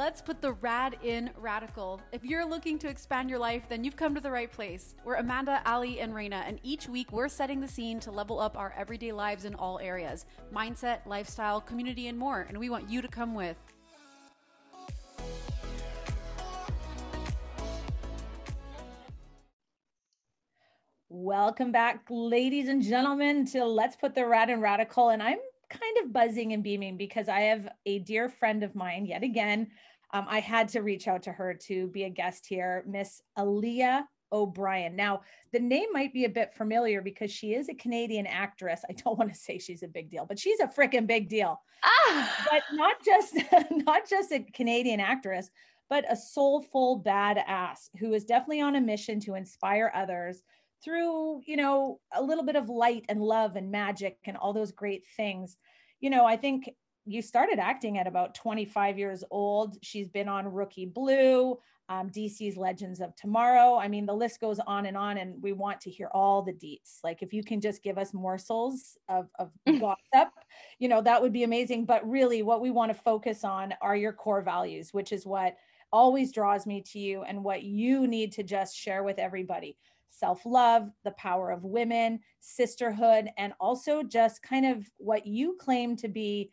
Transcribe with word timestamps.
Let's 0.00 0.22
put 0.22 0.40
the 0.40 0.52
rad 0.52 0.96
in 1.02 1.28
radical. 1.36 2.00
If 2.10 2.24
you're 2.24 2.46
looking 2.46 2.78
to 2.78 2.88
expand 2.88 3.28
your 3.28 3.38
life, 3.38 3.68
then 3.68 3.84
you've 3.84 3.96
come 3.96 4.14
to 4.14 4.20
the 4.22 4.30
right 4.30 4.50
place. 4.50 4.94
We're 5.04 5.16
Amanda, 5.16 5.60
Ali, 5.66 6.00
and 6.00 6.14
Raina, 6.14 6.42
and 6.46 6.58
each 6.62 6.88
week 6.88 7.12
we're 7.12 7.28
setting 7.28 7.60
the 7.60 7.68
scene 7.68 8.00
to 8.00 8.10
level 8.10 8.40
up 8.40 8.56
our 8.56 8.72
everyday 8.78 9.12
lives 9.12 9.44
in 9.44 9.54
all 9.54 9.78
areas 9.78 10.24
mindset, 10.54 11.04
lifestyle, 11.04 11.60
community, 11.60 12.06
and 12.06 12.16
more. 12.16 12.46
And 12.48 12.56
we 12.56 12.70
want 12.70 12.88
you 12.88 13.02
to 13.02 13.08
come 13.08 13.34
with. 13.34 13.58
Welcome 21.10 21.72
back, 21.72 22.06
ladies 22.08 22.68
and 22.70 22.82
gentlemen, 22.82 23.44
to 23.48 23.66
Let's 23.66 23.96
Put 23.96 24.14
the 24.14 24.24
Rad 24.24 24.48
in 24.48 24.62
Radical. 24.62 25.10
And 25.10 25.22
I'm 25.22 25.40
kind 25.70 25.98
of 26.02 26.12
buzzing 26.12 26.52
and 26.52 26.62
beaming 26.62 26.96
because 26.96 27.28
I 27.28 27.40
have 27.42 27.68
a 27.86 28.00
dear 28.00 28.28
friend 28.28 28.62
of 28.62 28.74
mine 28.74 29.06
yet 29.06 29.22
again. 29.22 29.68
Um, 30.12 30.26
I 30.28 30.40
had 30.40 30.68
to 30.70 30.80
reach 30.80 31.06
out 31.08 31.22
to 31.24 31.32
her 31.32 31.54
to 31.66 31.86
be 31.88 32.04
a 32.04 32.10
guest 32.10 32.46
here, 32.46 32.84
Miss 32.86 33.22
Aliyah 33.38 34.02
O'Brien. 34.32 34.96
Now, 34.96 35.22
the 35.52 35.60
name 35.60 35.88
might 35.92 36.12
be 36.12 36.24
a 36.24 36.28
bit 36.28 36.54
familiar 36.54 37.00
because 37.00 37.30
she 37.30 37.54
is 37.54 37.68
a 37.68 37.74
Canadian 37.74 38.26
actress. 38.26 38.82
I 38.88 38.92
don't 38.92 39.18
want 39.18 39.32
to 39.32 39.38
say 39.38 39.58
she's 39.58 39.82
a 39.82 39.88
big 39.88 40.10
deal, 40.10 40.26
but 40.26 40.38
she's 40.38 40.60
a 40.60 40.66
freaking 40.66 41.06
big 41.06 41.28
deal. 41.28 41.60
Ah. 41.84 42.48
But 42.50 42.62
not 42.72 42.96
just 43.04 43.36
not 43.70 44.08
just 44.08 44.32
a 44.32 44.40
Canadian 44.40 45.00
actress, 45.00 45.50
but 45.88 46.04
a 46.10 46.16
soulful 46.16 47.02
badass 47.04 47.90
who 47.98 48.12
is 48.14 48.24
definitely 48.24 48.60
on 48.60 48.76
a 48.76 48.80
mission 48.80 49.20
to 49.20 49.34
inspire 49.34 49.90
others 49.94 50.42
through, 50.82 51.42
you 51.46 51.56
know, 51.56 52.00
a 52.14 52.22
little 52.22 52.44
bit 52.44 52.56
of 52.56 52.68
light 52.68 53.04
and 53.08 53.20
love 53.20 53.56
and 53.56 53.70
magic 53.70 54.18
and 54.24 54.36
all 54.36 54.52
those 54.52 54.72
great 54.72 55.04
things. 55.16 55.56
You 56.00 56.10
know, 56.10 56.24
I 56.24 56.36
think 56.36 56.70
you 57.04 57.22
started 57.22 57.58
acting 57.58 57.98
at 57.98 58.06
about 58.06 58.34
25 58.34 58.98
years 58.98 59.24
old. 59.30 59.76
She's 59.82 60.08
been 60.08 60.28
on 60.28 60.46
Rookie 60.46 60.86
Blue, 60.86 61.58
um, 61.88 62.10
DC's 62.10 62.56
Legends 62.56 63.00
of 63.00 63.14
Tomorrow. 63.16 63.76
I 63.76 63.88
mean, 63.88 64.06
the 64.06 64.14
list 64.14 64.40
goes 64.40 64.60
on 64.60 64.86
and 64.86 64.96
on, 64.96 65.18
and 65.18 65.42
we 65.42 65.52
want 65.52 65.80
to 65.82 65.90
hear 65.90 66.08
all 66.12 66.42
the 66.42 66.52
deets. 66.52 66.98
Like, 67.02 67.22
if 67.22 67.32
you 67.32 67.42
can 67.42 67.60
just 67.60 67.82
give 67.82 67.98
us 67.98 68.14
morsels 68.14 68.96
of, 69.08 69.28
of 69.38 69.50
gossip, 69.80 70.32
you 70.78 70.88
know, 70.88 71.02
that 71.02 71.20
would 71.20 71.32
be 71.32 71.42
amazing. 71.42 71.84
But 71.84 72.08
really, 72.08 72.42
what 72.42 72.60
we 72.60 72.70
want 72.70 72.92
to 72.92 73.02
focus 73.02 73.44
on 73.44 73.74
are 73.82 73.96
your 73.96 74.12
core 74.12 74.42
values, 74.42 74.92
which 74.92 75.12
is 75.12 75.26
what 75.26 75.56
always 75.92 76.32
draws 76.32 76.66
me 76.66 76.82
to 76.92 76.98
you 76.98 77.22
and 77.22 77.42
what 77.42 77.64
you 77.64 78.06
need 78.06 78.32
to 78.32 78.42
just 78.42 78.76
share 78.76 79.02
with 79.02 79.18
everybody 79.18 79.76
self 80.10 80.44
love, 80.44 80.90
the 81.04 81.12
power 81.12 81.50
of 81.50 81.64
women, 81.64 82.20
sisterhood, 82.40 83.30
and 83.38 83.52
also 83.60 84.02
just 84.02 84.42
kind 84.42 84.66
of 84.66 84.84
what 84.98 85.26
you 85.26 85.56
claim 85.58 85.96
to 85.96 86.08
be 86.08 86.50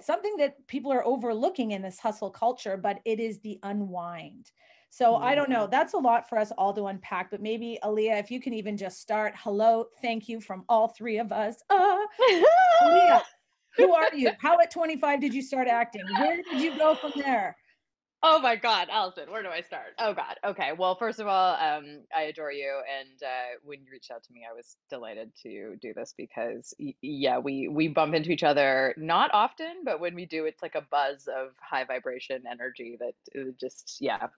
something 0.00 0.36
that 0.36 0.54
people 0.66 0.92
are 0.92 1.06
overlooking 1.06 1.70
in 1.70 1.82
this 1.82 1.98
hustle 1.98 2.30
culture, 2.30 2.76
but 2.76 3.00
it 3.04 3.18
is 3.18 3.40
the 3.40 3.58
unwind. 3.62 4.50
So 4.90 5.16
I 5.16 5.34
don't 5.34 5.50
know. 5.50 5.66
That's 5.66 5.92
a 5.92 5.98
lot 5.98 6.28
for 6.28 6.38
us 6.38 6.52
all 6.56 6.72
to 6.72 6.86
unpack. 6.86 7.30
But 7.30 7.42
maybe 7.42 7.78
Aliyah, 7.82 8.18
if 8.18 8.30
you 8.30 8.40
can 8.40 8.54
even 8.54 8.78
just 8.78 9.00
start. 9.00 9.34
Hello, 9.36 9.86
thank 10.00 10.28
you 10.28 10.40
from 10.40 10.64
all 10.68 10.88
three 10.88 11.18
of 11.18 11.32
us. 11.32 11.56
Uh, 11.68 11.98
Aliyah, 12.82 13.22
who 13.76 13.92
are 13.92 14.14
you? 14.14 14.30
How 14.38 14.58
at 14.58 14.70
25 14.70 15.20
did 15.20 15.34
you 15.34 15.42
start 15.42 15.68
acting? 15.68 16.02
Where 16.18 16.42
did 16.42 16.62
you 16.62 16.78
go 16.78 16.94
from 16.94 17.12
there? 17.14 17.56
Oh 18.28 18.40
my 18.40 18.56
God, 18.56 18.88
Allison, 18.90 19.30
where 19.30 19.42
do 19.42 19.48
I 19.50 19.60
start? 19.62 19.94
Oh 19.98 20.12
God. 20.14 20.36
Okay. 20.44 20.72
Well, 20.76 20.96
first 20.96 21.20
of 21.20 21.28
all, 21.28 21.54
um, 21.56 22.02
I 22.16 22.22
adore 22.22 22.52
you, 22.52 22.80
and 23.00 23.22
uh, 23.22 23.58
when 23.64 23.80
you 23.84 23.86
reached 23.92 24.10
out 24.10 24.24
to 24.24 24.32
me, 24.32 24.42
I 24.50 24.54
was 24.54 24.76
delighted 24.90 25.32
to 25.44 25.76
do 25.80 25.94
this 25.94 26.14
because, 26.18 26.74
y- 26.80 26.94
yeah, 27.02 27.38
we 27.38 27.68
we 27.68 27.88
bump 27.88 28.14
into 28.14 28.32
each 28.32 28.42
other 28.42 28.94
not 28.98 29.30
often, 29.32 29.84
but 29.84 30.00
when 30.00 30.14
we 30.16 30.26
do, 30.26 30.44
it's 30.46 30.62
like 30.62 30.74
a 30.74 30.86
buzz 30.90 31.28
of 31.28 31.52
high 31.60 31.84
vibration 31.84 32.42
energy 32.50 32.98
that 33.00 33.40
uh, 33.40 33.52
just 33.60 33.98
yeah 34.00 34.28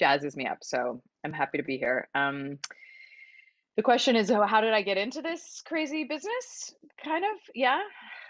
jazzes 0.00 0.36
me 0.36 0.46
up. 0.46 0.58
So 0.62 1.02
I'm 1.24 1.32
happy 1.32 1.58
to 1.58 1.64
be 1.64 1.78
here. 1.78 2.08
Um, 2.14 2.58
the 3.76 3.82
question 3.82 4.16
is, 4.16 4.30
how 4.30 4.60
did 4.60 4.72
I 4.74 4.82
get 4.82 4.98
into 4.98 5.22
this 5.22 5.62
crazy 5.66 6.04
business? 6.04 6.74
Kind 7.04 7.24
of, 7.24 7.40
yeah. 7.54 7.80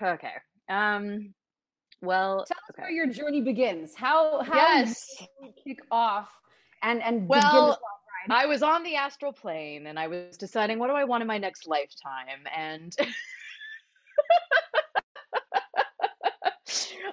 Okay. 0.02 0.32
Um, 0.70 1.34
well, 2.04 2.44
tell 2.46 2.56
us 2.56 2.70
okay. 2.70 2.82
where 2.82 2.90
your 2.90 3.06
journey 3.06 3.40
begins. 3.40 3.94
How 3.94 4.42
how 4.42 4.54
yes. 4.54 5.16
did 5.18 5.28
you 5.42 5.52
kick 5.62 5.80
off 5.90 6.30
and 6.82 7.02
and 7.02 7.28
well, 7.28 7.78
I 8.30 8.46
was 8.46 8.62
on 8.62 8.82
the 8.82 8.96
astral 8.96 9.32
plane 9.32 9.86
and 9.86 9.98
I 9.98 10.06
was 10.08 10.36
deciding 10.36 10.78
what 10.78 10.88
do 10.88 10.94
I 10.94 11.04
want 11.04 11.22
in 11.22 11.26
my 11.26 11.38
next 11.38 11.66
lifetime 11.66 12.46
and 12.54 12.96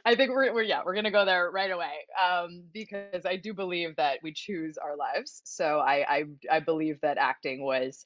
I 0.05 0.15
think 0.15 0.31
we're, 0.31 0.53
we're 0.53 0.63
yeah 0.63 0.81
we're 0.85 0.95
gonna 0.95 1.11
go 1.11 1.25
there 1.25 1.51
right 1.51 1.71
away 1.71 1.93
um, 2.21 2.63
because 2.73 3.25
I 3.25 3.35
do 3.35 3.53
believe 3.53 3.95
that 3.97 4.19
we 4.23 4.33
choose 4.33 4.77
our 4.77 4.95
lives. 4.95 5.41
So 5.45 5.79
I 5.79 6.05
I, 6.07 6.23
I 6.51 6.59
believe 6.59 6.99
that 7.01 7.17
acting 7.17 7.63
was 7.63 8.05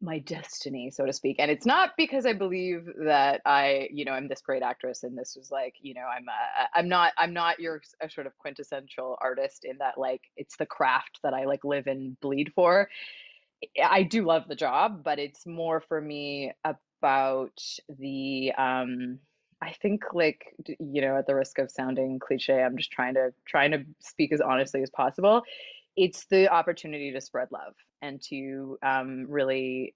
my 0.00 0.18
destiny, 0.20 0.90
so 0.90 1.04
to 1.06 1.12
speak. 1.12 1.36
And 1.38 1.50
it's 1.50 1.66
not 1.66 1.90
because 1.96 2.24
I 2.24 2.32
believe 2.32 2.88
that 3.04 3.40
I, 3.44 3.88
you 3.92 4.04
know, 4.04 4.12
I'm 4.12 4.28
this 4.28 4.40
great 4.40 4.62
actress 4.62 5.02
and 5.02 5.18
this 5.18 5.34
was 5.36 5.50
like, 5.50 5.74
you 5.80 5.94
know, 5.94 6.02
I'm 6.02 6.26
a, 6.28 6.78
I'm 6.78 6.88
not, 6.88 7.12
I'm 7.16 7.32
not 7.32 7.58
your 7.58 7.80
a 8.00 8.08
sort 8.08 8.26
of 8.26 8.36
quintessential 8.38 9.16
artist 9.20 9.64
in 9.64 9.78
that 9.78 9.98
like 9.98 10.22
it's 10.36 10.56
the 10.56 10.66
craft 10.66 11.18
that 11.22 11.34
I 11.34 11.44
like 11.44 11.64
live 11.64 11.86
and 11.86 12.18
bleed 12.20 12.52
for. 12.54 12.88
I 13.82 14.04
do 14.04 14.24
love 14.24 14.44
the 14.46 14.54
job, 14.54 15.02
but 15.02 15.18
it's 15.18 15.44
more 15.46 15.80
for 15.80 16.00
me 16.00 16.52
about 16.64 17.60
the, 17.88 18.52
um, 18.56 19.18
I 19.60 19.72
think 19.82 20.04
like 20.12 20.54
you 20.78 21.00
know, 21.00 21.16
at 21.16 21.26
the 21.26 21.34
risk 21.34 21.58
of 21.58 21.72
sounding 21.72 22.20
cliche, 22.20 22.62
I'm 22.62 22.76
just 22.76 22.92
trying 22.92 23.14
to 23.14 23.32
trying 23.44 23.72
to 23.72 23.84
speak 23.98 24.32
as 24.32 24.40
honestly 24.40 24.82
as 24.82 24.90
possible 24.90 25.42
it's 25.98 26.26
the 26.26 26.48
opportunity 26.48 27.12
to 27.12 27.20
spread 27.20 27.48
love 27.50 27.74
and 28.02 28.20
to 28.22 28.78
um, 28.82 29.26
really 29.28 29.94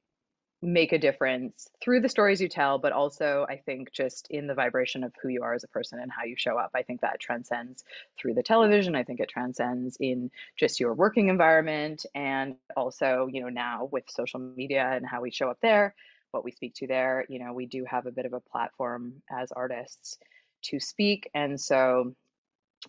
make 0.63 0.93
a 0.93 0.99
difference 0.99 1.69
through 1.83 2.01
the 2.01 2.09
stories 2.09 2.41
you 2.41 2.49
tell, 2.49 2.79
but 2.79 2.93
also 2.93 3.45
I 3.49 3.57
think 3.57 3.93
just 3.93 4.29
in 4.31 4.47
the 4.47 4.55
vibration 4.55 5.03
of 5.03 5.13
who 5.21 5.29
you 5.29 5.43
are 5.43 5.55
as 5.55 5.65
a 5.65 5.69
person 5.69 5.99
and 5.99 6.11
how 6.11 6.23
you 6.23 6.37
show 6.39 6.57
up. 6.57 6.71
I 6.75 6.83
think 6.83 7.01
that 7.01 7.19
transcends 7.19 7.83
through 8.17 8.35
the 8.35 8.45
television. 8.45 8.95
I 8.95 9.03
think 9.03 9.19
it 9.19 9.29
transcends 9.29 9.97
in 9.99 10.31
just 10.57 10.79
your 10.79 10.95
working 10.95 11.29
environment 11.29 12.07
and 12.15 12.55
also, 12.77 13.29
you 13.31 13.43
know, 13.43 13.49
now 13.49 13.89
with 13.91 14.05
social 14.09 14.39
media 14.39 14.89
and 14.89 15.05
how 15.05 15.21
we 15.21 15.33
show 15.33 15.51
up 15.51 15.59
there, 15.61 15.97
what 16.31 16.45
we 16.45 16.53
speak 16.53 16.75
to 16.75 16.87
there, 16.87 17.27
you 17.29 17.41
know, 17.41 17.53
we 17.53 17.67
do 17.67 17.85
have 17.85 18.07
a 18.07 18.13
bit 18.13 18.25
of 18.25 18.33
a 18.33 18.41
platform 18.41 19.15
as 19.29 19.51
artists 19.51 20.17
to 20.63 20.79
speak. 20.79 21.29
And 21.35 21.61
so 21.61 22.15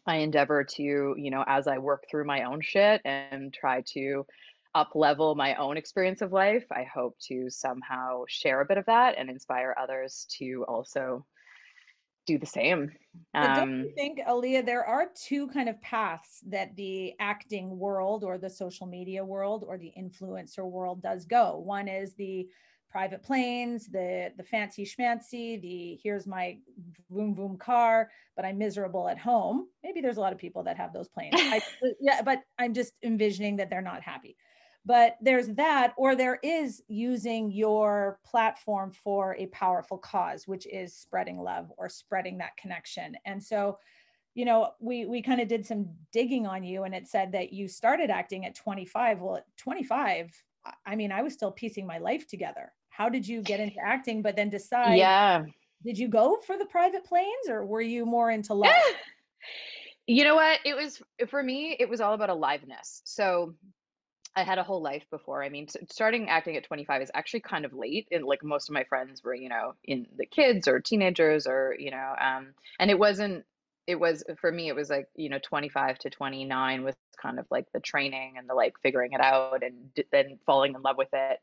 I 0.05 0.17
endeavor 0.17 0.63
to, 0.63 0.83
you 1.17 1.31
know, 1.31 1.43
as 1.45 1.67
I 1.67 1.79
work 1.79 2.05
through 2.09 2.25
my 2.25 2.43
own 2.43 2.61
shit 2.61 3.01
and 3.03 3.51
try 3.51 3.81
to 3.93 4.25
up 4.75 4.91
level 4.95 5.35
my 5.35 5.55
own 5.55 5.77
experience 5.77 6.21
of 6.21 6.31
life, 6.31 6.65
I 6.71 6.83
hope 6.83 7.17
to 7.27 7.49
somehow 7.49 8.23
share 8.27 8.61
a 8.61 8.65
bit 8.65 8.77
of 8.77 8.85
that 8.85 9.15
and 9.17 9.29
inspire 9.29 9.75
others 9.79 10.27
to 10.37 10.65
also 10.67 11.25
do 12.25 12.37
the 12.37 12.45
same. 12.45 12.91
But 13.33 13.55
don't 13.55 13.79
you 13.79 13.87
um, 13.87 13.91
think, 13.95 14.19
Aliyah, 14.19 14.65
there 14.65 14.85
are 14.85 15.07
two 15.13 15.47
kind 15.47 15.69
of 15.69 15.79
paths 15.81 16.39
that 16.47 16.75
the 16.75 17.13
acting 17.19 17.77
world 17.77 18.23
or 18.23 18.37
the 18.37 18.49
social 18.49 18.87
media 18.87 19.23
world 19.23 19.63
or 19.67 19.77
the 19.77 19.91
influencer 19.97 20.63
world 20.63 21.01
does 21.01 21.25
go. 21.25 21.57
One 21.57 21.87
is 21.87 22.15
the 22.15 22.47
private 22.89 23.23
planes, 23.23 23.87
the 23.87 24.31
the 24.37 24.43
fancy 24.43 24.85
schmancy, 24.85 25.59
the 25.61 25.99
here's 26.01 26.27
my 26.27 26.57
boom 27.09 27.33
boom 27.33 27.57
car, 27.57 28.09
but 28.35 28.45
I'm 28.45 28.57
miserable 28.57 29.09
at 29.09 29.17
home. 29.17 29.67
Maybe 29.83 29.99
there's 29.99 30.17
a 30.17 30.21
lot 30.21 30.31
of 30.31 30.39
people 30.39 30.63
that 30.63 30.77
have 30.77 30.93
those 30.93 31.09
planes. 31.09 31.33
I, 31.35 31.59
yeah, 31.99 32.21
but 32.21 32.41
I'm 32.59 32.73
just 32.73 32.93
envisioning 33.03 33.57
that 33.57 33.69
they're 33.69 33.81
not 33.81 34.03
happy. 34.03 34.37
But 34.85 35.17
there's 35.21 35.47
that, 35.55 35.93
or 35.95 36.15
there 36.15 36.39
is 36.43 36.81
using 36.87 37.51
your 37.51 38.19
platform 38.25 38.91
for 38.91 39.35
a 39.39 39.45
powerful 39.47 39.97
cause, 39.97 40.45
which 40.45 40.67
is 40.67 40.93
spreading 40.93 41.39
love 41.39 41.71
or 41.77 41.87
spreading 41.87 42.39
that 42.39 42.57
connection. 42.57 43.15
And 43.25 43.41
so, 43.41 43.79
you 44.35 44.43
know, 44.43 44.71
we 44.79 45.05
we 45.05 45.21
kind 45.21 45.39
of 45.39 45.47
did 45.47 45.65
some 45.65 45.89
digging 46.11 46.45
on 46.45 46.63
you, 46.63 46.83
and 46.83 46.93
it 46.93 47.07
said 47.07 47.31
that 47.31 47.53
you 47.53 47.69
started 47.69 48.09
acting 48.09 48.45
at 48.45 48.55
25. 48.55 49.21
Well, 49.21 49.37
at 49.37 49.45
25, 49.57 50.31
I 50.85 50.95
mean, 50.95 51.11
I 51.11 51.21
was 51.21 51.33
still 51.33 51.51
piecing 51.51 51.85
my 51.85 51.99
life 51.99 52.27
together. 52.27 52.71
How 52.89 53.09
did 53.09 53.27
you 53.27 53.41
get 53.41 53.59
into 53.59 53.79
acting 53.83 54.21
but 54.21 54.35
then 54.35 54.49
decide 54.49 54.97
yeah. 54.97 55.43
did 55.83 55.97
you 55.97 56.07
go 56.07 56.39
for 56.45 56.57
the 56.57 56.65
private 56.65 57.03
planes 57.03 57.49
or 57.49 57.65
were 57.65 57.81
you 57.81 58.05
more 58.05 58.29
into 58.29 58.53
love? 58.53 58.73
You 60.07 60.23
know 60.25 60.35
what? 60.35 60.59
It 60.65 60.75
was 60.75 61.01
for 61.27 61.41
me 61.41 61.75
it 61.79 61.89
was 61.89 62.01
all 62.01 62.13
about 62.13 62.29
aliveness. 62.29 63.01
So 63.05 63.55
I 64.35 64.43
had 64.43 64.57
a 64.57 64.63
whole 64.63 64.81
life 64.81 65.05
before. 65.11 65.43
I 65.43 65.49
mean, 65.49 65.67
starting 65.89 66.29
acting 66.29 66.57
at 66.57 66.63
25 66.63 67.01
is 67.03 67.11
actually 67.13 67.41
kind 67.41 67.65
of 67.65 67.73
late. 67.73 68.07
And 68.11 68.25
like 68.25 68.43
most 68.43 68.69
of 68.69 68.73
my 68.73 68.83
friends 68.83 69.23
were, 69.23 69.35
you 69.35 69.49
know, 69.49 69.75
in 69.83 70.07
the 70.17 70.25
kids 70.25 70.67
or 70.67 70.79
teenagers 70.79 71.45
or, 71.45 71.75
you 71.77 71.91
know, 71.91 72.15
um, 72.19 72.53
and 72.79 72.89
it 72.89 72.97
wasn't, 72.97 73.45
it 73.85 73.99
was 73.99 74.23
for 74.39 74.51
me, 74.51 74.69
it 74.69 74.75
was 74.75 74.89
like, 74.89 75.07
you 75.15 75.29
know, 75.29 75.39
25 75.43 75.99
to 75.99 76.09
29 76.09 76.83
was 76.83 76.95
kind 77.21 77.39
of 77.39 77.45
like 77.51 77.67
the 77.73 77.79
training 77.79 78.35
and 78.37 78.49
the 78.49 78.55
like 78.55 78.73
figuring 78.81 79.13
it 79.13 79.21
out 79.21 79.61
and 79.63 79.91
then 80.11 80.39
falling 80.45 80.73
in 80.73 80.81
love 80.81 80.97
with 80.97 81.09
it 81.13 81.39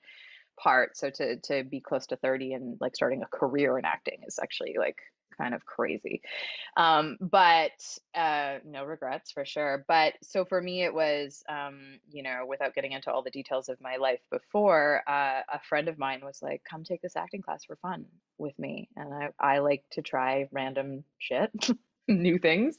part. 0.59 0.97
So 0.97 1.11
to 1.11 1.37
to 1.41 1.65
be 1.65 1.81
close 1.81 2.07
to 2.09 2.17
30 2.17 2.55
and 2.55 2.79
like 2.81 2.97
starting 2.97 3.23
a 3.23 3.27
career 3.27 3.79
in 3.79 3.85
acting 3.85 4.21
is 4.27 4.39
actually 4.43 4.77
like 4.79 4.99
kind 5.41 5.55
of 5.55 5.65
crazy. 5.65 6.21
Um, 6.77 7.17
but 7.21 7.73
uh, 8.15 8.59
no 8.65 8.85
regrets 8.85 9.33
for 9.33 9.45
sure. 9.45 9.85
But 9.89 10.15
so 10.23 10.45
for 10.45 10.61
me, 10.61 10.83
it 10.83 10.93
was, 10.93 11.43
um, 11.49 11.99
you 12.11 12.23
know, 12.23 12.45
without 12.47 12.75
getting 12.75 12.93
into 12.93 13.11
all 13.11 13.23
the 13.23 13.31
details 13.31 13.69
of 13.69 13.81
my 13.81 13.97
life 13.97 14.21
before, 14.31 15.03
uh, 15.09 15.41
a 15.53 15.61
friend 15.69 15.89
of 15.89 15.99
mine 15.99 16.21
was 16.23 16.41
like, 16.43 16.63
come 16.69 16.85
take 16.85 17.03
this 17.03 17.17
acting 17.17 17.43
class 17.43 17.65
for 17.65 17.77
fun 17.77 18.05
with 18.39 18.59
me. 18.59 18.89
And 18.97 19.13
I, 19.13 19.31
I 19.39 19.59
like 19.59 19.85
to 19.93 20.03
try 20.03 20.49
random 20.53 21.05
shit. 21.19 21.51
new 22.09 22.39
things 22.39 22.77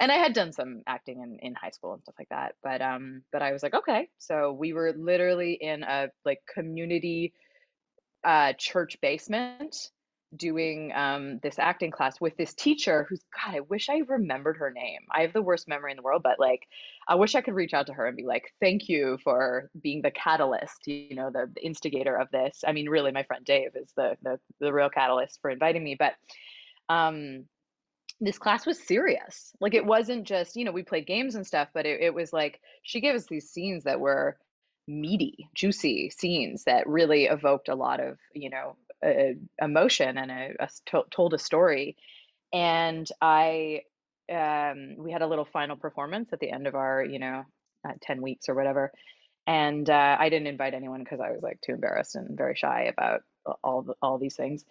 and 0.00 0.12
i 0.12 0.16
had 0.16 0.34
done 0.34 0.52
some 0.52 0.82
acting 0.86 1.22
in, 1.22 1.38
in 1.40 1.54
high 1.54 1.70
school 1.70 1.94
and 1.94 2.02
stuff 2.02 2.16
like 2.18 2.28
that 2.28 2.56
but 2.62 2.82
um 2.82 3.22
but 3.32 3.40
i 3.40 3.50
was 3.50 3.62
like 3.62 3.72
okay 3.72 4.10
so 4.18 4.52
we 4.52 4.74
were 4.74 4.92
literally 4.92 5.54
in 5.54 5.82
a 5.82 6.08
like 6.26 6.40
community 6.52 7.32
uh 8.22 8.52
church 8.58 8.98
basement 9.00 9.90
doing 10.36 10.92
um 10.94 11.38
this 11.42 11.58
acting 11.58 11.90
class 11.90 12.20
with 12.20 12.36
this 12.36 12.54
teacher 12.54 13.06
who's 13.08 13.22
god 13.34 13.56
i 13.56 13.60
wish 13.60 13.88
i 13.88 14.02
remembered 14.08 14.56
her 14.56 14.70
name 14.70 15.00
i 15.14 15.22
have 15.22 15.32
the 15.32 15.42
worst 15.42 15.68
memory 15.68 15.90
in 15.90 15.96
the 15.96 16.02
world 16.02 16.22
but 16.22 16.38
like 16.38 16.66
i 17.08 17.14
wish 17.14 17.34
i 17.34 17.40
could 17.40 17.54
reach 17.54 17.74
out 17.74 17.86
to 17.86 17.92
her 17.92 18.06
and 18.06 18.16
be 18.16 18.24
like 18.24 18.52
thank 18.60 18.88
you 18.88 19.18
for 19.22 19.70
being 19.82 20.02
the 20.02 20.10
catalyst 20.10 20.86
you 20.86 21.14
know 21.14 21.30
the, 21.30 21.50
the 21.54 21.64
instigator 21.64 22.16
of 22.16 22.30
this 22.30 22.62
i 22.66 22.72
mean 22.72 22.88
really 22.88 23.12
my 23.12 23.22
friend 23.22 23.44
dave 23.44 23.70
is 23.74 23.92
the 23.96 24.16
the, 24.22 24.38
the 24.60 24.72
real 24.72 24.90
catalyst 24.90 25.40
for 25.40 25.50
inviting 25.50 25.82
me 25.82 25.96
but 25.98 26.14
um 26.88 27.44
this 28.20 28.38
class 28.38 28.64
was 28.64 28.78
serious. 28.82 29.52
Like 29.60 29.74
it 29.74 29.84
wasn't 29.84 30.26
just, 30.26 30.56
you 30.56 30.64
know, 30.64 30.72
we 30.72 30.82
played 30.82 31.06
games 31.06 31.34
and 31.34 31.46
stuff, 31.46 31.68
but 31.74 31.86
it, 31.86 32.00
it 32.00 32.14
was 32.14 32.32
like 32.32 32.60
she 32.82 33.00
gave 33.00 33.14
us 33.14 33.26
these 33.26 33.50
scenes 33.50 33.84
that 33.84 34.00
were 34.00 34.38
meaty, 34.88 35.48
juicy 35.54 36.10
scenes 36.10 36.64
that 36.64 36.86
really 36.86 37.24
evoked 37.24 37.68
a 37.68 37.74
lot 37.74 38.00
of, 38.00 38.18
you 38.32 38.50
know, 38.50 38.76
uh, 39.04 39.34
emotion 39.60 40.18
and 40.18 40.30
a, 40.30 40.50
a 40.60 40.68
to- 40.86 41.06
told 41.10 41.34
a 41.34 41.38
story. 41.38 41.96
And 42.52 43.08
I, 43.20 43.82
um, 44.32 44.96
we 44.98 45.12
had 45.12 45.22
a 45.22 45.26
little 45.26 45.44
final 45.44 45.76
performance 45.76 46.32
at 46.32 46.40
the 46.40 46.50
end 46.50 46.66
of 46.66 46.74
our, 46.74 47.04
you 47.04 47.18
know, 47.18 47.44
uh, 47.86 47.92
10 48.02 48.22
weeks 48.22 48.48
or 48.48 48.54
whatever. 48.54 48.92
And 49.46 49.88
uh, 49.88 50.16
I 50.18 50.28
didn't 50.28 50.48
invite 50.48 50.74
anyone 50.74 51.00
because 51.00 51.20
I 51.20 51.30
was 51.30 51.42
like 51.42 51.60
too 51.60 51.72
embarrassed 51.72 52.16
and 52.16 52.36
very 52.36 52.56
shy 52.56 52.84
about 52.84 53.22
all 53.62 53.82
the, 53.82 53.94
all 54.02 54.18
these 54.18 54.36
things. 54.36 54.64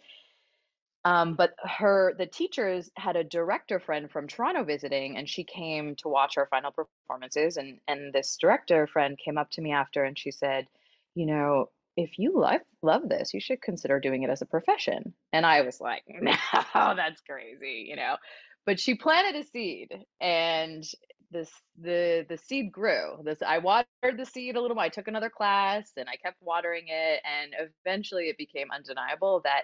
Um, 1.06 1.36
but 1.36 1.54
her, 1.64 2.16
the 2.18 2.26
teachers 2.26 2.90
had 2.98 3.16
a 3.16 3.24
director 3.24 3.80
friend 3.80 4.10
from 4.10 4.28
Toronto 4.28 4.64
visiting, 4.64 5.18
and 5.18 5.30
she 5.30 5.44
came 5.44 5.96
to 5.98 6.10
watch 6.10 6.36
our 6.38 6.48
final 6.48 6.72
performances. 6.72 7.58
And 7.58 7.80
and 7.88 8.12
this 8.12 8.38
director 8.38 8.88
friend 8.88 9.16
came 9.16 9.38
up 9.38 9.52
to 9.52 9.62
me 9.62 9.72
after, 9.72 10.04
and 10.04 10.18
she 10.18 10.32
said, 10.32 10.68
you 11.14 11.28
know, 11.28 11.70
if 11.98 12.20
you 12.20 12.40
love 12.40 12.62
love 12.82 13.08
this, 13.08 13.34
you 13.34 13.40
should 13.40 13.62
consider 13.62 14.00
doing 14.00 14.24
it 14.24 14.30
as 14.30 14.42
a 14.42 14.46
profession. 14.46 15.14
And 15.34 15.46
I 15.46 15.62
was 15.62 15.80
like, 15.80 16.04
no, 16.10 16.34
that's 16.74 17.22
crazy, 17.22 17.86
you 17.90 17.96
know. 17.96 18.18
But 18.66 18.80
she 18.80 18.96
planted 18.96 19.40
a 19.40 19.48
seed, 19.48 19.90
and 20.20 20.84
this 21.32 21.52
the 21.80 22.26
the 22.28 22.38
seed 22.38 22.72
grew. 22.72 23.18
This 23.24 23.42
I 23.46 23.60
watered 23.60 24.18
the 24.18 24.26
seed 24.26 24.56
a 24.56 24.62
little. 24.62 24.80
I 24.80 24.90
took 24.90 25.08
another 25.08 25.30
class, 25.30 25.92
and 25.98 26.10
I 26.10 26.16
kept 26.18 26.42
watering 26.42 26.86
it, 26.88 27.22
and 27.24 27.70
eventually 27.86 28.26
it 28.26 28.38
became 28.38 28.68
undeniable 28.74 29.42
that 29.44 29.64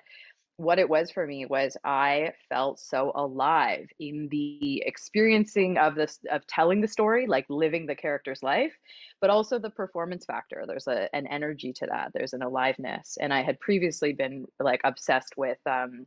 what 0.58 0.80
it 0.80 0.90
was 0.90 1.10
for 1.12 1.26
me 1.26 1.46
was 1.46 1.76
I 1.84 2.34
felt 2.50 2.80
so 2.80 3.12
alive 3.16 3.88
in 4.00 4.28
the 4.30 4.84
experiencing 4.86 5.78
of 5.78 5.96
this 5.96 6.20
of 6.32 6.46
telling 6.48 6.82
the 6.82 6.88
story, 6.88 7.26
like 7.28 7.46
living 7.50 7.86
the 7.86 7.96
character's 7.96 8.44
life, 8.44 8.74
but 9.20 9.30
also 9.30 9.58
the 9.58 9.70
performance 9.70 10.26
factor. 10.26 10.66
There's 10.68 10.88
a, 10.88 11.14
an 11.16 11.26
energy 11.28 11.74
to 11.74 11.88
that. 11.88 12.12
There's 12.14 12.34
an 12.34 12.44
aliveness, 12.44 13.18
and 13.20 13.34
I 13.34 13.42
had 13.42 13.60
previously 13.60 14.14
been 14.14 14.46
like 14.60 14.82
obsessed 14.84 15.34
with 15.36 15.58
um, 15.66 16.06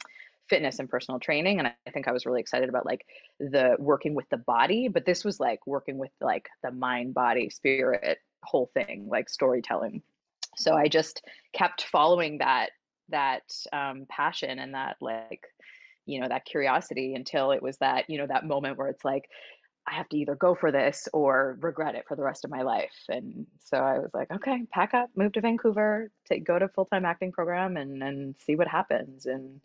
fitness 0.48 0.78
and 0.78 0.88
personal 0.88 1.18
training, 1.18 1.58
and 1.58 1.68
I 1.68 1.90
think 1.90 2.06
I 2.06 2.12
was 2.12 2.26
really 2.26 2.40
excited 2.40 2.68
about 2.68 2.86
like 2.86 3.04
the 3.40 3.76
working 3.78 4.14
with 4.14 4.28
the 4.30 4.36
body, 4.36 4.88
but 4.88 5.04
this 5.04 5.24
was 5.24 5.40
like 5.40 5.66
working 5.66 5.98
with 5.98 6.12
like 6.20 6.48
the 6.62 6.70
mind, 6.70 7.14
body, 7.14 7.50
spirit 7.50 8.18
whole 8.44 8.70
thing, 8.74 9.08
like 9.08 9.28
storytelling. 9.28 10.02
So 10.56 10.74
I 10.74 10.88
just 10.88 11.22
kept 11.52 11.84
following 11.84 12.38
that 12.38 12.70
that 13.10 13.42
um, 13.72 14.06
passion 14.08 14.58
and 14.58 14.74
that 14.74 14.96
like 15.00 15.46
you 16.06 16.20
know 16.20 16.28
that 16.28 16.44
curiosity 16.44 17.14
until 17.14 17.50
it 17.50 17.62
was 17.62 17.76
that 17.78 18.08
you 18.08 18.18
know 18.18 18.26
that 18.26 18.46
moment 18.46 18.78
where 18.78 18.88
it's 18.88 19.04
like 19.04 19.28
I 19.86 19.94
have 19.94 20.08
to 20.10 20.16
either 20.16 20.34
go 20.34 20.54
for 20.54 20.72
this 20.72 21.08
or 21.12 21.58
regret 21.60 21.94
it 21.94 22.06
for 22.08 22.16
the 22.16 22.22
rest 22.22 22.44
of 22.44 22.50
my 22.50 22.62
life. 22.62 22.94
And 23.08 23.46
so 23.62 23.76
I 23.76 23.98
was 23.98 24.10
like, 24.14 24.30
okay, 24.30 24.62
pack 24.72 24.94
up, 24.94 25.10
move 25.14 25.32
to 25.32 25.42
Vancouver, 25.42 26.10
take 26.26 26.44
go 26.44 26.58
to 26.58 26.68
full 26.68 26.86
time 26.86 27.04
acting 27.04 27.32
program, 27.32 27.76
and 27.76 28.02
and 28.02 28.34
see 28.46 28.56
what 28.56 28.66
happens. 28.66 29.26
And 29.26 29.60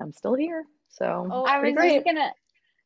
I'm 0.00 0.12
still 0.12 0.34
here. 0.34 0.64
So 0.88 1.28
oh, 1.30 1.44
I 1.44 1.60
was 1.60 1.74
great. 1.74 2.04
gonna. 2.04 2.32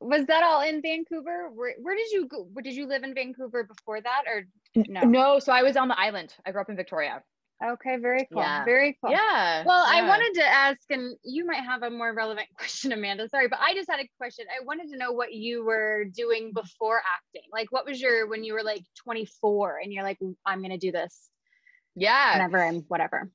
Was 0.00 0.26
that 0.26 0.42
all 0.42 0.62
in 0.62 0.82
Vancouver? 0.82 1.48
Where, 1.54 1.74
where 1.80 1.94
did 1.94 2.10
you 2.10 2.26
go? 2.26 2.48
Did 2.60 2.74
you 2.74 2.88
live 2.88 3.04
in 3.04 3.14
Vancouver 3.14 3.62
before 3.62 4.00
that, 4.00 4.24
or 4.26 4.48
no? 4.88 5.02
No. 5.02 5.38
So 5.38 5.52
I 5.52 5.62
was 5.62 5.76
on 5.76 5.86
the 5.86 5.98
island. 5.98 6.34
I 6.44 6.50
grew 6.50 6.60
up 6.60 6.68
in 6.68 6.74
Victoria. 6.74 7.22
Okay, 7.64 7.96
very 7.98 8.26
cool. 8.32 8.42
Yeah. 8.42 8.64
Very 8.64 8.98
cool. 9.00 9.10
Yeah. 9.10 9.62
Well, 9.64 9.84
yeah. 9.86 10.04
I 10.04 10.08
wanted 10.08 10.34
to 10.40 10.44
ask, 10.44 10.80
and 10.90 11.16
you 11.22 11.46
might 11.46 11.62
have 11.62 11.82
a 11.82 11.90
more 11.90 12.12
relevant 12.12 12.48
question, 12.56 12.92
Amanda. 12.92 13.28
Sorry, 13.28 13.48
but 13.48 13.60
I 13.60 13.74
just 13.74 13.90
had 13.90 14.00
a 14.00 14.08
question. 14.18 14.46
I 14.50 14.64
wanted 14.64 14.90
to 14.90 14.96
know 14.96 15.12
what 15.12 15.32
you 15.32 15.64
were 15.64 16.04
doing 16.04 16.52
before 16.52 16.98
acting. 16.98 17.48
Like, 17.52 17.70
what 17.70 17.86
was 17.86 18.00
your 18.00 18.26
when 18.26 18.42
you 18.44 18.54
were 18.54 18.62
like 18.62 18.84
24 19.04 19.80
and 19.82 19.92
you're 19.92 20.02
like, 20.02 20.18
I'm 20.44 20.62
gonna 20.62 20.78
do 20.78 20.92
this. 20.92 21.28
Yeah. 21.94 22.32
Whenever 22.32 22.62
I'm 22.62 22.80
whatever. 22.88 23.30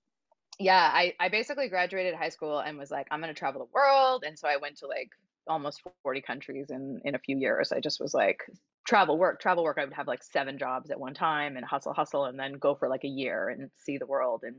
Yeah, 0.60 0.90
I 0.92 1.14
I 1.20 1.30
basically 1.30 1.70
graduated 1.70 2.16
high 2.16 2.30
school 2.30 2.60
and 2.60 2.78
was 2.78 2.92
like, 2.92 3.08
I'm 3.12 3.22
gonna 3.22 3.34
travel 3.34 3.62
the 3.62 3.72
world, 3.72 4.24
and 4.26 4.38
so 4.38 4.48
I 4.48 4.58
went 4.58 4.78
to 4.80 4.88
like 4.88 5.10
almost 5.48 5.82
40 6.04 6.22
countries 6.22 6.70
in 6.70 7.00
in 7.06 7.16
a 7.16 7.20
few 7.20 7.38
years. 7.38 7.72
I 7.72 7.80
just 7.80 8.02
was 8.02 8.14
like, 8.14 8.42
travel 8.88 9.18
work 9.18 9.40
travel 9.40 9.64
work 9.64 9.78
i 9.80 9.84
would 9.84 9.94
have 9.94 10.08
like 10.08 10.24
seven 10.24 10.58
jobs 10.58 10.90
at 10.90 11.00
one 11.00 11.14
time 11.14 11.58
and 11.58 11.66
hustle 11.66 11.94
hustle 11.94 12.26
and 12.26 12.40
then 12.40 12.54
go 12.54 12.74
for 12.74 12.88
like 12.88 13.04
a 13.04 13.10
year 13.10 13.50
and 13.50 13.70
see 13.76 13.98
the 13.98 14.06
world 14.06 14.42
and 14.44 14.56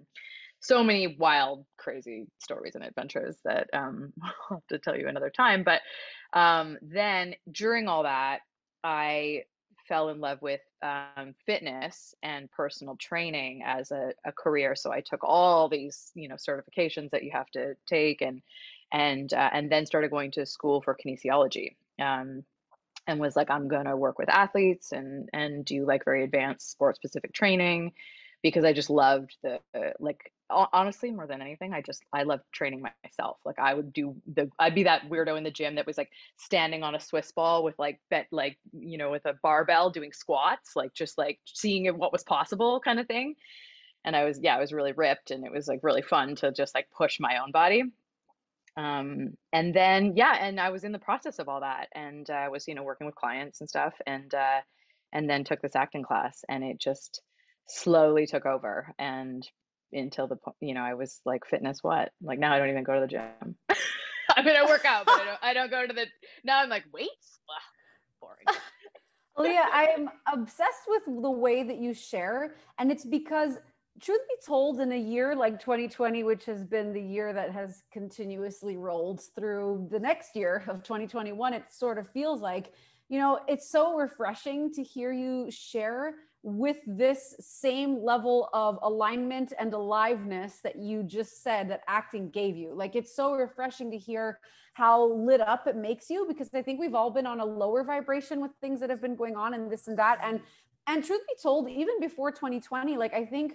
so 0.60 0.82
many 0.82 1.16
wild 1.18 1.64
crazy 1.76 2.26
stories 2.38 2.74
and 2.74 2.84
adventures 2.84 3.36
that 3.44 3.68
um, 3.72 4.12
i'll 4.22 4.58
have 4.58 4.66
to 4.68 4.78
tell 4.78 4.96
you 4.96 5.08
another 5.08 5.30
time 5.30 5.64
but 5.64 5.80
um, 6.38 6.76
then 6.82 7.34
during 7.52 7.88
all 7.88 8.02
that 8.02 8.40
i 8.84 9.42
fell 9.88 10.10
in 10.10 10.20
love 10.20 10.40
with 10.42 10.60
um, 10.82 11.34
fitness 11.46 12.14
and 12.22 12.50
personal 12.50 12.94
training 12.96 13.62
as 13.64 13.90
a, 13.90 14.12
a 14.24 14.30
career. 14.30 14.76
So 14.76 14.92
i 14.92 15.00
took 15.00 15.24
all 15.24 15.68
these 15.68 16.12
you 16.14 16.28
know 16.28 16.36
certifications 16.36 17.10
that 17.10 17.24
you 17.24 17.30
have 17.32 17.50
to 17.52 17.74
take 17.86 18.20
and 18.20 18.42
and 18.92 19.32
uh, 19.32 19.50
and 19.52 19.72
then 19.72 19.86
started 19.86 20.10
going 20.10 20.30
to 20.32 20.46
school 20.46 20.82
for 20.82 20.96
kinesiology. 20.96 21.76
Um, 22.00 22.44
and 23.08 23.18
was 23.18 23.34
like 23.34 23.50
i'm 23.50 23.66
going 23.66 23.86
to 23.86 23.96
work 23.96 24.18
with 24.18 24.28
athletes 24.28 24.92
and 24.92 25.28
and 25.32 25.64
do 25.64 25.84
like 25.84 26.04
very 26.04 26.22
advanced 26.22 26.70
sport 26.70 26.94
specific 26.94 27.32
training 27.32 27.92
because 28.42 28.64
i 28.64 28.72
just 28.72 28.90
loved 28.90 29.36
the 29.42 29.58
like 29.98 30.32
honestly 30.50 31.10
more 31.10 31.26
than 31.26 31.42
anything 31.42 31.74
i 31.74 31.82
just 31.82 32.02
i 32.12 32.22
love 32.22 32.40
training 32.52 32.82
myself. 32.82 33.36
Like 33.44 33.58
i 33.58 33.74
would 33.74 33.92
do 33.92 34.16
the 34.32 34.50
i'd 34.58 34.74
be 34.74 34.84
that 34.84 35.10
weirdo 35.10 35.36
in 35.36 35.44
the 35.44 35.50
gym 35.50 35.74
that 35.74 35.86
was 35.86 35.98
like 35.98 36.10
standing 36.36 36.82
on 36.82 36.94
a 36.94 37.00
swiss 37.00 37.32
ball 37.32 37.64
with 37.64 37.78
like 37.78 38.00
bet 38.08 38.28
like 38.30 38.58
you 38.72 38.96
know 38.96 39.10
with 39.10 39.26
a 39.26 39.34
barbell 39.42 39.90
doing 39.90 40.12
squats 40.12 40.76
like 40.76 40.94
just 40.94 41.18
like 41.18 41.38
seeing 41.44 41.86
what 41.98 42.12
was 42.12 42.22
possible 42.22 42.80
kind 42.80 43.00
of 43.00 43.06
thing. 43.06 43.34
And 44.04 44.14
i 44.14 44.24
was 44.24 44.38
yeah 44.40 44.56
i 44.56 44.60
was 44.60 44.72
really 44.72 44.92
ripped 44.92 45.30
and 45.32 45.44
it 45.44 45.52
was 45.52 45.66
like 45.66 45.80
really 45.82 46.02
fun 46.02 46.36
to 46.36 46.52
just 46.52 46.74
like 46.74 46.88
push 46.96 47.18
my 47.20 47.38
own 47.38 47.50
body 47.50 47.82
um, 48.78 49.30
and 49.52 49.74
then 49.74 50.14
yeah 50.16 50.36
and 50.40 50.60
i 50.60 50.70
was 50.70 50.84
in 50.84 50.92
the 50.92 50.98
process 50.98 51.38
of 51.38 51.48
all 51.48 51.60
that 51.60 51.88
and 51.94 52.30
i 52.30 52.46
uh, 52.46 52.50
was 52.50 52.66
you 52.68 52.74
know 52.74 52.84
working 52.84 53.06
with 53.06 53.16
clients 53.16 53.60
and 53.60 53.68
stuff 53.68 53.92
and 54.06 54.32
uh, 54.34 54.60
and 55.12 55.28
then 55.28 55.44
took 55.44 55.60
this 55.60 55.76
acting 55.76 56.02
class 56.02 56.44
and 56.48 56.62
it 56.62 56.80
just 56.80 57.20
slowly 57.66 58.24
took 58.24 58.46
over 58.46 58.94
and 58.98 59.46
until 59.92 60.28
the 60.28 60.36
point 60.36 60.56
you 60.60 60.74
know 60.74 60.82
i 60.82 60.94
was 60.94 61.20
like 61.26 61.44
fitness 61.44 61.78
what? 61.82 62.10
Like 62.22 62.38
now 62.38 62.54
i 62.54 62.58
don't 62.58 62.70
even 62.70 62.84
go 62.84 62.94
to 62.94 63.00
the 63.00 63.06
gym. 63.06 63.56
I 64.36 64.42
mean 64.42 64.56
i 64.56 64.64
work 64.64 64.84
out 64.84 65.06
but 65.06 65.20
i 65.20 65.24
don't 65.24 65.38
i 65.42 65.54
don't 65.54 65.70
go 65.70 65.86
to 65.86 65.92
the 65.92 66.06
now 66.44 66.62
i'm 66.62 66.68
like 66.68 66.84
weights? 66.92 67.40
Ugh, 67.50 67.62
boring. 68.20 68.46
Leah, 69.38 69.66
I'm 69.72 70.10
obsessed 70.32 70.82
with 70.88 71.02
the 71.06 71.30
way 71.30 71.62
that 71.62 71.78
you 71.78 71.94
share, 71.94 72.56
and 72.76 72.90
it's 72.90 73.04
because 73.04 73.56
truth 74.00 74.20
be 74.28 74.36
told, 74.44 74.80
in 74.80 74.92
a 74.92 74.98
year 74.98 75.34
like 75.34 75.60
2020, 75.60 76.24
which 76.24 76.44
has 76.46 76.64
been 76.64 76.92
the 76.92 77.02
year 77.02 77.32
that 77.32 77.52
has 77.52 77.82
continuously 77.92 78.76
rolled 78.76 79.22
through 79.34 79.88
the 79.90 79.98
next 79.98 80.36
year 80.36 80.64
of 80.68 80.82
2021, 80.82 81.54
it 81.54 81.64
sort 81.70 81.98
of 81.98 82.08
feels 82.10 82.40
like, 82.40 82.72
you 83.08 83.18
know, 83.18 83.40
it's 83.48 83.70
so 83.70 83.96
refreshing 83.96 84.72
to 84.72 84.82
hear 84.82 85.12
you 85.12 85.50
share 85.50 86.14
with 86.42 86.78
this 86.86 87.34
same 87.40 88.02
level 88.02 88.48
of 88.52 88.78
alignment 88.82 89.52
and 89.58 89.74
aliveness 89.74 90.60
that 90.62 90.76
you 90.76 91.02
just 91.02 91.42
said 91.42 91.68
that 91.68 91.82
acting 91.88 92.30
gave 92.30 92.56
you. 92.56 92.72
Like 92.74 92.94
it's 92.94 93.14
so 93.14 93.34
refreshing 93.34 93.90
to 93.90 93.98
hear 93.98 94.38
how 94.74 95.12
lit 95.12 95.40
up 95.40 95.66
it 95.66 95.74
makes 95.74 96.08
you 96.08 96.24
because 96.28 96.48
I 96.54 96.62
think 96.62 96.78
we've 96.78 96.94
all 96.94 97.10
been 97.10 97.26
on 97.26 97.40
a 97.40 97.44
lower 97.44 97.82
vibration 97.82 98.40
with 98.40 98.52
things 98.60 98.78
that 98.80 98.90
have 98.90 99.00
been 99.00 99.16
going 99.16 99.36
on 99.36 99.54
and 99.54 99.70
this 99.70 99.88
and 99.88 99.98
that. 99.98 100.18
And 100.22 100.40
and 100.86 101.04
truth 101.04 101.20
be 101.28 101.34
told, 101.42 101.68
even 101.68 102.00
before 102.00 102.30
2020, 102.30 102.96
like 102.96 103.12
I 103.12 103.24
think 103.26 103.54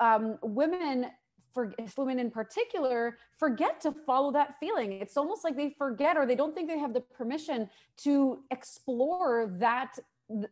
um, 0.00 0.38
women 0.42 1.06
for 1.54 1.74
women 1.96 2.18
in 2.18 2.30
particular 2.30 3.18
forget 3.36 3.80
to 3.80 3.90
follow 3.90 4.30
that 4.32 4.54
feeling. 4.60 4.92
It's 4.92 5.16
almost 5.16 5.42
like 5.44 5.56
they 5.56 5.70
forget 5.70 6.16
or 6.16 6.24
they 6.26 6.36
don't 6.36 6.54
think 6.54 6.68
they 6.68 6.78
have 6.78 6.94
the 6.94 7.00
permission 7.00 7.68
to 7.98 8.44
explore 8.50 9.50
that 9.58 9.98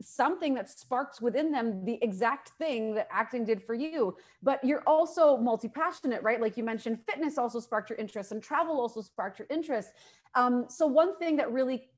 something 0.01 0.55
that 0.55 0.71
sparks 0.71 1.21
within 1.21 1.53
them 1.53 1.85
the 1.85 1.99
exact 2.03 2.51
thing 2.59 2.95
that 2.95 3.09
acting 3.11 3.45
did 3.45 3.63
for 3.63 3.75
you. 3.75 4.17
But 4.43 4.65
you're 4.65 4.83
also 4.87 5.37
multi-passionate 5.37 6.23
right? 6.23 6.41
Like 6.41 6.57
you 6.57 6.65
mentioned 6.65 6.99
fitness 7.07 7.37
also 7.37 7.61
sparked 7.61 7.91
your 7.91 7.99
interest 7.99 8.33
and 8.33 8.43
travel 8.43 8.81
also 8.81 9.03
sparked 9.03 9.39
your 9.39 9.49
interest. 9.51 9.91
Um, 10.35 10.65
so 10.69 10.87
one 10.87 11.19
thing 11.19 11.37
that 11.37 11.53
really 11.53 11.89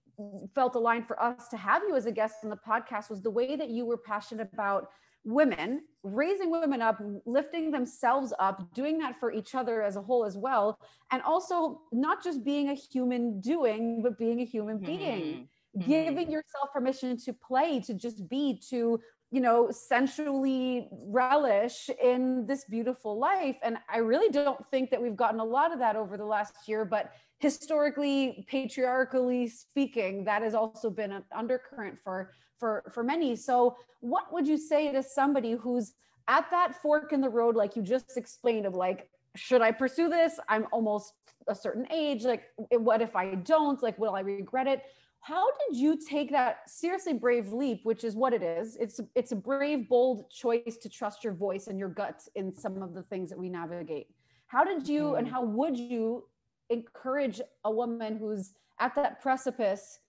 felt 0.55 0.75
aligned 0.75 1.07
for 1.07 1.21
us 1.23 1.49
to 1.49 1.57
have 1.57 1.83
you 1.87 1.95
as 1.95 2.07
a 2.07 2.13
guest 2.13 2.39
on 2.43 2.51
the 2.51 2.57
podcast 2.57 3.11
was 3.11 3.23
the 3.23 3.31
way 3.31 3.55
that 3.55 3.71
you 3.71 3.87
were 3.87 3.97
passionate 3.97 4.49
about 4.53 4.91
women, 5.29 5.83
raising 6.03 6.51
women 6.51 6.81
up, 6.81 7.01
lifting 7.27 7.71
themselves 7.71 8.33
up, 8.39 8.73
doing 8.75 8.99
that 8.99 9.21
for 9.21 9.31
each 9.31 9.55
other 9.55 9.83
as 9.83 9.97
a 9.97 10.03
whole 10.03 10.25
as 10.25 10.37
well. 10.37 10.79
And 11.13 11.23
also 11.23 11.83
not 11.93 12.25
just 12.25 12.45
being 12.45 12.71
a 12.71 12.75
human 12.75 13.41
doing, 13.41 14.01
but 14.03 14.19
being 14.19 14.41
a 14.41 14.45
human 14.45 14.79
being, 14.79 15.49
mm-hmm. 15.77 15.89
giving 15.89 16.31
yourself 16.31 16.73
permission 16.73 17.19
to 17.19 17.33
play, 17.35 17.79
to 17.81 17.93
just 17.93 18.27
be, 18.29 18.59
to, 18.71 18.99
you 19.31 19.41
know, 19.43 19.71
sensually 19.71 20.89
relish 20.91 21.91
in 22.03 22.47
this 22.47 22.65
beautiful 22.65 23.19
life. 23.19 23.57
And 23.63 23.77
I 23.93 23.99
really 23.99 24.31
don't 24.31 24.65
think 24.71 24.91
that 24.91 25.03
we've 25.03 25.17
gotten 25.17 25.41
a 25.41 25.45
lot 25.45 25.73
of 25.75 25.79
that 25.81 25.95
over 25.95 26.17
the 26.17 26.25
last 26.25 26.55
year, 26.67 26.87
but 26.87 27.13
historically, 27.39 28.47
patriarchally 28.49 29.47
speaking, 29.49 30.25
that 30.25 30.41
has 30.41 30.55
also 30.55 30.89
been 30.89 31.13
an 31.13 31.25
undercurrent 31.37 31.99
for 32.03 32.33
for 32.59 32.85
for 32.93 33.03
many. 33.03 33.37
So 33.37 33.77
what 34.01 34.33
would 34.33 34.47
you 34.47 34.59
say 34.59 34.93
to 34.93 35.03
somebody 35.03 35.53
who's 35.53 35.93
at 36.29 36.51
that 36.51 36.81
fork 36.81 37.13
in 37.13 37.21
the 37.21 37.29
road 37.29 37.57
like 37.57 37.77
you 37.77 37.83
just 37.83 38.17
explained 38.17 38.67
of 38.67 38.75
like 38.75 39.09
should 39.37 39.63
i 39.63 39.71
pursue 39.71 40.09
this? 40.09 40.41
I'm 40.49 40.67
almost 40.73 41.13
a 41.47 41.55
certain 41.55 41.87
age. 41.93 42.25
Like 42.25 42.45
what 42.71 43.01
if 43.01 43.15
i 43.17 43.35
don't? 43.35 43.83
Like 43.83 43.99
will 43.99 44.15
i 44.15 44.21
regret 44.21 44.67
it? 44.67 44.83
How 45.21 45.47
did 45.51 45.77
you 45.77 45.99
take 46.09 46.31
that 46.31 46.69
seriously 46.69 47.13
brave 47.13 47.53
leap 47.53 47.81
which 47.85 48.05
is 48.05 48.15
what 48.15 48.33
it 48.33 48.43
is? 48.43 48.77
It's 48.77 49.01
it's 49.15 49.33
a 49.33 49.37
brave 49.37 49.89
bold 49.89 50.31
choice 50.31 50.77
to 50.83 50.89
trust 50.89 51.25
your 51.25 51.35
voice 51.35 51.67
and 51.67 51.79
your 51.79 51.89
gut 51.89 52.23
in 52.35 52.53
some 52.53 52.83
of 52.83 52.95
the 52.95 53.03
things 53.03 53.29
that 53.31 53.39
we 53.39 53.49
navigate. 53.49 54.09
How 54.47 54.65
did 54.65 54.89
you 54.89 55.03
mm-hmm. 55.03 55.19
and 55.19 55.29
how 55.29 55.45
would 55.45 55.79
you 55.79 56.25
encourage 56.71 57.41
a 57.65 57.71
woman 57.71 58.17
who's 58.17 58.53
at 58.81 58.95
that 58.95 59.21
precipice 59.21 60.01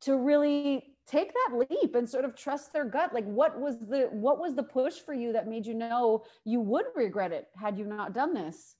to 0.00 0.16
really 0.16 0.94
take 1.08 1.32
that 1.32 1.66
leap 1.70 1.94
and 1.94 2.08
sort 2.08 2.24
of 2.24 2.36
trust 2.36 2.72
their 2.72 2.84
gut. 2.84 3.12
Like 3.14 3.24
what 3.24 3.58
was 3.60 3.78
the 3.78 4.08
what 4.10 4.38
was 4.38 4.54
the 4.54 4.62
push 4.62 4.94
for 4.94 5.14
you 5.14 5.32
that 5.32 5.48
made 5.48 5.66
you 5.66 5.74
know 5.74 6.24
you 6.44 6.60
would 6.60 6.86
regret 6.94 7.32
it 7.32 7.48
had 7.56 7.78
you 7.78 7.86
not 7.86 8.12
done 8.12 8.34
this? 8.34 8.76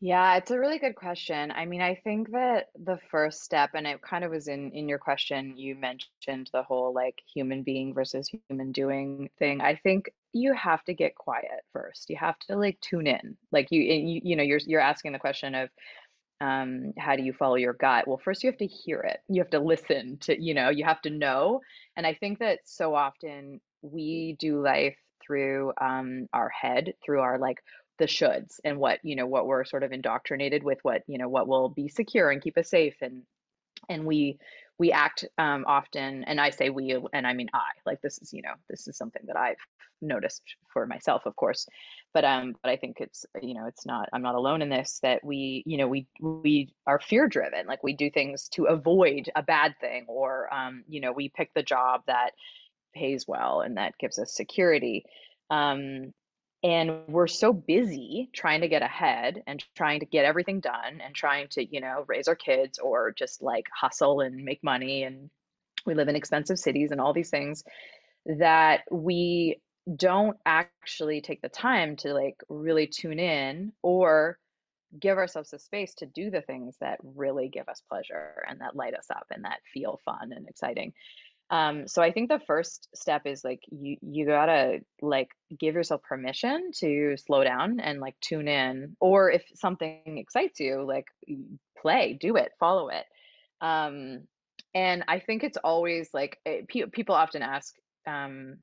Yeah 0.00 0.36
it's 0.36 0.50
a 0.50 0.58
really 0.58 0.78
good 0.78 0.96
question. 0.96 1.52
I 1.52 1.64
mean 1.64 1.80
i 1.80 1.94
think 1.94 2.30
that 2.32 2.70
the 2.74 2.98
first 3.10 3.42
step 3.42 3.70
and 3.74 3.86
it 3.86 4.02
kind 4.02 4.24
of 4.24 4.32
was 4.32 4.48
in 4.48 4.72
in 4.72 4.88
your 4.88 4.98
question 4.98 5.56
you 5.56 5.76
mentioned 5.76 6.50
the 6.52 6.62
whole 6.62 6.92
like 6.94 7.22
human 7.32 7.62
being 7.62 7.94
versus 7.94 8.28
human 8.48 8.72
doing 8.72 9.30
thing. 9.38 9.60
I 9.60 9.76
think 9.76 10.10
you 10.32 10.54
have 10.54 10.82
to 10.84 10.94
get 10.94 11.14
quiet 11.14 11.62
first. 11.72 12.10
You 12.10 12.16
have 12.16 12.38
to 12.48 12.56
like 12.56 12.80
tune 12.80 13.06
in. 13.06 13.36
Like 13.52 13.68
you 13.70 13.80
you, 13.82 14.20
you 14.24 14.36
know 14.36 14.42
you're 14.42 14.60
you're 14.66 14.80
asking 14.80 15.12
the 15.12 15.18
question 15.18 15.54
of 15.54 15.70
um, 16.42 16.92
how 16.98 17.16
do 17.16 17.22
you 17.22 17.32
follow 17.32 17.54
your 17.54 17.72
gut? 17.74 18.06
Well 18.06 18.20
first 18.22 18.42
you 18.42 18.50
have 18.50 18.58
to 18.58 18.66
hear 18.66 19.00
it. 19.00 19.20
You 19.28 19.40
have 19.42 19.50
to 19.50 19.60
listen 19.60 20.18
to 20.22 20.42
you 20.42 20.54
know 20.54 20.68
you 20.70 20.84
have 20.84 21.00
to 21.02 21.10
know. 21.10 21.60
And 21.96 22.06
i 22.06 22.14
think 22.14 22.38
that 22.40 22.60
so 22.64 22.94
often 22.94 23.60
we 23.82 24.36
do 24.38 24.62
life 24.62 24.96
through 25.24 25.72
um, 25.80 26.28
our 26.32 26.48
head 26.48 26.94
through 27.04 27.20
our 27.20 27.38
like 27.38 27.62
the 27.98 28.06
shoulds 28.06 28.58
and 28.64 28.78
what 28.78 28.98
you 29.02 29.14
know 29.16 29.26
what 29.26 29.46
we're 29.46 29.64
sort 29.64 29.84
of 29.84 29.92
indoctrinated 29.92 30.62
with 30.64 30.78
what 30.82 31.02
you 31.06 31.18
know 31.18 31.28
what 31.28 31.48
will 31.48 31.68
be 31.68 31.88
secure 31.88 32.30
and 32.30 32.42
keep 32.42 32.58
us 32.58 32.70
safe. 32.70 32.96
And 33.00 33.22
and 33.88 34.04
we 34.04 34.38
we 34.78 34.92
act 34.92 35.24
um, 35.38 35.64
often 35.66 36.24
and 36.24 36.40
i 36.40 36.50
say 36.50 36.70
we 36.70 36.96
and 37.12 37.26
i 37.26 37.32
mean 37.32 37.48
i 37.54 37.70
like 37.86 38.00
this 38.00 38.18
is 38.18 38.32
you 38.32 38.42
know 38.42 38.54
this 38.68 38.88
is 38.88 38.96
something 38.96 39.22
that 39.26 39.36
i've 39.36 39.56
noticed 40.00 40.42
for 40.72 40.86
myself 40.86 41.22
of 41.26 41.36
course 41.36 41.66
but 42.14 42.24
um 42.24 42.54
but 42.62 42.70
i 42.70 42.76
think 42.76 42.98
it's 43.00 43.24
you 43.40 43.54
know 43.54 43.66
it's 43.66 43.86
not 43.86 44.08
i'm 44.12 44.22
not 44.22 44.34
alone 44.34 44.62
in 44.62 44.68
this 44.68 44.98
that 45.02 45.24
we 45.24 45.62
you 45.66 45.76
know 45.76 45.88
we 45.88 46.06
we 46.20 46.72
are 46.86 47.00
fear 47.00 47.28
driven 47.28 47.66
like 47.66 47.82
we 47.82 47.94
do 47.94 48.10
things 48.10 48.48
to 48.48 48.64
avoid 48.64 49.30
a 49.34 49.42
bad 49.42 49.74
thing 49.80 50.04
or 50.08 50.52
um 50.52 50.84
you 50.88 51.00
know 51.00 51.12
we 51.12 51.28
pick 51.28 51.52
the 51.54 51.62
job 51.62 52.02
that 52.06 52.32
pays 52.94 53.26
well 53.26 53.60
and 53.60 53.76
that 53.76 53.98
gives 53.98 54.18
us 54.18 54.34
security. 54.34 55.04
Um 55.50 56.12
and 56.64 57.08
we're 57.08 57.26
so 57.26 57.52
busy 57.52 58.30
trying 58.32 58.60
to 58.60 58.68
get 58.68 58.82
ahead 58.82 59.42
and 59.48 59.64
trying 59.74 59.98
to 59.98 60.06
get 60.06 60.24
everything 60.24 60.60
done 60.60 61.00
and 61.04 61.14
trying 61.14 61.48
to 61.48 61.64
you 61.64 61.80
know 61.80 62.04
raise 62.06 62.28
our 62.28 62.36
kids 62.36 62.78
or 62.78 63.12
just 63.12 63.42
like 63.42 63.66
hustle 63.74 64.20
and 64.20 64.44
make 64.44 64.62
money 64.62 65.02
and 65.02 65.30
we 65.84 65.94
live 65.94 66.08
in 66.08 66.16
expensive 66.16 66.58
cities 66.58 66.92
and 66.92 67.00
all 67.00 67.12
these 67.12 67.30
things 67.30 67.64
that 68.26 68.82
we 68.90 69.60
don't 69.96 70.36
actually 70.46 71.20
take 71.20 71.42
the 71.42 71.48
time 71.48 71.96
to 71.96 72.14
like 72.14 72.42
really 72.48 72.86
tune 72.86 73.18
in 73.18 73.72
or 73.82 74.38
give 74.98 75.18
ourselves 75.18 75.50
the 75.50 75.58
space 75.58 75.94
to 75.94 76.06
do 76.06 76.30
the 76.30 76.42
things 76.42 76.76
that 76.80 76.98
really 77.02 77.48
give 77.48 77.68
us 77.68 77.82
pleasure 77.88 78.44
and 78.48 78.60
that 78.60 78.76
light 78.76 78.94
us 78.94 79.06
up 79.10 79.26
and 79.30 79.44
that 79.44 79.60
feel 79.72 80.00
fun 80.04 80.32
and 80.32 80.48
exciting. 80.48 80.92
Um, 81.50 81.86
so 81.86 82.00
i 82.00 82.12
think 82.12 82.30
the 82.30 82.40
first 82.46 82.88
step 82.94 83.22
is 83.26 83.44
like 83.44 83.60
you 83.70 83.98
you 84.00 84.24
gotta 84.24 84.78
like 85.02 85.28
give 85.58 85.74
yourself 85.74 86.02
permission 86.02 86.70
to 86.78 87.16
slow 87.18 87.44
down 87.44 87.78
and 87.78 88.00
like 88.00 88.18
tune 88.20 88.48
in 88.48 88.96
or 89.00 89.30
if 89.30 89.44
something 89.54 90.16
excites 90.16 90.60
you 90.60 90.82
like 90.82 91.06
play 91.76 92.16
do 92.18 92.36
it 92.36 92.52
follow 92.58 92.88
it. 92.88 93.04
Um, 93.60 94.22
and 94.74 95.04
i 95.08 95.18
think 95.18 95.44
it's 95.44 95.58
always 95.62 96.08
like 96.14 96.38
it, 96.46 96.66
eh, 96.74 96.84
people 96.90 97.14
often 97.14 97.42
ask 97.42 97.74
um, 98.06 98.56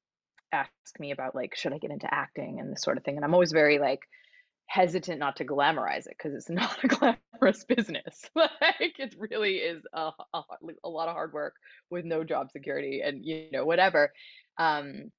ask 0.52 0.72
me 1.00 1.12
about 1.12 1.36
like 1.36 1.56
should 1.56 1.74
i 1.74 1.78
get 1.78 1.92
into 1.92 2.12
acting 2.14 2.60
and 2.60 2.72
this 2.72 2.82
sort 2.82 2.98
of 2.98 3.04
thing 3.04 3.16
and 3.16 3.26
i'm 3.26 3.34
always 3.34 3.52
very 3.52 3.80
like 3.80 4.02
hesitant 4.70 5.18
not 5.20 5.36
to 5.36 5.46
glamorize 5.46 6.06
it 6.06 6.16
because 6.18 6.34
it's 6.34 6.50
not 6.50 6.78
a 6.84 6.88
glamorous 6.88 7.66
business. 7.66 8.30
Like 8.36 9.00
it 9.00 9.16
really 9.18 9.56
is 9.56 9.84
a, 9.94 10.12
a, 10.34 10.44
a, 10.84 10.90
lot 10.90 11.08
of 11.08 11.16
hard 11.16 11.34
work 11.34 11.56
with 11.90 12.06
no 12.06 12.24
job 12.24 12.52
security 12.52 13.02
and 13.04 13.26
you 13.26 13.48
know 13.52 13.66
whatever. 13.66 14.12
Um 14.58 15.12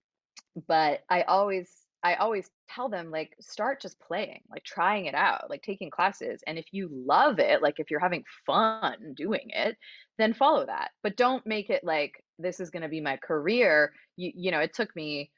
but 0.67 1.01
i 1.09 1.23
always 1.23 1.69
i 2.03 2.15
always 2.15 2.51
tell 2.69 2.89
them 2.89 3.11
like 3.11 3.35
start 3.41 3.81
just 3.81 3.99
playing 4.01 4.41
like 4.51 4.65
trying 4.65 5.07
it 5.07 5.15
out 5.15 5.51
like 5.51 5.63
taking 5.63 5.91
classes 5.91 6.41
and 6.47 6.59
if 6.59 6.67
you 6.73 6.89
love 6.93 7.39
it 7.39 7.63
like 7.63 7.75
if 7.79 7.91
you're 7.91 8.01
having 8.01 8.25
fun 8.47 9.15
doing 9.17 9.49
it 9.51 9.77
then 10.21 10.35
follow 10.35 10.67
that. 10.67 10.91
But 11.03 11.17
don't 11.17 11.45
make 11.47 11.71
it 11.71 11.83
like 11.83 12.23
this 12.39 12.61
is 12.61 12.71
going 12.71 12.83
to 12.83 12.89
be 12.89 13.01
my 13.01 13.17
career. 13.17 13.93
You 14.17 14.31
you 14.35 14.51
know 14.53 14.61
it 14.61 14.75
took 14.75 14.95
me 14.95 15.31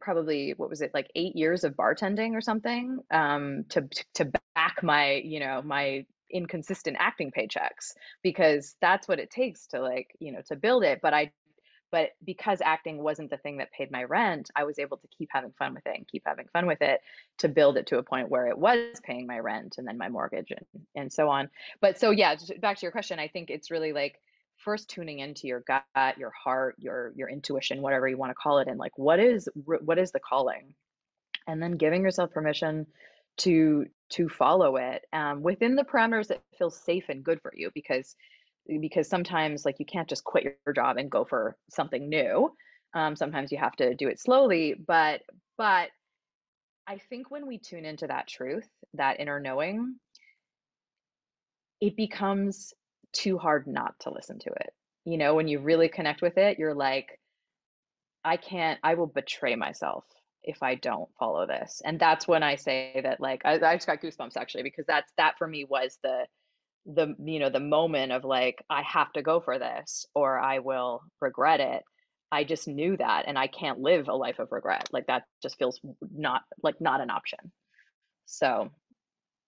probably 0.00 0.54
what 0.56 0.70
was 0.70 0.80
it 0.80 0.92
like 0.94 1.10
eight 1.14 1.34
years 1.34 1.64
of 1.64 1.74
bartending 1.74 2.34
or 2.34 2.40
something 2.40 2.98
um, 3.10 3.64
to 3.70 3.88
to 4.14 4.30
back 4.54 4.82
my 4.82 5.14
you 5.24 5.40
know 5.40 5.62
my 5.62 6.04
inconsistent 6.30 6.96
acting 6.98 7.30
paychecks 7.30 7.92
because 8.22 8.76
that's 8.80 9.06
what 9.06 9.18
it 9.18 9.30
takes 9.30 9.66
to 9.68 9.80
like 9.80 10.08
you 10.18 10.32
know 10.32 10.40
to 10.48 10.56
build 10.56 10.82
it 10.82 10.98
but 11.00 11.14
i 11.14 11.30
but 11.94 12.10
because 12.26 12.58
acting 12.64 12.98
wasn't 13.00 13.30
the 13.30 13.36
thing 13.36 13.58
that 13.58 13.70
paid 13.70 13.88
my 13.88 14.02
rent 14.02 14.50
i 14.56 14.64
was 14.64 14.80
able 14.80 14.96
to 14.96 15.06
keep 15.16 15.28
having 15.30 15.52
fun 15.56 15.74
with 15.74 15.86
it 15.86 15.96
and 15.96 16.08
keep 16.08 16.24
having 16.26 16.46
fun 16.52 16.66
with 16.66 16.82
it 16.82 17.00
to 17.38 17.48
build 17.48 17.76
it 17.76 17.86
to 17.86 17.98
a 17.98 18.02
point 18.02 18.28
where 18.28 18.48
it 18.48 18.58
was 18.58 19.00
paying 19.04 19.28
my 19.28 19.38
rent 19.38 19.76
and 19.78 19.86
then 19.86 19.96
my 19.96 20.08
mortgage 20.08 20.50
and 20.50 20.66
and 20.96 21.12
so 21.12 21.28
on. 21.28 21.48
But 21.80 22.00
so 22.00 22.10
yeah 22.10 22.34
back 22.60 22.78
to 22.78 22.82
your 22.82 22.90
question 22.90 23.20
i 23.20 23.28
think 23.28 23.48
it's 23.48 23.70
really 23.70 23.92
like 23.92 24.20
first 24.56 24.88
tuning 24.90 25.20
into 25.20 25.46
your 25.46 25.60
gut 25.60 26.18
your 26.18 26.30
heart 26.30 26.74
your 26.78 27.12
your 27.14 27.28
intuition 27.28 27.82
whatever 27.82 28.08
you 28.08 28.16
want 28.16 28.30
to 28.30 28.34
call 28.34 28.58
it 28.58 28.66
and 28.66 28.78
like 28.78 28.96
what 28.96 29.20
is 29.20 29.48
what 29.54 29.98
is 29.98 30.10
the 30.10 30.20
calling? 30.20 30.74
And 31.46 31.62
then 31.62 31.72
giving 31.72 32.02
yourself 32.02 32.32
permission 32.32 32.86
to 33.38 33.86
to 34.10 34.28
follow 34.28 34.76
it 34.76 35.04
um, 35.12 35.42
within 35.42 35.74
the 35.74 35.84
parameters 35.84 36.28
that 36.28 36.40
feel 36.56 36.70
safe 36.70 37.04
and 37.08 37.24
good 37.24 37.40
for 37.42 37.52
you 37.54 37.70
because 37.74 38.16
because 38.80 39.08
sometimes 39.08 39.64
like 39.64 39.76
you 39.78 39.86
can't 39.86 40.08
just 40.08 40.24
quit 40.24 40.44
your 40.44 40.74
job 40.74 40.96
and 40.96 41.10
go 41.10 41.24
for 41.24 41.56
something 41.70 42.08
new 42.08 42.50
um, 42.94 43.16
sometimes 43.16 43.52
you 43.52 43.58
have 43.58 43.74
to 43.76 43.94
do 43.94 44.08
it 44.08 44.20
slowly 44.20 44.74
but 44.86 45.20
but 45.58 45.88
i 46.86 46.98
think 47.10 47.30
when 47.30 47.46
we 47.46 47.58
tune 47.58 47.84
into 47.84 48.06
that 48.06 48.26
truth 48.26 48.68
that 48.94 49.20
inner 49.20 49.40
knowing 49.40 49.96
it 51.80 51.96
becomes 51.96 52.72
too 53.12 53.38
hard 53.38 53.66
not 53.66 53.94
to 54.00 54.10
listen 54.10 54.38
to 54.40 54.50
it. 54.50 54.72
You 55.04 55.18
know, 55.18 55.34
when 55.34 55.48
you 55.48 55.60
really 55.60 55.88
connect 55.88 56.22
with 56.22 56.38
it, 56.38 56.58
you're 56.58 56.74
like, 56.74 57.20
I 58.24 58.36
can't, 58.36 58.78
I 58.82 58.94
will 58.94 59.06
betray 59.06 59.54
myself 59.54 60.04
if 60.42 60.62
I 60.62 60.74
don't 60.74 61.08
follow 61.18 61.46
this. 61.46 61.82
And 61.84 61.98
that's 61.98 62.26
when 62.26 62.42
I 62.42 62.56
say 62.56 63.00
that, 63.02 63.20
like, 63.20 63.42
I, 63.44 63.54
I 63.54 63.76
just 63.76 63.86
got 63.86 64.00
goosebumps 64.00 64.36
actually, 64.36 64.62
because 64.62 64.86
that's 64.86 65.12
that 65.16 65.38
for 65.38 65.46
me 65.46 65.64
was 65.64 65.98
the, 66.02 66.24
the, 66.86 67.14
you 67.24 67.38
know, 67.38 67.50
the 67.50 67.60
moment 67.60 68.12
of 68.12 68.24
like, 68.24 68.64
I 68.68 68.82
have 68.82 69.12
to 69.12 69.22
go 69.22 69.40
for 69.40 69.58
this 69.58 70.06
or 70.14 70.38
I 70.38 70.58
will 70.60 71.02
regret 71.20 71.60
it. 71.60 71.82
I 72.30 72.44
just 72.44 72.66
knew 72.66 72.96
that 72.96 73.24
and 73.26 73.38
I 73.38 73.46
can't 73.46 73.78
live 73.78 74.08
a 74.08 74.14
life 74.14 74.40
of 74.40 74.50
regret. 74.50 74.88
Like 74.92 75.06
that 75.06 75.24
just 75.42 75.56
feels 75.56 75.80
not 76.12 76.42
like 76.62 76.80
not 76.80 77.00
an 77.00 77.10
option. 77.10 77.38
So 78.26 78.70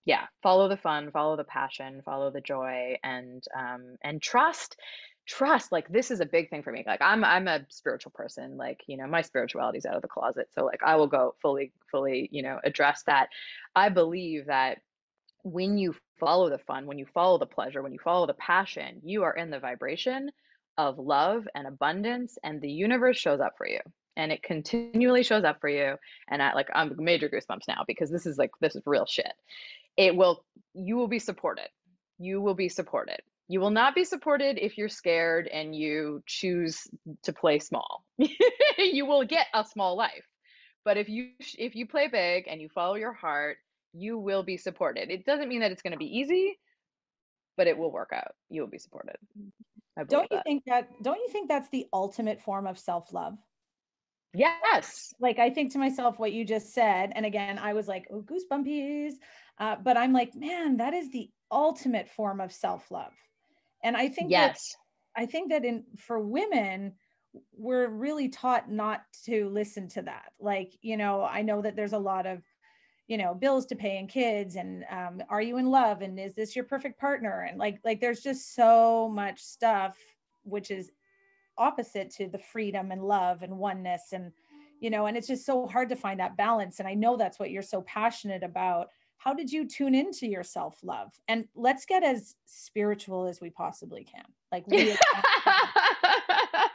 yeah, 0.04 0.26
follow 0.42 0.68
the 0.68 0.76
fun, 0.76 1.10
follow 1.10 1.36
the 1.36 1.44
passion, 1.44 2.00
follow 2.04 2.30
the 2.30 2.40
joy, 2.40 2.96
and 3.02 3.42
um, 3.58 3.96
and 4.02 4.22
trust. 4.22 4.76
Trust, 5.26 5.72
like 5.72 5.88
this 5.88 6.12
is 6.12 6.20
a 6.20 6.26
big 6.26 6.48
thing 6.48 6.62
for 6.62 6.70
me. 6.70 6.84
Like 6.86 7.02
I'm, 7.02 7.24
I'm 7.24 7.48
a 7.48 7.66
spiritual 7.68 8.12
person. 8.14 8.56
Like 8.56 8.84
you 8.86 8.96
know, 8.96 9.08
my 9.08 9.22
spirituality 9.22 9.78
is 9.78 9.86
out 9.86 9.96
of 9.96 10.02
the 10.02 10.08
closet. 10.08 10.48
So 10.54 10.64
like 10.64 10.84
I 10.84 10.94
will 10.94 11.08
go 11.08 11.34
fully, 11.42 11.72
fully, 11.90 12.28
you 12.30 12.44
know, 12.44 12.60
address 12.62 13.02
that. 13.08 13.30
I 13.74 13.88
believe 13.88 14.46
that 14.46 14.78
when 15.52 15.78
you 15.78 15.94
follow 16.18 16.50
the 16.50 16.58
fun, 16.58 16.86
when 16.86 16.98
you 16.98 17.06
follow 17.06 17.38
the 17.38 17.46
pleasure, 17.46 17.82
when 17.82 17.92
you 17.92 18.00
follow 18.02 18.26
the 18.26 18.34
passion, 18.34 19.00
you 19.04 19.22
are 19.22 19.34
in 19.34 19.50
the 19.50 19.60
vibration 19.60 20.30
of 20.78 20.98
love 20.98 21.46
and 21.54 21.66
abundance, 21.66 22.36
and 22.42 22.60
the 22.60 22.70
universe 22.70 23.16
shows 23.16 23.40
up 23.40 23.54
for 23.56 23.68
you. 23.68 23.80
And 24.16 24.32
it 24.32 24.42
continually 24.42 25.22
shows 25.22 25.44
up 25.44 25.60
for 25.60 25.68
you. 25.68 25.96
And 26.30 26.42
I 26.42 26.54
like 26.54 26.68
I'm 26.74 26.94
major 26.98 27.28
goosebumps 27.28 27.68
now 27.68 27.84
because 27.86 28.10
this 28.10 28.26
is 28.26 28.38
like 28.38 28.50
this 28.60 28.74
is 28.74 28.82
real 28.86 29.06
shit 29.06 29.32
it 29.96 30.14
will 30.14 30.44
you 30.74 30.96
will 30.96 31.08
be 31.08 31.18
supported 31.18 31.68
you 32.18 32.40
will 32.40 32.54
be 32.54 32.68
supported 32.68 33.20
you 33.48 33.60
will 33.60 33.70
not 33.70 33.94
be 33.94 34.04
supported 34.04 34.58
if 34.58 34.76
you're 34.76 34.88
scared 34.88 35.48
and 35.48 35.74
you 35.74 36.22
choose 36.26 36.86
to 37.22 37.32
play 37.32 37.58
small 37.58 38.04
you 38.78 39.06
will 39.06 39.24
get 39.24 39.46
a 39.54 39.64
small 39.64 39.96
life 39.96 40.26
but 40.84 40.96
if 40.96 41.08
you 41.08 41.30
if 41.58 41.74
you 41.74 41.86
play 41.86 42.08
big 42.08 42.46
and 42.48 42.60
you 42.60 42.68
follow 42.68 42.94
your 42.94 43.12
heart 43.12 43.56
you 43.96 44.18
will 44.18 44.42
be 44.42 44.56
supported 44.56 45.10
it 45.10 45.24
doesn't 45.24 45.48
mean 45.48 45.60
that 45.60 45.72
it's 45.72 45.82
going 45.82 45.92
to 45.92 45.98
be 45.98 46.18
easy 46.18 46.58
but 47.56 47.66
it 47.66 47.76
will 47.76 47.90
work 47.90 48.10
out 48.12 48.34
you 48.50 48.60
will 48.60 48.68
be 48.68 48.78
supported 48.78 49.16
don't 50.08 50.28
you 50.30 50.36
that. 50.36 50.44
think 50.44 50.62
that 50.66 50.88
don't 51.02 51.18
you 51.18 51.28
think 51.30 51.48
that's 51.48 51.70
the 51.70 51.86
ultimate 51.92 52.40
form 52.40 52.66
of 52.66 52.78
self-love 52.78 53.36
yes 54.34 55.14
like 55.20 55.38
i 55.38 55.48
think 55.48 55.72
to 55.72 55.78
myself 55.78 56.18
what 56.18 56.32
you 56.32 56.44
just 56.44 56.74
said 56.74 57.12
and 57.14 57.24
again 57.24 57.58
i 57.58 57.72
was 57.72 57.88
like 57.88 58.06
oh 58.12 58.22
goosebumpies 58.22 59.14
uh, 59.58 59.76
but 59.82 59.96
I'm 59.96 60.12
like, 60.12 60.34
man, 60.34 60.78
that 60.78 60.94
is 60.94 61.10
the 61.10 61.30
ultimate 61.50 62.08
form 62.10 62.40
of 62.40 62.52
self 62.52 62.90
love. 62.90 63.12
And 63.82 63.96
I 63.96 64.08
think 64.08 64.30
yes, 64.30 64.76
that, 65.14 65.22
I 65.22 65.26
think 65.26 65.50
that 65.50 65.64
in 65.64 65.84
for 65.98 66.18
women, 66.18 66.94
we're 67.56 67.88
really 67.88 68.28
taught 68.28 68.70
not 68.70 69.02
to 69.26 69.48
listen 69.48 69.88
to 69.88 70.02
that. 70.02 70.32
Like, 70.40 70.72
you 70.82 70.96
know, 70.96 71.22
I 71.22 71.42
know 71.42 71.62
that 71.62 71.76
there's 71.76 71.92
a 71.92 71.98
lot 71.98 72.26
of, 72.26 72.42
you 73.08 73.16
know, 73.16 73.34
bills 73.34 73.66
to 73.66 73.76
pay 73.76 73.98
and 73.98 74.08
kids, 74.08 74.56
and 74.56 74.84
um, 74.90 75.22
are 75.28 75.42
you 75.42 75.58
in 75.58 75.66
love, 75.66 76.02
and 76.02 76.18
is 76.18 76.34
this 76.34 76.56
your 76.56 76.64
perfect 76.64 76.98
partner, 76.98 77.46
and 77.48 77.58
like, 77.58 77.78
like 77.84 78.00
there's 78.00 78.20
just 78.20 78.54
so 78.54 79.08
much 79.08 79.40
stuff 79.40 79.96
which 80.44 80.70
is 80.70 80.90
opposite 81.58 82.10
to 82.10 82.28
the 82.28 82.38
freedom 82.38 82.92
and 82.92 83.02
love 83.02 83.42
and 83.42 83.56
oneness 83.56 84.12
and 84.12 84.30
you 84.78 84.90
know 84.90 85.06
and 85.06 85.16
it's 85.16 85.26
just 85.26 85.46
so 85.46 85.66
hard 85.66 85.88
to 85.88 85.96
find 85.96 86.20
that 86.20 86.36
balance 86.36 86.80
and 86.80 86.86
i 86.86 86.92
know 86.92 87.16
that's 87.16 87.38
what 87.38 87.50
you're 87.50 87.62
so 87.62 87.80
passionate 87.80 88.42
about 88.42 88.88
how 89.18 89.34
did 89.34 89.50
you 89.50 89.66
tune 89.66 89.94
into 89.94 90.26
your 90.26 90.42
self 90.44 90.78
love? 90.82 91.12
And 91.28 91.46
let's 91.54 91.84
get 91.84 92.02
as 92.04 92.34
spiritual 92.44 93.26
as 93.26 93.40
we 93.40 93.50
possibly 93.50 94.04
can. 94.04 94.24
Like 94.52 94.66
we 94.68 94.92
are 94.92 94.96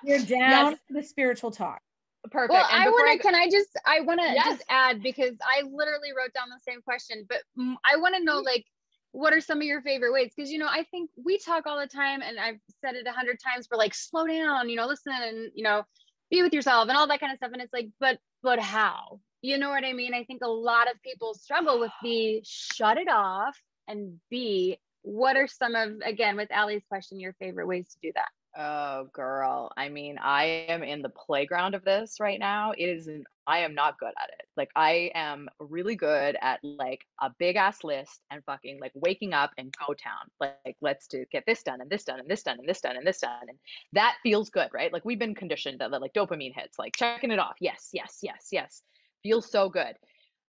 down 0.04 0.28
yes. 0.30 0.80
to 0.88 0.94
the 0.94 1.04
spiritual 1.04 1.52
talk. 1.52 1.82
Perfect. 2.30 2.52
Well, 2.52 2.68
I 2.70 2.88
want 2.90 3.08
to. 3.08 3.14
I... 3.14 3.18
Can 3.18 3.36
I 3.36 3.50
just? 3.50 3.70
I 3.86 4.02
want 4.02 4.20
to 4.20 4.28
yes. 4.28 4.46
just 4.46 4.64
add 4.70 5.02
because 5.02 5.36
I 5.42 5.64
literally 5.64 6.12
wrote 6.16 6.34
down 6.34 6.50
the 6.50 6.60
same 6.72 6.82
question, 6.82 7.26
but 7.28 7.40
I 7.84 7.98
want 7.98 8.16
to 8.16 8.24
know 8.24 8.38
mm-hmm. 8.38 8.46
like 8.46 8.66
what 9.12 9.34
are 9.34 9.42
some 9.42 9.58
of 9.58 9.64
your 9.64 9.82
favorite 9.82 10.14
ways? 10.14 10.32
Because 10.36 10.52
you 10.52 10.60
know, 10.60 10.68
I 10.68 10.86
think 10.92 11.10
we 11.24 11.38
talk 11.40 11.66
all 11.66 11.80
the 11.80 11.88
time, 11.88 12.22
and 12.22 12.40
I've 12.40 12.60
said 12.82 12.96
it 12.96 13.08
a 13.08 13.12
hundred 13.12 13.40
times. 13.44 13.68
We're 13.72 13.78
like, 13.78 13.94
slow 13.94 14.28
down, 14.28 14.70
you 14.70 14.76
know, 14.76 14.88
listen, 14.88 15.14
and 15.14 15.52
you 15.56 15.64
know, 15.64 15.84
be 16.30 16.44
with 16.44 16.54
yourself, 16.54 16.88
and 16.90 16.98
all 16.98 17.08
that 17.08 17.20
kind 17.20 17.32
of 17.32 17.38
stuff. 17.38 17.52
And 17.54 17.62
it's 17.62 17.74
like, 17.74 17.90
but 18.00 18.20
but 18.44 18.60
how? 18.60 19.20
you 19.42 19.58
know 19.58 19.70
what 19.70 19.84
I 19.84 19.94
mean? 19.94 20.14
I 20.14 20.24
think 20.24 20.42
a 20.44 20.50
lot 20.50 20.90
of 20.90 21.02
people 21.02 21.34
struggle 21.34 21.80
with 21.80 21.92
the 22.04 22.42
shut 22.44 22.98
it 22.98 23.10
off 23.10 23.60
and 23.88 24.20
B, 24.30 24.78
what 25.02 25.36
are 25.36 25.48
some 25.48 25.76
of, 25.76 25.94
again, 26.06 26.38
with 26.38 26.52
Ali's 26.52 26.84
question, 26.88 27.20
your 27.20 27.34
favorite 27.34 27.68
ways 27.68 27.88
to 27.90 27.98
do 28.02 28.12
that? 28.16 28.30
Oh, 28.58 29.06
girl. 29.14 29.72
I 29.78 29.90
mean, 29.90 30.18
I 30.22 30.66
am 30.68 30.84
in 30.84 31.02
the 31.02 31.10
playground 31.10 31.74
of 31.74 31.86
this 31.86 32.20
right 32.20 32.40
now. 32.40 32.74
It 32.78 32.86
is, 32.86 33.08
an, 33.08 33.24
I 33.48 33.60
am 33.60 33.74
not 33.74 33.98
good 33.98 34.14
at 34.22 34.30
it. 34.30 34.46
Like, 34.58 34.70
I 34.76 35.12
am 35.16 35.48
really 35.60 35.96
good 35.96 36.36
at 36.42 36.60
like 36.64 37.06
a 37.22 37.32
big 37.40 37.56
ass 37.56 37.84
list 37.84 38.22
and 38.30 38.44
fucking 38.44 38.80
like 38.82 38.92
waking 38.94 39.34
up 39.34 39.52
and 39.58 39.74
go 39.88 39.94
town. 39.94 40.30
Like, 40.40 40.76
let's 40.82 41.08
do 41.08 41.24
get 41.32 41.46
this 41.46 41.64
done 41.64 41.80
and 41.80 41.90
this 41.90 42.04
done 42.04 42.20
and 42.20 42.30
this 42.30 42.44
done 42.44 42.60
and 42.60 42.68
this 42.68 42.82
done 42.82 42.98
and 42.98 43.08
this 43.08 43.20
done. 43.20 43.48
And 43.48 43.58
that 43.94 44.18
feels 44.22 44.50
good, 44.50 44.70
right? 44.74 44.92
Like, 44.92 45.06
we've 45.06 45.20
been 45.20 45.36
conditioned 45.36 45.80
that 45.80 45.92
like 45.92 46.14
dopamine 46.14 46.54
hits, 46.54 46.78
like 46.78 46.96
checking 46.96 47.32
it 47.32 47.40
off. 47.40 47.56
Yes, 47.62 47.90
yes, 47.94 48.20
yes, 48.22 48.50
yes 48.52 48.82
feels 49.24 49.50
so 49.50 49.70
good. 49.70 49.96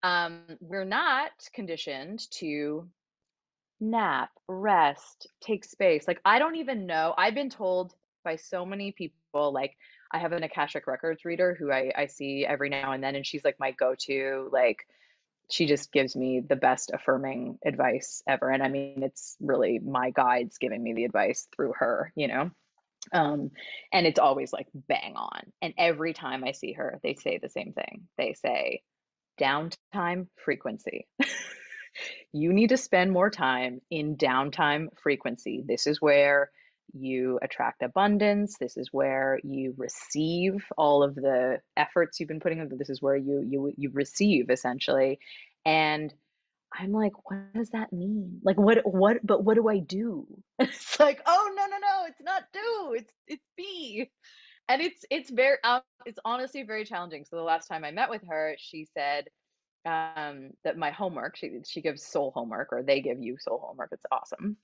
Um, 0.03 0.43
we're 0.61 0.85
not 0.85 1.31
conditioned 1.55 2.31
to 2.33 2.89
nap, 3.81 4.31
rest, 4.49 5.29
take 5.41 5.65
space. 5.65 6.07
Like, 6.07 6.21
I 6.25 6.39
don't 6.39 6.57
even 6.57 6.87
know. 6.87 7.15
I've 7.17 7.35
been 7.35 7.51
told 7.51 7.95
by 8.25 8.37
so 8.37 8.65
many 8.65 8.93
people, 8.93 9.53
like, 9.53 9.77
I 10.13 10.19
have 10.19 10.33
an 10.33 10.43
Akashic 10.43 10.87
Records 10.87 11.25
reader 11.25 11.55
who 11.59 11.71
I, 11.71 11.93
I 11.97 12.07
see 12.07 12.47
every 12.47 12.71
now 12.71 12.93
and 12.93 13.03
then, 13.03 13.15
and 13.15 13.27
she's 13.27 13.45
like 13.45 13.61
my 13.61 13.73
go 13.73 13.95
to, 14.07 14.49
like, 14.53 14.87
she 15.51 15.67
just 15.67 15.93
gives 15.93 16.15
me 16.15 16.41
the 16.47 16.57
best 16.57 16.91
affirming 16.93 17.59
advice 17.65 18.23
ever. 18.27 18.51
And 18.51 18.63
I 18.63 18.69
mean, 18.69 19.03
it's 19.03 19.37
really 19.41 19.79
my 19.79 20.11
guides 20.11 20.59
giving 20.59 20.83
me 20.83 20.93
the 20.93 21.05
advice 21.05 21.49
through 21.57 21.73
her, 21.79 22.13
you 22.15 22.29
know? 22.29 22.51
Um, 23.13 23.53
and 23.93 24.07
it's 24.07 24.19
always 24.19 24.53
like 24.53 24.67
bang 24.75 25.15
on. 25.17 25.53
And 25.63 25.73
every 25.79 26.13
time 26.13 26.45
I 26.45 26.53
see 26.53 26.73
her, 26.73 27.01
they 27.03 27.15
say 27.15 27.39
the 27.39 27.49
same 27.49 27.73
thing. 27.73 28.09
They 28.19 28.35
say, 28.35 28.83
downtime 29.41 30.27
frequency. 30.45 31.07
you 32.33 32.53
need 32.53 32.69
to 32.69 32.77
spend 32.77 33.11
more 33.11 33.31
time 33.31 33.81
in 33.91 34.17
downtime 34.17 34.89
frequency. 35.03 35.65
This 35.67 35.87
is 35.87 36.01
where 36.01 36.51
you 36.93 37.39
attract 37.43 37.83
abundance. 37.83 38.57
This 38.59 38.77
is 38.77 38.89
where 38.93 39.41
you 39.43 39.75
receive 39.77 40.65
all 40.77 41.03
of 41.03 41.15
the 41.15 41.61
efforts 41.77 42.19
you've 42.19 42.29
been 42.29 42.41
putting 42.41 42.61
in. 42.61 42.71
This 42.77 42.91
is 42.91 43.03
where 43.03 43.17
you 43.17 43.45
you 43.49 43.73
you 43.77 43.91
receive 43.93 44.51
essentially. 44.51 45.19
And 45.65 46.13
I'm 46.73 46.93
like, 46.93 47.13
what 47.31 47.53
does 47.55 47.71
that 47.71 47.93
mean? 47.93 48.41
Like, 48.43 48.59
what, 48.59 48.79
what, 48.85 49.19
but 49.25 49.45
what 49.45 49.55
do 49.55 49.69
I 49.69 49.79
do? 49.79 50.27
it's 50.59 51.01
like, 51.01 51.21
oh, 51.27 51.53
no, 51.57 51.67
no, 51.67 51.79
no, 51.79 52.07
it's 52.07 52.21
not 52.21 52.45
do, 52.53 52.95
it's, 52.95 53.13
it's 53.27 53.45
be. 53.57 54.11
And 54.69 54.83
it's, 54.83 55.05
it's 55.11 55.31
very, 55.31 55.57
um, 55.65 55.81
it's 56.05 56.19
honestly 56.25 56.63
very 56.63 56.85
challenging. 56.85 57.25
So 57.25 57.37
the 57.37 57.43
last 57.43 57.69
time 57.69 57.85
I 57.85 57.91
met 57.91 58.11
with 58.11 58.23
her, 58.29 58.55
she 58.59 58.87
said, 58.95 59.29
um, 59.89 60.51
that 60.65 60.77
my 60.77 60.91
homework, 60.91 61.37
she, 61.37 61.51
she 61.65 61.81
gives 61.81 62.05
soul 62.05 62.33
homework 62.35 62.69
or 62.73 62.83
they 62.83 63.01
give 63.01 63.21
you 63.21 63.37
soul 63.39 63.63
homework. 63.65 63.91
It's 63.93 64.05
awesome. 64.13 64.57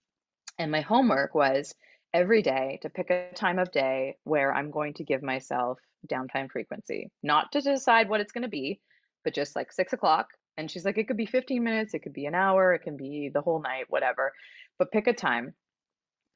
And 0.58 0.70
my 0.70 0.82
homework 0.82 1.34
was 1.34 1.74
every 2.12 2.42
day 2.42 2.78
to 2.82 2.90
pick 2.90 3.10
a 3.10 3.32
time 3.34 3.58
of 3.58 3.72
day 3.72 4.16
where 4.24 4.54
I'm 4.54 4.70
going 4.70 4.94
to 4.94 5.04
give 5.04 5.22
myself 5.22 5.78
downtime 6.10 6.50
frequency, 6.50 7.10
not 7.22 7.52
to 7.52 7.60
decide 7.60 8.08
what 8.08 8.20
it's 8.20 8.32
going 8.32 8.42
to 8.42 8.48
be, 8.48 8.80
but 9.24 9.34
just 9.34 9.56
like 9.56 9.72
six 9.72 9.92
o'clock, 9.92 10.28
and 10.56 10.70
she's 10.70 10.84
like, 10.84 10.98
it 10.98 11.08
could 11.08 11.16
be 11.16 11.26
15 11.26 11.64
minutes, 11.64 11.94
it 11.94 12.00
could 12.00 12.12
be 12.12 12.26
an 12.26 12.34
hour, 12.34 12.74
it 12.74 12.82
can 12.82 12.96
be 12.96 13.30
the 13.32 13.40
whole 13.40 13.60
night, 13.60 13.86
whatever. 13.88 14.32
But 14.78 14.92
pick 14.92 15.06
a 15.06 15.12
time. 15.12 15.54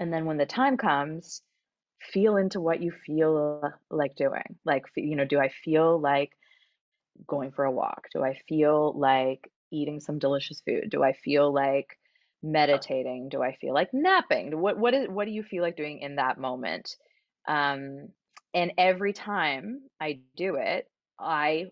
And 0.01 0.13
then 0.13 0.25
when 0.25 0.39
the 0.39 0.47
time 0.47 0.77
comes, 0.77 1.43
feel 2.13 2.37
into 2.37 2.61
what 2.61 2.81
you 2.81 2.93
feel 3.07 3.73
like 3.91 4.17
doing. 4.17 4.57
Like, 4.65 4.87
you 4.97 5.17
know, 5.17 5.25
do 5.25 5.39
I 5.39 5.51
feel 5.65 6.01
like 6.01 6.33
going 7.27 7.53
for 7.53 7.65
a 7.65 7.71
walk? 7.71 8.09
Do 8.13 8.23
I 8.23 8.39
feel 8.49 8.99
like 8.99 9.51
eating 9.71 10.01
some 10.01 10.19
delicious 10.19 10.61
food? 10.61 10.91
Do 10.91 11.03
I 11.03 11.13
feel 11.13 11.53
like 11.53 11.99
meditating? 12.43 13.29
Do 13.29 13.43
I 13.43 13.57
feel 13.61 13.75
like 13.75 13.91
napping? 13.93 14.59
What 14.59 14.79
what 14.79 14.95
is 14.95 15.09
what 15.09 15.27
do 15.27 15.31
you 15.31 15.43
feel 15.43 15.63
like 15.63 15.77
doing 15.77 16.01
in 16.01 16.17
that 16.17 16.39
moment? 16.39 16.97
Um, 17.47 18.09
and 18.55 18.73
every 18.79 19.13
time 19.13 19.83
I 20.01 20.21
do 20.37 20.57
it, 20.57 20.89
I 21.19 21.67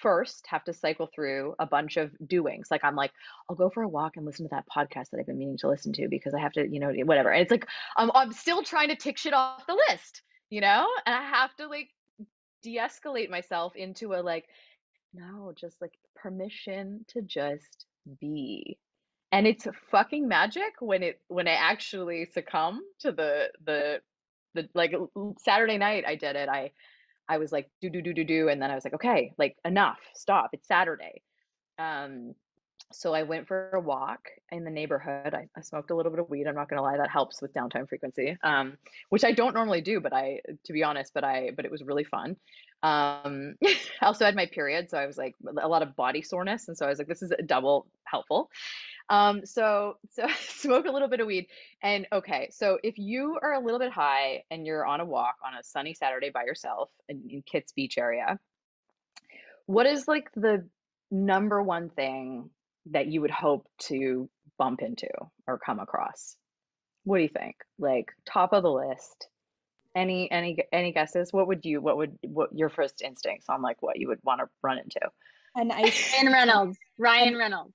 first 0.00 0.46
have 0.48 0.64
to 0.64 0.72
cycle 0.72 1.08
through 1.14 1.54
a 1.58 1.66
bunch 1.66 1.96
of 1.96 2.10
doings. 2.26 2.68
Like 2.70 2.84
I'm 2.84 2.96
like, 2.96 3.12
I'll 3.48 3.56
go 3.56 3.70
for 3.70 3.82
a 3.82 3.88
walk 3.88 4.16
and 4.16 4.24
listen 4.24 4.46
to 4.46 4.54
that 4.54 4.64
podcast 4.74 5.10
that 5.10 5.18
I've 5.20 5.26
been 5.26 5.38
meaning 5.38 5.58
to 5.58 5.68
listen 5.68 5.92
to 5.94 6.08
because 6.08 6.34
I 6.34 6.40
have 6.40 6.52
to, 6.52 6.66
you 6.66 6.80
know, 6.80 6.92
whatever. 7.04 7.30
And 7.30 7.42
it's 7.42 7.50
like 7.50 7.66
I'm 7.96 8.10
I'm 8.14 8.32
still 8.32 8.62
trying 8.62 8.88
to 8.88 8.96
tick 8.96 9.18
shit 9.18 9.34
off 9.34 9.66
the 9.66 9.78
list, 9.88 10.22
you 10.48 10.60
know? 10.60 10.88
And 11.06 11.14
I 11.14 11.22
have 11.22 11.54
to 11.56 11.66
like 11.66 11.88
de-escalate 12.62 13.30
myself 13.30 13.74
into 13.76 14.14
a 14.14 14.20
like, 14.22 14.46
no, 15.12 15.52
just 15.56 15.80
like 15.80 15.92
permission 16.14 17.04
to 17.08 17.22
just 17.22 17.86
be. 18.20 18.78
And 19.32 19.46
it's 19.46 19.66
fucking 19.90 20.26
magic 20.26 20.74
when 20.80 21.02
it 21.02 21.20
when 21.28 21.46
I 21.46 21.52
actually 21.52 22.26
succumb 22.26 22.82
to 23.00 23.12
the 23.12 23.50
the 23.64 24.00
the 24.54 24.68
like 24.74 24.92
Saturday 25.38 25.78
night 25.78 26.04
I 26.06 26.16
did 26.16 26.36
it. 26.36 26.48
I 26.48 26.72
I 27.28 27.38
was 27.38 27.52
like, 27.52 27.70
do, 27.80 27.88
do, 27.88 28.02
do, 28.02 28.12
do, 28.12 28.24
do. 28.24 28.48
And 28.48 28.60
then 28.60 28.72
I 28.72 28.74
was 28.74 28.82
like, 28.82 28.94
okay, 28.94 29.32
like 29.38 29.56
enough, 29.64 29.98
stop. 30.14 30.50
It's 30.52 30.66
Saturday. 30.66 31.22
Um, 31.78 32.34
so 32.92 33.14
I 33.14 33.22
went 33.22 33.46
for 33.46 33.70
a 33.72 33.80
walk 33.80 34.28
in 34.50 34.64
the 34.64 34.70
neighborhood. 34.70 35.34
I, 35.34 35.48
I 35.56 35.60
smoked 35.60 35.90
a 35.90 35.94
little 35.94 36.10
bit 36.10 36.20
of 36.20 36.28
weed. 36.28 36.46
I'm 36.46 36.54
not 36.54 36.68
gonna 36.68 36.82
lie, 36.82 36.96
that 36.96 37.10
helps 37.10 37.40
with 37.40 37.52
downtime 37.52 37.88
frequency, 37.88 38.36
um, 38.42 38.76
which 39.10 39.24
I 39.24 39.32
don't 39.32 39.54
normally 39.54 39.80
do, 39.80 40.00
but 40.00 40.12
I, 40.12 40.40
to 40.64 40.72
be 40.72 40.82
honest, 40.82 41.14
but 41.14 41.24
I, 41.24 41.50
but 41.54 41.64
it 41.64 41.70
was 41.70 41.82
really 41.82 42.04
fun. 42.04 42.36
Um, 42.82 43.54
I 43.64 43.76
also 44.02 44.24
had 44.24 44.34
my 44.34 44.46
period, 44.46 44.90
so 44.90 44.98
I 44.98 45.06
was 45.06 45.16
like 45.16 45.36
a 45.60 45.68
lot 45.68 45.82
of 45.82 45.94
body 45.94 46.22
soreness, 46.22 46.68
and 46.68 46.76
so 46.76 46.86
I 46.86 46.88
was 46.88 46.98
like, 46.98 47.08
this 47.08 47.22
is 47.22 47.30
a 47.30 47.42
double 47.42 47.86
helpful. 48.04 48.50
Um, 49.08 49.44
so 49.44 49.98
so 50.10 50.26
smoke 50.40 50.86
a 50.86 50.90
little 50.90 51.08
bit 51.08 51.20
of 51.20 51.26
weed, 51.26 51.46
and 51.82 52.06
okay, 52.12 52.48
so 52.52 52.78
if 52.82 52.98
you 52.98 53.38
are 53.40 53.52
a 53.52 53.60
little 53.60 53.78
bit 53.78 53.92
high 53.92 54.44
and 54.50 54.66
you're 54.66 54.84
on 54.84 55.00
a 55.00 55.04
walk 55.04 55.36
on 55.46 55.54
a 55.54 55.62
sunny 55.62 55.94
Saturday 55.94 56.30
by 56.30 56.44
yourself 56.44 56.90
in, 57.08 57.22
in 57.30 57.62
Beach 57.76 57.98
area, 57.98 58.38
what 59.66 59.86
is 59.86 60.08
like 60.08 60.30
the 60.34 60.66
number 61.10 61.62
one 61.62 61.90
thing 61.90 62.50
that 62.90 63.06
you 63.06 63.20
would 63.20 63.30
hope 63.30 63.66
to 63.78 64.28
bump 64.58 64.82
into 64.82 65.08
or 65.46 65.58
come 65.58 65.78
across? 65.78 66.36
What 67.04 67.18
do 67.18 67.22
you 67.22 67.28
think? 67.28 67.56
Like 67.78 68.12
top 68.26 68.52
of 68.52 68.62
the 68.62 68.70
list? 68.70 69.28
Any 69.94 70.30
any 70.30 70.56
any 70.72 70.92
guesses? 70.92 71.32
What 71.32 71.48
would 71.48 71.64
you 71.64 71.80
what 71.80 71.96
would 71.96 72.16
what 72.22 72.50
your 72.54 72.68
first 72.68 73.02
instincts 73.02 73.46
on 73.48 73.62
like 73.62 73.82
what 73.82 73.98
you 73.98 74.08
would 74.08 74.20
want 74.22 74.40
to 74.40 74.46
run 74.62 74.78
into? 74.78 75.00
An 75.56 75.70
ice 75.84 76.12
Ryan 76.14 76.32
Reynolds. 76.32 76.78
Ryan 76.98 77.36
Reynolds. 77.36 77.74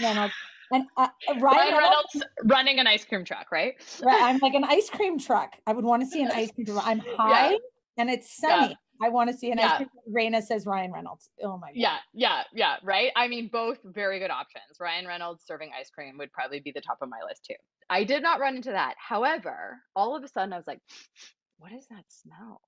Reynolds. 0.00 0.34
And 0.72 0.84
uh, 0.96 1.08
Ryan, 1.28 1.42
Ryan 1.42 1.74
Reynolds, 1.74 2.14
Reynolds 2.14 2.26
running 2.44 2.78
an 2.78 2.86
ice 2.86 3.04
cream 3.04 3.24
truck, 3.24 3.52
right? 3.52 3.74
right, 4.02 4.22
I'm 4.22 4.38
like 4.38 4.54
an 4.54 4.64
ice 4.64 4.88
cream 4.88 5.18
truck. 5.18 5.52
I 5.66 5.72
would 5.72 5.84
want 5.84 6.02
to 6.02 6.08
see 6.08 6.22
an 6.22 6.30
ice 6.32 6.50
cream 6.52 6.66
truck. 6.66 6.86
I'm 6.86 6.98
high 7.16 7.56
and 7.96 8.10
it's 8.10 8.40
Yeah. 8.42 8.72
I 9.02 9.08
want 9.08 9.30
to 9.30 9.36
see 9.36 9.50
an 9.50 9.58
Yeah. 9.58 9.72
ice 9.72 9.76
cream. 9.78 9.88
Raina 10.32 10.42
says 10.42 10.66
Ryan 10.66 10.92
Reynolds. 10.92 11.30
Oh 11.42 11.58
my 11.58 11.68
god. 11.68 11.76
Yeah, 11.76 11.98
yeah, 12.12 12.42
yeah, 12.52 12.76
right. 12.82 13.10
I 13.16 13.28
mean, 13.28 13.48
both 13.48 13.78
very 13.84 14.18
good 14.18 14.30
options. 14.30 14.78
Ryan 14.80 15.06
Reynolds 15.06 15.44
serving 15.44 15.72
ice 15.78 15.90
cream 15.90 16.16
would 16.18 16.32
probably 16.32 16.60
be 16.60 16.70
the 16.72 16.80
top 16.80 16.98
of 17.02 17.08
my 17.08 17.20
list 17.28 17.44
too. 17.44 17.54
I 17.90 18.04
did 18.04 18.22
not 18.22 18.40
run 18.40 18.56
into 18.56 18.70
that. 18.70 18.94
However, 18.98 19.80
all 19.96 20.16
of 20.16 20.22
a 20.24 20.28
sudden 20.28 20.52
I 20.52 20.56
was 20.56 20.66
like, 20.66 20.80
what 21.58 21.72
is 21.72 21.86
that 21.88 22.04
smell? 22.08 22.60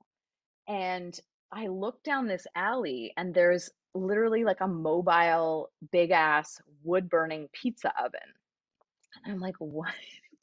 And 0.69 1.19
I 1.53 1.69
looked 1.69 2.05
down 2.05 2.27
this 2.27 2.47
alley 2.57 3.13
and 3.17 3.33
there's 3.33 3.71
literally 3.95 4.45
like 4.45 4.61
a 4.61 4.69
mobile, 4.69 5.71
big 5.93 6.11
ass 6.11 6.61
wood 6.83 7.09
burning 7.09 7.49
pizza 7.53 7.93
oven. 7.99 8.21
And 9.25 9.35
I'm 9.35 9.41
like, 9.41 9.55
what? 9.61 9.95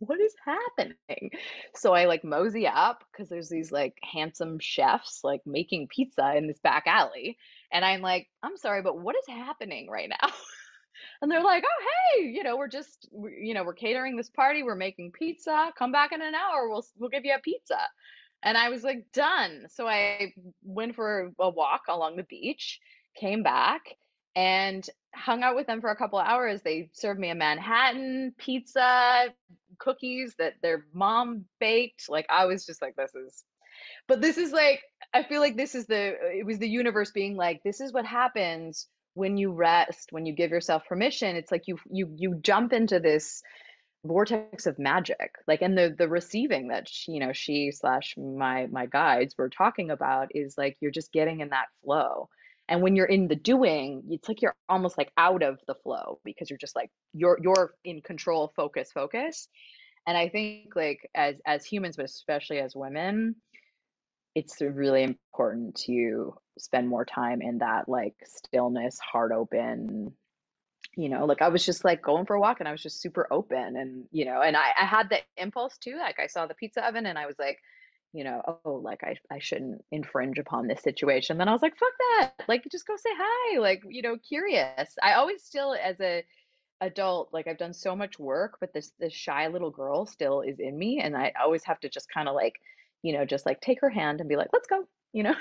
What 0.05 0.19
is 0.19 0.33
happening? 0.45 1.31
So 1.75 1.93
I 1.93 2.05
like 2.05 2.23
mosey 2.23 2.67
up 2.67 3.03
because 3.11 3.29
there's 3.29 3.49
these 3.49 3.71
like 3.71 3.97
handsome 4.03 4.59
chefs 4.59 5.21
like 5.23 5.41
making 5.45 5.87
pizza 5.87 6.35
in 6.35 6.47
this 6.47 6.59
back 6.59 6.83
alley. 6.87 7.37
And 7.71 7.83
I'm 7.83 8.01
like, 8.01 8.27
I'm 8.41 8.57
sorry, 8.57 8.81
but 8.81 8.99
what 8.99 9.15
is 9.15 9.27
happening 9.27 9.89
right 9.89 10.09
now? 10.09 10.29
And 11.21 11.31
they're 11.31 11.43
like, 11.43 11.63
oh, 11.65 11.85
hey, 12.17 12.25
you 12.27 12.43
know, 12.43 12.57
we're 12.57 12.67
just, 12.67 13.07
you 13.13 13.53
know, 13.53 13.63
we're 13.63 13.73
catering 13.73 14.17
this 14.17 14.29
party. 14.29 14.61
We're 14.61 14.75
making 14.75 15.13
pizza. 15.13 15.71
Come 15.77 15.91
back 15.91 16.11
in 16.11 16.21
an 16.21 16.33
hour. 16.35 16.69
We'll, 16.69 16.85
we'll 16.97 17.09
give 17.09 17.23
you 17.23 17.33
a 17.33 17.39
pizza. 17.39 17.79
And 18.43 18.57
I 18.57 18.69
was 18.69 18.83
like, 18.83 19.05
done. 19.13 19.67
So 19.69 19.87
I 19.87 20.33
went 20.63 20.95
for 20.95 21.31
a 21.39 21.49
walk 21.49 21.83
along 21.87 22.17
the 22.17 22.23
beach, 22.23 22.79
came 23.15 23.41
back 23.41 23.95
and 24.35 24.87
hung 25.13 25.43
out 25.43 25.55
with 25.55 25.67
them 25.67 25.81
for 25.81 25.91
a 25.91 25.95
couple 25.95 26.19
hours. 26.19 26.61
They 26.61 26.89
served 26.93 27.19
me 27.19 27.29
a 27.29 27.35
Manhattan 27.35 28.33
pizza, 28.37 29.33
cookies 29.77 30.35
that 30.39 30.55
their 30.61 30.85
mom 30.93 31.45
baked. 31.59 32.09
Like, 32.09 32.25
I 32.29 32.45
was 32.45 32.65
just 32.65 32.81
like, 32.81 32.95
this 32.95 33.13
is 33.15 33.43
but 34.07 34.21
this 34.21 34.37
is 34.37 34.51
like 34.51 34.81
i 35.13 35.23
feel 35.23 35.41
like 35.41 35.55
this 35.57 35.75
is 35.75 35.85
the 35.87 36.11
uh, 36.11 36.27
it 36.31 36.45
was 36.45 36.59
the 36.59 36.67
universe 36.67 37.11
being 37.11 37.35
like 37.35 37.61
this 37.63 37.81
is 37.81 37.93
what 37.93 38.05
happens 38.05 38.87
when 39.13 39.37
you 39.37 39.51
rest 39.51 40.09
when 40.11 40.25
you 40.25 40.33
give 40.33 40.51
yourself 40.51 40.83
permission 40.85 41.35
it's 41.35 41.51
like 41.51 41.67
you 41.67 41.77
you 41.89 42.09
you 42.15 42.35
jump 42.41 42.73
into 42.73 42.99
this 42.99 43.41
vortex 44.05 44.65
of 44.65 44.77
magic 44.77 45.31
like 45.47 45.61
and 45.61 45.77
the 45.77 45.95
the 45.97 46.09
receiving 46.09 46.67
that 46.67 46.89
she, 46.89 47.13
you 47.13 47.19
know 47.19 47.31
she 47.31 47.71
slash 47.71 48.15
my 48.17 48.67
my 48.67 48.85
guides 48.85 49.35
were 49.37 49.49
talking 49.49 49.89
about 49.89 50.29
is 50.35 50.57
like 50.57 50.77
you're 50.81 50.91
just 50.91 51.13
getting 51.13 51.39
in 51.39 51.49
that 51.49 51.67
flow 51.83 52.27
and 52.67 52.81
when 52.81 52.95
you're 52.95 53.05
in 53.05 53.27
the 53.27 53.35
doing 53.35 54.03
it's 54.09 54.27
like 54.27 54.41
you're 54.41 54.55
almost 54.69 54.97
like 54.97 55.11
out 55.17 55.43
of 55.43 55.59
the 55.67 55.75
flow 55.75 56.19
because 56.23 56.49
you're 56.49 56.57
just 56.57 56.75
like 56.75 56.91
you're 57.13 57.37
you're 57.41 57.73
in 57.83 58.01
control 58.01 58.51
focus 58.55 58.91
focus 58.93 59.47
and 60.07 60.17
i 60.17 60.29
think 60.29 60.75
like 60.75 61.09
as 61.15 61.35
as 61.45 61.65
humans 61.65 61.95
but 61.95 62.05
especially 62.05 62.59
as 62.59 62.75
women 62.75 63.35
it's 64.35 64.61
really 64.61 65.03
important 65.03 65.75
to 65.75 66.33
spend 66.57 66.87
more 66.87 67.05
time 67.05 67.41
in 67.41 67.59
that 67.59 67.87
like 67.87 68.15
stillness, 68.25 68.99
heart 68.99 69.31
open. 69.31 70.13
You 70.95 71.09
know, 71.09 71.25
like 71.25 71.41
I 71.41 71.49
was 71.49 71.65
just 71.65 71.83
like 71.83 72.01
going 72.01 72.25
for 72.25 72.35
a 72.35 72.39
walk 72.39 72.59
and 72.59 72.69
I 72.69 72.71
was 72.71 72.83
just 72.83 73.01
super 73.01 73.27
open 73.31 73.77
and 73.77 74.05
you 74.11 74.25
know, 74.25 74.41
and 74.41 74.55
I, 74.55 74.71
I 74.79 74.85
had 74.85 75.09
the 75.09 75.19
impulse 75.37 75.77
too. 75.77 75.97
Like 75.97 76.19
I 76.19 76.27
saw 76.27 76.45
the 76.45 76.53
pizza 76.53 76.85
oven 76.87 77.05
and 77.05 77.17
I 77.17 77.25
was 77.25 77.37
like, 77.39 77.59
you 78.13 78.23
know, 78.23 78.59
oh, 78.63 78.75
like 78.75 79.03
I, 79.03 79.15
I 79.31 79.39
shouldn't 79.39 79.83
infringe 79.91 80.37
upon 80.37 80.67
this 80.67 80.81
situation. 80.81 81.37
Then 81.37 81.49
I 81.49 81.51
was 81.51 81.61
like, 81.61 81.75
fuck 81.77 81.93
that. 82.19 82.45
Like 82.47 82.63
just 82.71 82.87
go 82.87 82.95
say 82.95 83.09
hi. 83.13 83.59
Like, 83.59 83.83
you 83.89 84.01
know, 84.01 84.17
curious. 84.17 84.95
I 85.01 85.13
always 85.13 85.43
still 85.43 85.73
as 85.73 85.99
a 85.99 86.23
adult, 86.79 87.29
like 87.33 87.47
I've 87.47 87.57
done 87.57 87.73
so 87.73 87.95
much 87.95 88.19
work, 88.19 88.57
but 88.59 88.73
this 88.73 88.93
this 88.99 89.13
shy 89.13 89.47
little 89.47 89.71
girl 89.71 90.05
still 90.05 90.41
is 90.41 90.59
in 90.59 90.77
me. 90.77 91.01
And 91.03 91.17
I 91.17 91.33
always 91.41 91.63
have 91.65 91.79
to 91.81 91.89
just 91.89 92.07
kind 92.13 92.29
of 92.29 92.35
like 92.35 92.55
you 93.03 93.13
know, 93.13 93.25
just 93.25 93.45
like 93.45 93.61
take 93.61 93.81
her 93.81 93.89
hand 93.89 94.21
and 94.21 94.29
be 94.29 94.37
like, 94.37 94.49
let's 94.53 94.67
go, 94.67 94.87
you 95.11 95.23
know? 95.23 95.35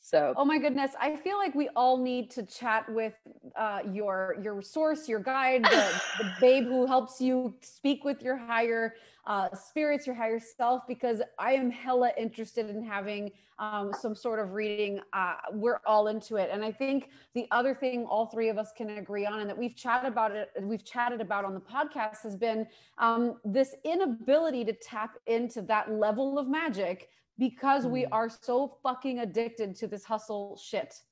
So, 0.00 0.32
Oh 0.36 0.44
my 0.44 0.58
goodness, 0.58 0.92
I 1.00 1.16
feel 1.16 1.36
like 1.38 1.54
we 1.54 1.68
all 1.76 1.98
need 1.98 2.30
to 2.32 2.42
chat 2.44 2.90
with 2.92 3.14
uh, 3.56 3.80
your 3.92 4.36
your 4.42 4.62
source, 4.62 5.08
your 5.08 5.20
guide, 5.20 5.64
the, 5.64 6.02
the 6.18 6.30
babe 6.40 6.64
who 6.64 6.86
helps 6.86 7.20
you 7.20 7.54
speak 7.60 8.04
with 8.04 8.22
your 8.22 8.36
higher 8.36 8.94
uh, 9.26 9.54
spirits, 9.54 10.06
your 10.06 10.16
higher 10.16 10.40
self, 10.40 10.86
because 10.88 11.20
I 11.38 11.52
am 11.52 11.70
hella 11.70 12.12
interested 12.16 12.70
in 12.70 12.82
having 12.82 13.32
um, 13.58 13.92
some 13.92 14.14
sort 14.14 14.38
of 14.38 14.52
reading. 14.52 15.00
Uh, 15.12 15.34
we're 15.52 15.80
all 15.84 16.06
into 16.08 16.36
it, 16.36 16.48
and 16.50 16.64
I 16.64 16.72
think 16.72 17.10
the 17.34 17.46
other 17.50 17.74
thing 17.74 18.06
all 18.06 18.26
three 18.26 18.48
of 18.48 18.56
us 18.56 18.72
can 18.74 18.90
agree 18.90 19.26
on, 19.26 19.40
and 19.40 19.50
that 19.50 19.58
we've 19.58 19.76
chatted 19.76 20.10
about 20.10 20.30
it, 20.34 20.50
we've 20.62 20.84
chatted 20.84 21.20
about 21.20 21.44
on 21.44 21.52
the 21.52 21.60
podcast, 21.60 22.22
has 22.22 22.36
been 22.36 22.66
um, 22.96 23.36
this 23.44 23.74
inability 23.84 24.64
to 24.64 24.72
tap 24.72 25.18
into 25.26 25.60
that 25.62 25.92
level 25.92 26.38
of 26.38 26.48
magic 26.48 27.10
because 27.38 27.86
we 27.86 28.04
Mm. 28.04 28.08
are 28.12 28.28
so 28.28 28.68
fucking 28.82 29.20
addicted 29.20 29.74
to 29.76 29.86
this 29.86 30.04
hustle 30.04 30.56
shit. 30.56 31.02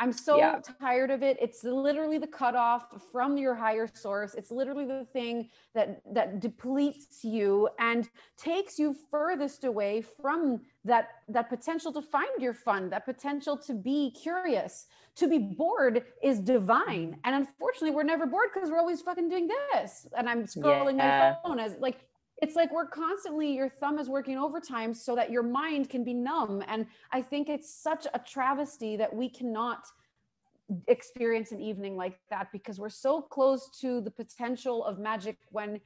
I'm 0.00 0.12
so 0.12 0.36
Yeah. 0.36 0.60
tired 0.80 1.10
of 1.10 1.24
it. 1.24 1.36
It's 1.40 1.64
literally 1.64 2.18
the 2.18 2.26
cutoff 2.28 3.02
from 3.10 3.36
your 3.36 3.56
higher 3.56 3.88
source. 3.88 4.36
It's 4.36 4.52
literally 4.52 4.84
the 4.86 5.04
thing 5.06 5.50
that 5.74 6.00
that 6.14 6.38
depletes 6.38 7.24
you 7.24 7.68
and 7.80 8.08
takes 8.36 8.78
you 8.78 8.94
furthest 8.94 9.64
away 9.64 10.00
from 10.02 10.64
that 10.84 11.08
that 11.26 11.48
potential 11.48 11.92
to 11.94 12.00
find 12.00 12.40
your 12.40 12.54
fun, 12.54 12.90
that 12.90 13.04
potential 13.06 13.56
to 13.56 13.74
be 13.74 14.12
curious. 14.12 14.86
To 15.16 15.26
be 15.26 15.38
bored 15.38 16.06
is 16.22 16.38
divine. 16.38 17.18
And 17.24 17.34
unfortunately, 17.34 17.90
we're 17.90 18.04
never 18.04 18.24
bored 18.24 18.50
because 18.54 18.70
we're 18.70 18.78
always 18.78 19.02
fucking 19.02 19.28
doing 19.28 19.48
this. 19.72 20.06
And 20.16 20.30
I'm 20.30 20.44
scrolling 20.44 20.96
Yeah. 20.98 21.34
my 21.42 21.48
phone 21.48 21.58
as 21.58 21.76
like 21.78 22.07
it's 22.40 22.56
like 22.56 22.72
we're 22.72 22.86
constantly 22.86 23.52
your 23.52 23.68
thumb 23.68 23.98
is 23.98 24.08
working 24.08 24.38
overtime 24.38 24.94
so 24.94 25.14
that 25.16 25.30
your 25.30 25.42
mind 25.42 25.88
can 25.90 26.04
be 26.04 26.14
numb. 26.14 26.62
And 26.68 26.86
i 27.12 27.20
think 27.22 27.48
it's 27.48 27.72
such 27.72 28.06
a 28.14 28.18
travesty 28.18 28.96
that 28.96 29.14
we 29.14 29.28
cannot 29.28 29.86
experience 30.86 31.52
an 31.52 31.60
evening 31.60 31.96
like 31.96 32.18
that 32.30 32.48
because 32.52 32.78
we're 32.78 32.90
so 32.90 33.22
close 33.22 33.70
to 33.80 34.00
the 34.00 34.10
potential 34.10 34.84
of 34.84 34.98
magic 34.98 35.36
when 35.50 35.80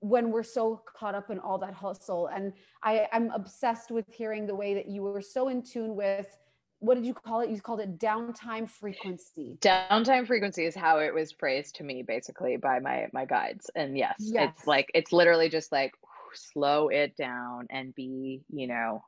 when 0.00 0.32
we're 0.32 0.42
so 0.42 0.82
caught 0.96 1.14
up 1.14 1.30
in 1.30 1.38
all 1.38 1.58
that 1.58 1.74
hustle. 1.74 2.26
And 2.28 2.52
i 2.82 3.06
i'm 3.12 3.30
obsessed 3.30 3.90
with 3.90 4.12
hearing 4.12 4.46
the 4.46 4.54
way 4.54 4.74
that 4.74 4.88
you 4.88 5.02
were 5.02 5.22
so 5.22 5.48
in 5.48 5.62
tune 5.62 5.94
with 5.96 6.36
what 6.82 6.96
did 6.96 7.06
you 7.06 7.14
call 7.14 7.40
it 7.40 7.50
you 7.50 7.60
called 7.62 7.80
it 7.80 7.98
downtime 7.98 8.68
frequency 8.68 9.60
downtime 9.60 10.26
frequency 10.26 10.64
is 10.64 10.74
how 10.74 10.98
it 10.98 11.14
was 11.14 11.32
phrased 11.32 11.76
to 11.76 11.84
me 11.84 12.02
basically 12.02 12.56
by 12.56 12.80
my 12.80 13.08
my 13.12 13.24
guides. 13.24 13.70
And 13.74 13.96
yes, 13.96 14.32
Yes. 14.32 14.54
it's 14.54 14.66
like 14.66 14.90
it's 14.94 15.12
literally 15.12 15.48
just 15.48 15.72
like 15.72 15.92
slow 16.34 16.88
it 16.88 17.16
down 17.16 17.66
and 17.70 17.94
be, 17.94 18.42
you 18.50 18.66
know, 18.68 19.04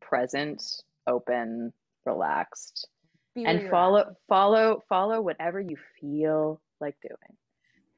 present, 0.00 0.62
open, 1.06 1.72
relaxed, 2.06 2.88
Be 3.34 3.46
and 3.46 3.62
follow 3.62 4.16
follow 4.28 4.82
follow 4.88 5.20
whatever 5.20 5.60
you 5.60 5.76
feel 6.00 6.60
like 6.80 6.96
doing. 7.02 7.36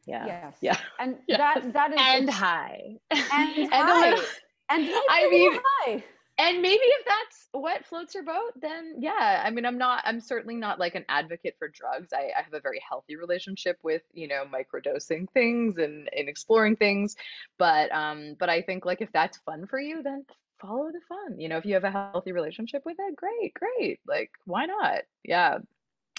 Yeah. 0.06 0.28
yes 0.28 0.56
Yeah. 0.60 0.78
and 0.98 1.16
Yes. 1.28 1.40
that 1.40 1.72
that 1.74 1.92
is 1.92 2.08
And 2.08 2.30
high. 2.30 2.98
and 3.30 3.72
And 3.72 3.88
high. 3.90 4.26
and 4.70 4.88
I 5.08 5.28
mean, 5.30 5.60
high. 5.64 6.04
And 6.38 6.62
maybe 6.62 6.82
if 6.82 7.06
that's 7.06 7.48
what 7.52 7.84
floats 7.84 8.14
your 8.14 8.24
boat 8.24 8.52
then 8.60 8.94
yeah 8.98 9.42
i 9.44 9.50
mean 9.50 9.66
i'm 9.66 9.76
not 9.76 10.02
i'm 10.06 10.20
certainly 10.20 10.56
not 10.56 10.78
like 10.78 10.94
an 10.94 11.04
advocate 11.08 11.54
for 11.58 11.68
drugs. 11.68 12.12
I, 12.12 12.30
I 12.36 12.42
have 12.42 12.54
a 12.54 12.60
very 12.60 12.80
healthy 12.88 13.16
relationship 13.16 13.78
with 13.82 14.02
you 14.12 14.28
know 14.28 14.44
microdosing 14.44 15.28
things 15.30 15.76
and, 15.78 16.08
and 16.16 16.28
exploring 16.28 16.76
things. 16.76 17.16
But 17.58 17.92
um 17.92 18.36
but 18.38 18.48
i 18.48 18.62
think 18.62 18.84
like 18.86 19.00
if 19.00 19.12
that's 19.12 19.38
fun 19.38 19.66
for 19.66 19.78
you 19.78 20.02
then 20.02 20.24
follow 20.60 20.90
the 20.92 21.00
fun. 21.08 21.38
You 21.38 21.48
know 21.48 21.58
if 21.58 21.66
you 21.66 21.74
have 21.74 21.84
a 21.84 21.90
healthy 21.90 22.32
relationship 22.32 22.82
with 22.84 22.96
it 22.98 23.16
great 23.16 23.54
great. 23.54 24.00
Like 24.06 24.30
why 24.44 24.66
not? 24.66 25.02
Yeah. 25.24 25.58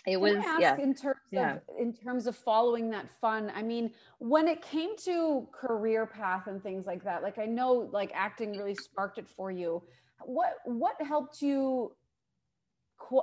It 0.05 0.19
was 0.19 0.35
i 0.35 0.59
yeah. 0.59 0.77
in 0.77 0.93
terms 0.93 1.19
yeah. 1.31 1.55
of 1.55 1.61
in 1.79 1.93
terms 1.93 2.27
of 2.27 2.35
following 2.35 2.89
that 2.89 3.09
fun 3.21 3.49
i 3.55 3.63
mean 3.63 3.89
when 4.19 4.49
it 4.49 4.61
came 4.61 4.97
to 4.97 5.47
career 5.53 6.05
path 6.05 6.47
and 6.47 6.61
things 6.61 6.85
like 6.85 7.05
that 7.05 7.23
like 7.23 7.37
i 7.37 7.45
know 7.45 7.89
like 7.93 8.11
acting 8.13 8.57
really 8.57 8.75
sparked 8.75 9.17
it 9.17 9.29
for 9.29 9.49
you 9.49 9.81
what 10.21 10.55
what 10.65 10.95
helped 11.01 11.41
you 11.41 11.91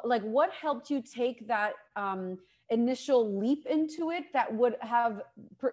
like 0.05 0.23
what 0.23 0.53
helped 0.53 0.91
you 0.91 1.03
take 1.03 1.47
that 1.49 1.73
um 1.97 2.39
initial 2.69 3.39
leap 3.39 3.67
into 3.67 4.11
it 4.11 4.25
that 4.33 4.53
would 4.53 4.77
have 4.81 5.23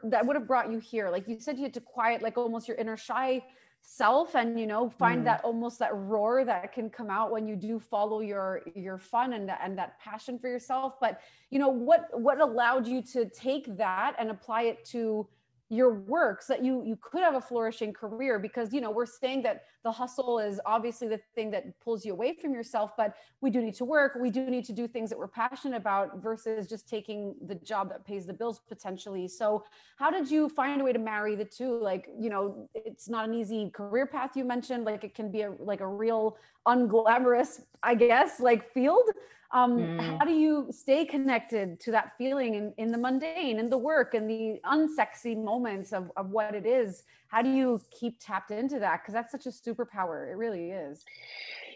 that 0.03 0.25
would 0.25 0.35
have 0.35 0.47
brought 0.47 0.71
you 0.71 0.79
here 0.79 1.09
like 1.09 1.27
you 1.27 1.39
said 1.39 1.57
you 1.57 1.63
had 1.63 1.73
to 1.73 1.81
quiet 1.81 2.21
like 2.21 2.37
almost 2.37 2.67
your 2.67 2.77
inner 2.77 2.97
shy 2.97 3.41
self 3.81 4.35
and 4.35 4.59
you 4.59 4.67
know 4.67 4.89
find 4.89 5.21
mm. 5.21 5.25
that 5.25 5.41
almost 5.43 5.79
that 5.79 5.95
roar 5.95 6.43
that 6.43 6.73
can 6.73 6.89
come 6.89 7.09
out 7.09 7.31
when 7.31 7.47
you 7.47 7.55
do 7.55 7.79
follow 7.79 8.19
your 8.19 8.61
your 8.75 8.97
fun 8.97 9.33
and 9.33 9.49
and 9.63 9.77
that 9.77 9.99
passion 9.99 10.37
for 10.37 10.49
yourself 10.49 10.95
but 10.99 11.21
you 11.51 11.59
know 11.59 11.69
what 11.69 12.09
what 12.19 12.41
allowed 12.41 12.87
you 12.87 13.01
to 13.01 13.29
take 13.29 13.77
that 13.77 14.15
and 14.17 14.29
apply 14.29 14.63
it 14.63 14.83
to 14.83 15.27
your 15.69 15.93
work 15.93 16.41
so 16.41 16.53
that 16.53 16.63
you 16.63 16.83
you 16.85 16.97
could 17.01 17.21
have 17.21 17.35
a 17.35 17.41
flourishing 17.41 17.91
career 17.91 18.39
because 18.39 18.73
you 18.73 18.79
know 18.79 18.91
we're 18.91 19.05
saying 19.05 19.41
that 19.41 19.63
the 19.83 19.91
hustle 19.91 20.39
is 20.39 20.61
obviously 20.65 21.07
the 21.07 21.19
thing 21.35 21.51
that 21.51 21.77
pulls 21.81 22.05
you 22.05 22.13
away 22.13 22.33
from 22.33 22.53
yourself 22.53 22.91
but 22.95 23.15
we 23.41 23.49
do 23.49 23.61
need 23.61 23.73
to 23.73 23.83
work 23.83 24.17
we 24.19 24.29
do 24.29 24.49
need 24.49 24.63
to 24.63 24.71
do 24.71 24.87
things 24.87 25.09
that 25.09 25.17
we're 25.17 25.27
passionate 25.27 25.75
about 25.75 26.21
versus 26.21 26.67
just 26.67 26.87
taking 26.87 27.35
the 27.47 27.55
job 27.55 27.89
that 27.89 28.05
pays 28.05 28.25
the 28.25 28.33
bills 28.33 28.61
potentially. 28.67 29.27
So 29.27 29.63
how 29.97 30.11
did 30.11 30.29
you 30.29 30.49
find 30.49 30.81
a 30.81 30.83
way 30.83 30.93
to 30.93 30.99
marry 30.99 31.35
the 31.35 31.45
two? 31.45 31.79
Like 31.79 32.09
you 32.17 32.29
know 32.29 32.69
it's 32.73 33.09
not 33.09 33.27
an 33.27 33.33
easy 33.33 33.69
career 33.69 34.05
path 34.05 34.35
you 34.35 34.43
mentioned 34.43 34.85
like 34.85 35.03
it 35.03 35.15
can 35.15 35.31
be 35.31 35.41
a 35.41 35.51
like 35.59 35.81
a 35.81 35.87
real 35.87 36.37
unglamorous 36.67 37.61
i 37.83 37.95
guess 37.95 38.39
like 38.39 38.73
field 38.73 39.09
um, 39.51 39.77
mm. 39.77 40.19
how 40.19 40.25
do 40.25 40.33
you 40.33 40.67
stay 40.71 41.05
connected 41.05 41.79
to 41.81 41.91
that 41.91 42.13
feeling 42.17 42.55
in, 42.55 42.73
in 42.77 42.91
the 42.91 42.97
mundane 42.97 43.59
in 43.59 43.69
the 43.69 43.77
work 43.77 44.13
and 44.13 44.29
the 44.29 44.59
unsexy 44.65 45.41
moments 45.41 45.93
of, 45.93 46.11
of 46.17 46.29
what 46.29 46.53
it 46.53 46.65
is? 46.65 47.03
How 47.27 47.41
do 47.41 47.49
you 47.49 47.79
keep 47.97 48.17
tapped 48.19 48.51
into 48.51 48.79
that? 48.79 49.01
Because 49.01 49.13
that's 49.13 49.31
such 49.31 49.45
a 49.45 49.49
superpower. 49.49 50.29
It 50.31 50.35
really 50.35 50.71
is. 50.71 51.05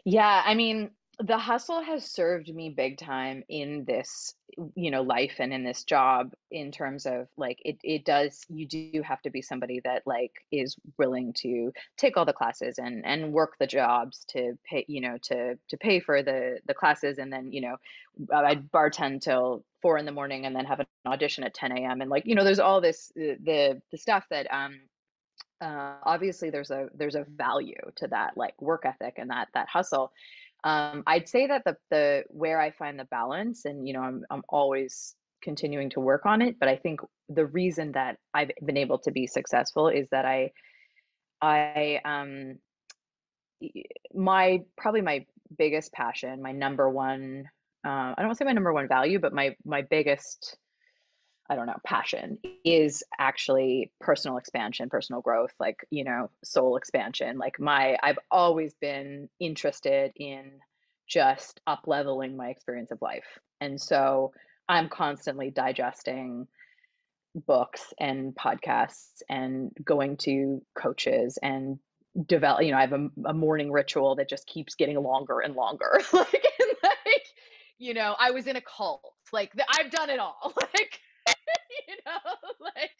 Yeah 0.06 0.42
i 0.46 0.56
mean 0.56 0.92
the 1.20 1.38
hustle 1.38 1.82
has 1.82 2.06
served 2.06 2.54
me 2.54 2.70
big 2.70 2.98
time 2.98 3.44
in 3.50 3.86
this 3.86 4.34
you 4.76 4.92
know 4.92 5.02
life 5.02 5.36
and 5.40 5.54
in 5.54 5.64
this 5.64 5.84
job 5.84 6.34
in 6.50 6.72
terms 6.72 7.06
of 7.06 7.28
like 7.38 7.58
it 7.64 7.78
it 7.84 8.04
does 8.04 8.44
you 8.50 8.68
do 8.68 9.02
have 9.04 9.22
to 9.22 9.30
be 9.30 9.42
somebody 9.42 9.80
that 9.84 10.04
like 10.06 10.32
is 10.52 10.76
willing 10.98 11.32
to 11.34 11.72
take 11.98 12.18
all 12.18 12.26
the 12.26 12.34
classes 12.34 12.78
and 12.78 13.06
and 13.06 13.32
work 13.32 13.54
the 13.60 13.68
jobs 13.68 14.26
to 14.28 14.58
pay 14.66 14.84
you 14.88 15.00
know 15.00 15.18
to 15.22 15.58
to 15.70 15.78
pay 15.78 16.00
for 16.00 16.22
the 16.24 16.60
the 16.66 16.74
classes 16.74 17.18
and 17.18 17.32
then 17.32 17.52
you 17.52 17.62
know 17.62 17.78
I'd 18.34 18.72
bartend 18.72 19.22
till 19.22 19.64
four 19.82 19.98
in 19.98 20.06
the 20.06 20.12
morning 20.12 20.46
and 20.46 20.56
then 20.56 20.66
have 20.66 20.82
an 20.82 20.88
audition 21.06 21.44
at 21.44 21.54
10 21.54 21.72
a.m. 21.72 22.02
and 22.02 22.10
like 22.10 22.26
you 22.26 22.36
know 22.36 22.44
there's 22.44 22.60
all 22.60 22.82
this 22.82 23.12
the 23.16 23.82
the 23.92 23.98
stuff 23.98 24.26
that 24.30 24.48
um 24.52 24.80
uh, 25.62 25.94
obviously 26.04 26.50
there's 26.50 26.72
a 26.72 26.88
there's 26.96 27.16
a 27.16 27.24
value 27.24 27.76
to 27.96 28.08
that 28.08 28.36
like 28.36 28.60
work 28.60 28.84
ethic 28.84 29.16
and 29.18 29.30
that 29.30 29.48
that 29.54 29.70
hustle 29.70 30.12
um, 30.64 31.04
I'd 31.08 31.28
say 31.28 31.48
that 31.48 31.64
the 31.66 31.76
the 31.90 32.24
where 32.28 32.60
I 32.60 32.72
find 32.72 33.00
the 33.00 33.06
balance, 33.06 33.66
and 33.66 33.88
you 33.88 33.94
know, 33.94 34.02
I'm 34.02 34.24
I'm 34.30 34.44
always 34.50 35.16
continuing 35.42 35.90
to 35.92 36.00
work 36.00 36.26
on 36.26 36.42
it. 36.42 36.60
But 36.60 36.70
I 36.70 36.76
think 36.76 37.02
the 37.30 37.46
reason 37.46 37.94
that 37.94 38.18
I've 38.34 38.52
been 38.64 38.78
able 38.78 39.00
to 39.00 39.12
be 39.12 39.28
successful 39.28 39.88
is 39.88 40.08
that 40.12 40.26
I 40.26 40.52
I 41.42 42.00
um 42.06 42.60
my 44.14 44.60
probably 44.78 45.02
my 45.02 45.26
biggest 45.58 45.92
passion, 45.94 46.42
my 46.42 46.52
number 46.52 46.90
one 46.90 47.46
uh, 47.84 47.90
I 47.90 48.16
don't 48.18 48.28
want 48.28 48.38
to 48.38 48.44
say 48.44 48.46
my 48.46 48.54
number 48.54 48.74
one 48.74 48.88
value, 48.88 49.20
but 49.20 49.34
my 49.34 49.56
my 49.66 49.82
biggest 49.82 50.58
I 51.50 51.56
don't 51.56 51.66
know, 51.66 51.80
passion 51.86 52.38
is 52.64 53.04
actually 53.20 53.92
personal 54.00 54.38
expansion, 54.38 54.90
personal 54.90 55.22
growth, 55.22 55.54
like, 55.60 55.86
you 55.90 56.04
know, 56.04 56.30
soul 56.44 56.78
expansion. 56.78 57.38
Like 57.38 57.60
my 57.60 57.98
I've 58.02 58.20
always 58.30 58.74
been 58.76 59.30
interested 59.40 60.14
in 60.16 60.52
just 61.08 61.60
up 61.68 61.82
leveling 61.88 62.38
my 62.38 62.50
experience 62.50 62.92
of 62.92 63.02
life. 63.02 63.40
And 63.60 63.80
so 63.80 64.32
I'm 64.70 64.88
constantly 64.88 65.52
digesting 65.52 66.48
books 67.36 67.94
and 68.00 68.36
podcasts 68.36 69.22
and 69.30 69.72
going 69.84 70.18
to 70.18 70.62
coaches 70.76 71.38
and 71.42 71.80
develop 72.26 72.62
you 72.62 72.72
know 72.72 72.78
i 72.78 72.82
have 72.82 72.92
a, 72.92 73.08
a 73.26 73.34
morning 73.34 73.72
ritual 73.72 74.16
that 74.16 74.28
just 74.28 74.46
keeps 74.46 74.76
getting 74.76 75.02
longer 75.02 75.40
and 75.40 75.56
longer 75.56 76.02
like, 76.14 76.46
and 76.60 76.72
like 76.84 77.26
you 77.78 77.94
know 77.94 78.16
i 78.20 78.32
was 78.32 78.48
in 78.48 78.58
a 78.58 78.62
cult 78.62 79.02
like 79.32 79.54
i've 79.80 79.90
done 79.92 80.10
it 80.10 80.20
all 80.20 80.54
like 80.62 81.00
you 81.88 81.96
know 82.06 82.34
like 82.76 82.92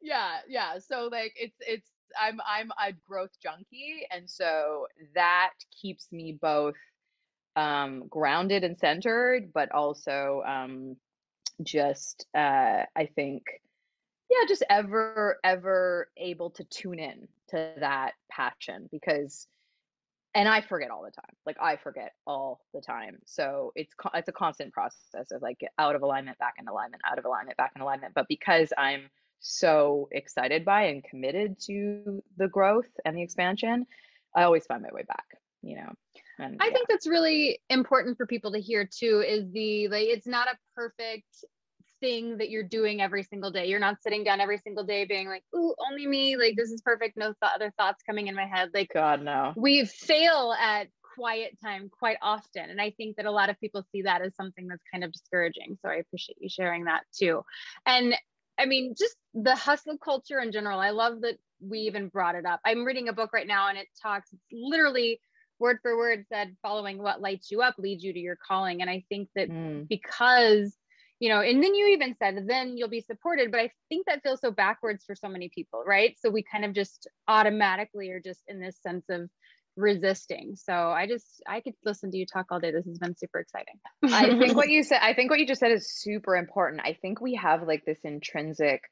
yeah 0.00 0.38
yeah 0.48 0.78
so 0.78 1.08
like 1.10 1.32
it's 1.36 1.56
it's 1.60 1.90
i'm 2.20 2.40
i'm 2.46 2.70
a 2.84 2.92
growth 3.06 3.30
junkie 3.42 4.06
and 4.10 4.28
so 4.28 4.86
that 5.14 5.52
keeps 5.80 6.10
me 6.12 6.36
both 6.40 6.76
um 7.56 8.04
grounded 8.08 8.64
and 8.64 8.78
centered 8.78 9.52
but 9.52 9.70
also 9.72 10.42
um 10.46 10.96
just 11.62 12.26
uh 12.36 12.82
i 12.96 13.06
think 13.14 13.42
yeah 14.30 14.46
just 14.46 14.64
ever 14.70 15.38
ever 15.44 16.08
able 16.16 16.50
to 16.50 16.64
tune 16.64 16.98
in 16.98 17.28
to 17.48 17.72
that 17.80 18.12
passion 18.30 18.88
because 18.92 19.46
and 20.38 20.48
I 20.48 20.60
forget 20.60 20.92
all 20.92 21.02
the 21.02 21.10
time. 21.10 21.34
Like 21.44 21.56
I 21.60 21.74
forget 21.74 22.12
all 22.24 22.60
the 22.72 22.80
time. 22.80 23.18
So 23.26 23.72
it's 23.74 23.92
it's 24.14 24.28
a 24.28 24.32
constant 24.32 24.72
process 24.72 25.32
of 25.32 25.42
like 25.42 25.60
out 25.78 25.96
of 25.96 26.02
alignment, 26.02 26.38
back 26.38 26.54
in 26.60 26.68
alignment, 26.68 27.02
out 27.10 27.18
of 27.18 27.24
alignment, 27.24 27.56
back 27.56 27.72
in 27.74 27.82
alignment. 27.82 28.14
But 28.14 28.26
because 28.28 28.72
I'm 28.78 29.10
so 29.40 30.08
excited 30.12 30.64
by 30.64 30.82
and 30.82 31.02
committed 31.02 31.58
to 31.66 32.22
the 32.36 32.46
growth 32.46 32.86
and 33.04 33.16
the 33.16 33.22
expansion, 33.22 33.84
I 34.36 34.44
always 34.44 34.64
find 34.64 34.80
my 34.80 34.90
way 34.92 35.02
back. 35.08 35.26
You 35.62 35.74
know. 35.78 35.92
And, 36.38 36.56
I 36.60 36.66
yeah. 36.66 36.72
think 36.72 36.88
that's 36.88 37.08
really 37.08 37.58
important 37.68 38.16
for 38.16 38.24
people 38.24 38.52
to 38.52 38.60
hear 38.60 38.88
too. 38.88 39.24
Is 39.26 39.50
the 39.50 39.88
like 39.88 40.06
it's 40.06 40.28
not 40.28 40.46
a 40.46 40.56
perfect 40.76 41.44
thing 42.00 42.38
that 42.38 42.50
you're 42.50 42.62
doing 42.62 43.00
every 43.00 43.22
single 43.22 43.50
day. 43.50 43.66
You're 43.66 43.80
not 43.80 44.02
sitting 44.02 44.24
down 44.24 44.40
every 44.40 44.58
single 44.58 44.84
day 44.84 45.04
being 45.04 45.28
like, 45.28 45.44
"Ooh, 45.54 45.74
only 45.90 46.06
me! 46.06 46.36
Like 46.36 46.54
this 46.56 46.70
is 46.70 46.80
perfect. 46.82 47.16
No 47.16 47.26
th- 47.26 47.52
other 47.54 47.72
thoughts 47.78 48.02
coming 48.04 48.28
in 48.28 48.34
my 48.34 48.46
head." 48.46 48.70
Like 48.74 48.90
God, 48.92 49.22
no. 49.22 49.52
We 49.56 49.84
fail 49.84 50.54
at 50.58 50.88
quiet 51.14 51.58
time 51.62 51.90
quite 51.90 52.18
often, 52.22 52.70
and 52.70 52.80
I 52.80 52.90
think 52.90 53.16
that 53.16 53.26
a 53.26 53.30
lot 53.30 53.50
of 53.50 53.60
people 53.60 53.84
see 53.92 54.02
that 54.02 54.22
as 54.22 54.34
something 54.36 54.68
that's 54.68 54.82
kind 54.92 55.04
of 55.04 55.12
discouraging. 55.12 55.78
So 55.82 55.88
I 55.88 55.96
appreciate 55.96 56.38
you 56.40 56.48
sharing 56.48 56.84
that 56.84 57.02
too. 57.12 57.44
And 57.86 58.14
I 58.58 58.66
mean, 58.66 58.94
just 58.98 59.16
the 59.34 59.54
hustle 59.54 59.98
culture 59.98 60.40
in 60.40 60.52
general. 60.52 60.80
I 60.80 60.90
love 60.90 61.20
that 61.22 61.38
we 61.60 61.80
even 61.80 62.08
brought 62.08 62.34
it 62.34 62.46
up. 62.46 62.60
I'm 62.64 62.84
reading 62.84 63.08
a 63.08 63.12
book 63.12 63.32
right 63.32 63.46
now, 63.46 63.68
and 63.68 63.78
it 63.78 63.88
talks. 64.02 64.32
It's 64.32 64.42
literally 64.52 65.20
word 65.58 65.78
for 65.82 65.96
word 65.96 66.24
said 66.28 66.56
following 66.62 66.98
what 66.98 67.20
lights 67.20 67.50
you 67.50 67.62
up 67.62 67.74
leads 67.78 68.04
you 68.04 68.12
to 68.12 68.18
your 68.18 68.36
calling 68.36 68.80
and 68.80 68.88
i 68.88 69.04
think 69.08 69.28
that 69.34 69.50
mm. 69.50 69.88
because 69.88 70.76
you 71.20 71.28
know 71.28 71.40
and 71.40 71.62
then 71.62 71.74
you 71.74 71.88
even 71.88 72.14
said 72.18 72.44
then 72.46 72.76
you'll 72.76 72.88
be 72.88 73.00
supported 73.00 73.50
but 73.50 73.60
i 73.60 73.70
think 73.88 74.06
that 74.06 74.22
feels 74.22 74.40
so 74.40 74.50
backwards 74.50 75.04
for 75.04 75.14
so 75.14 75.28
many 75.28 75.50
people 75.54 75.82
right? 75.86 76.16
So 76.18 76.30
we 76.30 76.42
kind 76.42 76.64
of 76.64 76.74
just 76.74 77.08
automatically 77.26 78.10
are 78.10 78.20
just 78.20 78.42
in 78.46 78.60
this 78.60 78.76
sense 78.82 79.04
of 79.08 79.28
resisting. 79.76 80.56
So 80.56 80.72
i 80.72 81.06
just 81.06 81.42
i 81.46 81.60
could 81.60 81.74
listen 81.84 82.10
to 82.10 82.16
you 82.16 82.26
talk 82.26 82.46
all 82.50 82.60
day. 82.60 82.72
This 82.72 82.84
has 82.84 82.98
been 82.98 83.16
super 83.16 83.38
exciting. 83.40 83.74
I 84.04 84.38
think 84.38 84.56
what 84.56 84.68
you 84.68 84.82
said 84.82 84.98
i 85.02 85.14
think 85.14 85.30
what 85.30 85.38
you 85.38 85.46
just 85.46 85.60
said 85.60 85.72
is 85.72 85.92
super 85.92 86.36
important. 86.36 86.82
I 86.84 86.96
think 87.00 87.20
we 87.20 87.36
have 87.36 87.66
like 87.66 87.84
this 87.84 88.00
intrinsic 88.04 88.82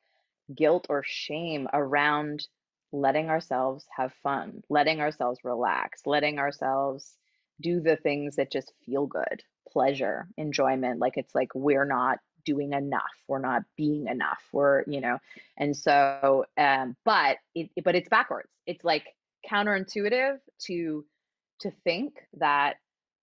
guilt 0.55 0.87
or 0.89 1.03
shame 1.05 1.69
around 1.73 2.47
letting 2.93 3.29
ourselves 3.29 3.85
have 3.97 4.13
fun 4.23 4.63
letting 4.71 5.01
ourselves 5.01 5.41
relax 5.43 6.03
letting 6.07 6.39
ourselves 6.39 7.17
do 7.61 7.81
the 7.81 7.97
things 7.97 8.37
that 8.37 8.53
just 8.53 8.73
feel 8.85 9.07
good 9.07 9.43
pleasure, 9.77 10.27
enjoyment. 10.39 11.01
Like 11.01 11.19
it's 11.19 11.35
like 11.35 11.49
we're 11.55 11.85
not 11.85 12.19
doing 12.47 12.73
enough 12.73 13.03
we're 13.27 13.41
not 13.41 13.63
being 13.77 14.07
enough 14.07 14.39
we're 14.53 14.85
you 14.87 15.01
know 15.01 15.19
and 15.59 15.77
so 15.77 16.45
um 16.57 16.97
but 17.05 17.39
it 17.57 17.69
but 17.85 17.97
it's 17.97 18.09
backwards 18.09 18.49
it's 18.69 18.85
like 18.85 19.05
counterintuitive 19.51 20.37
to 20.61 21.05
to 21.59 21.73
think 21.83 22.15
that 22.39 22.77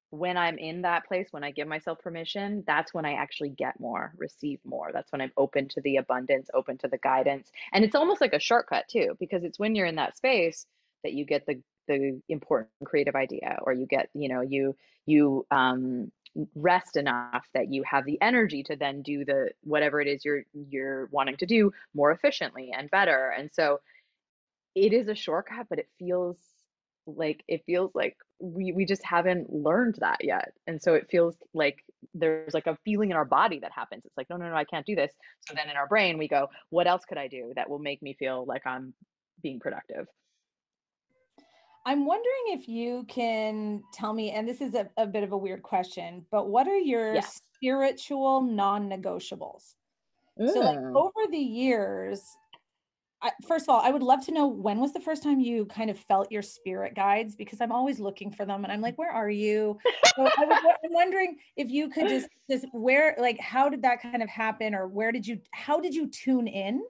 when 0.10 0.36
i'm 0.36 0.58
in 0.58 0.82
that 0.82 1.08
place 1.08 1.30
when 1.32 1.42
i 1.42 1.52
give 1.52 1.70
myself 1.70 1.98
permission 2.00 2.66
that's 2.68 2.94
when 2.94 3.06
i 3.06 3.13
actually 3.13 3.48
get 3.48 3.80
more 3.80 4.12
receive 4.18 4.60
more 4.66 4.92
that's 4.94 5.10
when 5.13 5.22
i'm 5.22 5.32
open 5.38 5.70
to 5.70 5.80
the 5.86 5.96
abundance 5.96 6.50
open 6.54 6.78
to 6.78 6.89
the 6.89 6.98
guidance 6.98 7.50
and 7.72 7.86
it's 7.86 7.96
almost 7.96 8.20
like 8.20 8.34
a 8.34 8.39
shortcut 8.39 8.84
too 8.89 9.16
because 9.22 9.46
it's 9.46 9.58
when 9.58 9.74
you're 9.74 9.88
in 9.88 9.96
that 9.96 10.18
space 10.18 10.66
that 11.06 11.13
you 11.13 11.24
get 11.24 11.46
the 11.46 11.62
the 11.88 12.22
important 12.30 12.70
creative 12.86 13.16
idea 13.16 13.58
or 13.63 13.74
you 13.74 13.86
get 13.86 14.10
you 14.13 14.28
know 14.30 14.42
you 14.42 14.76
you 15.06 15.46
um 15.52 16.12
rest 16.56 16.98
enough 16.98 17.48
that 17.54 17.72
you 17.72 17.84
have 17.84 18.06
the 18.06 18.19
energy 18.22 18.63
to 18.63 18.76
then 18.76 19.02
do 19.02 19.24
the 19.24 19.52
whatever 19.63 20.02
it 20.02 20.08
is 20.08 20.26
you're 20.26 20.43
you're 20.69 21.08
wanting 21.12 21.38
to 21.38 21.46
do 21.46 21.72
more 21.93 22.12
efficiently 22.12 22.72
and 22.76 22.89
better. 22.89 23.34
And 23.38 23.52
so 23.54 23.80
it 24.76 24.93
is 24.93 25.08
a 25.08 25.15
shortcut 25.15 25.67
but 25.69 25.80
it 25.80 25.88
feels 26.00 26.38
like 27.06 27.43
it 27.48 27.63
feels 27.65 27.91
like 27.93 28.17
we 28.39 28.72
we 28.72 28.86
just 28.86 29.04
haven't 29.04 29.54
learned 29.54 29.96
that 30.00 30.24
yet. 30.24 30.54
And 30.67 30.82
so 30.82 30.96
it 30.96 31.10
feels 31.12 31.36
like 31.54 31.84
there's 32.13 32.54
like 32.54 32.67
a 32.67 32.78
feeling 32.84 33.12
in 33.12 33.17
our 33.17 33.26
body 33.26 33.60
that 33.60 33.72
happens. 33.72 34.06
It's 34.06 34.17
like 34.17 34.30
no 34.30 34.38
no 34.38 34.50
no 34.50 34.56
i 34.56 34.63
can't 34.63 34.86
do 34.86 34.96
this. 34.96 35.12
So 35.41 35.54
then 35.54 35.69
in 35.69 35.78
our 35.78 35.88
brain 35.88 36.17
we 36.17 36.28
go 36.28 36.50
what 36.69 36.88
else 36.88 37.06
could 37.06 37.17
i 37.17 37.28
do 37.28 37.54
that 37.56 37.69
will 37.69 37.80
make 37.80 38.02
me 38.02 38.13
feel 38.13 38.46
like 38.46 38.65
i'm 38.65 38.93
being 39.41 39.60
productive 39.60 40.08
i'm 41.86 42.06
wondering 42.06 42.43
if 42.48 42.67
you 42.67 43.06
can 43.08 43.82
tell 43.93 44.13
me 44.13 44.32
and 44.32 44.48
this 44.48 44.62
is 44.62 44.76
a, 44.76 44.89
a 44.98 45.06
bit 45.06 45.24
of 45.24 45.32
a 45.32 45.38
weird 45.38 45.63
question 45.63 46.26
but 46.32 46.50
what 46.50 46.67
are 46.67 46.78
your 46.78 47.15
yes. 47.15 47.41
spiritual 47.56 48.41
non-negotiables 48.41 49.76
mm. 50.39 50.52
so 50.52 50.60
like 50.60 50.80
mm. 50.80 50.96
over 50.96 51.32
the 51.32 51.38
years 51.38 52.24
I, 53.24 53.32
first 53.48 53.63
of 53.65 53.69
all, 53.69 53.80
I 53.80 53.89
would 53.89 54.04
love 54.04 54.26
to 54.26 54.34
know 54.34 54.48
when 54.48 54.80
was 54.80 54.91
the 54.91 55.00
first 55.00 55.24
time 55.24 55.39
you 55.39 55.65
kind 55.67 55.89
of 55.89 55.98
felt 55.98 56.30
your 56.30 56.41
spirit 56.41 56.93
guides 56.93 57.38
because 57.38 57.62
I'm 57.62 57.72
always 57.72 57.98
looking 57.98 58.30
for 58.32 58.46
them 58.46 58.65
and 58.65 58.72
I'm 58.72 58.82
like, 58.82 58.98
where 58.98 59.12
are 59.12 59.30
you? 59.30 59.80
So 60.15 60.28
I 60.28 60.43
am 60.43 60.91
wondering 60.91 61.38
if 61.56 61.72
you 61.72 61.89
could 61.89 62.10
just 62.10 62.28
just 62.48 62.65
where 62.74 63.15
like 63.17 63.39
how 63.39 63.69
did 63.69 63.82
that 63.84 64.02
kind 64.02 64.22
of 64.22 64.30
happen 64.30 64.76
or 64.76 64.88
where 64.88 65.12
did 65.12 65.26
you 65.26 65.39
how 65.54 65.80
did 65.80 65.96
you 65.96 66.08
tune 66.08 66.48
in? 66.48 66.84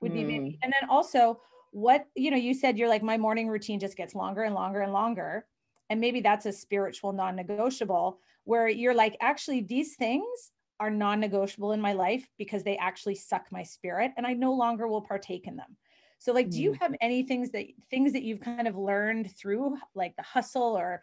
Would 0.00 0.12
be 0.12 0.24
maybe, 0.24 0.44
mm. 0.44 0.58
and 0.62 0.72
then 0.78 0.90
also 0.90 1.40
what 1.70 2.06
you 2.14 2.30
know 2.30 2.36
you 2.36 2.54
said 2.54 2.76
you're 2.76 2.88
like 2.88 3.02
my 3.02 3.16
morning 3.16 3.48
routine 3.48 3.78
just 3.78 3.96
gets 3.96 4.14
longer 4.14 4.42
and 4.42 4.54
longer 4.54 4.80
and 4.80 4.92
longer 4.92 5.46
and 5.88 6.00
maybe 6.00 6.20
that's 6.20 6.46
a 6.46 6.52
spiritual 6.52 7.12
non-negotiable 7.12 8.18
where 8.44 8.68
you're 8.68 8.94
like 8.94 9.16
actually 9.20 9.60
these 9.60 9.94
things 9.96 10.50
are 10.78 10.90
non-negotiable 10.90 11.72
in 11.72 11.80
my 11.80 11.92
life 11.92 12.26
because 12.38 12.64
they 12.64 12.76
actually 12.78 13.14
suck 13.14 13.46
my 13.50 13.62
spirit 13.62 14.12
and 14.16 14.26
I 14.26 14.32
no 14.32 14.54
longer 14.54 14.88
will 14.88 15.02
partake 15.02 15.46
in 15.46 15.56
them. 15.56 15.76
So 16.18 16.32
like 16.32 16.48
do 16.48 16.60
you 16.60 16.72
mm. 16.72 16.80
have 16.80 16.94
any 17.00 17.22
things 17.22 17.50
that 17.50 17.66
things 17.90 18.12
that 18.14 18.22
you've 18.22 18.40
kind 18.40 18.66
of 18.66 18.76
learned 18.76 19.36
through 19.36 19.76
like 19.94 20.16
the 20.16 20.22
hustle 20.22 20.76
or 20.76 21.02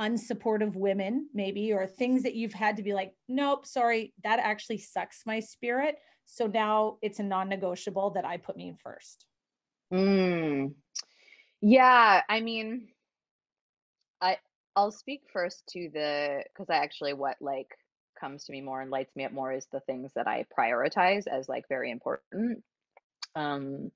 unsupportive 0.00 0.74
women 0.74 1.28
maybe 1.34 1.72
or 1.72 1.86
things 1.86 2.22
that 2.22 2.34
you've 2.34 2.54
had 2.54 2.76
to 2.76 2.82
be 2.82 2.94
like 2.94 3.12
nope 3.28 3.66
sorry 3.66 4.14
that 4.24 4.38
actually 4.38 4.78
sucks 4.78 5.22
my 5.26 5.40
spirit 5.40 5.96
so 6.30 6.46
now 6.46 6.98
it's 7.02 7.18
a 7.18 7.24
non-negotiable 7.24 8.10
that 8.10 8.24
I 8.24 8.36
put 8.36 8.56
me 8.56 8.72
first. 8.82 9.26
Mm. 9.92 10.74
Yeah, 11.62 12.22
I 12.28 12.40
mean 12.40 12.88
I 14.20 14.38
I'll 14.76 14.92
speak 14.92 15.22
first 15.32 15.66
to 15.72 15.88
the 15.92 16.44
because 16.52 16.70
I 16.70 16.76
actually 16.76 17.12
what 17.12 17.36
like 17.40 17.76
comes 18.18 18.44
to 18.44 18.52
me 18.52 18.60
more 18.60 18.80
and 18.80 18.90
lights 18.90 19.16
me 19.16 19.24
up 19.24 19.32
more 19.32 19.52
is 19.52 19.66
the 19.72 19.80
things 19.80 20.12
that 20.14 20.26
I 20.28 20.46
prioritize 20.56 21.26
as 21.26 21.48
like 21.48 21.68
very 21.68 21.90
important. 21.90 22.62
Um, 23.34 23.90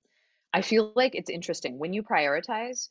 I 0.52 0.62
feel 0.62 0.92
like 0.96 1.14
it's 1.14 1.30
interesting 1.30 1.78
when 1.78 1.92
you 1.92 2.02
prioritize 2.02 2.88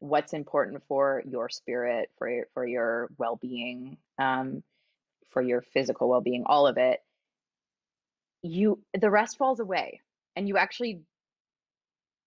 what's 0.00 0.34
important 0.34 0.82
for 0.88 1.22
your 1.26 1.48
spirit, 1.48 2.10
for 2.18 2.46
for 2.54 2.66
your 2.66 3.10
well-being, 3.18 3.98
um, 4.18 4.62
for 5.30 5.42
your 5.42 5.62
physical 5.62 6.08
well-being, 6.08 6.44
all 6.46 6.66
of 6.66 6.78
it. 6.78 7.00
You 8.42 8.82
the 8.92 9.10
rest 9.10 9.38
falls 9.38 9.58
away, 9.60 10.02
and 10.36 10.46
you 10.48 10.56
actually 10.58 11.02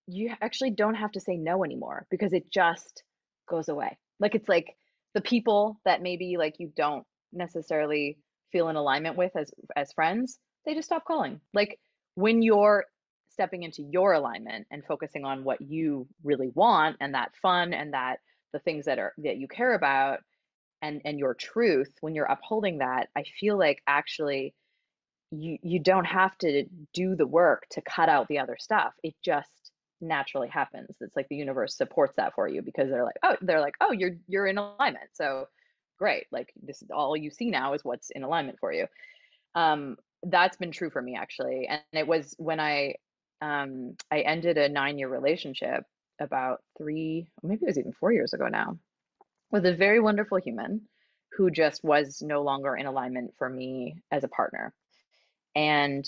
you 0.07 0.33
actually 0.41 0.71
don't 0.71 0.95
have 0.95 1.11
to 1.11 1.19
say 1.19 1.35
no 1.35 1.63
anymore 1.63 2.05
because 2.09 2.33
it 2.33 2.51
just 2.51 3.03
goes 3.47 3.69
away. 3.69 3.97
Like 4.19 4.35
it's 4.35 4.49
like 4.49 4.75
the 5.13 5.21
people 5.21 5.79
that 5.85 6.01
maybe 6.01 6.37
like 6.37 6.55
you 6.59 6.71
don't 6.75 7.05
necessarily 7.33 8.17
feel 8.51 8.69
in 8.69 8.75
alignment 8.75 9.17
with 9.17 9.35
as 9.35 9.51
as 9.75 9.93
friends, 9.93 10.39
they 10.65 10.73
just 10.73 10.87
stop 10.87 11.05
calling. 11.05 11.41
Like 11.53 11.79
when 12.15 12.41
you're 12.41 12.85
stepping 13.29 13.63
into 13.63 13.83
your 13.83 14.13
alignment 14.13 14.65
and 14.71 14.83
focusing 14.85 15.23
on 15.23 15.43
what 15.43 15.61
you 15.61 16.07
really 16.23 16.49
want 16.55 16.97
and 16.99 17.13
that 17.13 17.35
fun 17.41 17.73
and 17.73 17.93
that 17.93 18.19
the 18.53 18.59
things 18.59 18.85
that 18.85 18.97
are 18.97 19.13
that 19.19 19.37
you 19.37 19.47
care 19.47 19.75
about 19.75 20.19
and 20.81 21.01
and 21.05 21.19
your 21.19 21.35
truth 21.35 21.91
when 22.01 22.15
you're 22.15 22.25
upholding 22.25 22.79
that 22.79 23.09
i 23.15 23.23
feel 23.39 23.57
like 23.57 23.81
actually 23.85 24.55
you 25.31 25.57
you 25.61 25.79
don't 25.79 26.05
have 26.05 26.35
to 26.39 26.65
do 26.93 27.15
the 27.15 27.27
work 27.27 27.67
to 27.69 27.81
cut 27.81 28.09
out 28.09 28.27
the 28.27 28.39
other 28.39 28.57
stuff 28.59 28.93
it 29.03 29.13
just 29.23 29.71
naturally 30.01 30.49
happens. 30.49 30.95
It's 31.01 31.15
like 31.15 31.27
the 31.29 31.35
universe 31.35 31.75
supports 31.75 32.15
that 32.17 32.33
for 32.35 32.47
you 32.47 32.61
because 32.61 32.89
they're 32.89 33.03
like 33.03 33.17
oh 33.23 33.35
they're 33.41 33.61
like 33.61 33.75
oh 33.81 33.91
you're 33.91 34.17
you're 34.27 34.47
in 34.47 34.57
alignment. 34.57 35.09
So 35.13 35.47
great 35.97 36.27
like 36.31 36.51
this 36.61 36.81
is 36.81 36.89
all 36.91 37.17
you 37.17 37.31
see 37.31 37.49
now 37.49 37.73
is 37.73 37.83
what's 37.83 38.09
in 38.11 38.23
alignment 38.23 38.59
for 38.59 38.71
you. 38.71 38.87
Um 39.55 39.97
that's 40.23 40.57
been 40.57 40.71
true 40.71 40.89
for 40.89 41.01
me 41.01 41.15
actually 41.15 41.67
and 41.67 41.81
it 41.93 42.07
was 42.07 42.33
when 42.39 42.59
i 42.59 42.95
um 43.39 43.95
i 44.09 44.21
ended 44.21 44.57
a 44.57 44.67
nine 44.67 44.97
year 44.97 45.07
relationship 45.07 45.83
about 46.19 46.63
three 46.75 47.27
maybe 47.43 47.61
it 47.61 47.67
was 47.67 47.77
even 47.77 47.93
four 47.93 48.11
years 48.11 48.33
ago 48.33 48.47
now 48.47 48.79
with 49.51 49.65
a 49.65 49.75
very 49.75 49.99
wonderful 49.99 50.39
human 50.39 50.81
who 51.37 51.51
just 51.51 51.83
was 51.83 52.21
no 52.21 52.41
longer 52.41 52.75
in 52.75 52.85
alignment 52.85 53.33
for 53.37 53.49
me 53.49 54.01
as 54.11 54.23
a 54.23 54.27
partner. 54.27 54.73
And 55.55 56.05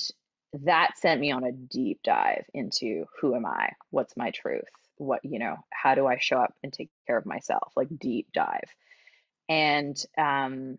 that 0.53 0.97
sent 0.97 1.21
me 1.21 1.31
on 1.31 1.43
a 1.43 1.51
deep 1.51 1.99
dive 2.03 2.45
into 2.53 3.05
who 3.21 3.35
am 3.35 3.45
i 3.45 3.69
what's 3.91 4.17
my 4.17 4.31
truth 4.31 4.63
what 4.97 5.21
you 5.23 5.39
know 5.39 5.55
how 5.71 5.95
do 5.95 6.07
i 6.07 6.17
show 6.19 6.37
up 6.37 6.53
and 6.63 6.73
take 6.73 6.89
care 7.07 7.17
of 7.17 7.25
myself 7.25 7.71
like 7.75 7.87
deep 7.99 8.27
dive 8.33 8.69
and 9.49 9.97
um, 10.17 10.77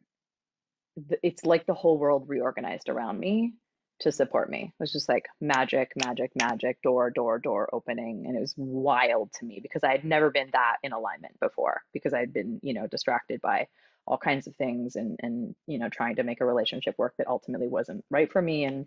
it's 1.23 1.45
like 1.45 1.67
the 1.67 1.75
whole 1.75 1.99
world 1.99 2.29
reorganized 2.29 2.89
around 2.89 3.19
me 3.19 3.55
to 4.01 4.13
support 4.13 4.49
me. 4.49 4.73
It 4.73 4.83
was 4.83 4.93
just 4.93 5.09
like 5.09 5.27
magic, 5.41 5.93
magic, 5.97 6.33
magic, 6.35 6.81
door, 6.83 7.11
door, 7.11 7.39
door 7.39 7.69
opening. 7.73 8.25
And 8.27 8.37
it 8.37 8.41
was 8.41 8.55
wild 8.57 9.33
to 9.35 9.45
me 9.45 9.61
because 9.63 9.85
I 9.85 9.91
had 9.91 10.05
never 10.05 10.31
been 10.31 10.51
that 10.53 10.77
in 10.83 10.93
alignment 10.93 11.39
before 11.41 11.83
because 11.93 12.15
I'd 12.15 12.33
been, 12.33 12.61
you 12.63 12.73
know, 12.73 12.87
distracted 12.87 13.43
by 13.43 13.67
all 14.07 14.17
kinds 14.17 14.47
of 14.47 14.57
things 14.57 14.97
and, 14.97 15.19
and, 15.23 15.55
you 15.67 15.79
know, 15.79 15.89
trying 15.91 16.17
to 16.17 16.23
make 16.23 16.41
a 16.41 16.47
relationship 16.47 16.95
work 16.97 17.15
that 17.19 17.27
ultimately 17.27 17.69
wasn't 17.69 18.05
right 18.11 18.31
for 18.33 18.41
me. 18.41 18.65
And, 18.65 18.87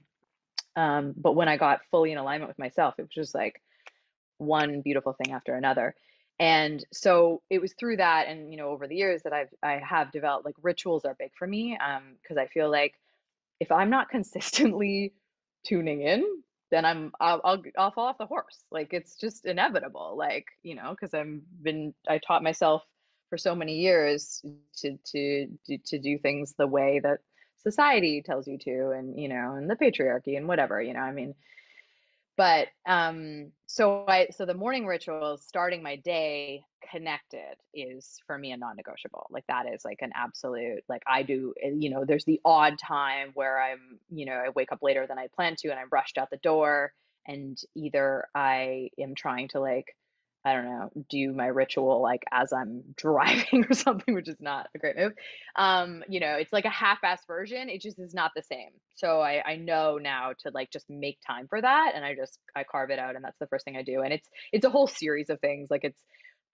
um, 0.75 1.13
but 1.17 1.35
when 1.35 1.47
I 1.49 1.57
got 1.57 1.81
fully 1.91 2.11
in 2.11 2.17
alignment 2.17 2.49
with 2.49 2.59
myself, 2.59 2.95
it 2.97 3.03
was 3.03 3.11
just 3.11 3.35
like 3.35 3.61
one 4.37 4.81
beautiful 4.81 5.13
thing 5.13 5.33
after 5.33 5.55
another. 5.55 5.95
And 6.39 6.83
so 6.91 7.41
it 7.49 7.61
was 7.61 7.73
through 7.73 7.97
that 7.97 8.27
and 8.27 8.51
you 8.51 8.57
know 8.57 8.69
over 8.69 8.87
the 8.87 8.95
years 8.95 9.21
that 9.23 9.33
i've 9.33 9.49
i 9.61 9.79
have 9.87 10.11
developed 10.11 10.45
like 10.45 10.55
rituals 10.63 11.05
are 11.05 11.15
big 11.17 11.31
for 11.37 11.47
me 11.47 11.77
um 11.77 12.15
because 12.21 12.37
i 12.37 12.47
feel 12.47 12.71
like 12.71 12.95
if 13.59 13.71
i'm 13.71 13.89
not 13.91 14.09
consistently 14.17 15.13
tuning 15.65 16.01
in 16.01 16.23
then 16.71 16.85
i'm 16.85 17.11
I'll, 17.19 17.39
I'll 17.43 17.63
i'll 17.77 17.91
fall 17.91 18.07
off 18.07 18.17
the 18.17 18.25
horse. 18.25 18.63
Like 18.71 18.93
it's 18.93 19.15
just 19.15 19.45
inevitable 19.45 20.15
like 20.17 20.47
you 20.63 20.75
know 20.75 20.89
because 20.91 21.13
i've 21.13 21.39
been 21.61 21.93
i 22.09 22.17
taught 22.17 22.43
myself 22.43 22.83
for 23.29 23.37
so 23.37 23.55
many 23.55 23.77
years 23.77 24.43
to 24.77 24.97
to 25.05 25.47
to 25.85 25.99
do 25.99 26.17
things 26.17 26.55
the 26.57 26.67
way 26.67 26.99
that 27.03 27.19
society 27.63 28.21
tells 28.21 28.47
you 28.47 28.57
to 28.57 28.91
and 28.91 29.19
you 29.19 29.27
know 29.27 29.55
and 29.55 29.69
the 29.69 29.75
patriarchy 29.75 30.37
and 30.37 30.47
whatever 30.47 30.81
you 30.81 30.93
know 30.93 30.99
i 30.99 31.11
mean 31.11 31.33
but 32.37 32.67
um 32.87 33.51
so 33.65 34.05
i 34.07 34.27
so 34.31 34.45
the 34.45 34.53
morning 34.53 34.85
rituals 34.85 35.43
starting 35.45 35.81
my 35.81 35.95
day 35.95 36.63
connected 36.91 37.55
is 37.73 38.19
for 38.27 38.37
me 38.37 38.51
a 38.51 38.57
non-negotiable. 38.57 39.27
Like 39.31 39.45
that 39.47 39.65
is 39.73 39.83
like 39.85 39.99
an 40.01 40.11
absolute 40.15 40.83
like 40.87 41.01
i 41.07 41.23
do 41.23 41.53
eh, 41.61 41.71
you 41.75 41.89
know 41.89 42.05
there's 42.05 42.25
the 42.25 42.41
odd 42.45 42.77
time 42.77 43.31
where 43.33 43.61
i'm 43.61 43.99
you 44.09 44.25
know 44.25 44.33
i 44.33 44.49
wake 44.49 44.71
up 44.71 44.79
later 44.81 45.07
than 45.07 45.17
i 45.17 45.27
plan 45.35 45.55
to 45.57 45.69
and 45.69 45.79
i'm 45.79 45.87
rushed 45.91 46.17
out 46.17 46.29
the 46.29 46.37
door 46.37 46.93
and 47.25 47.57
either 47.75 48.27
i 48.35 48.89
am 48.99 49.15
trying 49.15 49.47
to 49.49 49.59
like 49.59 49.95
I 50.45 50.53
don't 50.53 50.65
know, 50.65 50.91
do 51.09 51.31
my 51.33 51.47
ritual 51.47 52.01
like 52.01 52.23
as 52.31 52.51
I'm 52.51 52.83
driving 52.97 53.65
or 53.69 53.73
something, 53.73 54.13
which 54.13 54.27
is 54.27 54.41
not 54.41 54.67
a 54.75 54.79
great 54.79 54.97
move. 54.97 55.13
Um, 55.55 56.03
you 56.09 56.19
know, 56.19 56.33
it's 56.35 56.51
like 56.51 56.65
a 56.65 56.69
half-ass 56.69 57.21
version. 57.27 57.69
It 57.69 57.81
just 57.81 57.99
is 57.99 58.13
not 58.13 58.31
the 58.35 58.43
same. 58.43 58.71
So 58.95 59.21
I 59.21 59.41
I 59.45 59.55
know 59.55 59.97
now 59.97 60.33
to 60.39 60.51
like 60.53 60.71
just 60.71 60.89
make 60.89 61.19
time 61.25 61.47
for 61.47 61.61
that, 61.61 61.93
and 61.95 62.03
I 62.03 62.15
just 62.15 62.39
I 62.55 62.63
carve 62.63 62.89
it 62.91 62.99
out, 62.99 63.15
and 63.15 63.23
that's 63.23 63.39
the 63.39 63.47
first 63.47 63.65
thing 63.65 63.77
I 63.77 63.83
do. 63.83 64.01
And 64.01 64.13
it's 64.13 64.29
it's 64.51 64.65
a 64.65 64.69
whole 64.69 64.87
series 64.87 65.29
of 65.29 65.39
things. 65.39 65.69
Like 65.71 65.83
it's 65.83 66.01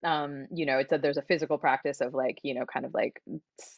um 0.03 0.47
you 0.53 0.65
know 0.65 0.77
it's 0.77 0.93
a 0.93 0.97
there's 0.97 1.17
a 1.17 1.21
physical 1.23 1.57
practice 1.57 1.99
of 1.99 2.13
like 2.13 2.37
you 2.41 2.53
know 2.53 2.65
kind 2.65 2.85
of 2.85 2.93
like 2.93 3.21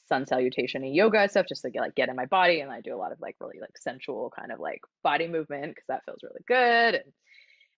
sun 0.07 0.25
salutation 0.27 0.83
and 0.83 0.93
yoga 0.93 1.27
stuff 1.27 1.47
just 1.49 1.63
to 1.63 1.71
get 1.71 1.81
like 1.81 1.95
get 1.95 2.09
in 2.09 2.15
my 2.15 2.27
body 2.27 2.59
and 2.59 2.71
i 2.71 2.79
do 2.79 2.93
a 2.93 2.97
lot 2.97 3.11
of 3.11 3.19
like 3.19 3.35
really 3.39 3.59
like 3.59 3.75
sensual 3.75 4.31
kind 4.37 4.51
of 4.51 4.59
like 4.59 4.81
body 5.03 5.27
movement 5.27 5.69
because 5.73 5.87
that 5.87 6.05
feels 6.05 6.19
really 6.21 6.43
good 6.47 6.93
and 6.95 7.11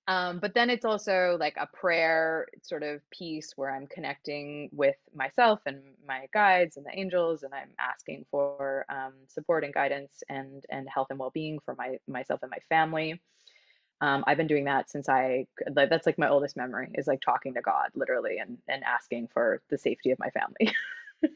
um, 0.07 0.39
but 0.39 0.53
then 0.53 0.69
it's 0.69 0.85
also 0.85 1.37
like 1.39 1.55
a 1.57 1.67
prayer 1.67 2.47
sort 2.61 2.83
of 2.83 3.01
piece 3.09 3.53
where 3.55 3.69
I'm 3.73 3.87
connecting 3.87 4.69
with 4.73 4.97
myself 5.15 5.61
and 5.65 5.81
my 6.05 6.27
guides 6.33 6.77
and 6.77 6.85
the 6.85 6.97
angels, 6.97 7.43
and 7.43 7.53
I'm 7.53 7.71
asking 7.79 8.25
for 8.29 8.85
um, 8.89 9.13
support 9.27 9.63
and 9.63 9.73
guidance 9.73 10.23
and 10.29 10.65
and 10.69 10.89
health 10.89 11.07
and 11.09 11.19
well 11.19 11.31
being 11.31 11.59
for 11.63 11.75
my 11.75 11.97
myself 12.07 12.41
and 12.43 12.51
my 12.51 12.59
family. 12.69 13.21
Um, 14.01 14.23
I've 14.27 14.37
been 14.37 14.47
doing 14.47 14.65
that 14.65 14.89
since 14.89 15.07
I 15.09 15.47
that's 15.73 16.05
like 16.05 16.17
my 16.17 16.29
oldest 16.29 16.57
memory 16.57 16.91
is 16.95 17.07
like 17.07 17.21
talking 17.21 17.53
to 17.55 17.61
God 17.61 17.89
literally 17.95 18.39
and 18.39 18.57
and 18.67 18.83
asking 18.83 19.29
for 19.33 19.61
the 19.69 19.77
safety 19.77 20.11
of 20.11 20.19
my 20.19 20.29
family. 20.31 20.75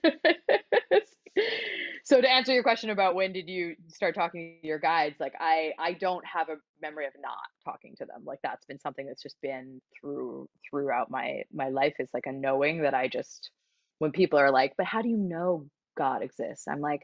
so 2.08 2.22
to 2.22 2.32
answer 2.32 2.54
your 2.54 2.64
question 2.64 2.90
about 2.90 3.16
when 3.16 3.34
did 3.34 3.50
you 3.50 3.76
start 3.88 4.16
talking 4.16 4.58
to 4.62 4.68
your 4.68 4.80
guides 4.80 5.16
like 5.20 5.34
i 5.40 5.72
i 5.78 5.92
don't 5.92 6.26
have 6.26 6.48
a 6.50 6.56
memory 6.82 7.06
of 7.06 7.12
not 7.22 7.38
talking 7.64 7.96
to 7.98 8.06
them. 8.06 8.24
Like 8.26 8.40
that's 8.44 8.66
been 8.66 8.80
something 8.80 9.06
that's 9.06 9.22
just 9.22 9.40
been 9.42 9.82
through 10.00 10.50
throughout 10.70 11.10
my 11.10 11.44
my 11.54 11.70
life. 11.70 11.96
Is 12.00 12.10
like 12.14 12.26
a 12.28 12.32
knowing 12.32 12.82
that 12.82 12.94
i 12.94 13.08
just 13.08 13.52
when 14.00 14.12
people 14.12 14.40
are 14.40 14.52
like 14.52 14.74
but 14.78 14.86
how 14.86 15.02
do 15.02 15.10
you 15.10 15.18
know 15.18 15.66
god 15.98 16.22
exists? 16.22 16.68
I'm 16.68 16.82
like 16.82 17.02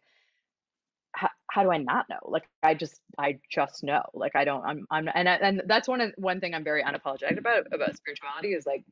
how, 1.16 1.30
how 1.52 1.64
do 1.64 1.72
i 1.72 1.78
not 1.78 2.08
know? 2.10 2.20
Like 2.24 2.44
i 2.64 2.74
just 2.74 3.00
i 3.18 3.40
just 3.52 3.84
know. 3.84 4.04
Like 4.14 4.36
i 4.36 4.46
don't 4.46 4.64
i'm 4.66 4.86
i'm 4.90 5.10
and 5.14 5.28
and 5.28 5.62
that's 5.66 5.88
one 5.88 6.02
of 6.02 6.12
one 6.18 6.40
thing 6.40 6.54
i'm 6.54 6.64
very 6.64 6.84
unapologetic 6.84 7.38
about 7.38 7.68
about 7.72 7.96
spirituality 7.96 8.50
is 8.50 8.66
like 8.66 8.84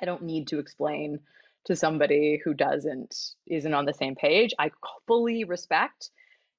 i 0.00 0.04
don't 0.04 0.22
need 0.22 0.48
to 0.48 0.58
explain 0.58 1.20
to 1.66 1.76
somebody 1.76 2.40
who 2.44 2.54
doesn't 2.54 3.14
isn't 3.46 3.74
on 3.74 3.84
the 3.84 3.94
same 3.94 4.14
page 4.16 4.54
i 4.58 4.70
fully 5.06 5.44
respect. 5.44 6.10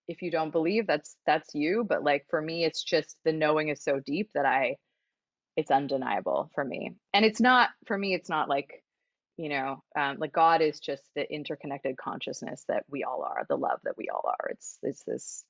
If 0.08 0.22
you 0.22 0.32
don't 0.32 0.52
believe 0.52 0.88
that's 0.88 1.18
that's 1.26 1.54
you 1.56 1.86
but 1.88 2.04
like 2.04 2.26
for 2.30 2.42
me 2.42 2.64
it's 2.64 2.84
just 2.84 3.18
the 3.26 3.34
knowing 3.34 3.70
is 3.70 3.84
so 3.84 4.00
deep 4.00 4.30
that 4.36 4.46
i 4.46 4.78
it's 5.58 5.72
undeniable 5.72 6.52
for 6.56 6.64
me. 6.64 6.94
And 7.14 7.26
it's 7.26 7.42
not 7.42 7.70
for 7.88 7.98
me 7.98 8.14
it's 8.14 8.30
not 8.30 8.48
like 8.50 8.84
you 9.38 9.50
know 9.50 9.84
um, 9.98 10.18
like 10.20 10.34
god 10.34 10.62
is 10.62 10.80
just 10.80 11.04
the 11.16 11.32
interconnected 11.32 11.98
consciousness 11.98 12.64
that 12.68 12.86
we 12.90 13.04
all 13.04 13.24
are 13.24 13.46
the 13.50 13.58
love 13.58 13.80
that 13.84 13.98
we 13.98 14.10
all 14.10 14.24
are. 14.28 14.50
It's 14.50 14.78
it's 14.84 15.04
this 15.04 15.44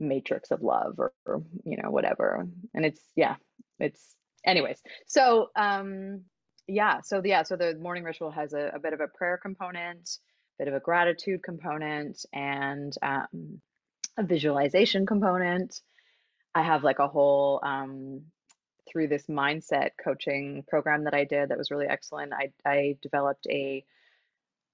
matrix 0.00 0.50
of 0.50 0.62
love 0.62 0.94
or, 0.98 1.12
or 1.26 1.42
you 1.64 1.76
know 1.82 1.90
whatever. 1.90 2.46
And 2.74 2.84
it's 2.86 3.02
yeah 3.16 3.36
it's 3.80 4.14
anyways. 4.44 4.80
So 5.06 5.48
um 5.56 6.22
yeah 6.68 7.00
so 7.00 7.20
yeah 7.24 7.42
so 7.42 7.56
the 7.56 7.74
morning 7.76 8.04
ritual 8.04 8.30
has 8.30 8.52
a, 8.52 8.70
a 8.74 8.78
bit 8.78 8.92
of 8.92 9.00
a 9.00 9.08
prayer 9.08 9.38
component 9.38 10.18
a 10.58 10.64
bit 10.64 10.68
of 10.68 10.74
a 10.74 10.80
gratitude 10.80 11.42
component 11.42 12.24
and 12.32 12.94
um, 13.02 13.60
a 14.16 14.24
visualization 14.24 15.06
component. 15.06 15.80
I 16.54 16.62
have 16.62 16.82
like 16.82 16.98
a 16.98 17.06
whole 17.08 17.60
um, 17.62 18.22
through 18.90 19.08
this 19.08 19.26
mindset 19.26 19.90
coaching 20.02 20.64
program 20.66 21.04
that 21.04 21.14
i 21.14 21.24
did 21.24 21.50
that 21.50 21.58
was 21.58 21.70
really 21.70 21.86
excellent 21.86 22.32
i, 22.32 22.50
I 22.64 22.96
developed 23.02 23.46
a 23.50 23.84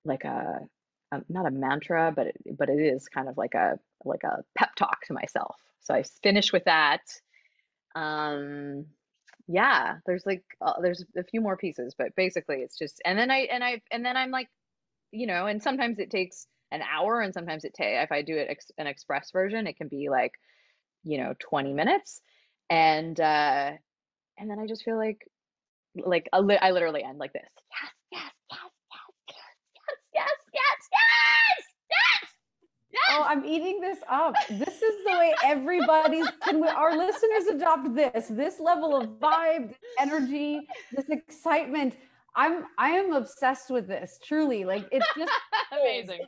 like 0.05 0.25
a, 0.25 0.61
a 1.13 1.21
not 1.29 1.47
a 1.47 1.51
mantra 1.51 2.13
but 2.15 2.29
it, 2.29 2.37
but 2.57 2.69
it 2.69 2.79
is 2.79 3.09
kind 3.09 3.29
of 3.29 3.37
like 3.37 3.55
a 3.55 3.79
like 4.05 4.23
a 4.25 4.45
pep 4.57 4.75
talk 4.77 5.05
to 5.07 5.15
myself. 5.15 5.57
So 5.81 5.95
i 5.95 6.05
finished 6.23 6.53
with 6.53 6.65
that 6.65 7.03
um 7.95 8.87
yeah 9.49 9.97
there's 10.07 10.25
like 10.27 10.43
uh, 10.61 10.75
there's 10.81 11.05
a 11.17 11.25
few 11.25 11.41
more 11.41 11.57
pieces 11.57 11.95
but 11.97 12.15
basically 12.17 12.57
it's 12.57 12.79
just 12.79 13.01
and 13.05 13.19
then 13.19 13.31
i 13.31 13.41
and 13.51 13.63
i 13.65 13.81
and 13.91 14.05
then 14.05 14.17
i'm 14.17 14.31
like 14.31 14.49
you 15.13 15.27
know 15.27 15.47
and 15.47 15.63
sometimes 15.63 15.99
it 15.99 16.11
takes 16.11 16.47
an 16.73 16.83
hour 16.83 17.21
and 17.21 17.35
sometimes 17.35 17.65
it 17.65 17.75
take 17.75 17.95
if 18.03 18.13
i 18.13 18.23
do 18.23 18.37
it 18.37 18.47
ex- 18.51 18.73
an 18.79 18.87
express 18.87 19.31
version 19.33 19.67
it 19.67 19.77
can 19.77 19.89
be 19.89 20.09
like 20.11 20.33
you 21.05 21.19
know 21.19 21.35
20 21.41 21.73
minutes 21.73 22.21
and 22.71 23.21
uh 23.21 23.73
and 24.39 24.51
then 24.51 24.59
i 24.59 24.67
just 24.67 24.85
feel 24.85 24.97
like 24.97 25.27
like 25.95 26.29
I, 26.33 26.41
li- 26.41 26.59
I 26.61 26.73
literally 26.73 27.05
end 27.05 27.19
like 27.19 27.33
this. 27.33 27.43
Yes 27.71 27.93
yes 28.15 28.33
yes 30.15 30.33
yes 30.55 30.81
yes 30.93 31.65
yes 31.91 32.31
yes 32.93 33.04
Oh, 33.17 33.23
I'm 33.23 33.45
eating 33.45 33.81
this 33.81 33.99
up. 34.09 34.35
This 34.51 34.83
is 34.83 34.95
the 35.07 35.13
way 35.13 35.35
everybody's. 35.45 36.29
Can 36.47 36.61
we, 36.61 36.69
our 36.69 36.97
listeners 36.97 37.47
adopt 37.47 37.95
this? 37.95 38.29
This 38.29 38.59
level 38.61 38.97
of 38.97 39.05
vibe, 39.21 39.69
this 39.69 39.79
energy, 39.99 40.67
this 40.93 41.09
excitement. 41.11 41.97
I'm 42.37 42.65
I 42.79 42.91
am 42.91 43.13
obsessed 43.13 43.71
with 43.71 43.87
this. 43.87 44.19
Truly, 44.25 44.65
like 44.65 44.85
it 44.91 45.03
just 45.17 45.33
amazing 45.73 46.23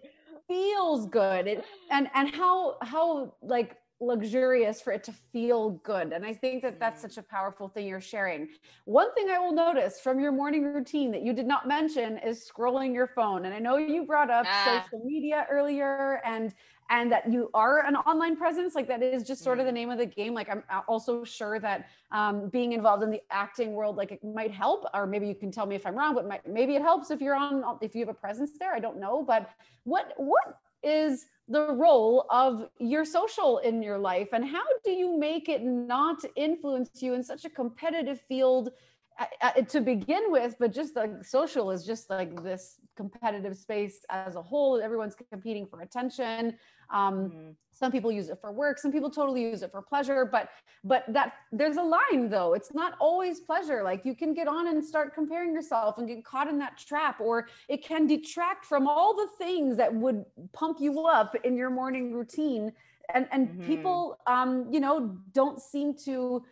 feels 0.49 1.09
good. 1.09 1.47
It, 1.49 1.64
and 1.91 2.09
and 2.14 2.32
how 2.34 2.76
how 2.82 3.34
like 3.43 3.78
luxurious 3.99 4.82
for 4.82 4.93
it 4.93 5.03
to 5.03 5.12
feel 5.32 5.70
good. 5.82 6.12
And 6.12 6.22
I 6.24 6.34
think 6.34 6.62
that 6.62 6.78
that's 6.78 6.99
Mm. 7.01 7.09
such 7.09 7.16
a 7.16 7.22
powerful 7.22 7.66
thing 7.66 7.87
you're 7.87 8.01
sharing. 8.14 8.49
One 8.84 9.11
thing 9.14 9.30
I 9.30 9.39
will 9.39 9.55
notice 9.55 9.99
from 10.01 10.20
your 10.20 10.32
morning 10.32 10.62
routine 10.64 11.11
that 11.12 11.22
you 11.22 11.32
did 11.32 11.47
not 11.47 11.66
mention 11.66 12.18
is 12.18 12.47
scrolling 12.47 12.93
your 12.95 13.07
phone. 13.07 13.47
And 13.47 13.55
I 13.55 13.59
know 13.59 13.78
you 13.78 14.05
brought 14.05 14.30
up 14.30 14.47
Ah. 14.49 14.64
social 14.84 15.03
media 15.05 15.47
earlier 15.51 16.20
and 16.26 16.53
and 16.91 17.11
that 17.12 17.30
you 17.32 17.51
are 17.55 17.84
an 17.87 17.97
online 17.97 18.37
presence 18.37 18.74
like 18.74 18.89
that 18.89 19.03
is 19.03 19.22
just 19.22 19.43
sort 19.43 19.59
of 19.59 19.64
Mm. 19.64 19.68
the 19.68 19.72
name 19.72 19.91
of 19.91 19.99
the 19.99 20.07
game. 20.07 20.34
Like 20.34 20.49
i'm 20.51 20.62
also 20.89 21.24
sure 21.24 21.59
that 21.61 21.87
um, 22.12 22.49
being 22.49 22.72
involved 22.72 23.03
in 23.03 23.11
the 23.11 23.22
acting 23.30 23.72
world 23.72 23.97
like 23.97 24.12
it 24.12 24.22
might 24.22 24.53
help 24.53 24.84
or 24.95 25.07
maybe 25.07 25.26
you 25.26 25.34
can 25.34 25.51
tell 25.51 25.66
me 25.66 25.74
if 25.74 25.87
i'm 25.87 25.97
wrong 25.97 26.14
but 26.14 26.26
might, 26.28 26.47
maybe 26.47 26.74
it 26.76 26.82
helps 26.82 27.11
if 27.11 27.20
you're 27.20 27.34
on 27.34 27.78
if 27.80 27.95
you 27.95 28.01
have 28.05 28.09
a 28.09 28.20
presence 28.26 28.53
there 28.59 28.74
i 28.74 28.80
don't 28.80 28.99
know. 29.01 29.24
But 29.26 29.51
what 29.84 30.12
what 30.16 30.59
is 30.82 31.26
the 31.49 31.72
role 31.72 32.26
of 32.30 32.68
your 32.78 33.05
social 33.05 33.59
in 33.59 33.82
your 33.82 33.99
life 33.99 34.28
and 34.32 34.45
how 34.45 34.64
do 34.84 34.91
you 34.91 35.16
make 35.18 35.49
it 35.49 35.62
not 35.64 36.18
influence 36.37 36.91
you 37.03 37.14
in 37.14 37.22
such 37.22 37.45
a 37.45 37.51
competitive 37.51 38.20
field 38.20 38.70
uh, 39.18 39.24
uh, 39.43 39.53
to 39.62 39.80
begin 39.80 40.24
with 40.37 40.57
but 40.61 40.72
just 40.72 40.95
like 40.97 41.24
social 41.24 41.70
is 41.70 41.84
just 41.84 42.11
like 42.11 42.43
this 42.43 42.78
competitive 42.97 43.57
space 43.57 44.05
as 44.11 44.37
a 44.37 44.43
whole. 44.43 44.80
Everyone's 44.80 45.14
competing 45.30 45.66
for 45.66 45.80
attention 45.82 46.55
um, 46.91 47.32
Mhm. 47.32 47.57
some 47.72 47.93
people 47.93 48.11
use 48.11 48.28
it 48.30 48.39
for 48.41 48.53
work 48.53 48.78
some 48.78 48.91
people 48.91 49.11
totally 49.11 49.43
use 49.43 49.62
it 49.62 49.70
for 49.70 49.82
pleasure 49.82 50.24
but 50.24 50.49
but 50.82 51.05
that 51.09 51.34
there's 51.53 51.76
a 51.76 51.82
line 51.82 52.28
though 52.30 52.55
it's 52.55 52.72
not 52.72 52.95
always 53.01 53.41
pleasure 53.41 53.82
like 53.82 54.05
you 54.05 54.14
can 54.14 54.32
get 54.32 54.49
on 54.49 54.68
and 54.68 54.82
start 54.84 55.14
comparing 55.14 55.53
yourself 55.53 55.99
and 55.99 56.09
get 56.09 56.24
caught 56.24 56.49
in 56.49 56.59
that 56.59 56.78
trap 56.78 57.20
or 57.20 57.49
it 57.68 57.84
can 57.84 58.07
detract 58.07 58.64
from 58.64 58.87
all 58.87 59.14
the 59.14 59.28
things 59.37 59.76
that 59.76 59.93
would 59.93 60.24
pump 60.53 60.78
you 60.80 61.05
up 61.07 61.34
in 61.45 61.57
your 61.57 61.70
morning 61.70 62.12
routine 62.14 62.72
and 63.14 63.28
and 63.30 63.51
Mhm. 63.51 63.62
people 63.62 64.18
um 64.26 64.66
you 64.72 64.80
know 64.80 65.18
don't 65.32 65.61
seem 65.61 65.95
to 65.95 66.45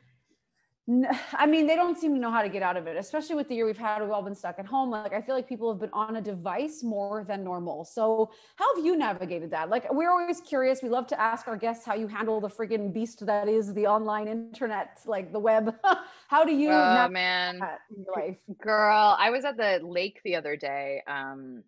I 1.33 1.47
mean, 1.47 1.67
they 1.67 1.77
don't 1.77 1.99
seem 1.99 2.15
to 2.15 2.21
know 2.21 2.31
how 2.31 2.43
to 2.43 2.49
get 2.49 2.63
out 2.63 2.77
of 2.77 2.87
it, 2.87 2.97
especially 2.97 3.37
with 3.37 3.49
the 3.49 3.55
year 3.55 3.67
we've 3.67 3.79
had. 3.79 4.03
We've 4.03 4.11
all 4.11 4.23
been 4.23 4.35
stuck 4.35 4.59
at 4.59 4.67
home. 4.67 4.91
Like, 4.91 5.13
I 5.13 5.21
feel 5.21 5.35
like 5.35 5.49
people 5.49 5.73
have 5.73 5.81
been 5.81 5.93
on 5.93 6.17
a 6.17 6.21
device 6.21 6.83
more 6.83 7.25
than 7.27 7.43
normal. 7.43 7.85
So, 7.85 8.31
how 8.57 8.77
have 8.77 8.85
you 8.85 8.97
navigated 8.97 9.51
that? 9.53 9.71
Like, 9.71 9.91
we're 9.93 10.11
always 10.11 10.41
curious. 10.41 10.83
We 10.83 10.91
love 10.91 11.07
to 11.09 11.21
ask 11.21 11.49
our 11.49 11.57
guests 11.57 11.87
how 11.87 11.95
you 11.95 12.07
handle 12.07 12.41
the 12.41 12.49
friggin' 12.49 12.93
beast 12.93 13.25
that 13.27 13.49
is 13.49 13.73
the 13.73 13.87
online 13.87 14.29
internet, 14.29 15.01
like 15.07 15.33
the 15.33 15.39
web. 15.39 15.75
how 16.29 16.45
do 16.45 16.55
you 16.55 16.69
oh 16.69 16.73
navigate 16.73 17.13
man 17.13 17.59
that 17.61 17.79
in 17.97 18.05
your 18.05 18.15
life? 18.15 18.37
Girl, 18.61 19.17
I 19.19 19.31
was 19.31 19.45
at 19.45 19.57
the 19.57 19.81
lake 19.83 20.21
the 20.25 20.37
other 20.37 20.57
day, 20.57 21.03
um, 21.07 21.63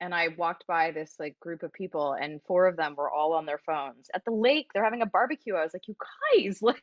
and 0.00 0.14
I 0.14 0.28
walked 0.28 0.66
by 0.66 0.90
this 0.90 1.14
like 1.20 1.38
group 1.38 1.62
of 1.62 1.72
people, 1.72 2.14
and 2.14 2.40
four 2.46 2.66
of 2.66 2.76
them 2.76 2.94
were 2.96 3.10
all 3.10 3.34
on 3.34 3.44
their 3.44 3.60
phones 3.64 4.08
at 4.14 4.24
the 4.24 4.32
lake. 4.32 4.68
They're 4.72 4.84
having 4.84 5.02
a 5.02 5.06
barbecue. 5.06 5.54
I 5.54 5.62
was 5.62 5.74
like, 5.74 5.86
you 5.86 5.96
guys, 6.34 6.58
like, 6.62 6.82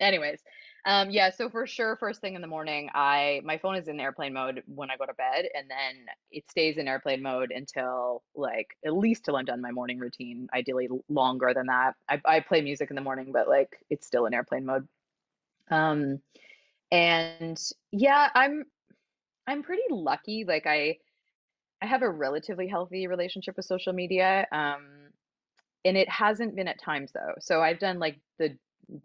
anyways, 0.00 0.40
um, 0.86 1.10
yeah. 1.10 1.30
So 1.30 1.50
for 1.50 1.66
sure, 1.66 1.96
first 1.96 2.20
thing 2.20 2.36
in 2.36 2.40
the 2.40 2.46
morning, 2.46 2.88
I 2.94 3.40
my 3.44 3.58
phone 3.58 3.74
is 3.76 3.88
in 3.88 3.98
airplane 3.98 4.32
mode 4.32 4.62
when 4.66 4.90
I 4.90 4.96
go 4.96 5.04
to 5.04 5.14
bed, 5.14 5.46
and 5.54 5.68
then 5.68 6.06
it 6.30 6.48
stays 6.48 6.78
in 6.78 6.86
airplane 6.86 7.22
mode 7.22 7.50
until 7.50 8.22
like 8.36 8.68
at 8.86 8.96
least 8.96 9.24
till 9.24 9.36
I'm 9.36 9.44
done 9.44 9.60
my 9.60 9.72
morning 9.72 9.98
routine. 9.98 10.48
Ideally 10.54 10.88
longer 11.08 11.52
than 11.52 11.66
that. 11.66 11.94
I 12.08 12.20
I 12.24 12.40
play 12.40 12.60
music 12.60 12.90
in 12.90 12.96
the 12.96 13.02
morning, 13.02 13.32
but 13.32 13.48
like 13.48 13.76
it's 13.90 14.06
still 14.06 14.26
in 14.26 14.34
airplane 14.34 14.64
mode. 14.64 14.86
Um, 15.70 16.20
and 16.92 17.60
yeah, 17.90 18.30
I'm 18.34 18.64
I'm 19.46 19.62
pretty 19.64 19.82
lucky. 19.90 20.44
Like 20.46 20.66
I 20.66 20.98
I 21.82 21.86
have 21.86 22.02
a 22.02 22.10
relatively 22.10 22.68
healthy 22.68 23.08
relationship 23.08 23.56
with 23.56 23.66
social 23.66 23.92
media. 23.92 24.46
Um, 24.52 24.86
and 25.84 25.96
it 25.96 26.08
hasn't 26.08 26.56
been 26.56 26.68
at 26.68 26.80
times 26.80 27.12
though. 27.12 27.34
So 27.40 27.62
I've 27.62 27.78
done 27.78 27.98
like 27.98 28.18
the 28.38 28.56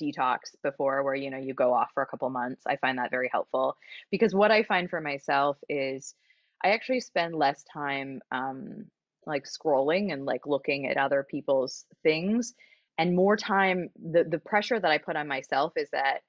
detox 0.01 0.55
before 0.63 1.03
where 1.03 1.15
you 1.15 1.29
know 1.29 1.37
you 1.37 1.53
go 1.53 1.73
off 1.73 1.89
for 1.93 2.03
a 2.03 2.07
couple 2.07 2.29
months. 2.29 2.63
I 2.65 2.77
find 2.77 2.97
that 2.97 3.11
very 3.11 3.29
helpful 3.31 3.77
because 4.09 4.33
what 4.33 4.51
I 4.51 4.63
find 4.63 4.89
for 4.89 5.01
myself 5.01 5.57
is 5.69 6.15
I 6.63 6.69
actually 6.69 7.01
spend 7.01 7.35
less 7.35 7.63
time 7.63 8.21
um 8.31 8.85
like 9.25 9.45
scrolling 9.45 10.11
and 10.11 10.25
like 10.25 10.47
looking 10.47 10.87
at 10.87 10.97
other 10.97 11.25
people's 11.29 11.85
things 12.03 12.53
and 12.97 13.15
more 13.15 13.37
time 13.37 13.89
the 13.95 14.23
the 14.23 14.39
pressure 14.39 14.79
that 14.79 14.91
I 14.91 14.97
put 14.97 15.15
on 15.15 15.27
myself 15.27 15.73
is 15.75 15.89
that 15.91 16.21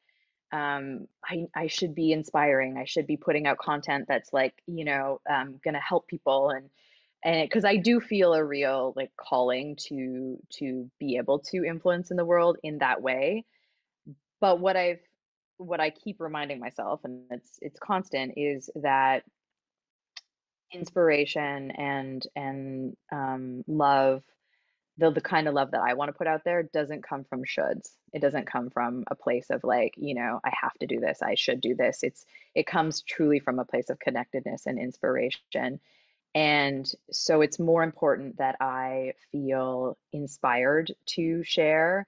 um, 0.53 1.09
I, 1.25 1.47
I 1.57 1.67
should 1.67 1.95
be 1.95 2.13
inspiring. 2.13 2.77
I 2.77 2.85
should 2.85 3.07
be 3.07 3.17
putting 3.17 3.47
out 3.47 3.59
content 3.59 4.05
that's 4.07 4.33
like, 4.33 4.55
you 4.67 4.85
know, 4.85 5.21
um, 5.29 5.59
to 5.75 5.81
help 5.81 6.07
people 6.09 6.51
and 6.51 6.69
and 7.25 7.49
because 7.49 7.65
I 7.65 7.77
do 7.77 8.01
feel 8.01 8.35
a 8.35 8.45
real 8.45 8.93
like 8.97 9.13
calling 9.17 9.77
to 9.89 10.39
to 10.59 10.91
be 10.99 11.17
able 11.17 11.41
to 11.51 11.65
influence 11.65 12.11
in 12.11 12.17
the 12.17 12.25
world 12.25 12.59
in 12.63 12.79
that 12.79 13.03
way. 13.03 13.45
But 14.41 14.61
what 14.61 14.77
I've 14.77 15.01
what 15.59 15.81
I 15.81 15.91
keep 15.91 16.21
reminding 16.21 16.59
myself, 16.59 17.01
and 17.05 17.23
it's 17.31 17.59
it's 17.61 17.79
constant, 17.79 18.35
is 18.37 18.71
that 18.77 19.25
inspiration 20.73 21.71
and 21.73 22.27
and 22.35 22.97
um, 23.13 23.65
love 23.67 24.23
the 24.99 25.11
the 25.11 25.21
kind 25.21 25.49
of 25.49 25.55
love 25.55 25.71
that 25.73 25.83
I 25.83 25.95
want 25.95 26.09
to 26.09 26.13
put 26.13 26.27
out 26.27 26.43
there 26.45 26.63
doesn't 26.65 27.03
come 27.03 27.25
from 27.25 27.45
shoulds. 27.45 27.91
It 28.13 28.21
doesn't 28.21 28.47
come 28.47 28.71
from 28.71 29.05
a 29.07 29.15
place 29.15 29.49
of 29.51 29.65
like, 29.65 29.95
you 29.97 30.15
know, 30.15 30.41
I 30.45 30.53
have 30.61 30.75
to 30.81 30.87
do 30.87 31.01
this, 31.01 31.23
I 31.23 31.35
should 31.35 31.61
do 31.61 31.75
this. 31.75 32.03
It's 32.03 32.25
it 32.55 32.67
comes 32.67 33.03
truly 33.03 33.39
from 33.39 33.59
a 33.59 33.65
place 33.65 33.91
of 33.91 33.99
connectedness 33.99 34.67
and 34.67 34.79
inspiration. 34.79 35.81
And 36.35 36.91
so 37.11 37.43
it's 37.43 37.59
more 37.59 37.83
important 37.83 38.39
that 38.39 38.57
I 38.61 39.13
feel 39.31 39.99
inspired 40.13 40.93
to 41.07 41.43
share. 41.45 42.07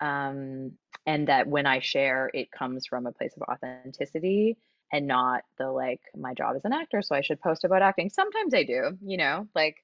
Um, 0.00 0.72
and 1.06 1.28
that 1.28 1.46
when 1.46 1.66
I 1.66 1.80
share, 1.80 2.30
it 2.32 2.50
comes 2.50 2.86
from 2.86 3.06
a 3.06 3.12
place 3.12 3.34
of 3.36 3.42
authenticity 3.42 4.56
and 4.92 5.06
not 5.06 5.42
the 5.58 5.70
like, 5.70 6.00
my 6.16 6.34
job 6.34 6.56
as 6.56 6.64
an 6.64 6.72
actor, 6.72 7.02
so 7.02 7.14
I 7.14 7.20
should 7.20 7.40
post 7.40 7.64
about 7.64 7.82
acting. 7.82 8.10
Sometimes 8.10 8.54
I 8.54 8.62
do, 8.62 8.96
you 9.02 9.16
know, 9.16 9.48
like 9.54 9.76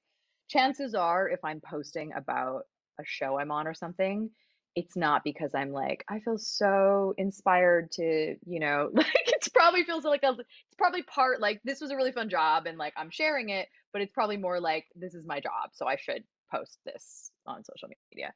chances 0.48 0.94
are 0.94 1.28
if 1.28 1.44
I'm 1.44 1.60
posting 1.60 2.12
about 2.12 2.66
a 2.98 3.04
show 3.04 3.38
I'm 3.38 3.50
on 3.50 3.66
or 3.66 3.74
something, 3.74 4.30
it's 4.76 4.96
not 4.96 5.24
because 5.24 5.54
I'm 5.54 5.72
like, 5.72 6.04
I 6.08 6.20
feel 6.20 6.38
so 6.38 7.14
inspired 7.18 7.90
to, 7.92 8.36
you 8.46 8.60
know, 8.60 8.90
like 8.94 9.06
it's 9.26 9.48
probably 9.48 9.84
feels 9.84 10.04
like 10.04 10.22
a, 10.22 10.30
it's 10.38 10.76
probably 10.78 11.02
part 11.02 11.40
like 11.40 11.60
this 11.64 11.80
was 11.80 11.90
a 11.90 11.96
really 11.96 12.12
fun 12.12 12.28
job 12.28 12.66
and 12.66 12.78
like 12.78 12.94
I'm 12.96 13.10
sharing 13.10 13.50
it, 13.50 13.68
but 13.92 14.02
it's 14.02 14.12
probably 14.12 14.36
more 14.36 14.60
like 14.60 14.86
this 14.94 15.14
is 15.14 15.26
my 15.26 15.40
job, 15.40 15.70
so 15.72 15.86
I 15.86 15.96
should 15.96 16.24
post 16.52 16.78
this 16.84 17.30
on 17.46 17.64
social 17.64 17.88
media. 18.12 18.32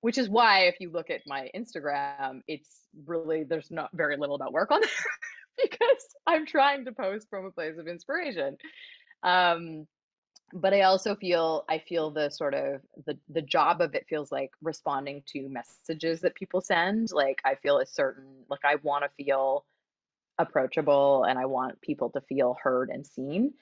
Which 0.00 0.18
is 0.18 0.28
why 0.28 0.62
if 0.64 0.76
you 0.80 0.90
look 0.90 1.10
at 1.10 1.20
my 1.26 1.48
Instagram, 1.54 2.40
it's 2.48 2.68
really 3.06 3.44
there's 3.44 3.70
not 3.70 3.90
very 3.92 4.16
little 4.16 4.34
about 4.34 4.52
work 4.52 4.72
on 4.72 4.80
there 4.80 5.68
because 5.68 6.06
I'm 6.26 6.44
trying 6.46 6.86
to 6.86 6.92
post 6.92 7.28
from 7.30 7.44
a 7.44 7.52
place 7.52 7.78
of 7.78 7.86
inspiration. 7.86 8.56
Um, 9.22 9.86
but 10.52 10.74
I 10.74 10.82
also 10.82 11.14
feel 11.14 11.64
I 11.68 11.78
feel 11.78 12.10
the 12.10 12.30
sort 12.30 12.54
of 12.54 12.82
the 13.06 13.18
the 13.28 13.42
job 13.42 13.80
of 13.80 13.94
it 13.94 14.06
feels 14.08 14.30
like 14.32 14.52
responding 14.62 15.22
to 15.28 15.48
messages 15.48 16.20
that 16.20 16.34
people 16.34 16.60
send. 16.60 17.12
Like 17.12 17.40
I 17.44 17.54
feel 17.56 17.78
a 17.78 17.86
certain 17.86 18.44
like 18.48 18.64
I 18.64 18.76
want 18.76 19.04
to 19.04 19.24
feel 19.24 19.64
approachable 20.38 21.24
and 21.24 21.38
I 21.38 21.46
want 21.46 21.80
people 21.80 22.10
to 22.10 22.20
feel 22.22 22.56
heard 22.62 22.90
and 22.90 23.06
seen. 23.06 23.54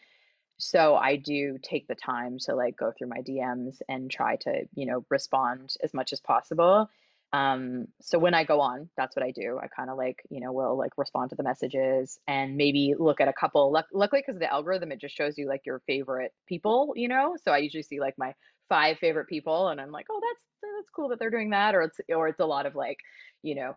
So 0.58 0.94
I 0.94 1.16
do 1.16 1.58
take 1.62 1.88
the 1.88 1.94
time 1.94 2.38
to 2.40 2.54
like 2.54 2.76
go 2.76 2.92
through 2.96 3.08
my 3.08 3.22
DMs 3.22 3.80
and 3.88 4.10
try 4.10 4.36
to, 4.36 4.64
you 4.74 4.86
know, 4.86 5.04
respond 5.08 5.74
as 5.82 5.94
much 5.94 6.12
as 6.12 6.20
possible. 6.20 6.90
Um, 7.32 7.86
so 8.00 8.18
when 8.18 8.34
I 8.34 8.44
go 8.44 8.60
on, 8.60 8.88
that's 8.96 9.14
what 9.14 9.24
I 9.24 9.30
do. 9.30 9.58
I 9.62 9.68
kind 9.68 9.88
of 9.88 9.96
like, 9.96 10.20
you 10.30 10.40
know, 10.40 10.52
will 10.52 10.76
like 10.76 10.92
respond 10.96 11.30
to 11.30 11.36
the 11.36 11.44
messages 11.44 12.18
and 12.26 12.56
maybe 12.56 12.94
look 12.98 13.20
at 13.20 13.28
a 13.28 13.32
couple. 13.32 13.70
Luck- 13.72 13.86
luckily, 13.92 14.22
because 14.26 14.40
the 14.40 14.52
algorithm, 14.52 14.90
it 14.92 15.00
just 15.00 15.16
shows 15.16 15.38
you 15.38 15.46
like 15.48 15.62
your 15.64 15.80
favorite 15.86 16.32
people, 16.48 16.92
you 16.96 17.08
know. 17.08 17.36
So 17.44 17.52
I 17.52 17.58
usually 17.58 17.84
see 17.84 18.00
like 18.00 18.14
my 18.18 18.34
five 18.68 18.98
favorite 18.98 19.28
people, 19.28 19.68
and 19.68 19.80
I'm 19.80 19.92
like, 19.92 20.06
oh, 20.10 20.20
that's 20.20 20.44
that's 20.62 20.90
cool 20.94 21.08
that 21.10 21.18
they're 21.18 21.30
doing 21.30 21.50
that, 21.50 21.74
or 21.74 21.82
it's 21.82 22.00
or 22.08 22.28
it's 22.28 22.40
a 22.40 22.46
lot 22.46 22.66
of 22.66 22.74
like, 22.74 22.98
you 23.42 23.54
know, 23.54 23.76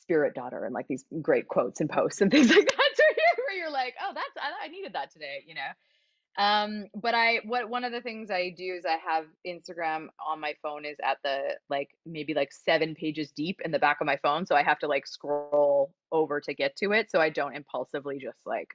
spirit 0.00 0.34
daughter 0.34 0.64
and 0.64 0.74
like 0.74 0.86
these 0.88 1.04
great 1.22 1.48
quotes 1.48 1.80
and 1.80 1.90
posts 1.90 2.20
and 2.20 2.30
things 2.32 2.48
like 2.48 2.66
that. 2.66 2.90
So 2.94 3.02
where 3.46 3.56
you're 3.56 3.70
like, 3.70 3.94
oh, 4.02 4.12
that's 4.14 4.36
I, 4.36 4.66
I 4.66 4.68
needed 4.68 4.92
that 4.94 5.12
today, 5.12 5.44
you 5.46 5.54
know. 5.54 5.70
Um, 6.38 6.86
but 6.94 7.14
I 7.14 7.40
what 7.44 7.70
one 7.70 7.84
of 7.84 7.92
the 7.92 8.02
things 8.02 8.30
I 8.30 8.50
do 8.50 8.74
is 8.74 8.84
I 8.84 8.98
have 9.08 9.24
Instagram 9.46 10.08
on 10.24 10.38
my 10.40 10.54
phone 10.62 10.84
is 10.84 10.96
at 11.02 11.18
the 11.24 11.56
like 11.70 11.88
maybe 12.04 12.34
like 12.34 12.52
seven 12.52 12.94
pages 12.94 13.30
deep 13.32 13.60
in 13.64 13.70
the 13.70 13.78
back 13.78 13.98
of 14.00 14.06
my 14.06 14.18
phone. 14.18 14.44
So 14.44 14.54
I 14.54 14.62
have 14.62 14.78
to 14.80 14.86
like 14.86 15.06
scroll 15.06 15.94
over 16.12 16.40
to 16.42 16.54
get 16.54 16.76
to 16.76 16.92
it. 16.92 17.10
So 17.10 17.20
I 17.20 17.30
don't 17.30 17.56
impulsively 17.56 18.18
just 18.18 18.38
like 18.44 18.68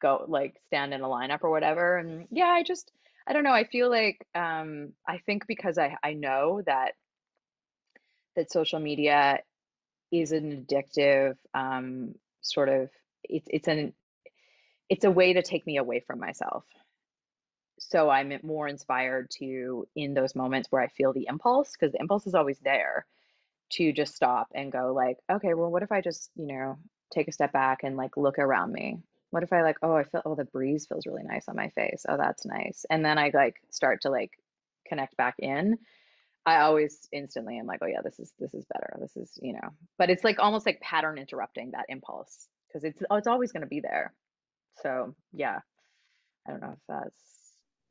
go 0.00 0.24
like 0.28 0.60
stand 0.66 0.94
in 0.94 1.00
a 1.00 1.08
lineup 1.08 1.40
or 1.42 1.50
whatever. 1.50 1.98
And 1.98 2.28
yeah, 2.30 2.46
I 2.46 2.62
just 2.62 2.92
I 3.26 3.32
don't 3.32 3.44
know. 3.44 3.52
I 3.52 3.64
feel 3.64 3.90
like 3.90 4.24
um 4.36 4.92
I 5.06 5.18
think 5.18 5.48
because 5.48 5.78
I 5.78 5.96
I 6.04 6.12
know 6.12 6.62
that 6.66 6.92
that 8.36 8.52
social 8.52 8.78
media 8.78 9.40
is 10.12 10.30
an 10.30 10.66
addictive 10.66 11.34
um 11.52 12.14
sort 12.42 12.68
of 12.68 12.90
it's 13.24 13.48
it's 13.50 13.66
an 13.66 13.92
it's 14.88 15.04
a 15.04 15.10
way 15.10 15.32
to 15.32 15.42
take 15.42 15.66
me 15.66 15.78
away 15.78 16.00
from 16.06 16.20
myself 16.20 16.64
so 17.90 18.08
I'm 18.10 18.32
more 18.42 18.68
inspired 18.68 19.30
to, 19.38 19.86
in 19.94 20.14
those 20.14 20.34
moments 20.34 20.68
where 20.70 20.82
I 20.82 20.88
feel 20.88 21.12
the 21.12 21.26
impulse, 21.28 21.72
because 21.72 21.92
the 21.92 22.00
impulse 22.00 22.26
is 22.26 22.34
always 22.34 22.58
there, 22.60 23.06
to 23.72 23.92
just 23.92 24.14
stop 24.14 24.48
and 24.54 24.70
go, 24.70 24.92
like, 24.94 25.18
okay, 25.30 25.54
well, 25.54 25.70
what 25.70 25.82
if 25.82 25.92
I 25.92 26.00
just, 26.00 26.30
you 26.36 26.46
know, 26.46 26.78
take 27.12 27.28
a 27.28 27.32
step 27.32 27.52
back 27.52 27.80
and 27.82 27.96
like 27.96 28.16
look 28.16 28.38
around 28.38 28.72
me? 28.72 28.98
What 29.30 29.42
if 29.42 29.52
I 29.52 29.62
like, 29.62 29.78
oh, 29.82 29.96
I 29.96 30.04
feel, 30.04 30.22
oh, 30.24 30.34
the 30.34 30.44
breeze 30.44 30.86
feels 30.86 31.06
really 31.06 31.22
nice 31.22 31.48
on 31.48 31.56
my 31.56 31.70
face. 31.70 32.04
Oh, 32.08 32.18
that's 32.18 32.44
nice. 32.44 32.84
And 32.90 33.04
then 33.04 33.18
I 33.18 33.30
like 33.32 33.56
start 33.70 34.02
to 34.02 34.10
like 34.10 34.32
connect 34.86 35.16
back 35.16 35.36
in. 35.38 35.78
I 36.44 36.58
always 36.58 37.08
instantly 37.12 37.58
am 37.58 37.66
like, 37.66 37.80
oh 37.82 37.86
yeah, 37.86 38.02
this 38.04 38.18
is 38.18 38.32
this 38.38 38.52
is 38.52 38.66
better. 38.66 38.96
This 39.00 39.16
is, 39.16 39.38
you 39.40 39.54
know, 39.54 39.70
but 39.96 40.10
it's 40.10 40.24
like 40.24 40.38
almost 40.38 40.66
like 40.66 40.80
pattern 40.80 41.16
interrupting 41.16 41.70
that 41.70 41.86
impulse 41.88 42.48
because 42.68 42.84
it's 42.84 43.00
it's 43.10 43.26
always 43.26 43.52
going 43.52 43.62
to 43.62 43.68
be 43.68 43.80
there. 43.80 44.12
So 44.82 45.14
yeah, 45.32 45.60
I 46.46 46.50
don't 46.50 46.60
know 46.60 46.72
if 46.72 46.80
that's 46.88 47.41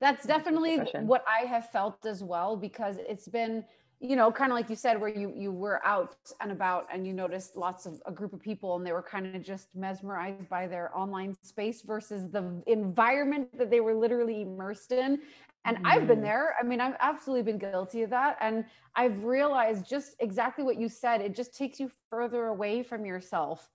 that's 0.02 0.26
definitely 0.26 0.80
what 1.02 1.24
I 1.28 1.46
have 1.46 1.70
felt 1.70 2.06
as 2.06 2.24
well 2.24 2.58
because 2.58 2.98
it's 3.08 3.28
been, 3.28 3.64
you 4.00 4.16
know, 4.16 4.32
kind 4.32 4.52
of 4.52 4.56
like 4.56 4.68
you 4.68 4.76
said, 4.76 5.00
where 5.00 5.16
you 5.16 5.32
you 5.38 5.52
were 5.52 5.80
out 5.86 6.16
and 6.42 6.52
about 6.52 6.88
and 6.92 7.06
you 7.06 7.14
noticed 7.14 7.56
lots 7.56 7.86
of 7.86 8.02
a 8.08 8.12
group 8.12 8.34
of 8.34 8.42
people 8.42 8.76
and 8.76 8.86
they 8.86 8.94
were 8.94 9.04
kind 9.04 9.34
of 9.36 9.44
just 9.44 9.68
mesmerized 9.76 10.50
by 10.50 10.66
their 10.66 10.92
online 10.98 11.36
space 11.44 11.84
versus 11.84 12.30
the 12.32 12.64
environment 12.66 13.56
that 13.58 13.70
they 13.70 13.80
were 13.80 13.94
literally 13.94 14.42
immersed 14.42 14.92
in. 14.92 15.20
And 15.66 15.78
mm. 15.78 15.82
I've 15.86 16.08
been 16.08 16.18
mm-hmm. 16.18 16.26
there. 16.26 16.56
I 16.60 16.64
mean, 16.64 16.82
I've 16.82 16.98
absolutely 17.00 17.44
been 17.44 17.60
guilty 17.60 18.02
of 18.02 18.10
that. 18.10 18.38
And 18.42 18.66
I've 18.96 19.24
realized 19.24 19.88
just 19.88 20.16
exactly 20.20 20.64
what 20.64 20.80
you 20.80 20.90
said. 20.90 21.22
It 21.22 21.36
just 21.36 21.56
takes 21.56 21.80
you 21.80 21.92
further 22.10 22.48
away 22.48 22.82
from 22.82 23.06
yourself 23.06 23.70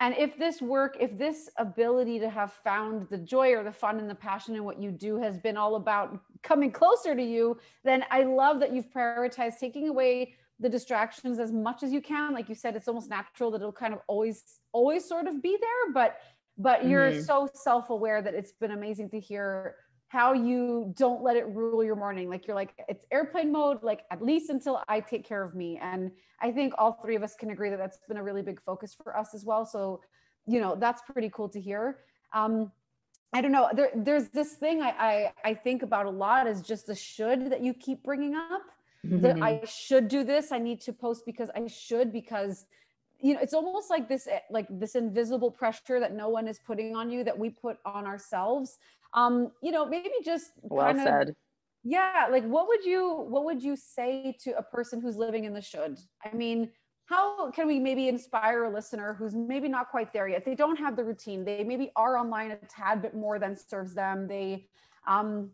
and 0.00 0.14
if 0.16 0.38
this 0.38 0.62
work, 0.62 0.96
if 0.98 1.16
this 1.18 1.50
ability 1.58 2.18
to 2.20 2.30
have 2.30 2.52
found 2.52 3.06
the 3.10 3.18
joy 3.18 3.52
or 3.52 3.62
the 3.62 3.72
fun 3.72 3.98
and 3.98 4.08
the 4.08 4.14
passion 4.14 4.56
in 4.56 4.64
what 4.64 4.80
you 4.80 4.90
do 4.90 5.16
has 5.20 5.36
been 5.36 5.58
all 5.58 5.76
about 5.76 6.18
coming 6.42 6.72
closer 6.72 7.14
to 7.14 7.22
you, 7.22 7.58
then 7.84 8.04
I 8.10 8.22
love 8.22 8.60
that 8.60 8.74
you've 8.74 8.90
prioritized 8.90 9.58
taking 9.60 9.88
away 9.88 10.34
the 10.58 10.70
distractions 10.70 11.38
as 11.38 11.52
much 11.52 11.82
as 11.82 11.92
you 11.92 12.00
can. 12.00 12.32
Like 12.32 12.48
you 12.48 12.54
said, 12.54 12.76
it's 12.76 12.88
almost 12.88 13.10
natural 13.10 13.50
that 13.50 13.60
it'll 13.60 13.72
kind 13.72 13.92
of 13.92 14.00
always, 14.06 14.42
always 14.72 15.06
sort 15.06 15.26
of 15.26 15.42
be 15.42 15.56
there, 15.60 15.92
but 15.92 16.18
but 16.58 16.86
you're 16.86 17.10
mm-hmm. 17.10 17.22
so 17.22 17.48
self-aware 17.54 18.20
that 18.20 18.34
it's 18.34 18.52
been 18.52 18.72
amazing 18.72 19.08
to 19.10 19.18
hear 19.18 19.76
how 20.10 20.32
you 20.32 20.92
don't 20.98 21.22
let 21.22 21.36
it 21.36 21.46
rule 21.46 21.84
your 21.84 21.94
morning. 21.94 22.28
Like 22.28 22.44
you're 22.48 22.56
like, 22.56 22.74
it's 22.88 23.06
airplane 23.12 23.52
mode, 23.52 23.80
like 23.84 24.00
at 24.10 24.20
least 24.20 24.50
until 24.50 24.82
I 24.88 24.98
take 24.98 25.24
care 25.24 25.44
of 25.44 25.54
me. 25.54 25.78
And 25.80 26.10
I 26.42 26.50
think 26.50 26.74
all 26.78 26.98
three 27.00 27.14
of 27.14 27.22
us 27.22 27.36
can 27.36 27.50
agree 27.50 27.70
that 27.70 27.78
that's 27.78 27.98
been 28.08 28.16
a 28.16 28.22
really 28.22 28.42
big 28.42 28.60
focus 28.60 28.92
for 29.00 29.16
us 29.16 29.34
as 29.34 29.44
well. 29.44 29.64
So, 29.64 30.00
you 30.48 30.60
know, 30.60 30.74
that's 30.74 31.00
pretty 31.02 31.30
cool 31.32 31.48
to 31.50 31.60
hear. 31.60 31.98
Um, 32.32 32.72
I 33.32 33.40
don't 33.40 33.52
know. 33.52 33.70
There, 33.72 33.90
there's 33.94 34.30
this 34.30 34.54
thing 34.54 34.82
I, 34.82 34.90
I, 34.98 35.32
I 35.44 35.54
think 35.54 35.84
about 35.84 36.06
a 36.06 36.10
lot 36.10 36.48
is 36.48 36.60
just 36.60 36.88
the 36.88 36.94
should 36.96 37.48
that 37.52 37.62
you 37.62 37.72
keep 37.72 38.02
bringing 38.02 38.34
up. 38.34 38.62
Mm-hmm. 39.06 39.20
That 39.20 39.40
I 39.40 39.62
should 39.64 40.08
do 40.08 40.24
this. 40.24 40.50
I 40.50 40.58
need 40.58 40.80
to 40.82 40.92
post 40.92 41.24
because 41.24 41.50
I 41.54 41.68
should 41.68 42.12
because 42.12 42.66
you 43.22 43.34
know 43.34 43.40
it's 43.40 43.54
almost 43.54 43.90
like 43.90 44.08
this 44.08 44.28
like 44.50 44.66
this 44.70 44.94
invisible 44.94 45.50
pressure 45.50 46.00
that 46.00 46.14
no 46.14 46.28
one 46.28 46.48
is 46.48 46.58
putting 46.58 46.96
on 46.96 47.10
you 47.10 47.24
that 47.24 47.38
we 47.38 47.50
put 47.50 47.78
on 47.84 48.06
ourselves. 48.06 48.78
Um 49.14 49.52
you 49.62 49.72
know 49.72 49.86
maybe 49.86 50.10
just 50.24 50.52
well 50.62 50.86
kind 50.86 51.00
said. 51.00 51.28
Of, 51.30 51.36
yeah 51.82 52.26
like 52.30 52.44
what 52.44 52.68
would 52.68 52.84
you 52.84 53.26
what 53.28 53.44
would 53.44 53.62
you 53.62 53.76
say 53.76 54.36
to 54.44 54.56
a 54.56 54.62
person 54.62 55.00
who's 55.00 55.16
living 55.16 55.44
in 55.44 55.52
the 55.52 55.62
should? 55.62 55.98
I 56.24 56.34
mean 56.34 56.70
how 57.06 57.50
can 57.50 57.66
we 57.66 57.80
maybe 57.80 58.08
inspire 58.08 58.64
a 58.64 58.70
listener 58.70 59.14
who's 59.18 59.34
maybe 59.34 59.68
not 59.68 59.90
quite 59.90 60.12
there 60.12 60.28
yet? 60.28 60.44
They 60.44 60.54
don't 60.54 60.76
have 60.76 60.94
the 60.94 61.02
routine. 61.02 61.44
They 61.44 61.64
maybe 61.64 61.90
are 61.96 62.16
online 62.16 62.52
a 62.52 62.56
tad 62.68 63.02
bit 63.02 63.14
more 63.14 63.40
than 63.40 63.56
serves 63.56 63.94
them. 63.94 64.28
They 64.28 64.68
um 65.08 65.50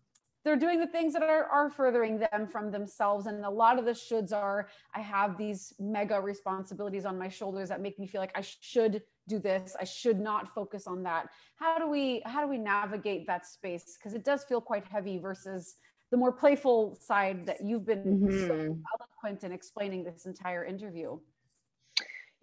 they're 0.46 0.56
doing 0.56 0.78
the 0.78 0.86
things 0.86 1.12
that 1.12 1.24
are, 1.24 1.44
are 1.46 1.68
furthering 1.68 2.20
them 2.20 2.46
from 2.46 2.70
themselves 2.70 3.26
and 3.26 3.44
a 3.44 3.50
lot 3.50 3.78
of 3.78 3.84
the 3.84 3.90
shoulds 3.90 4.32
are 4.32 4.68
i 4.94 5.00
have 5.00 5.36
these 5.36 5.74
mega 5.80 6.20
responsibilities 6.20 7.04
on 7.04 7.18
my 7.18 7.28
shoulders 7.28 7.68
that 7.68 7.80
make 7.80 7.98
me 7.98 8.06
feel 8.06 8.20
like 8.20 8.36
i 8.36 8.40
should 8.60 9.02
do 9.26 9.40
this 9.40 9.76
i 9.80 9.84
should 9.84 10.20
not 10.20 10.54
focus 10.54 10.86
on 10.86 11.02
that 11.02 11.26
how 11.56 11.78
do 11.78 11.88
we 11.88 12.22
how 12.24 12.40
do 12.40 12.48
we 12.48 12.58
navigate 12.58 13.26
that 13.26 13.44
space 13.44 13.98
because 13.98 14.14
it 14.14 14.24
does 14.24 14.44
feel 14.44 14.60
quite 14.60 14.86
heavy 14.86 15.18
versus 15.18 15.74
the 16.12 16.16
more 16.16 16.30
playful 16.30 16.96
side 17.00 17.44
that 17.44 17.58
you've 17.64 17.84
been 17.84 18.04
mm-hmm. 18.04 18.46
so 18.46 18.78
eloquent 18.94 19.42
in 19.42 19.50
explaining 19.50 20.04
this 20.04 20.26
entire 20.26 20.64
interview 20.64 21.18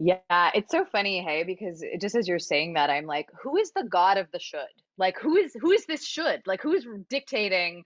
yeah, 0.00 0.50
it's 0.54 0.72
so 0.72 0.84
funny, 0.84 1.22
hey, 1.22 1.44
because 1.44 1.84
just 2.00 2.16
as 2.16 2.26
you're 2.26 2.40
saying 2.40 2.72
that, 2.74 2.90
I'm 2.90 3.06
like, 3.06 3.28
who 3.40 3.56
is 3.56 3.70
the 3.70 3.84
god 3.84 4.18
of 4.18 4.26
the 4.32 4.40
should? 4.40 4.66
Like, 4.98 5.18
who 5.18 5.36
is 5.36 5.56
who 5.60 5.70
is 5.70 5.86
this 5.86 6.04
should? 6.04 6.42
Like, 6.46 6.60
who 6.60 6.72
is 6.72 6.86
dictating 7.08 7.84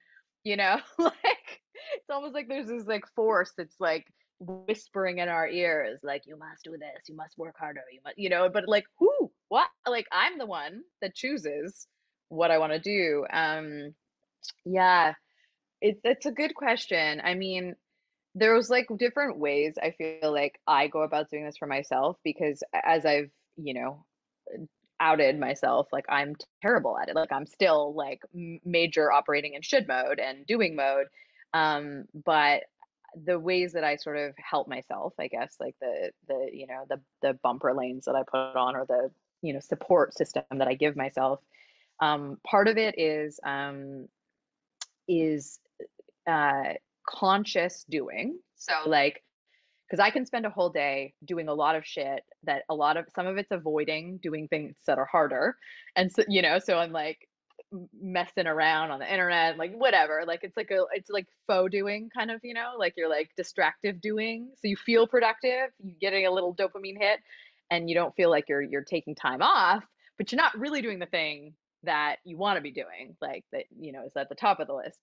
you 0.48 0.56
know 0.56 0.78
like 0.98 1.60
it's 1.94 2.10
almost 2.10 2.34
like 2.34 2.48
there's 2.48 2.68
this 2.68 2.86
like 2.86 3.04
force 3.14 3.52
that's 3.56 3.78
like 3.78 4.06
whispering 4.40 5.18
in 5.18 5.28
our 5.28 5.46
ears 5.48 5.98
like 6.02 6.22
you 6.26 6.38
must 6.38 6.64
do 6.64 6.72
this 6.72 7.08
you 7.08 7.16
must 7.16 7.36
work 7.36 7.54
harder 7.58 7.82
you 7.92 8.00
must 8.04 8.18
you 8.18 8.30
know 8.30 8.48
but 8.48 8.64
like 8.66 8.84
who 8.98 9.30
what 9.48 9.68
like 9.86 10.06
i'm 10.10 10.38
the 10.38 10.46
one 10.46 10.80
that 11.02 11.14
chooses 11.14 11.86
what 12.28 12.50
i 12.50 12.58
want 12.58 12.72
to 12.72 12.78
do 12.78 13.26
um 13.32 13.94
yeah 14.64 15.12
it's 15.80 16.00
it's 16.04 16.26
a 16.26 16.32
good 16.32 16.54
question 16.54 17.20
i 17.22 17.34
mean 17.34 17.74
there's 18.34 18.70
like 18.70 18.86
different 18.96 19.38
ways 19.38 19.74
i 19.82 19.90
feel 19.90 20.32
like 20.32 20.58
i 20.66 20.86
go 20.86 21.02
about 21.02 21.28
doing 21.28 21.44
this 21.44 21.58
for 21.58 21.66
myself 21.66 22.16
because 22.24 22.62
as 22.72 23.04
i've 23.04 23.30
you 23.56 23.74
know 23.74 24.04
outed 25.00 25.38
myself 25.38 25.88
like 25.92 26.04
i'm 26.08 26.34
terrible 26.62 26.98
at 26.98 27.08
it 27.08 27.14
like 27.14 27.32
i'm 27.32 27.46
still 27.46 27.94
like 27.94 28.20
major 28.64 29.10
operating 29.12 29.54
in 29.54 29.62
should 29.62 29.86
mode 29.86 30.18
and 30.18 30.46
doing 30.46 30.74
mode 30.76 31.06
um 31.54 32.04
but 32.24 32.64
the 33.24 33.38
ways 33.38 33.72
that 33.72 33.84
i 33.84 33.96
sort 33.96 34.16
of 34.16 34.34
help 34.36 34.68
myself 34.68 35.14
i 35.18 35.28
guess 35.28 35.56
like 35.60 35.74
the 35.80 36.10
the 36.26 36.48
you 36.52 36.66
know 36.66 36.84
the 36.88 37.00
the 37.22 37.34
bumper 37.42 37.72
lanes 37.74 38.04
that 38.04 38.14
i 38.14 38.22
put 38.22 38.56
on 38.56 38.76
or 38.76 38.84
the 38.86 39.10
you 39.42 39.52
know 39.52 39.60
support 39.60 40.14
system 40.14 40.42
that 40.56 40.68
i 40.68 40.74
give 40.74 40.96
myself 40.96 41.40
um 42.00 42.38
part 42.46 42.68
of 42.68 42.76
it 42.76 42.98
is 42.98 43.40
um 43.44 44.06
is 45.08 45.58
uh 46.26 46.74
conscious 47.08 47.84
doing. 47.88 48.38
So 48.56 48.72
like 48.86 49.22
because 49.88 50.00
I 50.00 50.10
can 50.10 50.26
spend 50.26 50.44
a 50.44 50.50
whole 50.50 50.70
day 50.70 51.14
doing 51.24 51.48
a 51.48 51.54
lot 51.54 51.76
of 51.76 51.86
shit 51.86 52.22
that 52.44 52.64
a 52.68 52.74
lot 52.74 52.96
of 52.96 53.06
some 53.14 53.26
of 53.26 53.38
it's 53.38 53.50
avoiding 53.50 54.18
doing 54.22 54.48
things 54.48 54.76
that 54.86 54.98
are 54.98 55.06
harder. 55.06 55.56
And 55.96 56.12
so, 56.12 56.24
you 56.28 56.42
know, 56.42 56.58
so 56.58 56.78
I'm 56.78 56.92
like 56.92 57.26
messing 58.00 58.46
around 58.46 58.90
on 58.90 58.98
the 58.98 59.10
internet, 59.10 59.56
like 59.56 59.72
whatever. 59.72 60.24
Like 60.26 60.40
it's 60.42 60.56
like 60.56 60.70
a 60.70 60.84
it's 60.92 61.10
like 61.10 61.26
faux 61.46 61.70
doing 61.70 62.10
kind 62.14 62.30
of, 62.30 62.40
you 62.42 62.54
know, 62.54 62.72
like 62.78 62.94
you're 62.96 63.08
like 63.08 63.30
distractive 63.36 64.00
doing. 64.00 64.50
So 64.56 64.68
you 64.68 64.76
feel 64.76 65.06
productive, 65.06 65.70
you're 65.82 65.96
getting 66.00 66.26
a 66.26 66.30
little 66.30 66.54
dopamine 66.54 66.98
hit 66.98 67.20
and 67.70 67.88
you 67.88 67.94
don't 67.94 68.14
feel 68.14 68.30
like 68.30 68.48
you're 68.48 68.62
you're 68.62 68.84
taking 68.84 69.14
time 69.14 69.42
off, 69.42 69.84
but 70.18 70.30
you're 70.30 70.40
not 70.40 70.58
really 70.58 70.82
doing 70.82 70.98
the 70.98 71.06
thing 71.06 71.54
that 71.84 72.16
you 72.24 72.36
want 72.36 72.56
to 72.56 72.62
be 72.62 72.72
doing, 72.72 73.16
like 73.22 73.44
that, 73.52 73.64
you 73.78 73.92
know, 73.92 74.04
is 74.04 74.12
at 74.16 74.28
the 74.28 74.34
top 74.34 74.60
of 74.60 74.66
the 74.66 74.74
list. 74.74 74.98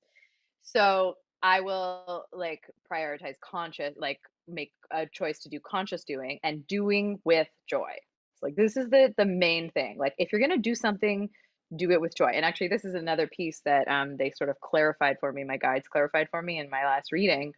So 0.63 1.15
I 1.41 1.61
will 1.61 2.25
like 2.33 2.61
prioritize 2.91 3.35
conscious, 3.39 3.95
like 3.97 4.19
make 4.47 4.71
a 4.91 5.05
choice 5.11 5.39
to 5.39 5.49
do 5.49 5.59
conscious 5.59 6.03
doing 6.03 6.39
and 6.43 6.65
doing 6.67 7.19
with 7.23 7.47
joy. 7.69 7.91
It's 8.33 8.43
like 8.43 8.55
this 8.55 8.77
is 8.77 8.89
the 8.89 9.13
the 9.17 9.25
main 9.25 9.71
thing. 9.71 9.97
Like 9.97 10.13
if 10.17 10.31
you're 10.31 10.41
gonna 10.41 10.57
do 10.57 10.75
something, 10.75 11.29
do 11.75 11.91
it 11.91 12.01
with 12.01 12.15
joy. 12.15 12.31
And 12.33 12.45
actually, 12.45 12.67
this 12.69 12.85
is 12.85 12.93
another 12.93 13.27
piece 13.27 13.61
that 13.65 13.87
um 13.87 14.17
they 14.17 14.31
sort 14.31 14.49
of 14.49 14.59
clarified 14.59 15.17
for 15.19 15.31
me. 15.31 15.43
My 15.43 15.57
guides 15.57 15.87
clarified 15.87 16.27
for 16.31 16.41
me 16.41 16.59
in 16.59 16.69
my 16.69 16.83
last 16.83 17.11
reading. 17.11 17.53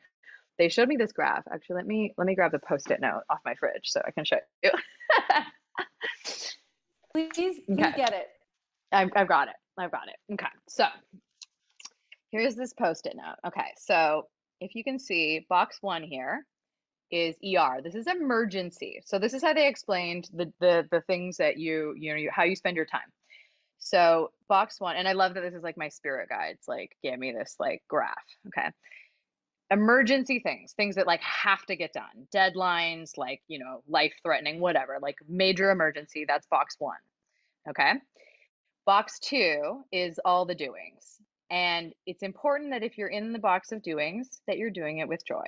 They 0.57 0.69
showed 0.69 0.87
me 0.87 0.97
this 0.97 1.11
graph. 1.11 1.43
Actually, 1.51 1.77
let 1.77 1.87
me 1.87 2.13
let 2.17 2.27
me 2.27 2.35
grab 2.35 2.51
the 2.51 2.59
post-it 2.59 2.99
note 2.99 3.21
off 3.29 3.39
my 3.45 3.55
fridge 3.55 3.83
so 3.85 4.01
I 4.05 4.11
can 4.11 4.25
show 4.25 4.37
you. 4.63 4.71
please, 6.25 6.55
please 7.35 7.59
okay. 7.71 7.93
get 7.95 8.13
it. 8.13 8.27
I've, 8.91 9.09
I've 9.15 9.27
got 9.27 9.49
it. 9.49 9.55
I've 9.77 9.91
got 9.91 10.07
it. 10.07 10.33
Okay, 10.33 10.47
so 10.67 10.85
Here's 12.29 12.55
this 12.55 12.73
post-it 12.73 13.15
note. 13.15 13.35
Okay, 13.47 13.71
so 13.77 14.27
if 14.59 14.75
you 14.75 14.83
can 14.83 14.99
see 14.99 15.45
box 15.49 15.77
one 15.81 16.03
here 16.03 16.45
is 17.11 17.35
ER. 17.43 17.81
This 17.83 17.95
is 17.95 18.07
emergency. 18.07 19.01
So 19.05 19.19
this 19.19 19.33
is 19.33 19.41
how 19.41 19.53
they 19.53 19.67
explained 19.67 20.29
the 20.33 20.51
the 20.59 20.87
the 20.91 21.01
things 21.01 21.37
that 21.37 21.57
you 21.57 21.93
you 21.97 22.11
know 22.11 22.17
you, 22.17 22.29
how 22.31 22.43
you 22.43 22.55
spend 22.55 22.75
your 22.75 22.85
time. 22.85 23.11
So 23.79 24.31
box 24.49 24.79
one, 24.79 24.95
and 24.95 25.07
I 25.07 25.13
love 25.13 25.33
that 25.35 25.41
this 25.41 25.53
is 25.53 25.63
like 25.63 25.77
my 25.77 25.89
spirit 25.89 26.29
guides 26.29 26.67
like 26.67 26.95
gave 27.03 27.17
me 27.17 27.31
this 27.31 27.55
like 27.59 27.83
graph. 27.87 28.15
Okay. 28.47 28.69
Emergency 29.69 30.39
things, 30.39 30.73
things 30.73 30.95
that 30.95 31.07
like 31.07 31.21
have 31.21 31.65
to 31.65 31.75
get 31.75 31.91
done, 31.93 32.27
deadlines, 32.33 33.17
like 33.17 33.41
you 33.47 33.59
know, 33.59 33.83
life 33.87 34.13
threatening, 34.23 34.59
whatever, 34.59 34.97
like 35.01 35.17
major 35.27 35.71
emergency. 35.71 36.25
That's 36.27 36.47
box 36.47 36.75
one. 36.79 36.97
Okay. 37.69 37.93
Box 38.85 39.19
two 39.19 39.83
is 39.91 40.19
all 40.23 40.45
the 40.45 40.55
doings. 40.55 41.17
And 41.49 41.93
it's 42.05 42.23
important 42.23 42.71
that 42.71 42.83
if 42.83 42.97
you're 42.97 43.07
in 43.07 43.31
the 43.31 43.39
box 43.39 43.71
of 43.71 43.81
doings, 43.81 44.41
that 44.47 44.57
you're 44.57 44.69
doing 44.69 44.99
it 44.99 45.07
with 45.07 45.25
joy, 45.25 45.45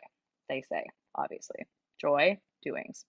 they 0.48 0.62
say, 0.62 0.86
obviously. 1.16 1.66
Joy, 2.00 2.40
doings. 2.64 3.06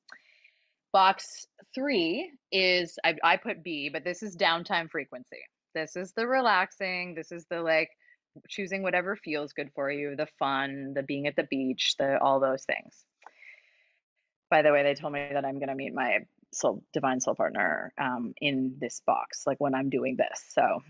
Box 0.92 1.46
three 1.74 2.32
is, 2.50 2.98
I, 3.04 3.14
I 3.22 3.36
put 3.36 3.62
B, 3.62 3.90
but 3.92 4.04
this 4.04 4.22
is 4.22 4.36
downtime 4.36 4.90
frequency. 4.90 5.38
This 5.74 5.94
is 5.94 6.12
the 6.12 6.26
relaxing, 6.26 7.14
this 7.14 7.30
is 7.30 7.46
the 7.48 7.60
like 7.60 7.90
choosing 8.48 8.82
whatever 8.82 9.16
feels 9.16 9.52
good 9.52 9.70
for 9.74 9.90
you, 9.90 10.16
the 10.16 10.28
fun, 10.38 10.92
the 10.94 11.02
being 11.02 11.26
at 11.26 11.36
the 11.36 11.44
beach, 11.44 11.94
the 11.98 12.20
all 12.20 12.40
those 12.40 12.64
things. 12.64 13.04
By 14.50 14.62
the 14.62 14.72
way, 14.72 14.82
they 14.82 14.94
told 14.94 15.12
me 15.12 15.28
that 15.32 15.44
I'm 15.44 15.58
going 15.58 15.68
to 15.68 15.74
meet 15.74 15.94
my 15.94 16.18
soul 16.52 16.82
divine 16.92 17.20
soul 17.20 17.34
partner 17.34 17.92
um, 17.98 18.34
in 18.40 18.76
this 18.80 19.00
box, 19.06 19.44
like 19.46 19.60
when 19.60 19.74
I'm 19.74 19.90
doing 19.90 20.16
this. 20.16 20.42
So 20.48 20.82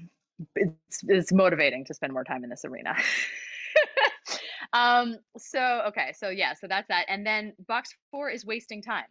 it's, 0.54 1.02
it's 1.06 1.32
motivating 1.32 1.84
to 1.86 1.94
spend 1.94 2.12
more 2.12 2.24
time 2.24 2.44
in 2.44 2.50
this 2.50 2.64
arena. 2.64 2.96
um, 4.73 5.16
so, 5.37 5.83
okay. 5.89 6.12
So, 6.16 6.29
yeah, 6.29 6.55
so 6.55 6.66
that's 6.68 6.89
that. 6.89 7.07
And 7.09 7.27
then 7.27 7.55
box 7.66 7.95
four 8.11 8.31
is 8.31 8.45
wasting 8.45 8.83
time. 8.83 9.07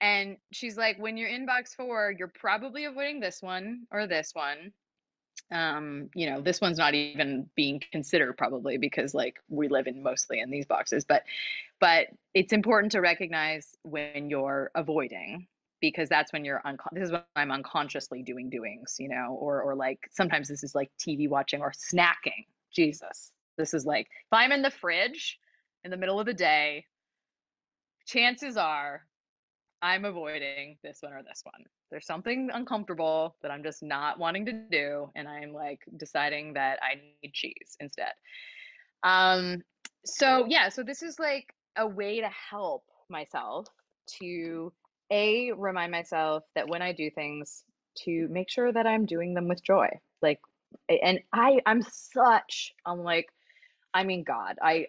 And 0.00 0.36
she's 0.52 0.76
like, 0.76 0.98
when 0.98 1.16
you're 1.16 1.28
in 1.28 1.46
box 1.46 1.74
four, 1.74 2.14
you're 2.16 2.32
probably 2.34 2.84
avoiding 2.84 3.20
this 3.20 3.40
one 3.40 3.86
or 3.90 4.06
this 4.06 4.32
one. 4.34 4.72
Um, 5.50 6.10
you 6.14 6.30
know, 6.30 6.40
this 6.40 6.60
one's 6.60 6.78
not 6.78 6.94
even 6.94 7.48
being 7.54 7.82
considered 7.92 8.36
probably 8.36 8.78
because 8.78 9.14
like 9.14 9.36
we 9.48 9.68
live 9.68 9.86
in 9.86 10.02
mostly 10.02 10.40
in 10.40 10.50
these 10.50 10.66
boxes, 10.66 11.04
but 11.04 11.22
but 11.80 12.06
it's 12.34 12.52
important 12.52 12.92
to 12.92 13.00
recognize 13.00 13.76
when 13.82 14.30
you're 14.30 14.70
avoiding 14.74 15.46
because 15.80 16.08
that's 16.08 16.32
when 16.32 16.44
you're 16.44 16.62
un- 16.64 16.78
this 16.92 17.04
is 17.04 17.12
when 17.12 17.22
I'm 17.36 17.50
unconsciously 17.50 18.22
doing 18.22 18.48
doings, 18.48 18.96
you 18.98 19.08
know, 19.08 19.36
or 19.38 19.60
or 19.62 19.74
like 19.74 20.08
sometimes 20.10 20.48
this 20.48 20.64
is 20.64 20.74
like 20.74 20.90
TV 20.98 21.28
watching 21.28 21.60
or 21.60 21.72
snacking. 21.72 22.46
Jesus. 22.72 23.33
This 23.56 23.74
is 23.74 23.84
like 23.84 24.06
if 24.06 24.32
I'm 24.32 24.52
in 24.52 24.62
the 24.62 24.70
fridge 24.70 25.38
in 25.84 25.90
the 25.90 25.96
middle 25.96 26.20
of 26.20 26.26
the 26.26 26.34
day, 26.34 26.86
chances 28.06 28.56
are 28.56 29.02
I'm 29.82 30.06
avoiding 30.06 30.78
this 30.82 30.98
one 31.00 31.12
or 31.12 31.22
this 31.22 31.42
one. 31.44 31.64
There's 31.90 32.06
something 32.06 32.48
uncomfortable 32.52 33.36
that 33.42 33.50
I'm 33.50 33.62
just 33.62 33.82
not 33.82 34.18
wanting 34.18 34.46
to 34.46 34.52
do 34.70 35.10
and 35.14 35.28
I'm 35.28 35.52
like 35.52 35.80
deciding 35.96 36.54
that 36.54 36.78
I 36.82 36.94
need 37.22 37.32
cheese 37.34 37.76
instead. 37.80 38.12
Um 39.02 39.62
so 40.06 40.46
yeah, 40.48 40.68
so 40.70 40.82
this 40.82 41.02
is 41.02 41.18
like 41.18 41.54
a 41.76 41.86
way 41.86 42.20
to 42.20 42.28
help 42.28 42.84
myself 43.10 43.66
to 44.20 44.72
a 45.10 45.52
remind 45.52 45.92
myself 45.92 46.44
that 46.54 46.68
when 46.68 46.82
I 46.82 46.92
do 46.92 47.10
things 47.10 47.64
to 48.04 48.26
make 48.30 48.50
sure 48.50 48.72
that 48.72 48.86
I'm 48.86 49.06
doing 49.06 49.34
them 49.34 49.48
with 49.48 49.62
joy. 49.62 49.88
Like 50.22 50.40
and 50.88 51.20
I 51.32 51.60
I'm 51.66 51.82
such 51.82 52.72
I'm 52.86 53.00
like 53.00 53.28
I 53.94 54.04
mean 54.04 54.24
God, 54.24 54.58
I 54.60 54.88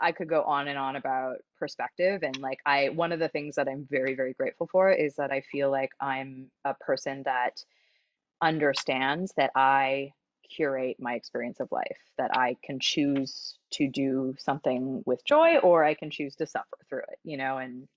I 0.00 0.12
could 0.12 0.28
go 0.28 0.42
on 0.42 0.68
and 0.68 0.78
on 0.78 0.96
about 0.96 1.38
perspective 1.58 2.22
and 2.22 2.38
like 2.38 2.60
I 2.66 2.90
one 2.90 3.12
of 3.12 3.18
the 3.18 3.28
things 3.28 3.56
that 3.56 3.68
I'm 3.68 3.86
very 3.90 4.14
very 4.14 4.34
grateful 4.34 4.68
for 4.70 4.92
is 4.92 5.16
that 5.16 5.32
I 5.32 5.40
feel 5.40 5.70
like 5.70 5.90
I'm 6.00 6.50
a 6.64 6.74
person 6.74 7.22
that 7.24 7.64
understands 8.42 9.32
that 9.36 9.52
I 9.56 10.12
curate 10.54 10.96
my 11.00 11.14
experience 11.14 11.60
of 11.60 11.72
life, 11.72 11.98
that 12.18 12.36
I 12.36 12.56
can 12.62 12.78
choose 12.78 13.58
to 13.72 13.88
do 13.88 14.34
something 14.38 15.02
with 15.06 15.24
joy 15.24 15.58
or 15.58 15.84
I 15.84 15.94
can 15.94 16.10
choose 16.10 16.36
to 16.36 16.46
suffer 16.46 16.76
through 16.88 17.04
it, 17.10 17.18
you 17.24 17.38
know, 17.38 17.58
and 17.58 17.88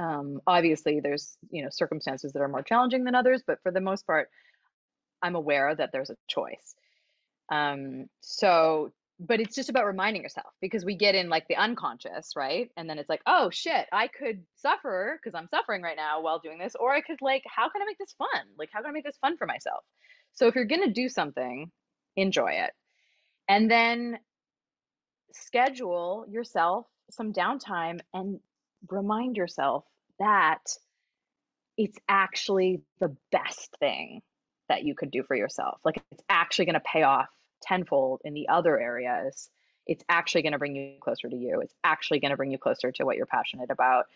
um, 0.00 0.40
obviously, 0.46 1.00
there's 1.00 1.36
you 1.50 1.62
know 1.62 1.68
circumstances 1.70 2.32
that 2.32 2.40
are 2.40 2.48
more 2.48 2.62
challenging 2.62 3.04
than 3.04 3.14
others, 3.14 3.42
but 3.46 3.62
for 3.62 3.70
the 3.70 3.82
most 3.82 4.06
part, 4.06 4.30
I'm 5.22 5.34
aware 5.34 5.74
that 5.74 5.90
there's 5.92 6.10
a 6.10 6.16
choice. 6.26 6.74
Um, 7.50 8.06
so, 8.22 8.92
but 9.20 9.38
it's 9.38 9.54
just 9.54 9.68
about 9.68 9.84
reminding 9.84 10.22
yourself 10.22 10.52
because 10.62 10.82
we 10.84 10.96
get 10.96 11.14
in 11.14 11.28
like 11.28 11.46
the 11.46 11.56
unconscious, 11.56 12.32
right? 12.34 12.70
And 12.78 12.88
then 12.88 12.98
it's 12.98 13.10
like, 13.10 13.20
oh 13.26 13.50
shit, 13.50 13.86
I 13.92 14.08
could 14.08 14.42
suffer 14.56 15.20
because 15.22 15.38
I'm 15.38 15.48
suffering 15.48 15.82
right 15.82 15.96
now 15.96 16.22
while 16.22 16.38
doing 16.38 16.58
this, 16.58 16.74
or 16.74 16.92
I 16.92 17.02
could 17.02 17.20
like, 17.20 17.42
how 17.46 17.68
can 17.68 17.82
I 17.82 17.84
make 17.84 17.98
this 17.98 18.14
fun? 18.16 18.46
Like, 18.58 18.70
how 18.72 18.80
can 18.80 18.90
I 18.90 18.92
make 18.92 19.04
this 19.04 19.18
fun 19.20 19.36
for 19.36 19.46
myself? 19.46 19.84
So, 20.32 20.46
if 20.46 20.54
you're 20.54 20.64
gonna 20.64 20.90
do 20.90 21.10
something, 21.10 21.70
enjoy 22.16 22.52
it, 22.52 22.70
and 23.46 23.70
then 23.70 24.18
schedule 25.32 26.24
yourself 26.30 26.86
some 27.10 27.32
downtime 27.32 28.00
and 28.14 28.40
remind 28.88 29.36
yourself 29.36 29.84
that 30.18 30.62
it's 31.76 31.98
actually 32.08 32.80
the 33.00 33.14
best 33.30 33.76
thing 33.80 34.22
that 34.68 34.84
you 34.84 34.94
could 34.94 35.10
do 35.10 35.22
for 35.24 35.36
yourself. 35.36 35.78
Like 35.84 36.02
it's 36.10 36.22
actually 36.28 36.66
to 36.74 36.80
pay 36.80 37.02
off 37.02 37.28
tenfold 37.62 38.20
in 38.24 38.34
the 38.34 38.48
other 38.48 38.78
areas. 38.78 39.50
It's 39.86 40.04
actually 40.08 40.42
going 40.42 40.52
to 40.52 40.58
bring 40.58 40.76
you 40.76 40.94
closer 41.00 41.28
to 41.28 41.36
you. 41.36 41.60
It's 41.60 41.74
actually 41.82 42.20
going 42.20 42.30
to 42.30 42.36
bring 42.36 42.50
you 42.50 42.58
closer 42.58 42.92
to 42.92 43.04
what 43.04 43.16
you're 43.16 43.26
passionate 43.26 43.70
about. 43.70 44.06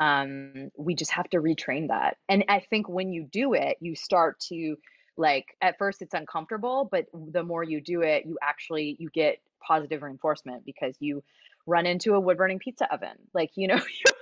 Um, 0.00 0.70
we 0.76 0.94
just 0.94 1.12
have 1.12 1.28
to 1.30 1.38
retrain 1.38 1.88
that. 1.88 2.16
And 2.28 2.44
I 2.48 2.60
think 2.60 2.88
when 2.88 3.12
you 3.12 3.24
do 3.24 3.54
it, 3.54 3.76
you 3.80 3.94
start 3.94 4.40
to 4.48 4.76
like 5.16 5.56
at 5.60 5.78
first 5.78 6.02
it's 6.02 6.14
uncomfortable, 6.14 6.88
but 6.90 7.06
the 7.12 7.42
more 7.44 7.62
you 7.62 7.80
do 7.80 8.00
it, 8.02 8.24
you 8.26 8.38
actually 8.42 8.96
you 8.98 9.10
get 9.10 9.38
positive 9.60 10.02
reinforcement 10.02 10.64
because 10.64 10.96
you 10.98 11.22
run 11.66 11.86
into 11.86 12.14
a 12.14 12.20
wood 12.20 12.38
burning 12.38 12.58
pizza 12.58 12.92
oven. 12.92 13.16
Like, 13.32 13.52
you 13.54 13.68
know, 13.68 13.80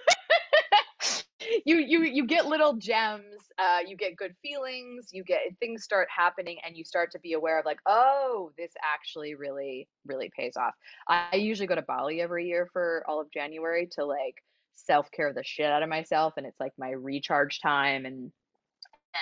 you 1.64 1.76
you 1.76 2.02
you 2.02 2.26
get 2.26 2.46
little 2.46 2.74
gems 2.74 3.24
uh, 3.58 3.78
you 3.86 3.96
get 3.96 4.16
good 4.16 4.34
feelings 4.42 5.08
you 5.12 5.22
get 5.24 5.40
things 5.58 5.82
start 5.82 6.08
happening 6.14 6.58
and 6.64 6.76
you 6.76 6.84
start 6.84 7.10
to 7.10 7.18
be 7.20 7.32
aware 7.32 7.58
of 7.58 7.64
like 7.64 7.80
oh 7.86 8.50
this 8.56 8.72
actually 8.82 9.34
really 9.34 9.88
really 10.06 10.30
pays 10.36 10.56
off 10.56 10.74
i 11.08 11.36
usually 11.36 11.66
go 11.66 11.74
to 11.74 11.82
bali 11.82 12.20
every 12.20 12.46
year 12.46 12.68
for 12.72 13.04
all 13.08 13.20
of 13.20 13.30
january 13.32 13.88
to 13.90 14.04
like 14.04 14.34
self-care 14.72 15.32
the 15.32 15.44
shit 15.44 15.66
out 15.66 15.82
of 15.82 15.88
myself 15.88 16.34
and 16.36 16.46
it's 16.46 16.60
like 16.60 16.72
my 16.78 16.90
recharge 16.90 17.60
time 17.60 18.06
and 18.06 18.32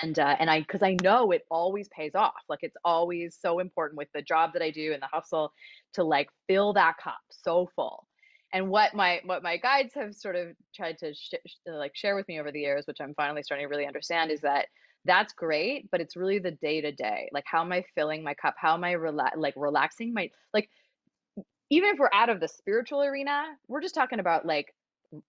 and 0.03 0.19
uh, 0.19 0.35
and 0.39 0.49
I 0.49 0.59
because 0.59 0.83
I 0.83 0.95
know 1.01 1.31
it 1.31 1.45
always 1.49 1.87
pays 1.89 2.15
off. 2.15 2.41
Like 2.47 2.59
it's 2.61 2.77
always 2.85 3.37
so 3.39 3.59
important 3.59 3.97
with 3.97 4.09
the 4.13 4.21
job 4.21 4.53
that 4.53 4.61
I 4.61 4.71
do 4.71 4.93
and 4.93 5.01
the 5.01 5.07
hustle 5.11 5.51
to 5.93 6.03
like 6.03 6.29
fill 6.47 6.73
that 6.73 6.97
cup 6.97 7.19
so 7.29 7.69
full. 7.75 8.05
And 8.53 8.69
what 8.69 8.93
my 8.93 9.21
what 9.25 9.43
my 9.43 9.57
guides 9.57 9.93
have 9.93 10.15
sort 10.15 10.35
of 10.35 10.47
tried 10.75 10.97
to 10.99 11.13
sh- 11.13 11.33
like 11.67 11.95
share 11.95 12.15
with 12.15 12.27
me 12.27 12.39
over 12.39 12.51
the 12.51 12.61
years, 12.61 12.85
which 12.87 12.97
I'm 12.99 13.13
finally 13.15 13.43
starting 13.43 13.65
to 13.65 13.69
really 13.69 13.87
understand, 13.87 14.31
is 14.31 14.41
that 14.41 14.67
that's 15.05 15.33
great, 15.33 15.89
but 15.91 16.01
it's 16.01 16.15
really 16.15 16.39
the 16.39 16.51
day 16.51 16.81
to 16.81 16.91
day. 16.91 17.29
Like 17.31 17.45
how 17.47 17.61
am 17.61 17.71
I 17.71 17.83
filling 17.95 18.23
my 18.23 18.33
cup? 18.33 18.55
How 18.57 18.73
am 18.73 18.83
I 18.83 18.93
rela- 18.93 19.37
like 19.37 19.53
relaxing 19.55 20.13
my 20.13 20.29
like 20.53 20.69
even 21.69 21.89
if 21.91 21.99
we're 21.99 22.09
out 22.13 22.29
of 22.29 22.39
the 22.39 22.47
spiritual 22.47 23.03
arena, 23.03 23.43
we're 23.67 23.81
just 23.81 23.95
talking 23.95 24.19
about 24.19 24.45
like 24.45 24.73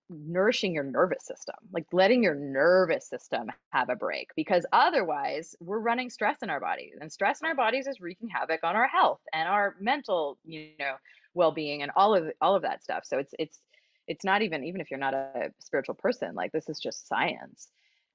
nourishing 0.08 0.74
your 0.74 0.84
nervous 0.84 1.24
system, 1.24 1.54
like 1.72 1.86
letting 1.92 2.22
your 2.22 2.34
nervous 2.34 3.08
system 3.08 3.48
have 3.72 3.88
a 3.88 3.96
break 3.96 4.28
because 4.36 4.66
otherwise 4.72 5.54
we're 5.60 5.78
running 5.78 6.10
stress 6.10 6.38
in 6.42 6.50
our 6.50 6.60
bodies 6.60 6.96
and 7.00 7.12
stress 7.12 7.40
in 7.40 7.46
our 7.48 7.54
bodies 7.54 7.86
is 7.86 8.00
wreaking 8.00 8.28
havoc 8.28 8.60
on 8.62 8.76
our 8.76 8.88
health 8.88 9.20
and 9.32 9.48
our 9.48 9.76
mental, 9.80 10.38
you 10.44 10.70
know, 10.78 10.94
well-being 11.34 11.82
and 11.82 11.90
all 11.96 12.14
of 12.14 12.30
all 12.40 12.54
of 12.54 12.62
that 12.62 12.82
stuff. 12.82 13.04
So 13.04 13.18
it's 13.18 13.34
it's 13.38 13.60
it's 14.06 14.24
not 14.24 14.42
even 14.42 14.64
even 14.64 14.80
if 14.80 14.90
you're 14.90 15.00
not 15.00 15.14
a 15.14 15.52
spiritual 15.58 15.94
person, 15.94 16.34
like 16.34 16.52
this 16.52 16.68
is 16.68 16.78
just 16.78 17.08
science. 17.08 17.68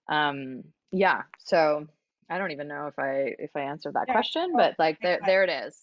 Um 0.10 0.64
yeah, 0.92 1.24
so 1.40 1.88
I 2.30 2.38
don't 2.38 2.52
even 2.52 2.68
know 2.68 2.88
if 2.88 2.98
I 2.98 3.36
if 3.38 3.52
I 3.56 3.62
answered 3.62 3.94
that 3.94 4.06
yeah. 4.08 4.14
question, 4.14 4.54
but 4.56 4.76
like 4.80 5.00
there 5.02 5.20
there 5.26 5.44
it 5.44 5.50
is. 5.50 5.80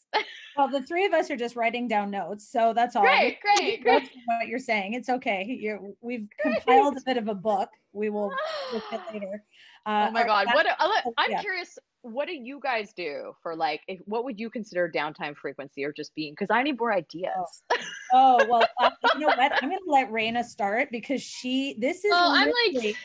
well, 0.57 0.69
the 0.69 0.83
three 0.83 1.05
of 1.07 1.13
us 1.13 1.31
are 1.31 1.37
just 1.37 1.55
writing 1.55 1.87
down 1.87 2.11
notes, 2.11 2.51
so 2.51 2.73
that's 2.75 2.97
all. 2.97 3.03
Great, 3.03 3.39
great, 3.41 3.83
great. 3.83 4.11
What 4.27 4.49
you're 4.49 4.59
saying, 4.59 4.95
it's 4.95 5.09
okay. 5.09 5.45
You're, 5.45 5.81
we've 6.01 6.27
great. 6.43 6.57
compiled 6.57 6.97
a 6.97 7.03
bit 7.07 7.17
of 7.17 7.29
a 7.29 7.35
book. 7.35 7.69
We 7.93 8.11
will 8.11 8.33
look 8.73 8.93
at 8.93 9.13
later. 9.13 9.45
Uh, 9.87 10.07
oh 10.09 10.13
my 10.13 10.25
god, 10.25 10.49
what? 10.53 10.67
I'm 11.17 11.31
yeah. 11.31 11.41
curious. 11.41 11.79
What 12.03 12.27
do 12.27 12.35
you 12.35 12.61
guys 12.61 12.93
do 12.93 13.33
for 13.43 13.55
like? 13.55 13.81
If, 13.87 14.01
what 14.07 14.25
would 14.25 14.39
you 14.39 14.51
consider 14.51 14.91
downtime 14.93 15.37
frequency, 15.37 15.85
or 15.85 15.93
just 15.93 16.15
being? 16.15 16.33
Because 16.33 16.49
I 16.51 16.63
need 16.63 16.79
more 16.79 16.93
ideas. 16.93 17.63
Oh, 17.71 17.79
oh 18.13 18.47
well, 18.49 18.67
uh, 18.81 18.91
you 19.15 19.21
know 19.21 19.29
what? 19.29 19.53
I'm 19.63 19.69
going 19.69 19.81
to 19.85 19.91
let 19.91 20.11
Raina 20.11 20.45
start 20.45 20.89
because 20.91 21.23
she. 21.23 21.77
This 21.79 22.05
is. 22.05 22.13
Oh, 22.13 22.33
I'm 22.35 22.53
like 22.75 22.97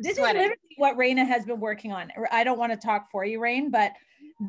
this 0.00 0.16
sweating. 0.16 0.40
is 0.40 0.48
literally 0.48 0.56
what 0.76 0.96
Raina 0.96 1.26
has 1.26 1.44
been 1.44 1.60
working 1.60 1.92
on. 1.92 2.12
I 2.30 2.44
don't 2.44 2.58
want 2.58 2.72
to 2.72 2.78
talk 2.78 3.10
for 3.10 3.24
you, 3.24 3.40
Rain, 3.40 3.70
but 3.70 3.92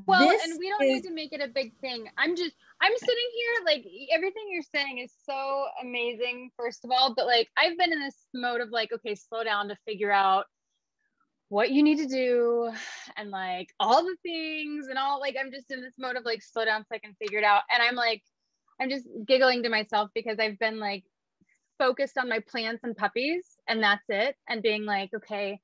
well, 0.05 0.29
and 0.29 0.59
we 0.59 0.69
don't 0.69 0.83
is... 0.83 0.95
need 0.95 1.03
to 1.09 1.13
make 1.13 1.33
it 1.33 1.41
a 1.41 1.47
big 1.47 1.73
thing. 1.81 2.07
I'm 2.17 2.35
just 2.35 2.51
I'm 2.81 2.91
sitting 2.95 3.29
here 3.35 3.65
like 3.65 3.85
everything 4.11 4.43
you're 4.49 4.61
saying 4.61 4.99
is 4.99 5.11
so 5.25 5.65
amazing, 5.81 6.51
first 6.55 6.85
of 6.85 6.91
all, 6.91 7.13
but 7.15 7.25
like 7.25 7.49
I've 7.57 7.77
been 7.77 7.91
in 7.91 7.99
this 7.99 8.15
mode 8.33 8.61
of 8.61 8.69
like, 8.69 8.91
okay, 8.93 9.15
slow 9.15 9.43
down 9.43 9.67
to 9.69 9.77
figure 9.87 10.11
out 10.11 10.45
what 11.49 11.71
you 11.71 11.83
need 11.83 11.97
to 11.97 12.07
do 12.07 12.71
and 13.17 13.31
like 13.31 13.73
all 13.79 14.03
the 14.03 14.15
things 14.23 14.87
and 14.87 14.97
all 14.97 15.19
like 15.19 15.35
I'm 15.39 15.51
just 15.51 15.71
in 15.71 15.81
this 15.81 15.95
mode 15.97 16.15
of 16.15 16.23
like 16.23 16.41
slow 16.41 16.63
down 16.63 16.83
so 16.83 16.95
I 16.95 16.99
can 16.99 17.15
figure 17.15 17.39
it 17.39 17.43
out. 17.43 17.63
And 17.73 17.81
I'm 17.81 17.95
like, 17.95 18.23
I'm 18.79 18.89
just 18.89 19.07
giggling 19.27 19.63
to 19.63 19.69
myself 19.69 20.09
because 20.13 20.37
I've 20.39 20.59
been 20.59 20.79
like 20.79 21.03
focused 21.77 22.17
on 22.17 22.29
my 22.29 22.39
plants 22.39 22.83
and 22.83 22.95
puppies 22.95 23.45
and 23.67 23.81
that's 23.81 24.03
it 24.09 24.35
and 24.47 24.61
being 24.61 24.85
like 24.85 25.09
okay 25.15 25.59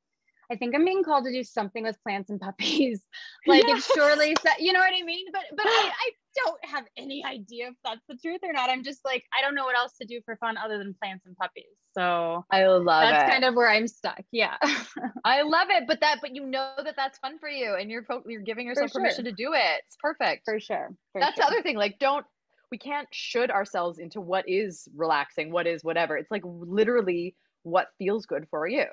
i 0.52 0.56
think 0.56 0.76
i'm 0.76 0.86
being 0.86 1.04
called 1.04 1.26
to 1.26 1.32
do 1.32 1.44
something 1.44 1.84
with 1.84 2.02
plants 2.04 2.30
and 2.30 2.40
puppies 2.40 3.02
like 3.48 3.64
yeah. 3.68 3.76
it's 3.76 3.92
surely 3.94 4.36
you 4.60 4.74
know 4.74 4.80
what 4.80 4.94
i 4.94 5.04
mean 5.04 5.26
but 5.32 5.44
but 5.56 5.66
I, 5.66 5.90
I 5.90 6.10
don't 6.36 6.66
have 6.66 6.86
any 6.98 7.24
idea 7.24 7.70
if 7.70 7.76
that's 7.84 8.02
the 8.10 8.18
truth 8.18 8.42
or 8.44 8.52
not 8.52 8.70
i'm 8.70 8.84
just 8.84 9.00
like 9.06 9.24
i 9.38 9.42
don't 9.42 9.56
know 9.56 9.64
what 9.64 9.78
else 9.78 9.94
to 10.02 10.08
do 10.08 10.20
for 10.26 10.36
fun 10.38 10.58
other 10.58 10.78
than 10.78 10.96
plants 11.02 11.26
and 11.26 11.36
puppies 11.38 11.64
so 11.94 12.44
i 12.52 12.66
love 12.66 12.86
that's 12.86 13.30
it. 13.30 13.32
kind 13.32 13.46
of 13.46 13.56
where 13.56 13.70
i'm 13.70 13.88
stuck 13.88 14.22
yeah 14.32 14.58
i 15.26 15.42
love 15.42 15.68
it 15.70 15.86
but 15.88 16.02
that 16.02 16.18
but 16.22 16.36
you 16.36 16.46
know 16.46 16.72
that 16.84 16.96
that's 16.98 17.18
fun 17.20 17.40
for 17.40 17.50
you 17.50 17.76
and 17.80 17.90
you're 17.90 18.06
you're 18.28 18.42
giving 18.42 18.68
yourself 18.68 18.92
sure. 18.92 19.02
permission 19.02 19.24
to 19.24 19.32
do 19.32 19.54
it 19.54 19.82
it's 19.88 19.98
perfect 20.02 20.44
for 20.46 20.60
sure 20.60 20.94
for 21.14 21.22
that's 21.22 21.36
sure. 21.36 21.46
the 21.46 21.52
other 21.52 21.62
thing 21.62 21.78
like 21.78 21.98
don't 22.00 22.26
we 22.72 22.78
can't 22.78 23.08
should 23.12 23.52
ourselves 23.52 24.00
into 24.00 24.22
what 24.22 24.46
is 24.48 24.88
relaxing, 24.96 25.52
what 25.52 25.68
is 25.68 25.84
whatever. 25.84 26.18
It's 26.18 26.32
like 26.32 26.44
literally 26.46 27.36
what 27.64 27.88
feels 27.98 28.26
good 28.26 28.48
for 28.50 28.68
you. 28.68 28.86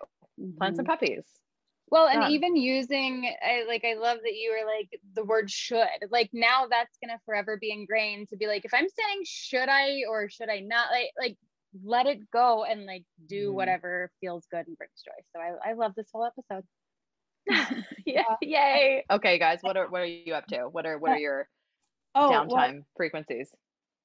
Mm-hmm. 0.43 0.57
Plants 0.59 0.79
and 0.79 0.89
puppies. 0.89 1.25
Well, 1.91 2.09
and 2.09 2.23
Done. 2.23 2.31
even 2.31 2.57
using, 2.57 3.31
I 3.43 3.65
like, 3.69 3.85
I 3.85 3.95
love 3.95 4.19
that 4.23 4.35
you 4.35 4.51
were 4.51 4.67
like 4.67 4.89
the 5.15 5.25
word 5.25 5.51
should. 5.51 5.87
Like 6.11 6.31
now, 6.33 6.67
that's 6.71 6.97
gonna 7.05 7.21
forever 7.27 7.59
be 7.61 7.71
ingrained 7.71 8.31
to 8.31 8.37
be 8.37 8.47
like, 8.47 8.65
if 8.65 8.73
I'm 8.73 8.89
saying 8.89 9.21
should 9.25 9.69
I 9.69 10.05
or 10.09 10.31
should 10.31 10.49
I 10.49 10.61
not, 10.61 10.87
like, 10.91 11.11
like 11.19 11.37
let 11.85 12.07
it 12.07 12.31
go 12.31 12.65
and 12.65 12.87
like 12.87 13.05
do 13.29 13.51
mm. 13.51 13.55
whatever 13.55 14.11
feels 14.21 14.47
good 14.51 14.67
and 14.67 14.77
brings 14.77 15.03
joy. 15.05 15.13
So 15.35 15.41
I, 15.41 15.71
I 15.71 15.73
love 15.75 15.93
this 15.95 16.09
whole 16.13 16.25
episode. 16.25 16.65
yeah, 18.07 18.23
yay! 18.43 19.05
Okay, 19.11 19.39
guys, 19.39 19.59
what 19.63 19.77
are 19.77 19.89
what 19.89 20.03
are 20.03 20.07
you 20.07 20.35
up 20.35 20.47
to? 20.47 20.69
What 20.71 20.87
are 20.87 20.99
what 20.99 21.13
are 21.13 21.19
your 21.19 21.49
oh, 22.15 22.31
downtime 22.31 22.49
well, 22.49 22.87
frequencies? 22.97 23.51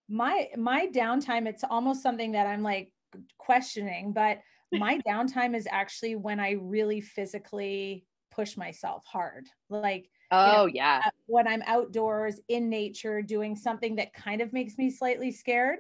My 0.10 0.48
my 0.58 0.88
downtime, 0.88 1.48
it's 1.48 1.64
almost 1.64 2.02
something 2.02 2.32
that 2.34 2.48
I'm 2.48 2.64
like 2.64 2.92
questioning, 3.38 4.12
but 4.14 4.40
my 4.72 5.00
downtime 5.08 5.56
is 5.56 5.68
actually 5.70 6.16
when 6.16 6.40
I 6.40 6.52
really 6.52 7.02
physically 7.02 8.06
push 8.32 8.58
myself 8.58 9.04
hard. 9.06 9.48
Like, 9.70 10.10
oh, 10.32 10.46
you 10.46 10.52
know, 10.52 10.66
yeah. 10.68 11.02
Uh, 11.06 11.10
when 11.26 11.48
I'm 11.48 11.64
outdoors 11.66 12.40
in 12.48 12.70
nature 12.70 13.22
doing 13.22 13.56
something 13.56 13.96
that 13.96 14.14
kind 14.14 14.42
of 14.42 14.54
makes 14.54 14.78
me 14.78 14.90
slightly 14.90 15.32
scared, 15.32 15.80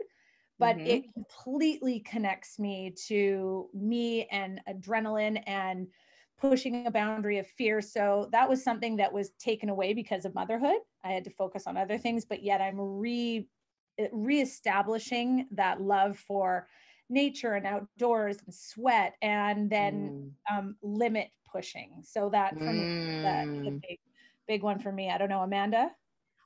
but 0.60 0.78
mm-hmm. 0.78 0.88
it 0.88 1.14
completely 1.14 2.00
connects 2.00 2.58
me 2.58 2.94
to 3.08 3.70
me 3.74 4.28
and 4.32 4.60
adrenaline 4.68 5.42
and 5.46 5.88
pushing 6.40 6.86
a 6.86 6.92
boundary 6.92 7.40
of 7.40 7.48
fear. 7.48 7.82
So 7.82 8.30
that 8.32 8.48
was 8.48 8.64
something 8.64 8.98
that 8.98 9.12
was 9.12 9.32
taken 9.40 9.70
away 9.70 9.94
because 9.94 10.26
of 10.26 10.36
motherhood. 10.36 10.78
I 11.04 11.12
had 11.12 11.24
to 11.26 11.32
focus 11.32 11.64
on 11.68 11.78
other 11.78 11.98
things, 11.98 12.26
but 12.26 12.44
yet 12.44 12.62
I'm 12.62 12.80
re 12.80 13.48
reestablishing 14.12 15.48
that 15.52 15.82
love 15.82 16.18
for 16.20 16.68
nature 17.10 17.54
and 17.54 17.66
outdoors 17.66 18.38
and 18.46 18.54
sweat 18.54 19.16
and 19.22 19.70
then 19.70 20.34
mm. 20.52 20.58
um, 20.58 20.76
limit 20.82 21.30
pushing. 21.52 21.92
So 22.04 22.30
that 22.30 22.58
for 22.58 22.66
mm. 22.66 23.16
me, 23.18 23.22
that 23.22 23.48
a 23.48 23.72
big, 23.72 24.00
big 24.48 24.64
one 24.64 24.80
for 24.80 24.92
me. 24.92 25.10
I 25.10 25.18
don't 25.18 25.30
know, 25.30 25.42
Amanda. 25.42 25.92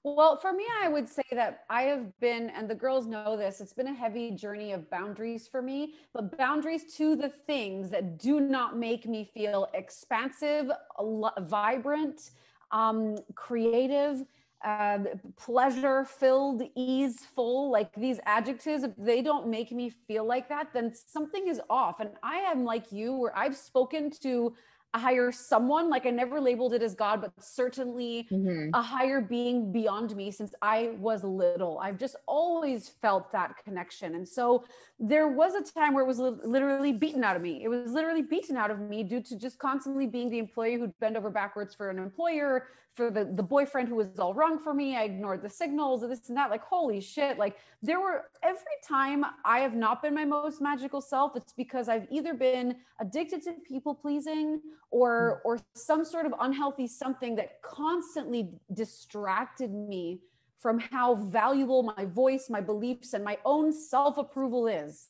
Well, 0.04 0.38
for 0.38 0.52
me, 0.52 0.66
I 0.82 0.88
would 0.88 1.08
say 1.08 1.22
that 1.32 1.66
I 1.70 1.84
have 1.84 2.20
been, 2.20 2.50
and 2.50 2.68
the 2.68 2.74
girls 2.74 3.06
know 3.06 3.38
this, 3.38 3.62
it's 3.62 3.74
been 3.74 3.88
a 3.88 3.94
heavy 3.94 4.32
journey 4.32 4.72
of 4.72 4.90
boundaries 4.90 5.48
for 5.48 5.62
me, 5.62 5.94
but 6.12 6.36
boundaries 6.40 6.96
to 6.96 7.16
the 7.16 7.30
things 7.30 7.92
that 7.92 8.18
do 8.18 8.40
not 8.40 8.76
make 8.76 9.08
me 9.08 9.30
feel 9.32 9.68
expansive, 9.76 10.72
vibrant, 11.42 12.32
um, 12.72 13.16
creative, 13.36 14.24
uh, 14.64 15.00
pleasure 15.38 16.06
filled, 16.06 16.64
easeful, 16.76 17.72
like 17.72 17.94
these 17.96 18.20
adjectives, 18.26 18.84
if 18.84 18.92
they 18.98 19.22
don't 19.22 19.48
make 19.48 19.72
me 19.72 19.90
feel 19.90 20.26
like 20.26 20.50
that, 20.50 20.74
then 20.74 20.94
something 20.94 21.48
is 21.48 21.62
off. 21.70 22.00
And 22.00 22.12
I 22.24 22.38
am 22.38 22.64
like 22.64 22.92
you, 22.92 23.14
where 23.14 23.38
I've 23.38 23.56
spoken 23.56 24.12
to 24.22 24.54
a 24.94 25.00
higher 25.00 25.32
someone, 25.32 25.90
like 25.90 26.06
I 26.06 26.10
never 26.10 26.42
labeled 26.42 26.74
it 26.74 26.82
as 26.82 26.96
God, 26.96 27.22
but 27.22 27.32
certainly 27.40 28.28
mm-hmm. 28.30 28.72
a 28.74 28.82
higher 28.82 29.22
being 29.22 29.72
beyond 29.72 30.16
me 30.16 30.32
since 30.32 30.54
I 30.62 30.92
was 31.00 31.24
little. 31.24 31.80
I've 31.80 31.98
just 31.98 32.18
always 32.28 32.90
felt 32.90 33.32
that 33.32 33.56
connection. 33.64 34.16
And 34.16 34.28
so 34.28 34.66
there 35.00 35.30
was 35.30 35.56
a 35.56 35.64
time 35.64 35.94
where 35.94 36.04
it 36.04 36.08
was 36.08 36.20
literally 36.20 36.92
beaten 36.92 37.24
out 37.24 37.38
of 37.38 37.42
me. 37.42 37.64
It 37.64 37.70
was 37.70 37.92
literally 37.92 38.22
beaten 38.22 38.58
out 38.58 38.70
of 38.70 38.80
me 38.80 39.04
due 39.04 39.22
to 39.22 39.38
just 39.38 39.60
constantly 39.60 40.08
being 40.08 40.30
the 40.30 40.40
employee 40.40 40.76
who'd 40.76 40.98
bend 41.00 41.16
over 41.16 41.30
backwards 41.30 41.74
for 41.74 41.90
an 41.90 41.98
employer, 41.98 42.68
for 42.96 43.10
the, 43.10 43.26
the 43.26 43.44
boyfriend 43.44 43.88
who 43.88 43.96
was 43.96 44.20
all 44.20 44.34
wrong 44.34 44.60
for 44.60 44.74
me. 44.74 44.96
I 44.98 45.04
ignored 45.04 45.42
the 45.42 45.50
signals, 45.50 46.04
of 46.04 46.10
this 46.10 46.28
and 46.30 46.38
that. 46.38 46.50
Like, 46.50 46.64
holy 46.64 47.00
shit. 47.00 47.38
Like, 47.38 47.58
there 47.82 48.02
were 48.02 48.26
every 48.44 48.78
time 48.88 49.26
I 49.46 49.60
have 49.60 49.76
not 49.76 50.02
been 50.02 50.14
my 50.14 50.26
most 50.26 50.62
magical 50.62 51.02
self, 51.02 51.36
it's 51.36 51.54
because 51.54 51.88
I've 51.88 52.08
either 52.12 52.34
been 52.34 52.76
addicted 53.00 53.42
to 53.44 53.54
people 53.68 53.96
pleasing 53.96 54.62
or, 54.92 55.42
hmm. 55.44 55.48
or 55.48 55.60
some 55.76 56.04
sort 56.04 56.26
of 56.26 56.34
unhealthy 56.42 56.88
something 56.88 57.36
that 57.38 57.62
constantly 57.62 58.50
distracted 58.74 59.72
me 59.72 60.20
from 60.60 60.78
how 60.80 61.16
valuable 61.16 61.84
my 61.98 62.06
voice, 62.06 62.50
my 62.50 62.62
beliefs, 62.62 63.14
and 63.14 63.24
my 63.24 63.38
own 63.46 63.74
self 63.74 64.18
approval 64.18 64.68
is. 64.68 65.08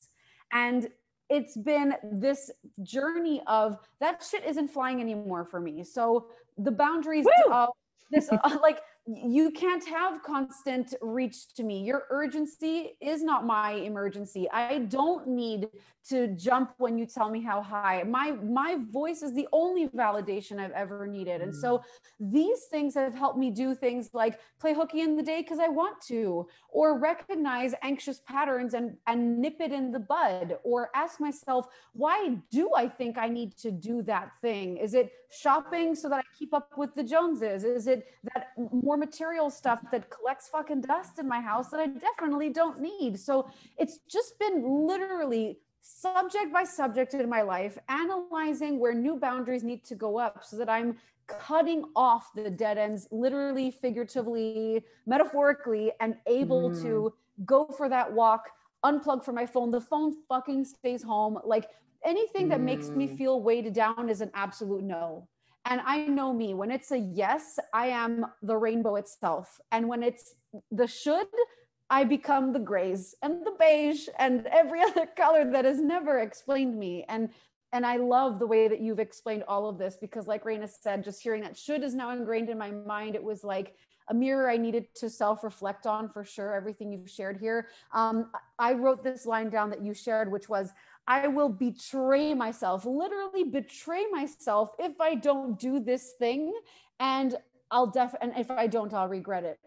And 0.54 0.88
it's 1.32 1.56
been 1.56 1.96
this 2.04 2.52
journey 2.84 3.42
of 3.48 3.78
that 4.02 4.22
shit 4.30 4.44
isn't 4.46 4.68
flying 4.68 5.00
anymore 5.00 5.46
for 5.46 5.62
me. 5.62 5.82
So 5.84 6.28
the 6.58 6.72
boundaries 6.72 7.26
Woo! 7.26 7.54
of 7.54 7.70
this, 8.12 8.30
uh, 8.44 8.58
like 8.62 8.82
you 9.08 9.50
can't 9.50 9.84
have 9.88 10.22
constant 10.22 10.94
reach 11.02 11.54
to 11.56 11.64
me. 11.64 11.84
Your 11.84 12.04
urgency 12.12 12.98
is 13.02 13.24
not 13.24 13.48
my 13.48 13.72
emergency. 13.72 14.48
I 14.52 14.80
don't 14.80 15.28
need 15.28 15.70
to 16.10 16.28
jump 16.36 16.74
when 16.78 16.98
you 17.00 17.08
tell 17.08 17.30
me 17.30 17.42
how 17.42 17.62
high. 17.62 18.04
My 18.04 18.32
my 18.32 18.78
voice 18.92 19.24
is 19.24 19.34
the 19.34 19.48
only 19.52 19.88
validation 19.88 20.60
I've 20.60 20.72
ever 20.72 21.08
needed. 21.08 21.42
And 21.42 21.56
so 21.56 21.80
mm. 21.80 21.84
these 22.20 22.66
things 22.70 22.94
have 22.94 23.16
helped 23.16 23.40
me 23.40 23.50
do 23.50 23.74
things 23.74 24.12
like 24.14 24.40
play 24.60 24.74
hooky 24.74 25.02
in 25.02 25.16
the 25.16 25.24
day 25.24 25.42
because 25.42 25.60
I 25.60 25.68
want 25.68 26.00
to, 26.08 26.48
or 26.70 27.00
recognize 27.00 27.74
anxious 27.82 28.22
patterns 28.28 28.76
and 28.76 28.98
and 29.08 29.40
nip 29.40 29.58
it 29.60 29.72
in 29.72 29.92
the 29.92 30.00
bud, 30.00 30.58
or 30.64 30.92
ask 30.94 31.20
myself, 31.20 31.68
why 31.94 32.38
do 32.52 32.72
I 32.76 32.88
think 32.88 33.18
I 33.18 33.30
need 33.30 33.58
to 33.58 33.72
do 33.72 34.04
that 34.04 34.32
thing? 34.42 34.78
Is 34.78 34.94
it 34.94 35.12
shopping 35.32 35.96
so 35.96 36.10
that 36.10 36.20
I 36.20 36.24
keep 36.38 36.54
up 36.54 36.70
with 36.78 36.94
the 36.96 37.04
Joneses? 37.04 37.64
Is 37.64 37.88
it 37.88 38.08
that 38.34 38.50
more 38.58 38.98
material 38.98 39.50
stuff 39.50 39.82
that 39.92 40.10
collects 40.10 40.50
fucking 40.50 40.82
dust 40.82 41.20
in 41.20 41.28
my 41.28 41.42
house 41.42 41.70
that 41.70 41.80
I 41.80 41.88
definitely 41.88 42.50
don't 42.50 42.80
need? 42.80 43.20
So 43.20 43.50
it's 43.78 44.00
just 44.10 44.38
been 44.40 44.88
literally 44.88 45.60
subject 45.82 46.54
by 46.54 46.64
subject 46.64 47.14
in 47.14 47.28
my 47.30 47.42
life, 47.42 47.78
analyzing 47.90 48.80
where 48.80 48.94
new 48.94 49.18
boundaries 49.18 49.64
need 49.64 49.84
to 49.86 49.96
go 49.96 50.20
up 50.20 50.44
so 50.44 50.58
that 50.58 50.70
I'm 50.70 50.98
cutting 51.28 51.84
off 51.96 52.32
the 52.36 52.50
dead 52.50 52.78
ends, 52.78 53.08
literally, 53.12 53.72
figuratively, 53.72 54.84
metaphorically, 55.06 55.92
and 56.00 56.16
able 56.28 56.70
mm. 56.70 56.82
to 56.84 57.14
go 57.46 57.66
for 57.66 57.90
that 57.90 58.12
walk, 58.12 58.50
unplug 58.86 59.24
from 59.24 59.36
my 59.36 59.46
phone. 59.46 59.72
The 59.72 59.82
phone 59.82 60.14
fucking 60.28 60.66
stays 60.66 61.04
home. 61.04 61.40
Like 61.44 61.70
anything 62.06 62.50
that 62.50 62.62
makes 62.62 62.90
me 62.90 63.08
mm. 63.08 63.18
feel 63.18 63.42
weighted 63.42 63.74
down 63.74 64.10
is 64.10 64.22
an 64.22 64.32
absolute 64.34 64.84
no. 64.84 65.28
And 65.66 65.82
I 65.86 66.08
know 66.08 66.34
me, 66.34 66.54
when 66.54 66.72
it's 66.72 66.92
a 66.92 66.98
yes, 66.98 67.60
I 67.74 67.88
am 67.88 68.26
the 68.42 68.58
rainbow 68.58 68.96
itself. 68.96 69.60
And 69.72 69.88
when 69.88 70.02
it's 70.02 70.36
the 70.72 70.88
should, 70.88 71.28
I 71.90 72.04
become 72.04 72.54
the 72.54 72.60
grays 72.60 73.16
and 73.22 73.46
the 73.46 73.54
beige 73.60 74.08
and 74.18 74.48
every 74.48 74.82
other 74.88 75.06
color 75.06 75.50
that 75.52 75.66
has 75.66 75.80
never 75.80 76.20
explained 76.20 76.78
me. 76.78 77.06
And 77.08 77.30
and 77.74 77.86
I 77.86 77.96
love 77.98 78.38
the 78.38 78.48
way 78.48 78.68
that 78.68 78.82
you've 78.82 79.00
explained 79.00 79.44
all 79.48 79.70
of 79.70 79.78
this 79.78 79.96
because, 79.96 80.28
like 80.28 80.44
Raina 80.44 80.70
said, 80.70 81.06
just 81.06 81.22
hearing 81.22 81.42
that 81.44 81.58
should 81.58 81.84
is 81.84 81.96
now 81.96 82.12
ingrained 82.12 82.50
in 82.50 82.58
my 82.58 82.70
mind. 82.70 83.16
It 83.16 83.24
was 83.24 83.46
like 83.46 83.76
a 84.10 84.14
mirror 84.14 84.50
I 84.50 84.58
needed 84.58 84.94
to 84.96 85.10
self 85.10 85.42
reflect 85.44 85.88
on 85.88 86.10
for 86.10 86.26
sure. 86.26 86.54
Everything 86.54 86.92
you've 86.92 87.10
shared 87.10 87.38
here. 87.40 87.70
Um, 87.94 88.30
I 88.60 88.74
wrote 88.74 89.04
this 89.04 89.26
line 89.26 89.50
down 89.50 89.70
that 89.70 89.82
you 89.82 89.94
shared, 89.94 90.30
which 90.30 90.50
was, 90.50 90.72
I 91.08 91.28
will 91.28 91.50
betray 91.50 92.34
myself, 92.34 92.86
literally 92.86 93.44
betray 93.44 94.06
myself 94.12 94.72
if 94.80 95.00
I 95.02 95.16
don't 95.16 95.60
do 95.60 95.80
this 95.80 96.14
thing. 96.20 96.54
And 97.00 97.36
I'll 97.70 97.88
def, 97.88 98.14
and 98.22 98.34
if 98.38 98.52
I 98.52 98.68
don't, 98.68 98.94
I'll 98.94 99.08
regret 99.08 99.44
it 99.44 99.60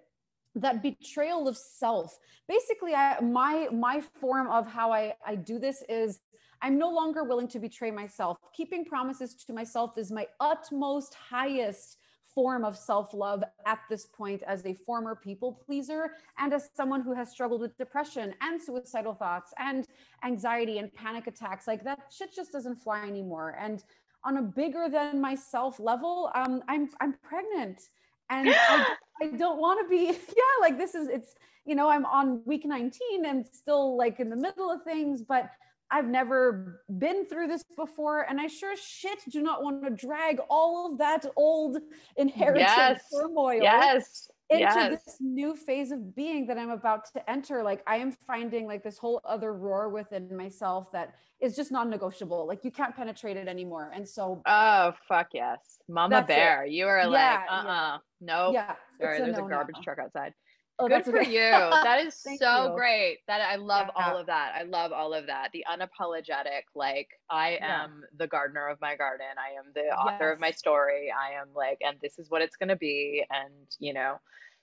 that 0.57 0.83
betrayal 0.83 1.49
of 1.49 1.57
self 1.57 2.19
basically 2.49 2.95
I, 2.95 3.21
my 3.21 3.69
my 3.73 4.03
form 4.21 4.49
of 4.49 4.67
how 4.67 4.93
I, 4.93 5.15
I 5.27 5.35
do 5.35 5.59
this 5.59 5.83
is 5.89 6.21
i'm 6.63 6.79
no 6.79 6.91
longer 6.91 7.25
willing 7.25 7.49
to 7.49 7.59
betray 7.59 7.91
myself 7.91 8.39
keeping 8.55 8.85
promises 8.85 9.35
to 9.47 9.53
myself 9.53 9.99
is 9.99 10.13
my 10.13 10.27
utmost 10.41 11.15
highest 11.15 11.99
form 12.35 12.65
of 12.65 12.77
self-love 12.77 13.45
at 13.67 13.79
this 13.89 14.07
point 14.07 14.43
as 14.47 14.65
a 14.67 14.75
former 14.75 15.15
people 15.15 15.53
pleaser 15.65 16.13
and 16.39 16.53
as 16.53 16.69
someone 16.75 17.01
who 17.01 17.15
has 17.15 17.31
struggled 17.31 17.61
with 17.61 17.77
depression 17.79 18.35
and 18.41 18.61
suicidal 18.61 19.15
thoughts 19.15 19.53
and 19.59 19.87
anxiety 20.25 20.79
and 20.79 20.93
panic 20.95 21.27
attacks 21.27 21.67
like 21.67 21.85
that 21.85 22.01
shit 22.11 22.35
just 22.35 22.53
doesn't 22.53 22.77
fly 22.77 23.07
anymore. 23.07 23.57
And 23.61 23.85
on 24.25 24.39
a 24.39 24.43
bigger 24.43 24.89
than 24.91 25.21
myself 25.21 25.79
level 25.79 26.31
um, 26.35 26.63
i'm 26.69 26.89
i'm 27.01 27.15
pregnant. 27.23 27.83
And 28.31 28.49
I, 28.69 28.87
I 29.23 29.27
don't 29.29 29.61
want 29.61 29.81
to 29.85 29.89
be 29.89 30.07
yeah 30.37 30.55
like 30.61 30.79
this 30.79 30.95
is 30.95 31.09
it's 31.09 31.35
you 31.65 31.75
know 31.75 31.89
i'm 31.89 32.05
on 32.07 32.43
week 32.45 32.65
19 32.65 33.25
and 33.27 33.47
still 33.47 33.97
like 33.97 34.21
in 34.21 34.29
the 34.29 34.37
middle 34.37 34.71
of 34.71 34.83
things 34.83 35.23
but 35.23 35.51
i've 35.95 36.09
never 36.09 36.83
been 36.99 37.25
through 37.27 37.47
this 37.47 37.65
before 37.77 38.27
and 38.29 38.41
i 38.41 38.47
sure 38.47 38.75
shit 38.77 39.19
do 39.31 39.41
not 39.41 39.63
want 39.63 39.83
to 39.83 39.91
drag 39.91 40.39
all 40.51 40.91
of 40.91 40.99
that 40.99 41.25
old 41.37 41.79
inherited 42.17 42.61
yes. 42.61 43.03
turmoil 43.13 43.63
yes 43.63 44.29
into 44.51 44.63
yes. 44.63 45.05
this 45.05 45.17
new 45.21 45.57
phase 45.57 45.91
of 45.91 46.15
being 46.15 46.47
that 46.47 46.59
I'm 46.59 46.71
about 46.71 47.11
to 47.13 47.31
enter. 47.31 47.63
Like 47.63 47.83
I 47.87 47.97
am 47.97 48.13
finding 48.13 48.67
like 48.67 48.83
this 48.83 48.99
whole 48.99 49.21
other 49.25 49.55
roar 49.55 49.89
within 49.89 50.37
myself 50.37 50.93
that 50.93 51.15
is 51.41 51.57
just 51.57 51.73
non-negotiable. 51.73 52.47
Like 52.47 52.65
you 52.65 52.71
can't 52.71 52.95
penetrate 52.95 53.37
it 53.37 53.49
anymore. 53.49 53.91
And 53.95 54.07
so 54.07 54.43
Oh 54.47 54.93
fuck 55.09 55.29
yes. 55.33 55.79
Mama 55.89 56.23
bear. 56.23 56.65
It. 56.65 56.73
You 56.73 56.87
are 56.87 56.99
yeah, 56.99 57.07
like, 57.07 57.39
uh-uh. 57.51 57.65
Yeah. 57.65 57.97
Nope. 58.21 58.55
Yeah. 58.55 58.75
Sorry, 59.01 59.19
there's 59.19 59.37
no, 59.37 59.47
a 59.47 59.49
garbage 59.49 59.77
no. 59.77 59.83
truck 59.83 59.99
outside. 59.99 60.35
Oh, 60.79 60.89
Good 60.89 61.05
for 61.05 61.21
okay. 61.21 61.31
you. 61.31 61.41
That 61.85 62.05
is 62.05 62.15
so 62.15 62.71
you. 62.71 62.75
great. 62.75 63.19
That 63.29 63.41
I 63.41 63.57
love 63.57 63.89
yeah. 63.97 64.05
all 64.05 64.19
of 64.19 64.27
that. 64.27 64.55
I 64.59 64.65
love 64.65 64.93
all 64.93 65.15
of 65.15 65.27
that. 65.27 65.51
The 65.53 65.65
unapologetic, 65.71 66.65
like 66.75 67.09
I 67.31 67.59
am 67.61 68.03
the 68.17 68.27
gardener 68.27 68.67
of 68.67 68.81
my 68.81 68.97
garden. 68.97 69.27
I 69.39 69.59
am 69.59 69.73
the 69.75 69.95
author 69.95 70.31
yes. 70.31 70.35
of 70.35 70.41
my 70.41 70.51
story. 70.51 71.13
I 71.13 71.41
am 71.41 71.49
like, 71.55 71.79
and 71.81 71.97
this 72.03 72.19
is 72.19 72.29
what 72.29 72.43
it's 72.43 72.57
gonna 72.57 72.77
be. 72.77 73.25
And 73.31 73.53
you 73.79 73.93
know, 73.93 74.17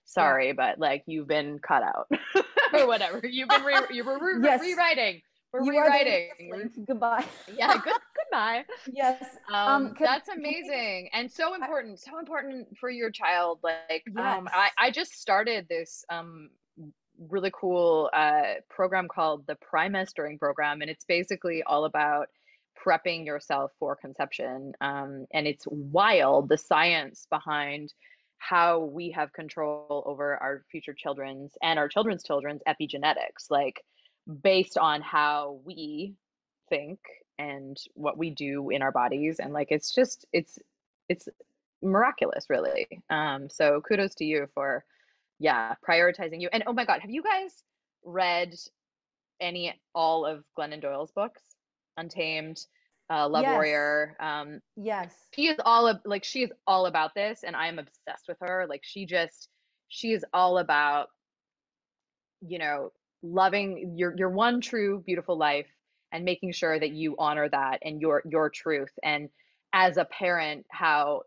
sorry, 0.05 0.47
yeah. 0.47 0.53
but 0.53 0.79
like 0.79 1.03
you've 1.05 1.27
been 1.27 1.59
cut 1.59 1.83
out 1.83 2.09
or 2.73 2.87
whatever. 2.87 3.21
You've 3.25 3.49
been 3.49 3.63
re- 3.63 3.87
you 3.91 4.03
were 4.03 4.19
re- 4.19 4.43
yes. 4.43 4.59
rewriting. 4.61 5.21
We're 5.53 5.63
you 5.63 5.71
rewriting. 5.71 6.29
Goodbye. 6.87 7.25
yeah, 7.57 7.73
good 7.83 7.93
goodbye. 8.23 8.63
Yes. 8.91 9.23
Um, 9.49 9.87
um 9.87 9.95
that's 9.99 10.29
amazing 10.29 11.09
and 11.13 11.29
so 11.29 11.53
important. 11.53 11.99
So 11.99 12.19
important 12.19 12.77
for 12.79 12.89
your 12.89 13.11
child. 13.11 13.59
Like 13.63 14.03
yes. 14.07 14.37
um 14.37 14.49
I, 14.51 14.69
I 14.77 14.91
just 14.91 15.19
started 15.19 15.67
this 15.69 16.05
um 16.09 16.49
really 17.29 17.51
cool 17.53 18.09
uh 18.13 18.55
program 18.69 19.07
called 19.07 19.45
the 19.45 19.55
Primestering 19.55 20.39
program 20.39 20.81
and 20.81 20.89
it's 20.89 21.05
basically 21.05 21.63
all 21.63 21.85
about 21.85 22.29
prepping 22.85 23.25
yourself 23.25 23.71
for 23.79 23.95
conception. 23.95 24.73
Um, 24.81 25.27
and 25.33 25.47
it's 25.47 25.65
wild 25.67 26.49
the 26.49 26.57
science 26.57 27.27
behind 27.29 27.93
how 28.37 28.79
we 28.79 29.11
have 29.11 29.33
control 29.33 30.03
over 30.05 30.35
our 30.37 30.63
future 30.71 30.95
children's 30.97 31.53
and 31.61 31.77
our 31.77 31.87
children's 31.87 32.23
children's 32.23 32.61
epigenetics 32.67 33.51
like 33.51 33.83
based 34.41 34.77
on 34.77 35.01
how 35.01 35.59
we 35.65 36.15
think 36.69 36.99
and 37.37 37.77
what 37.95 38.17
we 38.17 38.29
do 38.29 38.69
in 38.69 38.81
our 38.81 38.91
bodies 38.91 39.39
and 39.39 39.53
like 39.53 39.67
it's 39.71 39.93
just 39.93 40.25
it's 40.31 40.59
it's 41.09 41.27
miraculous 41.81 42.45
really 42.49 42.87
um 43.09 43.49
so 43.49 43.81
kudos 43.81 44.13
to 44.13 44.23
you 44.23 44.47
for 44.53 44.85
yeah 45.39 45.73
prioritizing 45.87 46.39
you 46.39 46.49
and 46.53 46.63
oh 46.67 46.73
my 46.73 46.85
god 46.85 47.01
have 47.01 47.09
you 47.09 47.23
guys 47.23 47.63
read 48.05 48.53
any 49.39 49.73
all 49.95 50.25
of 50.25 50.43
glennon 50.57 50.81
doyle's 50.81 51.11
books 51.11 51.41
untamed 51.97 52.65
uh, 53.11 53.27
Love 53.27 53.43
yes. 53.43 53.51
Warrior. 53.51 54.15
Um, 54.21 54.61
yes, 54.77 55.13
she 55.35 55.47
is 55.47 55.57
all 55.65 55.85
of 55.85 55.99
like 56.05 56.23
she 56.23 56.43
is 56.43 56.51
all 56.65 56.85
about 56.85 57.13
this, 57.13 57.43
and 57.43 57.57
I 57.57 57.67
am 57.67 57.77
obsessed 57.77 58.29
with 58.29 58.37
her. 58.39 58.65
Like 58.69 58.83
she 58.85 59.05
just 59.05 59.49
she 59.89 60.13
is 60.13 60.23
all 60.33 60.59
about 60.59 61.09
you 62.39 62.57
know 62.57 62.91
loving 63.23 63.95
your 63.97 64.15
your 64.17 64.29
one 64.29 64.61
true 64.61 65.03
beautiful 65.05 65.37
life 65.37 65.67
and 66.11 66.25
making 66.25 66.51
sure 66.51 66.79
that 66.79 66.91
you 66.91 67.15
honor 67.17 67.47
that 67.49 67.79
and 67.83 68.01
your 68.01 68.23
your 68.29 68.49
truth. 68.49 68.91
And 69.03 69.29
as 69.73 69.97
a 69.97 70.05
parent 70.05 70.65
how 70.69 71.23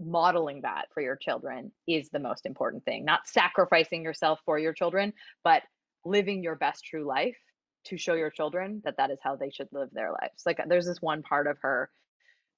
modeling 0.00 0.62
that 0.62 0.86
for 0.92 1.00
your 1.00 1.16
children 1.16 1.70
is 1.86 2.10
the 2.10 2.18
most 2.18 2.46
important 2.46 2.84
thing. 2.84 3.04
Not 3.04 3.28
sacrificing 3.28 4.02
yourself 4.02 4.40
for 4.44 4.58
your 4.58 4.72
children 4.72 5.12
but 5.44 5.62
living 6.04 6.42
your 6.42 6.56
best 6.56 6.84
true 6.84 7.04
life 7.04 7.38
to 7.84 7.96
show 7.96 8.14
your 8.14 8.30
children 8.30 8.82
that 8.84 8.96
that 8.96 9.10
is 9.10 9.18
how 9.22 9.36
they 9.36 9.50
should 9.50 9.68
live 9.72 9.90
their 9.92 10.10
lives. 10.10 10.42
Like 10.46 10.60
there's 10.66 10.86
this 10.86 11.02
one 11.02 11.22
part 11.22 11.46
of 11.46 11.58
her 11.60 11.90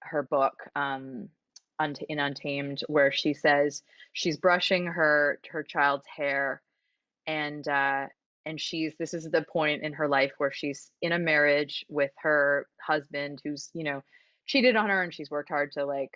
her 0.01 0.23
book 0.23 0.55
um 0.77 1.29
in 2.09 2.19
untamed 2.19 2.81
where 2.89 3.13
she 3.13 3.35
says 3.35 3.83
she's 4.13 4.39
brushing 4.39 4.87
her 4.87 5.39
her 5.51 5.63
child's 5.63 6.07
hair 6.07 6.63
and 7.27 7.67
uh 7.69 8.07
and 8.47 8.61
she's 8.61 8.95
this 8.99 9.13
is 9.13 9.29
the 9.31 9.43
point 9.43 9.83
in 9.83 9.93
her 9.93 10.09
life 10.09 10.33
where 10.39 10.53
she's 10.53 10.91
in 11.03 11.13
a 11.13 11.19
marriage 11.19 11.85
with 11.89 12.13
her 12.23 12.67
husband 12.81 13.41
who's 13.45 13.69
you 13.75 13.85
know 13.85 14.03
cheated 14.47 14.77
on 14.77 14.89
her 14.89 15.03
and 15.03 15.13
she's 15.13 15.31
worked 15.31 15.51
hard 15.51 15.73
to 15.73 15.85
like 15.85 16.11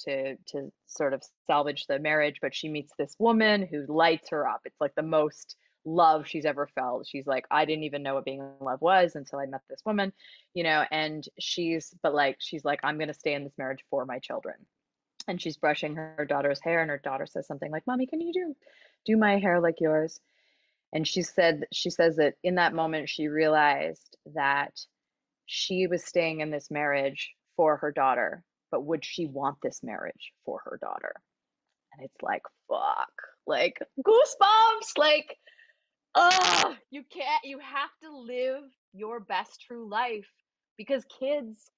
to 0.00 0.34
to 0.46 0.72
sort 0.86 1.12
of 1.12 1.22
salvage 1.46 1.86
the 1.86 1.98
marriage 1.98 2.38
but 2.40 2.54
she 2.54 2.68
meets 2.68 2.92
this 2.98 3.14
woman 3.18 3.66
who 3.70 3.84
lights 3.86 4.30
her 4.30 4.48
up 4.48 4.62
it's 4.64 4.80
like 4.80 4.94
the 4.96 5.02
most 5.02 5.56
love 5.84 6.26
she's 6.26 6.44
ever 6.44 6.66
felt. 6.74 7.06
She's 7.06 7.26
like, 7.26 7.44
I 7.50 7.64
didn't 7.64 7.84
even 7.84 8.02
know 8.02 8.14
what 8.14 8.24
being 8.24 8.40
in 8.40 8.64
love 8.64 8.80
was 8.80 9.16
until 9.16 9.38
I 9.38 9.46
met 9.46 9.62
this 9.68 9.82
woman, 9.84 10.12
you 10.54 10.64
know, 10.64 10.84
and 10.90 11.24
she's, 11.38 11.94
but 12.02 12.14
like, 12.14 12.36
she's 12.40 12.64
like, 12.64 12.80
I'm 12.82 12.96
going 12.96 13.08
to 13.08 13.14
stay 13.14 13.34
in 13.34 13.44
this 13.44 13.58
marriage 13.58 13.84
for 13.90 14.04
my 14.06 14.18
children. 14.18 14.54
And 15.26 15.40
she's 15.40 15.56
brushing 15.56 15.94
her 15.96 16.26
daughter's 16.28 16.60
hair, 16.60 16.82
and 16.82 16.90
her 16.90 17.00
daughter 17.02 17.26
says 17.26 17.46
something 17.46 17.70
like, 17.70 17.86
Mommy, 17.86 18.06
can 18.06 18.20
you 18.20 18.32
do, 18.32 18.54
do 19.06 19.16
my 19.16 19.38
hair 19.38 19.58
like 19.58 19.80
yours? 19.80 20.20
And 20.94 21.06
she 21.06 21.22
said, 21.22 21.64
she 21.72 21.90
says 21.90 22.16
that 22.16 22.34
in 22.44 22.54
that 22.56 22.74
moment, 22.74 23.08
she 23.08 23.28
realized 23.28 24.16
that 24.34 24.72
she 25.46 25.86
was 25.88 26.04
staying 26.04 26.40
in 26.40 26.50
this 26.50 26.70
marriage 26.70 27.32
for 27.56 27.76
her 27.78 27.92
daughter, 27.92 28.44
but 28.70 28.84
would 28.84 29.04
she 29.04 29.26
want 29.26 29.58
this 29.62 29.80
marriage 29.82 30.32
for 30.46 30.60
her 30.64 30.78
daughter? 30.80 31.14
And 31.92 32.04
it's 32.04 32.22
like, 32.22 32.42
fuck, 32.68 33.10
like 33.46 33.78
goosebumps 34.06 34.96
like 34.96 35.36
oh 36.14 36.74
you 36.90 37.02
can't 37.12 37.44
you 37.44 37.58
have 37.58 37.90
to 38.02 38.16
live 38.16 38.62
your 38.92 39.20
best 39.20 39.62
true 39.66 39.88
life 39.88 40.28
because 40.78 41.04
kids 41.18 41.70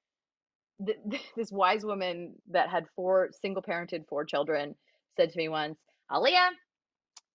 th- 0.85 0.99
this 1.37 1.51
wise 1.51 1.85
woman 1.85 2.35
that 2.51 2.69
had 2.69 2.87
four 2.95 3.31
single 3.41 3.62
parented 3.62 4.07
four 4.09 4.25
children 4.25 4.75
said 5.17 5.31
to 5.31 5.39
me 5.39 5.49
once 5.49 5.79
Aliyah 6.11 6.51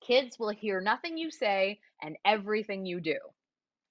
kids 0.01 0.37
will 0.39 0.49
hear 0.49 0.81
nothing 0.81 1.17
you 1.17 1.31
say 1.31 1.79
and 2.01 2.17
everything 2.25 2.85
you 2.85 2.99
do 2.99 3.17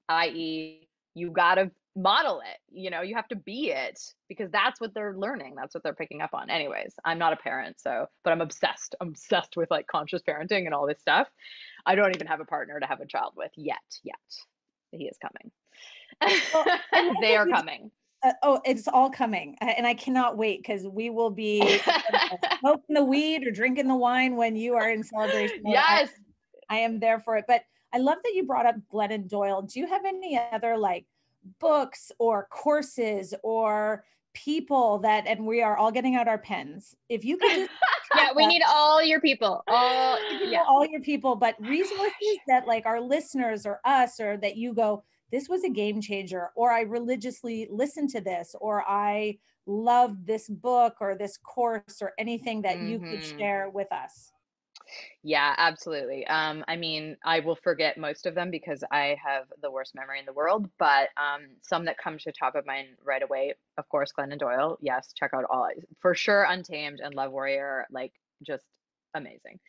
i.e 0.09 0.89
you 1.15 1.31
got 1.31 1.55
to 1.55 1.71
model 1.97 2.41
it 2.41 2.59
you 2.71 2.89
know 2.89 3.03
you 3.03 3.15
have 3.15 3.27
to 3.27 3.37
be 3.37 3.71
it 3.71 4.01
because 4.29 4.51
that's 4.53 4.81
what 4.81 4.95
they're 4.95 5.17
learning 5.17 5.55
that's 5.57 5.75
what 5.75 5.83
they're 5.83 5.93
picking 5.93 6.23
up 6.23 6.31
on. 6.33 6.49
Anyways 6.49 6.95
i'm 7.05 7.19
not 7.19 7.33
a 7.33 7.37
parent 7.37 7.81
so 7.81 8.07
but 8.23 8.31
i'm 8.31 8.41
obsessed 8.41 8.95
i'm 9.01 9.09
obsessed 9.09 9.57
with 9.57 9.71
like 9.71 9.87
conscious 9.89 10.23
parenting 10.23 10.67
and 10.67 10.75
all 10.75 10.87
this 10.87 11.01
stuff. 11.01 11.29
I 11.87 11.95
don't 11.95 12.15
even 12.15 12.27
have 12.29 12.41
a 12.41 12.45
partner 12.45 12.79
to 12.79 12.87
have 12.87 13.01
a 13.01 13.07
child 13.07 13.33
with 13.37 13.51
yet 13.57 13.79
yet. 14.05 14.17
He 14.93 15.07
is 15.07 15.17
coming. 15.21 15.51
Well, 16.53 17.15
they 17.21 17.37
are 17.37 17.47
coming 17.47 17.91
uh, 18.23 18.33
oh 18.43 18.61
it's 18.65 18.87
all 18.89 19.11
coming 19.11 19.57
and 19.61 19.87
i 19.87 19.95
cannot 19.95 20.37
wait 20.37 20.63
because 20.63 20.87
we 20.87 21.11
will 21.11 21.31
be 21.31 21.81
smoking 22.61 22.95
the 22.95 23.05
weed 23.05 23.47
or 23.47 23.51
drinking 23.51 23.89
the 23.89 23.95
wine 23.95 24.37
when 24.37 24.57
you 24.57 24.75
are 24.75 24.91
in 24.91 25.03
celebration 25.03 25.63
yes 25.65 26.11
I, 26.69 26.77
I 26.77 26.79
am 26.81 27.01
there 27.01 27.19
for 27.19 27.37
it 27.37 27.45
but 27.49 27.63
i 27.93 27.99
love 27.99 28.19
that 28.23 28.35
you 28.35 28.45
brought 28.45 28.67
up 28.67 28.77
glennon 28.93 29.29
doyle. 29.29 29.63
Do 29.63 29.81
you 29.81 29.87
have 29.87 30.05
any 30.05 30.41
other 30.53 30.77
like 30.77 31.07
books 31.59 32.13
or 32.19 32.47
courses 32.51 33.35
or 33.43 34.05
people 34.33 34.99
that 34.99 35.27
and 35.27 35.45
we 35.47 35.63
are 35.63 35.77
all 35.77 35.91
getting 35.91 36.15
out 36.15 36.29
our 36.29 36.39
pens? 36.39 36.95
If 37.09 37.25
you 37.25 37.37
could 37.37 37.51
just 37.51 37.71
yeah 38.17 38.31
we 38.35 38.47
need 38.47 38.63
all 38.69 39.03
your 39.03 39.21
people 39.21 39.63
all 39.69 40.19
yeah. 40.45 40.65
all 40.67 40.85
your 40.87 41.01
people 41.01 41.37
but 41.37 41.55
resources 41.61 42.39
that 42.49 42.67
like 42.67 42.87
our 42.87 43.01
listeners 43.01 43.67
or 43.67 43.81
us 43.85 44.21
or 44.21 44.37
that 44.39 44.57
you 44.57 44.75
go 44.75 45.03
this 45.31 45.49
was 45.49 45.65
a 45.65 45.71
game 45.71 46.01
changer 46.01 46.51
or 46.55 46.71
i 46.71 46.83
religiously 46.83 47.67
listened 47.71 48.11
to 48.11 48.21
this 48.21 48.55
or 48.61 48.85
i 48.89 49.37
love 49.67 50.27
this 50.27 50.49
book 50.49 50.97
or 51.01 51.15
this 51.15 51.37
course 51.37 52.01
or 52.01 52.13
anything 52.19 52.63
that 52.63 52.77
mm-hmm. 52.77 52.89
you 52.89 52.99
could 52.99 53.21
mm-hmm. 53.21 53.39
share 53.39 53.71
with 53.71 53.91
us 53.93 54.33
yeah, 55.23 55.55
absolutely. 55.59 56.27
Um, 56.27 56.65
I 56.69 56.77
mean, 56.77 57.17
I 57.25 57.41
will 57.41 57.57
forget 57.57 57.99
most 57.99 58.27
of 58.27 58.35
them 58.35 58.51
because 58.51 58.83
I 58.91 59.17
have 59.25 59.45
the 59.63 59.71
worst 59.71 59.95
memory 59.95 60.19
in 60.19 60.27
the 60.27 60.33
world, 60.33 60.69
but 60.79 61.09
um, 61.17 61.43
some 61.63 61.85
that 61.85 61.99
come 61.99 62.19
to 62.19 62.33
top 62.33 62.55
of 62.55 62.67
mind 62.67 62.89
right 63.05 63.23
away, 63.23 63.55
of 63.79 63.89
course, 63.89 64.13
Glennon 64.17 64.39
Doyle. 64.39 64.79
Yes, 64.81 65.13
check 65.15 65.33
out 65.35 65.45
all 65.51 65.69
for 66.01 66.15
sure. 66.15 66.45
Untamed 66.45 67.01
and 67.01 67.15
Love 67.15 67.33
Warrior, 67.33 67.87
like 67.91 68.13
just 68.43 68.65
amazing. 69.15 69.61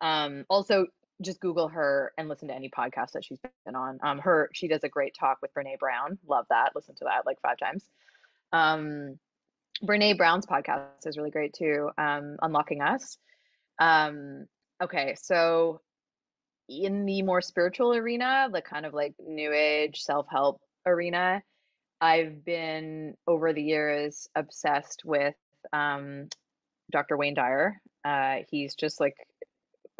Um, 0.00 0.44
also, 0.48 0.86
just 1.20 1.40
Google 1.40 1.68
her 1.68 2.12
and 2.16 2.28
listen 2.28 2.48
to 2.48 2.54
any 2.54 2.70
podcast 2.70 3.12
that 3.12 3.24
she's 3.24 3.38
been 3.64 3.74
on. 3.74 3.98
Um, 4.02 4.18
her 4.18 4.50
she 4.52 4.68
does 4.68 4.84
a 4.84 4.88
great 4.88 5.14
talk 5.18 5.38
with 5.42 5.52
Brene 5.54 5.78
Brown. 5.78 6.18
Love 6.26 6.46
that. 6.50 6.70
Listen 6.74 6.94
to 6.96 7.04
that 7.04 7.26
like 7.26 7.40
five 7.40 7.58
times. 7.58 7.84
Um, 8.52 9.18
Brene 9.84 10.16
Brown's 10.16 10.46
podcast 10.46 11.06
is 11.06 11.16
really 11.16 11.30
great 11.30 11.54
too. 11.54 11.90
Um, 11.96 12.36
Unlocking 12.42 12.82
Us. 12.82 13.18
Um, 13.78 14.46
Okay, 14.82 15.14
so 15.20 15.80
in 16.68 17.04
the 17.04 17.22
more 17.22 17.42
spiritual 17.42 17.94
arena, 17.94 18.48
the 18.50 18.62
kind 18.62 18.86
of 18.86 18.94
like 18.94 19.14
new 19.18 19.52
age 19.52 20.00
self-help 20.00 20.58
arena, 20.86 21.42
I've 22.00 22.42
been 22.44 23.14
over 23.26 23.52
the 23.52 23.62
years 23.62 24.26
obsessed 24.34 25.02
with 25.04 25.34
um, 25.74 26.28
Dr. 26.90 27.18
Wayne 27.18 27.34
Dyer. 27.34 27.78
Uh, 28.04 28.36
he's 28.48 28.74
just 28.74 29.00
like 29.00 29.16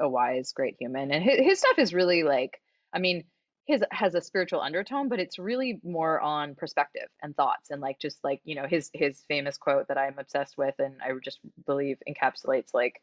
a 0.00 0.08
wise, 0.08 0.52
great 0.52 0.76
human, 0.78 1.12
and 1.12 1.22
his, 1.22 1.38
his 1.38 1.58
stuff 1.58 1.78
is 1.78 1.94
really 1.94 2.22
like, 2.22 2.60
I 2.92 2.98
mean, 2.98 3.24
his 3.66 3.84
has 3.92 4.14
a 4.14 4.20
spiritual 4.20 4.60
undertone, 4.60 5.08
but 5.08 5.20
it's 5.20 5.38
really 5.38 5.80
more 5.84 6.20
on 6.20 6.56
perspective 6.56 7.08
and 7.22 7.36
thoughts, 7.36 7.70
and 7.70 7.80
like 7.80 8.00
just 8.00 8.22
like 8.24 8.40
you 8.44 8.56
know 8.56 8.66
his 8.66 8.90
his 8.92 9.22
famous 9.28 9.56
quote 9.56 9.88
that 9.88 9.98
I'm 9.98 10.18
obsessed 10.18 10.58
with, 10.58 10.74
and 10.78 10.96
I 11.02 11.10
just 11.22 11.38
believe 11.66 11.98
encapsulates 12.08 12.74
like 12.74 13.00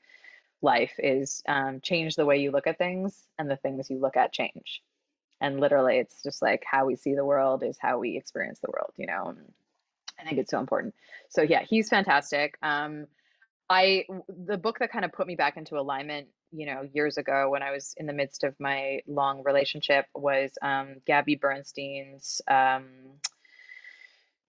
life 0.62 0.93
is 0.98 1.41
um, 1.48 1.80
change 1.82 2.16
the 2.16 2.26
way 2.26 2.38
you 2.38 2.52
look 2.52 2.68
at 2.68 2.78
things 2.78 3.28
and 3.38 3.50
the 3.50 3.58
things 3.58 3.89
you 3.89 4.00
look 4.00 4.18
at 4.18 4.34
change. 4.34 4.82
And 5.39 5.60
literally 5.60 5.98
it's 6.00 6.24
just 6.24 6.41
like 6.41 6.64
how 6.70 6.86
we 6.86 6.95
see 6.95 7.14
the 7.14 7.26
world 7.26 7.64
is 7.64 7.78
how 7.80 8.00
we 8.00 8.18
experience 8.18 8.60
the 8.60 8.72
world 8.74 8.91
you 8.98 9.06
know 9.06 9.28
and 9.28 9.54
i 10.20 10.24
think 10.24 10.39
it's 10.39 10.52
so 10.52 10.60
important. 10.60 10.95
So 11.30 11.41
yeah 11.43 11.64
he's 11.68 11.89
fantastic. 11.89 12.58
Um 12.62 13.06
i 13.70 14.06
the 14.28 14.58
book 14.58 14.80
that 14.80 14.91
kind 14.91 15.06
of 15.06 15.12
put 15.12 15.28
me 15.28 15.36
back 15.36 15.58
into 15.58 15.78
alignment 15.78 16.28
you 16.52 16.66
know 16.66 16.82
years 16.93 17.18
ago 17.18 17.50
when 17.50 17.64
i 17.64 17.72
was 17.72 17.93
in 17.98 18.06
the 18.06 18.14
midst 18.14 18.43
of 18.43 18.56
my 18.60 19.00
long 19.08 19.43
relationship 19.43 20.06
was 20.16 20.52
um 20.62 20.95
gabby 21.06 21.36
bernstein's 21.36 22.41
um 22.48 22.86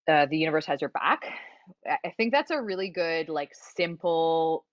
uh, 0.09 0.27
the 0.27 0.39
universe 0.39 0.67
has 0.67 0.81
your 0.81 0.91
back 0.91 1.27
i 1.87 2.11
think 2.17 2.33
that's 2.33 2.51
a 2.51 2.61
really 2.61 2.89
good 2.89 3.29
like 3.29 3.51
simple 3.53 4.65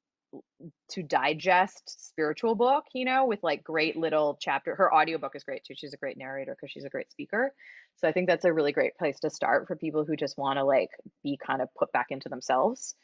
to 0.90 1.04
digest 1.04 2.08
spiritual 2.08 2.56
book, 2.56 2.86
you 2.94 3.06
know, 3.06 3.26
with 3.26 3.42
like 3.44 3.64
great 3.64 3.96
little 3.96 4.38
chapter. 4.40 4.76
Her 4.76 4.94
audiobook 4.94 5.36
is 5.36 5.44
great 5.44 5.64
too. 5.64 5.74
She's 5.76 5.94
a 5.94 5.98
great 5.98 6.18
narrator 6.18 6.56
because 6.56 6.72
she's 6.72 6.86
a 6.86 6.90
great 6.90 7.12
speaker. 7.12 7.54
So 7.98 8.08
I 8.08 8.12
think 8.12 8.28
that's 8.28 8.46
a 8.46 8.54
really 8.54 8.72
great 8.72 8.98
place 8.98 9.20
to 9.22 9.30
start 9.30 9.68
for 9.68 9.76
people 9.76 10.06
who 10.06 10.16
just 10.16 10.38
want 10.38 10.58
to 10.58 10.64
like 10.64 10.90
be 11.24 11.38
kind 11.38 11.62
of 11.62 11.70
put 11.78 11.92
back 11.92 12.08
into 12.10 12.30
themselves. 12.30 12.96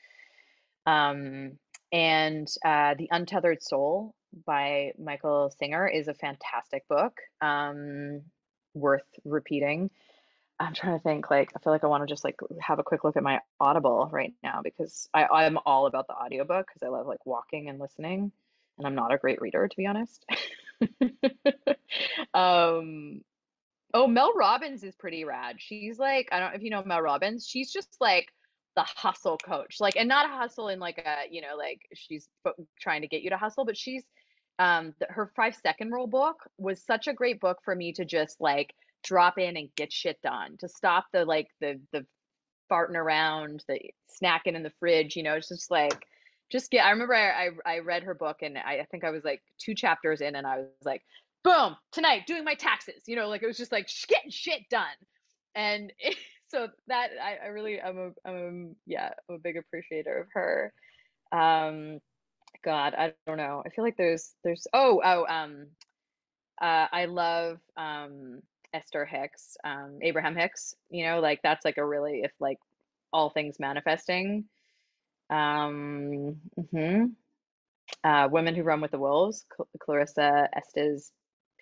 Um, 0.86 1.57
and 1.91 2.47
uh, 2.63 2.95
The 2.97 3.09
Untethered 3.11 3.61
Soul 3.61 4.15
by 4.45 4.93
Michael 4.97 5.53
Singer 5.57 5.87
is 5.87 6.07
a 6.07 6.13
fantastic 6.13 6.87
book, 6.87 7.19
um, 7.41 8.21
worth 8.73 9.07
repeating. 9.25 9.89
I'm 10.59 10.73
trying 10.73 10.97
to 10.97 11.03
think 11.03 11.31
like 11.31 11.51
I 11.55 11.59
feel 11.59 11.73
like 11.73 11.83
I 11.83 11.87
want 11.87 12.03
to 12.03 12.11
just 12.11 12.23
like 12.23 12.39
have 12.61 12.77
a 12.77 12.83
quick 12.83 13.03
look 13.03 13.17
at 13.17 13.23
my 13.23 13.39
Audible 13.59 14.09
right 14.11 14.33
now 14.43 14.61
because 14.63 15.09
I 15.13 15.25
I'm 15.25 15.57
all 15.65 15.87
about 15.87 16.07
the 16.07 16.13
audiobook 16.13 16.67
because 16.67 16.83
I 16.83 16.89
love 16.89 17.07
like 17.07 17.25
walking 17.25 17.67
and 17.67 17.79
listening 17.79 18.31
and 18.77 18.85
I'm 18.87 18.95
not 18.95 19.11
a 19.11 19.17
great 19.17 19.41
reader 19.41 19.67
to 19.67 19.77
be 19.77 19.87
honest. 19.87 20.23
um 22.35 23.21
oh 23.93 24.07
Mel 24.07 24.33
Robbins 24.33 24.83
is 24.83 24.95
pretty 24.95 25.25
rad. 25.25 25.55
She's 25.57 25.97
like 25.97 26.29
I 26.31 26.39
don't 26.39 26.51
know 26.51 26.55
if 26.57 26.63
you 26.63 26.69
know 26.69 26.83
Mel 26.85 27.01
Robbins. 27.01 27.47
She's 27.47 27.71
just 27.71 27.97
like 27.99 28.27
the 28.76 28.84
hustle 28.84 29.38
coach. 29.38 29.78
Like 29.80 29.95
and 29.95 30.07
not 30.07 30.26
a 30.26 30.34
hustle 30.34 30.69
in 30.69 30.80
like 30.80 30.97
a, 30.99 31.26
you 31.30 31.41
know, 31.41 31.55
like 31.57 31.82
she's 31.93 32.28
trying 32.80 33.01
to 33.01 33.07
get 33.07 33.22
you 33.22 33.30
to 33.32 33.38
hustle, 33.38 33.65
but 33.65 33.78
she's 33.78 34.03
um 34.59 34.93
the, 34.99 35.07
her 35.09 35.32
5 35.36 35.55
second 35.55 35.91
rule 35.91 36.07
book 36.07 36.38
was 36.57 36.82
such 36.82 37.07
a 37.07 37.13
great 37.13 37.39
book 37.39 37.59
for 37.63 37.76
me 37.76 37.93
to 37.93 38.05
just 38.05 38.39
like 38.39 38.74
drop 39.03 39.38
in 39.38 39.57
and 39.57 39.69
get 39.76 39.91
shit 39.91 40.22
done 40.22 40.57
to 40.59 40.67
stop 40.67 41.05
the 41.11 41.26
like 41.26 41.47
the 41.59 41.80
the 41.91 42.05
farting 42.72 42.95
around 42.95 43.63
the 43.67 43.80
snacking 44.22 44.55
in 44.55 44.63
the 44.63 44.72
fridge 44.80 45.15
you 45.15 45.24
know 45.24 45.34
it's 45.34 45.49
just 45.49 45.72
like 45.72 46.05
just 46.49 46.69
get 46.69 46.86
i 46.86 46.91
remember 46.91 47.15
i 47.15 47.47
i, 47.47 47.49
I 47.65 47.80
read 47.80 48.03
her 48.03 48.13
book 48.13 48.38
and 48.41 48.57
I, 48.57 48.80
I 48.80 48.88
think 48.91 49.03
i 49.03 49.09
was 49.09 49.24
like 49.24 49.41
two 49.57 49.74
chapters 49.74 50.22
in 50.22 50.36
and 50.36 50.45
i 50.45 50.57
was 50.57 50.67
like 50.86 51.01
boom 51.43 51.76
tonight 51.91 52.28
doing 52.28 52.43
my 52.43 52.53
taxes 52.53 53.01
you 53.07 53.15
know 53.15 53.28
like 53.28 53.41
it 53.41 53.47
was 53.47 53.57
just 53.57 53.72
like 53.72 53.89
getting 54.07 54.30
shit 54.30 54.69
done 54.69 54.86
and 55.55 55.91
it, 55.99 56.15
so 56.52 56.68
that 56.88 57.12
I, 57.22 57.45
I 57.45 57.47
really 57.47 57.82
i'm 57.82 57.97
a 57.97 58.30
i'm 58.30 58.36
a, 58.36 58.89
yeah 58.89 59.10
i'm 59.30 59.36
a 59.36 59.39
big 59.39 59.58
appreciator 59.58 60.18
of 60.20 60.28
her 60.34 60.74
um 61.32 61.99
god 62.64 62.93
i 62.95 63.14
don't 63.26 63.38
know 63.38 63.64
i 63.66 63.70
feel 63.70 63.84
like 63.84 63.97
there's 63.97 64.34
there's 64.43 64.68
oh 64.74 65.02
oh 65.04 65.26
um 65.28 65.68
uh 66.62 66.88
i 66.91 67.06
love 67.06 67.60
um 67.78 68.41
Esther 68.74 69.06
Hicks, 69.06 69.58
um, 69.64 69.99
Abraham 70.02 70.36
Hicks, 70.36 70.76
you 70.89 71.06
know, 71.06 71.20
like 71.20 71.41
that's 71.43 71.66
like 71.66 71.78
a 71.78 71.86
really, 71.86 72.22
if 72.24 72.32
like 72.39 72.60
all 73.12 73.30
things 73.30 73.60
manifesting. 73.60 74.45
Um, 75.30 76.38
mm-hmm. 76.60 77.06
uh, 78.04 78.28
Women 78.30 78.56
Who 78.56 78.64
Run 78.64 78.82
with 78.82 78.91
the 78.91 78.99
Wolves, 78.99 79.45
Cl- 79.56 79.68
Clarissa 79.80 80.49
Estes 80.56 81.12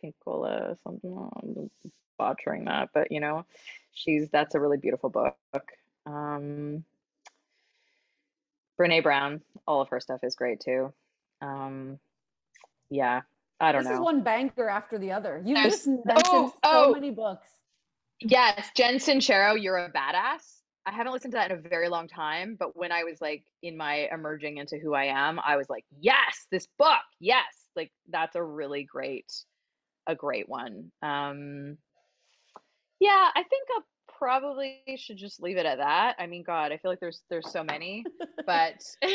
Pinkola, 0.04 0.78
something, 0.84 1.30
I'm 1.44 1.70
butchering 2.18 2.66
that, 2.66 2.90
but 2.94 3.12
you 3.12 3.20
know, 3.20 3.46
she's, 3.94 4.30
that's 4.30 4.56
a 4.56 4.60
really 4.60 4.78
beautiful 4.78 5.10
book. 5.10 5.36
Um, 6.06 6.84
Brene 8.80 9.04
Brown, 9.04 9.42
all 9.68 9.82
of 9.82 9.90
her 9.90 10.00
stuff 10.00 10.24
is 10.24 10.36
great 10.36 10.60
too. 10.60 10.94
Um, 11.42 12.00
yeah, 12.90 13.22
I 13.60 13.72
don't 13.72 13.82
this 13.82 13.90
know. 13.90 13.92
This 13.92 14.00
is 14.00 14.04
one 14.04 14.24
banker 14.24 14.70
after 14.70 14.98
the 14.98 15.12
other. 15.12 15.42
You 15.46 15.56
just 15.56 15.88
mentioned 15.88 16.06
oh, 16.26 16.48
so 16.48 16.54
oh. 16.64 16.94
many 16.94 17.12
books. 17.12 17.48
Yes, 18.22 18.70
Jen 18.76 18.96
Sincero, 18.96 19.62
you're 19.62 19.78
a 19.78 19.92
badass. 19.92 20.60
I 20.86 20.92
haven't 20.92 21.14
listened 21.14 21.34
to 21.34 21.38
that 21.38 21.52
in 21.52 21.58
a 21.58 21.70
very 21.70 21.88
long 21.88 22.08
time, 22.08 22.56
but 22.58 22.76
when 22.76 22.92
I 22.92 23.04
was 23.04 23.22
like 23.22 23.44
in 23.62 23.78
my 23.78 24.08
emerging 24.12 24.58
into 24.58 24.78
who 24.78 24.94
I 24.94 25.06
am, 25.06 25.40
I 25.40 25.56
was 25.56 25.70
like, 25.70 25.86
yes, 26.00 26.48
this 26.52 26.68
book, 26.78 27.02
yes, 27.20 27.46
like 27.76 27.92
that's 28.10 28.36
a 28.36 28.44
really 28.44 28.84
great, 28.84 29.32
a 30.08 30.16
great 30.16 30.50
one. 30.50 30.92
Um, 31.02 31.78
yeah, 33.00 33.30
I 33.36 33.43
think 33.43 33.68
I 33.72 33.82
probably 34.18 34.82
should 34.97 35.18
just 35.18 35.41
leave 35.41 35.58
it 35.58 35.66
at 35.66 35.78
that. 35.78 36.16
I 36.20 36.28
mean, 36.28 36.43
God, 36.43 36.72
I 36.72 36.78
feel 36.78 36.91
like 36.91 37.00
there's 37.00 37.24
there's 37.30 37.52
so 37.52 37.64
many, 37.64 38.06
but 38.45 38.84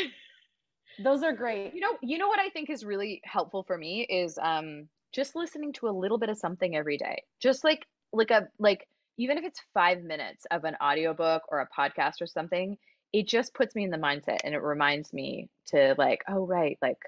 Those 0.97 1.23
are 1.23 1.33
great. 1.33 1.73
You 1.73 1.81
know, 1.81 1.97
you 2.01 2.17
know 2.17 2.27
what 2.27 2.39
I 2.39 2.49
think 2.49 2.69
is 2.69 2.85
really 2.85 3.21
helpful 3.25 3.63
for 3.63 3.77
me 3.77 4.05
is 4.09 4.39
um 4.41 4.87
just 5.13 5.35
listening 5.35 5.73
to 5.73 5.87
a 5.87 5.91
little 5.91 6.17
bit 6.17 6.29
of 6.29 6.37
something 6.37 6.75
every 6.75 6.97
day. 6.97 7.23
Just 7.41 7.63
like 7.63 7.85
like 8.13 8.31
a 8.31 8.47
like 8.59 8.87
even 9.17 9.37
if 9.37 9.45
it's 9.45 9.61
5 9.73 10.03
minutes 10.03 10.45
of 10.51 10.65
an 10.65 10.75
audiobook 10.81 11.43
or 11.49 11.59
a 11.59 11.69
podcast 11.69 12.21
or 12.21 12.27
something, 12.27 12.77
it 13.13 13.27
just 13.27 13.53
puts 13.53 13.75
me 13.75 13.85
in 13.85 13.89
the 13.91 13.97
mindset 13.97 14.39
and 14.43 14.53
it 14.53 14.61
reminds 14.61 15.13
me 15.13 15.49
to 15.67 15.95
like, 15.97 16.21
oh 16.27 16.45
right, 16.45 16.77
like 16.81 16.99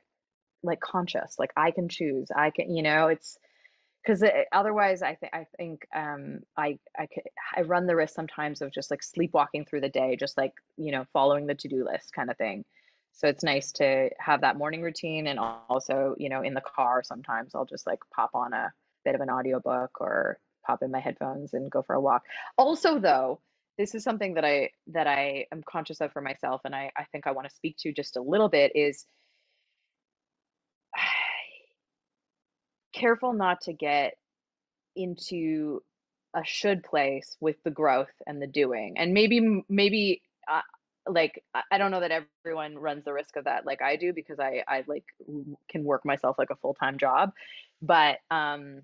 like 0.64 0.80
conscious, 0.80 1.36
like 1.40 1.52
I 1.56 1.72
can 1.72 1.88
choose. 1.90 2.30
I 2.36 2.50
can, 2.50 2.74
you 2.76 2.84
know, 2.84 3.08
it's 3.08 3.38
because 4.08 4.24
otherwise 4.54 5.02
I 5.02 5.16
think 5.16 5.34
I 5.34 5.46
think 5.58 5.86
um 5.94 6.40
I 6.56 6.80
I 6.98 7.08
could 7.08 7.24
I 7.56 7.62
run 7.62 7.88
the 7.88 7.96
risk 7.96 8.16
sometimes 8.16 8.62
of 8.62 8.72
just 8.72 8.90
like 8.90 9.04
sleepwalking 9.04 9.66
through 9.66 9.82
the 9.82 9.90
day, 9.90 10.16
just 10.16 10.38
like, 10.38 10.54
you 10.78 10.92
know, 10.92 11.06
following 11.12 11.46
the 11.46 11.56
to-do 11.56 11.86
list 11.86 12.14
kind 12.14 12.30
of 12.30 12.38
thing. 12.38 12.64
So 13.14 13.28
it's 13.28 13.44
nice 13.44 13.72
to 13.74 14.10
have 14.20 14.42
that 14.42 14.58
morning 14.58 14.82
routine 14.82 15.28
and 15.28 15.40
also, 15.40 16.16
you 16.18 16.30
know, 16.30 16.42
in 16.42 16.54
the 16.54 16.62
car 16.62 17.04
sometimes 17.04 17.54
I'll 17.54 17.66
just 17.66 17.88
like 17.88 18.00
pop 18.16 18.32
on 18.34 18.54
a 18.54 18.72
bit 19.04 19.16
of 19.16 19.22
an 19.22 19.30
audiobook 19.30 20.00
or 20.00 20.40
pop 20.66 20.84
in 20.84 20.92
my 20.92 21.00
headphones 21.00 21.54
and 21.54 21.70
go 21.72 21.82
for 21.82 21.96
a 21.96 22.02
walk. 22.02 22.24
Also 22.58 23.00
though, 23.00 23.42
this 23.78 23.94
is 23.94 24.04
something 24.04 24.36
that 24.36 24.46
I 24.46 24.70
that 24.88 25.08
I 25.08 25.48
am 25.52 25.64
conscious 25.64 26.00
of 26.02 26.14
for 26.14 26.22
myself 26.22 26.62
and 26.64 26.74
I, 26.74 26.92
I 26.96 27.04
think 27.12 27.28
I 27.28 27.32
want 27.32 27.50
to 27.50 27.56
speak 27.56 27.78
to 27.80 27.92
just 27.92 28.16
a 28.18 28.22
little 28.22 28.50
bit 28.50 28.72
is 28.76 29.06
careful 32.98 33.34
not 33.34 33.62
to 33.62 33.74
get 33.74 34.14
into 34.96 35.82
a 36.36 36.44
should 36.44 36.84
place 36.84 37.38
with 37.40 37.56
the 37.64 37.72
growth 37.72 38.12
and 38.26 38.42
the 38.42 38.48
doing. 38.48 38.96
And 38.98 39.14
maybe 39.14 39.64
maybe 39.70 40.22
uh, 40.52 40.62
like 41.10 41.44
I 41.72 41.78
don't 41.78 41.92
know 41.92 42.02
that 42.02 42.26
everyone 42.46 42.78
runs 42.78 43.06
the 43.06 43.14
risk 43.14 43.36
of 43.36 43.46
that 43.46 43.66
like 43.66 43.82
I 43.82 43.96
do 43.96 44.14
because 44.14 44.40
I 44.40 44.64
I 44.68 44.84
like 44.88 45.06
can 45.70 45.84
work 45.84 46.06
myself 46.06 46.36
like 46.38 46.50
a 46.50 46.56
full-time 46.56 46.98
job 46.98 47.32
but 47.82 48.18
um 48.30 48.82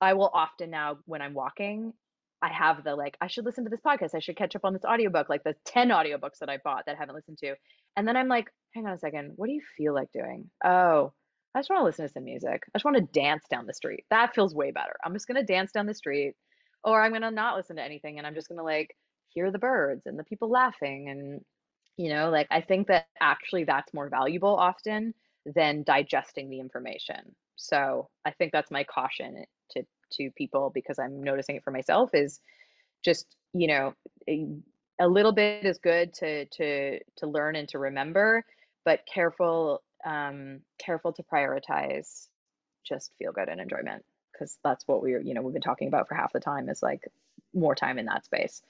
I 0.00 0.14
will 0.14 0.30
often 0.32 0.70
now 0.70 0.98
when 1.06 1.22
I'm 1.22 1.34
walking 1.34 1.92
I 2.40 2.48
have 2.52 2.84
the 2.84 2.94
like 2.94 3.16
I 3.20 3.26
should 3.26 3.44
listen 3.44 3.64
to 3.64 3.70
this 3.70 3.80
podcast 3.80 4.14
I 4.14 4.20
should 4.20 4.36
catch 4.36 4.56
up 4.56 4.64
on 4.64 4.72
this 4.72 4.84
audiobook 4.84 5.28
like 5.28 5.44
the 5.44 5.56
10 5.66 5.88
audiobooks 5.90 6.38
that 6.40 6.48
I 6.48 6.58
bought 6.62 6.86
that 6.86 6.96
I 6.96 6.98
haven't 6.98 7.16
listened 7.16 7.38
to 7.38 7.54
and 7.96 8.06
then 8.06 8.16
I'm 8.16 8.28
like 8.28 8.46
hang 8.74 8.86
on 8.86 8.92
a 8.92 8.98
second 8.98 9.32
what 9.36 9.46
do 9.46 9.52
you 9.52 9.62
feel 9.76 9.94
like 9.94 10.10
doing 10.12 10.50
oh 10.64 11.12
I 11.54 11.60
just 11.60 11.70
want 11.70 11.80
to 11.80 11.84
listen 11.84 12.06
to 12.06 12.12
some 12.12 12.24
music. 12.24 12.64
I 12.68 12.78
just 12.78 12.84
want 12.84 12.96
to 12.98 13.20
dance 13.20 13.44
down 13.50 13.66
the 13.66 13.74
street. 13.74 14.04
That 14.10 14.34
feels 14.34 14.54
way 14.54 14.70
better. 14.70 14.96
I'm 15.04 15.14
just 15.14 15.26
going 15.26 15.40
to 15.44 15.52
dance 15.52 15.72
down 15.72 15.86
the 15.86 15.94
street 15.94 16.34
or 16.84 17.02
I'm 17.02 17.10
going 17.12 17.22
to 17.22 17.30
not 17.30 17.56
listen 17.56 17.76
to 17.76 17.82
anything 17.82 18.18
and 18.18 18.26
I'm 18.26 18.34
just 18.34 18.48
going 18.48 18.58
to 18.58 18.64
like 18.64 18.94
hear 19.28 19.50
the 19.50 19.58
birds 19.58 20.06
and 20.06 20.18
the 20.18 20.24
people 20.24 20.50
laughing 20.50 21.08
and 21.08 21.40
you 21.96 22.10
know, 22.14 22.30
like 22.30 22.46
I 22.50 22.60
think 22.60 22.88
that 22.88 23.06
actually 23.20 23.64
that's 23.64 23.92
more 23.92 24.08
valuable 24.08 24.54
often 24.56 25.14
than 25.44 25.82
digesting 25.82 26.48
the 26.48 26.60
information. 26.60 27.34
So 27.56 28.08
I 28.24 28.30
think 28.32 28.52
that's 28.52 28.70
my 28.70 28.84
caution 28.84 29.44
to 29.72 29.82
to 30.12 30.30
people 30.36 30.70
because 30.74 30.98
I'm 30.98 31.22
noticing 31.22 31.56
it 31.56 31.64
for 31.64 31.72
myself 31.72 32.10
is 32.14 32.40
just, 33.04 33.26
you 33.52 33.68
know, 33.68 33.94
a, 34.28 35.08
little 35.08 35.32
bit 35.32 35.64
is 35.64 35.78
good 35.78 36.14
to 36.14 36.46
to 36.46 37.00
to 37.18 37.26
learn 37.26 37.56
and 37.56 37.68
to 37.70 37.78
remember, 37.78 38.44
but 38.84 39.00
careful 39.12 39.82
um 40.04 40.60
careful 40.78 41.12
to 41.12 41.22
prioritize 41.22 42.28
just 42.84 43.12
feel 43.18 43.32
good 43.32 43.48
and 43.48 43.60
enjoyment 43.60 44.04
because 44.32 44.58
that's 44.62 44.86
what 44.86 45.02
we're, 45.02 45.20
you 45.20 45.34
know, 45.34 45.42
we've 45.42 45.52
been 45.52 45.62
talking 45.62 45.88
about 45.88 46.08
for 46.08 46.14
half 46.14 46.32
the 46.32 46.40
time 46.40 46.68
is 46.68 46.82
like 46.82 47.08
more 47.52 47.74
time 47.74 47.98
in 47.98 48.06
that 48.06 48.24
space. 48.24 48.62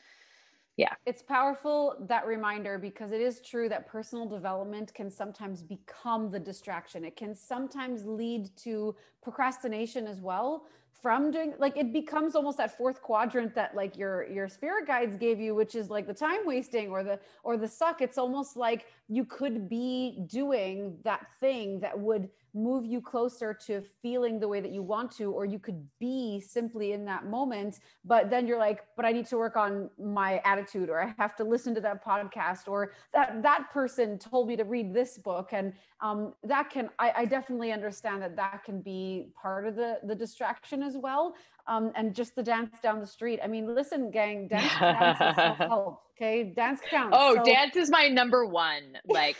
Yeah. 0.76 0.94
It's 1.06 1.22
powerful 1.22 1.96
that 2.08 2.26
reminder 2.26 2.78
because 2.78 3.10
it 3.12 3.20
is 3.20 3.40
true 3.40 3.68
that 3.68 3.86
personal 3.86 4.26
development 4.26 4.94
can 4.94 5.10
sometimes 5.10 5.62
become 5.62 6.30
the 6.30 6.38
distraction. 6.38 7.04
It 7.04 7.16
can 7.16 7.34
sometimes 7.34 8.06
lead 8.06 8.48
to 8.58 8.94
procrastination 9.20 10.06
as 10.06 10.20
well 10.20 10.64
from 11.00 11.30
doing 11.30 11.54
like 11.58 11.76
it 11.76 11.92
becomes 11.92 12.34
almost 12.34 12.58
that 12.58 12.76
fourth 12.76 13.00
quadrant 13.02 13.54
that 13.54 13.74
like 13.74 13.96
your 13.96 14.28
your 14.28 14.48
spirit 14.48 14.86
guides 14.86 15.16
gave 15.16 15.38
you 15.38 15.54
which 15.54 15.74
is 15.74 15.90
like 15.90 16.06
the 16.06 16.14
time 16.14 16.40
wasting 16.44 16.90
or 16.90 17.04
the 17.04 17.18
or 17.44 17.56
the 17.56 17.68
suck. 17.68 18.00
It's 18.00 18.18
almost 18.18 18.56
like 18.56 18.86
you 19.08 19.24
could 19.24 19.68
be 19.68 20.24
doing 20.26 20.98
that 21.04 21.26
thing 21.40 21.80
that 21.80 21.98
would 21.98 22.28
move 22.54 22.84
you 22.84 23.00
closer 23.00 23.52
to 23.52 23.82
feeling 24.02 24.40
the 24.40 24.48
way 24.48 24.60
that 24.60 24.72
you 24.72 24.82
want 24.82 25.10
to 25.10 25.30
or 25.32 25.44
you 25.44 25.58
could 25.58 25.86
be 25.98 26.40
simply 26.40 26.92
in 26.92 27.04
that 27.04 27.26
moment 27.26 27.80
but 28.04 28.30
then 28.30 28.46
you're 28.46 28.58
like 28.58 28.84
but 28.96 29.04
i 29.04 29.12
need 29.12 29.26
to 29.26 29.36
work 29.36 29.56
on 29.56 29.90
my 29.98 30.40
attitude 30.44 30.88
or 30.88 31.02
i 31.02 31.14
have 31.18 31.36
to 31.36 31.44
listen 31.44 31.74
to 31.74 31.80
that 31.80 32.04
podcast 32.04 32.68
or 32.68 32.92
that 33.12 33.42
that 33.42 33.70
person 33.72 34.18
told 34.18 34.48
me 34.48 34.56
to 34.56 34.64
read 34.64 34.94
this 34.94 35.18
book 35.18 35.50
and 35.52 35.72
um, 36.00 36.32
that 36.44 36.70
can 36.70 36.88
I, 36.98 37.12
I 37.16 37.24
definitely 37.24 37.72
understand 37.72 38.22
that 38.22 38.36
that 38.36 38.62
can 38.64 38.80
be 38.80 39.32
part 39.40 39.66
of 39.66 39.76
the 39.76 39.98
the 40.04 40.14
distraction 40.14 40.82
as 40.82 40.96
well 40.96 41.34
um, 41.68 41.92
and 41.94 42.14
just 42.14 42.34
the 42.34 42.42
dance 42.42 42.74
down 42.82 42.98
the 42.98 43.06
street. 43.06 43.40
I 43.42 43.46
mean, 43.46 43.72
listen, 43.74 44.10
gang, 44.10 44.48
dance 44.50 44.72
counts 44.72 45.18
self-help. 45.18 46.02
Okay, 46.16 46.52
dance 46.56 46.80
counts. 46.90 47.16
Oh, 47.18 47.36
so. 47.36 47.44
dance 47.44 47.76
is 47.76 47.90
my 47.90 48.08
number 48.08 48.44
one 48.44 48.98
like 49.06 49.36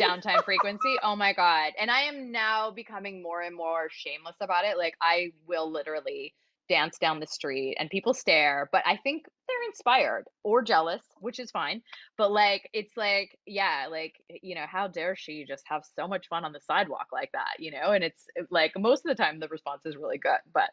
downtime 0.00 0.42
frequency. 0.44 0.96
Oh 1.02 1.14
my 1.14 1.32
god, 1.32 1.72
and 1.78 1.90
I 1.90 2.02
am 2.02 2.32
now 2.32 2.70
becoming 2.72 3.22
more 3.22 3.42
and 3.42 3.54
more 3.54 3.88
shameless 3.90 4.36
about 4.40 4.64
it. 4.64 4.76
Like 4.76 4.94
I 5.00 5.32
will 5.46 5.70
literally 5.70 6.34
dance 6.68 6.98
down 6.98 7.20
the 7.20 7.26
street 7.26 7.76
and 7.78 7.88
people 7.90 8.12
stare, 8.12 8.68
but 8.72 8.82
I 8.84 8.96
think 8.96 9.26
they're 9.46 9.68
inspired 9.68 10.24
or 10.42 10.62
jealous, 10.62 11.02
which 11.20 11.38
is 11.38 11.50
fine. 11.52 11.82
But 12.18 12.32
like, 12.32 12.68
it's 12.72 12.96
like, 12.96 13.38
yeah, 13.46 13.86
like, 13.88 14.14
you 14.42 14.56
know, 14.56 14.64
how 14.68 14.88
dare 14.88 15.14
she 15.14 15.44
just 15.44 15.62
have 15.68 15.84
so 15.94 16.08
much 16.08 16.28
fun 16.28 16.44
on 16.44 16.52
the 16.52 16.60
sidewalk 16.60 17.06
like 17.12 17.30
that, 17.32 17.60
you 17.60 17.70
know? 17.70 17.92
And 17.92 18.02
it's 18.02 18.26
like 18.50 18.72
most 18.76 19.06
of 19.06 19.16
the 19.16 19.22
time 19.22 19.38
the 19.38 19.46
response 19.46 19.82
is 19.86 19.96
really 19.96 20.18
good, 20.18 20.38
but 20.52 20.70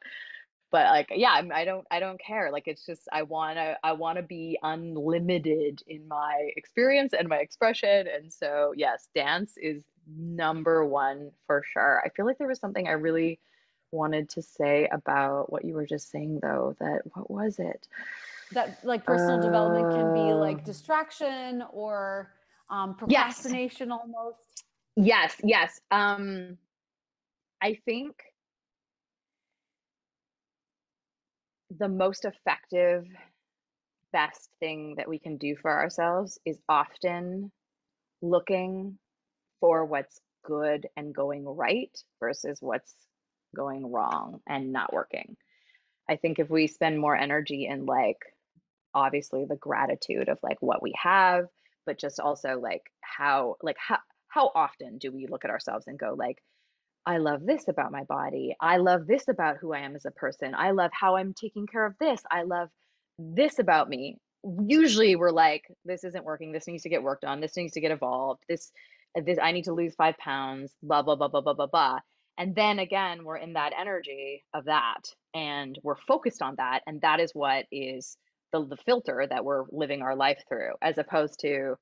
but 0.73 0.87
like 0.87 1.07
yeah 1.15 1.41
i 1.53 1.63
don't 1.63 1.85
i 1.91 1.99
don't 2.01 2.19
care 2.19 2.51
like 2.51 2.67
it's 2.67 2.85
just 2.85 3.07
i 3.13 3.21
want 3.21 3.55
to 3.55 3.77
i 3.83 3.93
want 3.93 4.17
to 4.17 4.23
be 4.23 4.57
unlimited 4.63 5.81
in 5.87 6.05
my 6.07 6.49
experience 6.57 7.13
and 7.13 7.29
my 7.29 7.37
expression 7.37 8.07
and 8.13 8.33
so 8.33 8.73
yes 8.75 9.07
dance 9.15 9.53
is 9.55 9.83
number 10.17 10.83
one 10.85 11.31
for 11.47 11.63
sure 11.71 12.01
i 12.03 12.09
feel 12.09 12.25
like 12.25 12.37
there 12.37 12.47
was 12.47 12.59
something 12.59 12.89
i 12.89 12.91
really 12.91 13.39
wanted 13.91 14.27
to 14.27 14.41
say 14.41 14.89
about 14.91 15.49
what 15.51 15.63
you 15.63 15.75
were 15.75 15.85
just 15.85 16.09
saying 16.09 16.39
though 16.41 16.75
that 16.79 17.01
what 17.13 17.29
was 17.29 17.59
it 17.59 17.87
that 18.51 18.83
like 18.83 19.05
personal 19.05 19.37
uh, 19.37 19.41
development 19.41 19.91
can 19.91 20.13
be 20.13 20.33
like 20.33 20.57
uh. 20.57 20.65
distraction 20.65 21.63
or 21.71 22.33
um 22.69 22.95
procrastination 22.95 23.89
yes. 23.89 23.99
almost 24.01 24.65
yes 24.95 25.35
yes 25.43 25.79
um 25.91 26.57
i 27.61 27.75
think 27.85 28.32
the 31.79 31.87
most 31.87 32.25
effective, 32.25 33.05
best 34.11 34.49
thing 34.59 34.95
that 34.97 35.09
we 35.09 35.19
can 35.19 35.37
do 35.37 35.55
for 35.55 35.71
ourselves 35.71 36.39
is 36.45 36.59
often 36.69 37.51
looking 38.21 38.97
for 39.59 39.85
what's 39.85 40.19
good 40.43 40.87
and 40.95 41.15
going 41.15 41.45
right 41.45 41.97
versus 42.19 42.57
what's 42.61 42.93
going 43.55 43.91
wrong 43.91 44.39
and 44.47 44.71
not 44.71 44.93
working. 44.93 45.35
I 46.09 46.17
think 46.17 46.39
if 46.39 46.49
we 46.49 46.67
spend 46.67 46.99
more 46.99 47.15
energy 47.15 47.65
in 47.65 47.85
like 47.85 48.17
obviously 48.93 49.45
the 49.45 49.55
gratitude 49.55 50.29
of 50.29 50.37
like 50.43 50.61
what 50.61 50.81
we 50.81 50.93
have, 51.01 51.45
but 51.85 51.97
just 51.97 52.19
also 52.19 52.59
like 52.59 52.83
how 53.01 53.55
like 53.61 53.77
how 53.79 53.99
how 54.27 54.51
often 54.53 54.97
do 54.97 55.11
we 55.11 55.27
look 55.27 55.45
at 55.45 55.51
ourselves 55.51 55.87
and 55.87 55.97
go 55.97 56.15
like 56.17 56.37
I 57.05 57.17
love 57.17 57.45
this 57.45 57.67
about 57.67 57.91
my 57.91 58.03
body. 58.03 58.55
I 58.59 58.77
love 58.77 59.07
this 59.07 59.27
about 59.27 59.57
who 59.57 59.73
I 59.73 59.79
am 59.79 59.95
as 59.95 60.05
a 60.05 60.11
person. 60.11 60.53
I 60.55 60.71
love 60.71 60.91
how 60.93 61.17
I'm 61.17 61.33
taking 61.33 61.67
care 61.67 61.85
of 61.85 61.95
this. 61.99 62.21
I 62.31 62.43
love 62.43 62.69
this 63.19 63.59
about 63.59 63.89
me. 63.89 64.17
Usually 64.67 65.15
we're 65.15 65.31
like, 65.31 65.63
this 65.85 66.03
isn't 66.03 66.25
working. 66.25 66.51
This 66.51 66.67
needs 66.67 66.83
to 66.83 66.89
get 66.89 67.03
worked 67.03 67.25
on. 67.25 67.41
This 67.41 67.57
needs 67.57 67.73
to 67.73 67.81
get 67.81 67.91
evolved. 67.91 68.43
This, 68.47 68.71
this, 69.15 69.37
I 69.41 69.51
need 69.51 69.65
to 69.65 69.73
lose 69.73 69.95
five 69.95 70.17
pounds, 70.17 70.73
blah, 70.81 71.01
blah, 71.01 71.15
blah, 71.15 71.27
blah, 71.27 71.41
blah, 71.41 71.53
blah, 71.53 71.67
blah. 71.67 71.99
And 72.37 72.55
then 72.55 72.79
again, 72.79 73.23
we're 73.23 73.37
in 73.37 73.53
that 73.53 73.73
energy 73.79 74.43
of 74.53 74.65
that 74.65 75.01
and 75.33 75.77
we're 75.83 75.97
focused 76.07 76.41
on 76.41 76.55
that. 76.57 76.81
And 76.87 77.01
that 77.01 77.19
is 77.19 77.31
what 77.33 77.65
is 77.71 78.17
the, 78.51 78.65
the 78.65 78.77
filter 78.77 79.25
that 79.29 79.45
we're 79.45 79.65
living 79.71 80.01
our 80.01 80.15
life 80.15 80.41
through, 80.47 80.71
as 80.81 80.97
opposed 80.97 81.41
to 81.41 81.75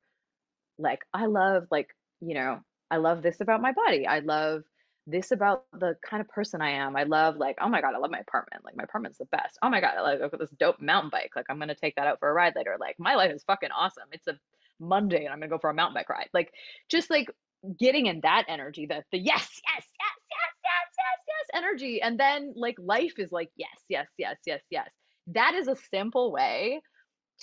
like, 0.77 0.99
I 1.13 1.27
love, 1.27 1.67
like, 1.71 1.87
you 2.21 2.33
know, 2.33 2.59
I 2.89 2.97
love 2.97 3.21
this 3.21 3.39
about 3.39 3.61
my 3.61 3.71
body. 3.71 4.07
I 4.07 4.19
love 4.19 4.63
this 5.11 5.31
about 5.31 5.65
the 5.73 5.95
kind 6.07 6.21
of 6.21 6.27
person 6.29 6.61
I 6.61 6.71
am. 6.71 6.95
I 6.95 7.03
love 7.03 7.37
like, 7.37 7.57
oh 7.61 7.69
my 7.69 7.81
god, 7.81 7.93
I 7.95 7.97
love 7.97 8.11
my 8.11 8.19
apartment. 8.19 8.63
Like 8.65 8.75
my 8.75 8.83
apartment's 8.83 9.17
the 9.17 9.25
best. 9.25 9.57
Oh 9.61 9.69
my 9.69 9.81
god, 9.81 9.95
I 9.97 10.17
got 10.17 10.39
this 10.39 10.49
dope 10.59 10.81
mountain 10.81 11.09
bike. 11.11 11.31
Like 11.35 11.45
I'm 11.49 11.59
gonna 11.59 11.75
take 11.75 11.95
that 11.95 12.07
out 12.07 12.19
for 12.19 12.29
a 12.29 12.33
ride 12.33 12.55
later. 12.55 12.77
Like 12.79 12.95
my 12.99 13.15
life 13.15 13.31
is 13.31 13.43
fucking 13.43 13.71
awesome. 13.71 14.05
It's 14.11 14.27
a 14.27 14.37
Monday 14.79 15.25
and 15.25 15.33
I'm 15.33 15.39
gonna 15.39 15.49
go 15.49 15.59
for 15.59 15.69
a 15.69 15.73
mountain 15.73 15.95
bike 15.95 16.09
ride. 16.09 16.29
Like 16.33 16.51
just 16.89 17.09
like 17.09 17.29
getting 17.77 18.07
in 18.07 18.21
that 18.21 18.45
energy, 18.47 18.85
that 18.87 19.05
the 19.11 19.17
yes, 19.19 19.61
yes, 19.67 19.85
yes, 19.99 20.15
yes, 20.29 20.53
yes, 20.63 20.87
yes, 20.97 21.19
yes 21.27 21.61
energy. 21.61 22.01
And 22.01 22.19
then 22.19 22.53
like 22.55 22.75
life 22.79 23.13
is 23.17 23.31
like 23.31 23.51
yes, 23.55 23.69
yes, 23.89 24.07
yes, 24.17 24.37
yes, 24.45 24.61
yes. 24.69 24.89
That 25.27 25.53
is 25.53 25.67
a 25.67 25.75
simple 25.91 26.31
way 26.31 26.81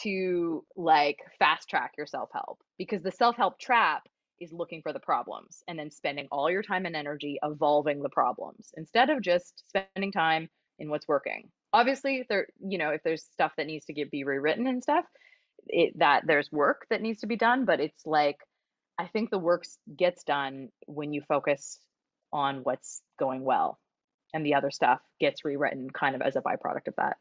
to 0.00 0.64
like 0.76 1.18
fast 1.38 1.68
track 1.68 1.92
your 1.96 2.06
self-help 2.06 2.60
because 2.78 3.02
the 3.02 3.10
self-help 3.10 3.58
trap 3.58 4.02
is 4.40 4.52
looking 4.52 4.82
for 4.82 4.92
the 4.92 5.00
problems 5.00 5.62
and 5.68 5.78
then 5.78 5.90
spending 5.90 6.28
all 6.30 6.50
your 6.50 6.62
time 6.62 6.86
and 6.86 6.96
energy 6.96 7.38
evolving 7.42 8.02
the 8.02 8.08
problems 8.08 8.72
instead 8.76 9.10
of 9.10 9.22
just 9.22 9.64
spending 9.68 10.12
time 10.12 10.48
in 10.78 10.90
what's 10.90 11.08
working. 11.08 11.50
Obviously, 11.72 12.24
there 12.28 12.46
you 12.60 12.78
know, 12.78 12.90
if 12.90 13.02
there's 13.02 13.24
stuff 13.24 13.52
that 13.56 13.66
needs 13.66 13.86
to 13.86 13.92
get 13.92 14.10
be 14.10 14.24
rewritten 14.24 14.66
and 14.66 14.82
stuff, 14.82 15.04
it 15.66 15.98
that 15.98 16.26
there's 16.26 16.50
work 16.50 16.86
that 16.90 17.02
needs 17.02 17.20
to 17.20 17.26
be 17.26 17.36
done, 17.36 17.64
but 17.64 17.80
it's 17.80 18.06
like 18.06 18.36
I 18.98 19.06
think 19.06 19.30
the 19.30 19.38
work 19.38 19.64
gets 19.96 20.24
done 20.24 20.70
when 20.86 21.12
you 21.12 21.22
focus 21.22 21.78
on 22.32 22.60
what's 22.62 23.00
going 23.18 23.44
well 23.44 23.78
and 24.34 24.44
the 24.44 24.54
other 24.54 24.70
stuff 24.70 25.00
gets 25.20 25.44
rewritten 25.44 25.88
kind 25.90 26.14
of 26.14 26.22
as 26.22 26.36
a 26.36 26.40
byproduct 26.40 26.88
of 26.88 26.96
that. 26.96 27.16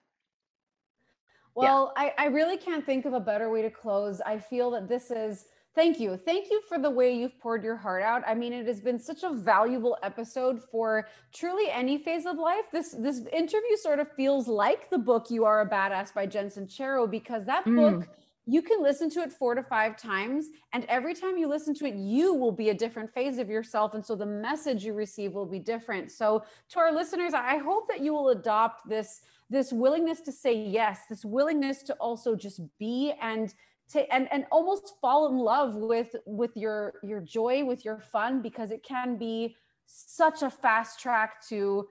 Well, 1.56 1.94
yeah. 1.98 2.12
I, 2.18 2.26
I 2.26 2.28
really 2.28 2.58
can't 2.58 2.86
think 2.86 3.06
of 3.06 3.14
a 3.14 3.20
better 3.20 3.50
way 3.50 3.64
to 3.64 3.72
close. 3.72 4.22
I 4.22 4.38
feel 4.38 4.72
that 4.72 4.88
this 4.88 5.10
is 5.10 5.46
Thank 5.78 6.00
you. 6.00 6.18
Thank 6.18 6.50
you 6.50 6.60
for 6.68 6.80
the 6.80 6.90
way 6.90 7.14
you've 7.14 7.40
poured 7.40 7.64
your 7.64 7.76
heart 7.76 8.02
out. 8.02 8.24
I 8.26 8.34
mean, 8.34 8.52
it 8.52 8.66
has 8.66 8.82
been 8.82 9.00
such 9.00 9.22
a 9.22 9.32
valuable 9.32 9.96
episode 10.02 10.60
for 10.72 11.08
truly 11.32 11.70
any 11.70 12.00
phase 12.00 12.26
of 12.26 12.38
life. 12.38 12.66
This 12.74 12.96
this 12.98 13.20
interview 13.32 13.78
sort 13.80 14.00
of 14.00 14.12
feels 14.14 14.48
like 14.48 14.90
the 14.90 14.98
book 14.98 15.28
You 15.30 15.46
Are 15.46 15.62
a 15.62 15.70
Badass 15.70 16.16
by 16.16 16.26
Jen 16.26 16.48
Sincero 16.48 17.10
because 17.10 17.46
that 17.46 17.64
mm. 17.66 17.76
book 17.76 18.10
you 18.48 18.64
can 18.64 18.82
listen 18.82 19.08
to 19.12 19.20
it 19.20 19.32
four 19.32 19.54
to 19.54 19.62
five 19.62 19.96
times 19.98 20.48
and 20.74 20.84
every 20.86 21.14
time 21.14 21.38
you 21.38 21.48
listen 21.48 21.76
to 21.76 21.86
it 21.86 21.94
you 21.94 22.34
will 22.34 22.52
be 22.52 22.70
a 22.70 22.74
different 22.74 23.14
phase 23.14 23.38
of 23.38 23.50
yourself 23.50 23.94
and 23.94 24.04
so 24.04 24.16
the 24.16 24.26
message 24.26 24.86
you 24.86 24.94
receive 24.94 25.34
will 25.34 25.46
be 25.46 25.60
different 25.60 26.10
so 26.10 26.42
to 26.70 26.80
our 26.80 26.94
listeners 26.94 27.34
i 27.34 27.58
hope 27.58 27.90
that 27.90 28.00
you 28.00 28.14
will 28.14 28.30
adopt 28.30 28.88
this 28.88 29.22
this 29.50 29.74
willingness 29.74 30.22
to 30.22 30.32
say 30.32 30.56
yes 30.56 31.02
this 31.10 31.26
willingness 31.26 31.84
to 31.84 31.94
also 31.96 32.38
just 32.38 32.62
be 32.80 33.14
and 33.22 33.54
to 33.92 34.14
and 34.14 34.28
and 34.32 34.46
almost 34.52 34.96
fall 35.00 35.28
in 35.30 35.38
love 35.38 35.76
with 35.76 36.16
with 36.26 36.56
your 36.56 36.94
your 37.04 37.22
joy 37.22 37.64
with 37.64 37.86
your 37.86 38.00
fun 38.00 38.42
because 38.42 38.72
it 38.72 38.84
can 38.84 39.18
be 39.18 39.56
such 39.86 40.42
a 40.42 40.50
fast 40.50 41.00
track 41.00 41.46
to 41.48 41.88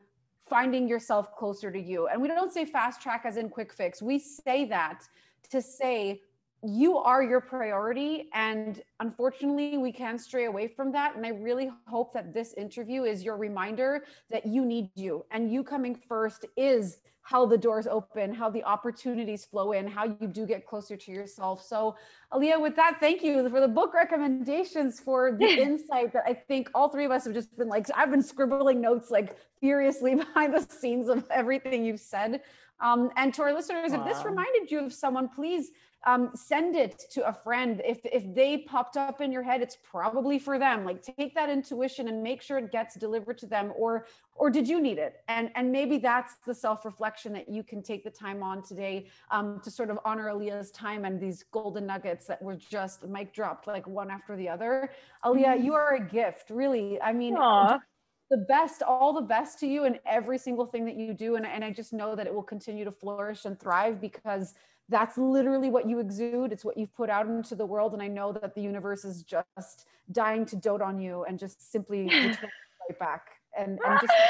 finding 0.49 0.89
yourself 0.89 1.35
closer 1.37 1.71
to 1.73 1.81
you. 1.81 2.07
And 2.07 2.23
we 2.23 2.29
don't 2.29 2.53
say 2.53 2.65
fast 2.65 3.03
track 3.03 3.23
as 3.25 3.37
in 3.37 3.49
quick 3.49 3.73
fix. 3.73 4.01
We 4.01 4.19
say 4.19 4.65
that 4.67 5.03
to 5.51 5.61
say 5.61 6.21
you 6.63 6.97
are 6.97 7.23
your 7.23 7.41
priority 7.41 8.29
and 8.33 8.83
unfortunately 9.01 9.77
we 9.77 9.93
can 9.93 10.19
stray 10.19 10.47
away 10.47 10.69
from 10.69 10.91
that. 10.93 11.17
And 11.17 11.25
i 11.27 11.31
really 11.31 11.71
hope 11.87 12.13
that 12.15 12.33
this 12.33 12.55
interview 12.55 13.05
is 13.05 13.23
your 13.23 13.37
reminder 13.37 14.05
that 14.31 14.47
you 14.47 14.65
need 14.65 14.91
you 14.95 15.25
and 15.31 15.53
you 15.53 15.63
coming 15.63 15.95
first 15.95 16.47
is 16.57 16.99
how 17.27 17.45
the 17.45 17.59
doors 17.59 17.89
open 17.89 18.33
how 18.33 18.49
the 18.49 18.63
opportunities 18.63 19.45
flow 19.45 19.73
in 19.73 19.87
how 19.87 20.05
you 20.05 20.29
do 20.29 20.47
get 20.47 20.65
closer 20.65 20.97
to 20.97 21.11
yourself 21.11 21.61
so 21.61 21.97
Aliyah 22.33 22.61
with 22.61 22.77
that 22.77 22.99
thank 23.01 23.23
you 23.23 23.49
for 23.51 23.61
the 23.61 23.69
book 23.69 23.93
recommendations 23.93 25.01
for 25.01 25.33
the 25.41 25.49
insight 25.49 26.13
that 26.13 26.23
i 26.25 26.33
think 26.33 26.71
all 26.75 26.89
three 26.89 27.05
of 27.05 27.11
us 27.11 27.25
have 27.25 27.35
just 27.35 27.57
been 27.59 27.69
like 27.69 27.87
i've 27.97 28.11
been 28.11 28.23
scribbling 28.23 28.81
notes 28.81 29.11
like 29.11 29.37
furiously 29.61 30.15
behind 30.25 30.55
the 30.55 30.65
scenes 30.73 31.09
of 31.09 31.29
everything 31.31 31.85
you've 31.85 32.01
said 32.01 32.43
um, 32.79 33.11
and 33.17 33.33
to 33.35 33.43
our 33.43 33.55
listeners 33.55 33.93
wow. 33.93 34.07
if 34.07 34.15
this 34.15 34.25
reminded 34.25 34.71
you 34.71 34.85
of 34.85 34.93
someone 34.93 35.29
please 35.29 35.73
um, 36.07 36.31
send 36.35 36.77
it 36.77 37.05
to 37.11 37.27
a 37.29 37.33
friend. 37.33 37.83
If 37.85 37.99
if 38.05 38.33
they 38.33 38.59
popped 38.59 38.97
up 38.97 39.21
in 39.21 39.33
your 39.33 39.43
head, 39.43 39.61
it's 39.61 39.77
probably 39.83 40.39
for 40.39 40.57
them. 40.57 40.85
Like 40.85 41.03
take 41.03 41.35
that 41.35 41.51
intuition 41.51 42.07
and 42.09 42.23
make 42.23 42.41
sure 42.41 42.59
it 42.59 42.71
gets 42.71 42.95
delivered 42.95 43.39
to 43.39 43.47
them. 43.47 43.73
Or 43.77 44.07
or 44.37 44.49
did 44.49 44.69
you 44.69 44.81
need 44.81 44.99
it? 44.99 45.17
And 45.27 45.51
and 45.57 45.71
maybe 45.73 45.99
that's 45.99 46.37
the 46.47 46.55
self 46.55 46.85
reflection 46.85 47.33
that 47.33 47.49
you 47.49 47.65
can 47.65 47.83
take 47.83 48.05
the 48.05 48.11
time 48.11 48.43
on 48.43 48.63
today 48.63 49.09
um, 49.33 49.61
to 49.65 49.71
sort 49.71 49.91
of 49.91 49.99
honor 50.05 50.27
Aliyah's 50.27 50.71
time 50.71 51.05
and 51.05 51.21
these 51.21 51.45
golden 51.51 51.87
nuggets 51.87 52.27
that 52.27 52.41
were 52.41 52.57
just 52.57 53.05
mic 53.05 53.35
dropped 53.35 53.67
like 53.67 53.87
one 53.89 54.11
after 54.11 54.37
the 54.37 54.49
other. 54.49 54.91
Aliyah, 55.25 55.63
you 55.63 55.75
are 55.75 55.97
a 55.97 56.01
gift, 56.01 56.51
really. 56.51 57.01
I 57.03 57.13
mean. 57.13 57.37
Aww 57.37 57.81
the 58.29 58.39
best, 58.39 58.83
all 58.83 59.13
the 59.13 59.21
best 59.21 59.61
to 59.61 59.69
you 59.69 59.85
in 59.85 60.01
every 60.05 60.37
single 60.37 60.67
thing 60.67 60.85
that 60.85 60.97
you 60.97 61.15
do. 61.15 61.37
And, 61.37 61.47
and 61.47 61.65
I 61.65 61.71
just 61.71 61.93
know 61.93 62.17
that 62.17 62.27
it 62.27 62.35
will 62.35 62.43
continue 62.43 62.85
to 62.85 62.91
flourish 62.91 63.45
and 63.45 63.57
thrive 63.59 64.01
because 64.01 64.55
that's 64.89 65.19
literally 65.19 65.69
what 65.69 65.89
you 65.89 65.99
exude 65.99 66.53
it's 66.53 66.65
what 66.65 66.77
you've 66.77 66.95
put 66.95 67.11
out 67.11 67.27
into 67.27 67.55
the 67.55 67.67
world 67.67 67.93
and 67.93 68.03
i 68.03 68.09
know 68.09 68.33
that 68.33 68.55
the 68.55 68.61
universe 68.63 69.05
is 69.05 69.23
just 69.23 69.87
dying 70.13 70.45
to 70.45 70.57
dote 70.57 70.83
on 70.83 70.99
you 70.99 71.25
and 71.25 71.39
just 71.39 71.73
simply 71.73 72.07
right 72.09 72.99
back 72.99 73.27
and, 73.59 73.79
and 73.85 74.01
just 74.01 74.13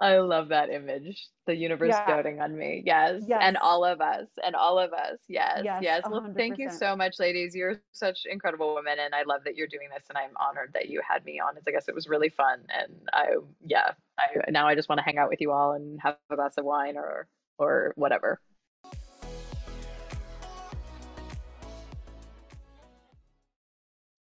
I 0.00 0.18
love 0.18 0.48
that 0.48 0.70
image. 0.70 1.28
The 1.46 1.54
universe 1.54 1.90
yeah. 1.90 2.16
doting 2.16 2.40
on 2.40 2.56
me. 2.56 2.82
Yes. 2.84 3.22
yes. 3.26 3.38
And 3.42 3.56
all 3.56 3.84
of 3.84 4.00
us. 4.00 4.26
And 4.44 4.56
all 4.56 4.78
of 4.78 4.92
us. 4.92 5.18
Yes. 5.28 5.62
Yes. 5.64 5.82
yes. 5.82 6.02
Well, 6.10 6.32
thank 6.36 6.58
you 6.58 6.68
so 6.68 6.96
much, 6.96 7.20
ladies. 7.20 7.54
You're 7.54 7.80
such 7.92 8.26
incredible 8.28 8.74
women. 8.74 8.96
And 9.02 9.14
I 9.14 9.22
love 9.22 9.42
that 9.44 9.56
you're 9.56 9.68
doing 9.68 9.88
this. 9.94 10.04
And 10.08 10.18
I'm 10.18 10.30
honored 10.36 10.72
that 10.74 10.88
you 10.88 11.00
had 11.08 11.24
me 11.24 11.38
on. 11.38 11.54
I 11.66 11.70
guess 11.70 11.88
it 11.88 11.94
was 11.94 12.08
really 12.08 12.28
fun. 12.28 12.60
And 12.76 12.92
I, 13.12 13.36
yeah, 13.64 13.92
I, 14.18 14.50
now 14.50 14.66
I 14.66 14.74
just 14.74 14.88
want 14.88 14.98
to 14.98 15.04
hang 15.04 15.18
out 15.18 15.28
with 15.28 15.40
you 15.40 15.52
all 15.52 15.72
and 15.72 16.00
have 16.02 16.16
a 16.28 16.36
glass 16.36 16.54
of 16.58 16.64
wine 16.64 16.96
or, 16.96 17.28
or 17.58 17.92
whatever. 17.96 18.40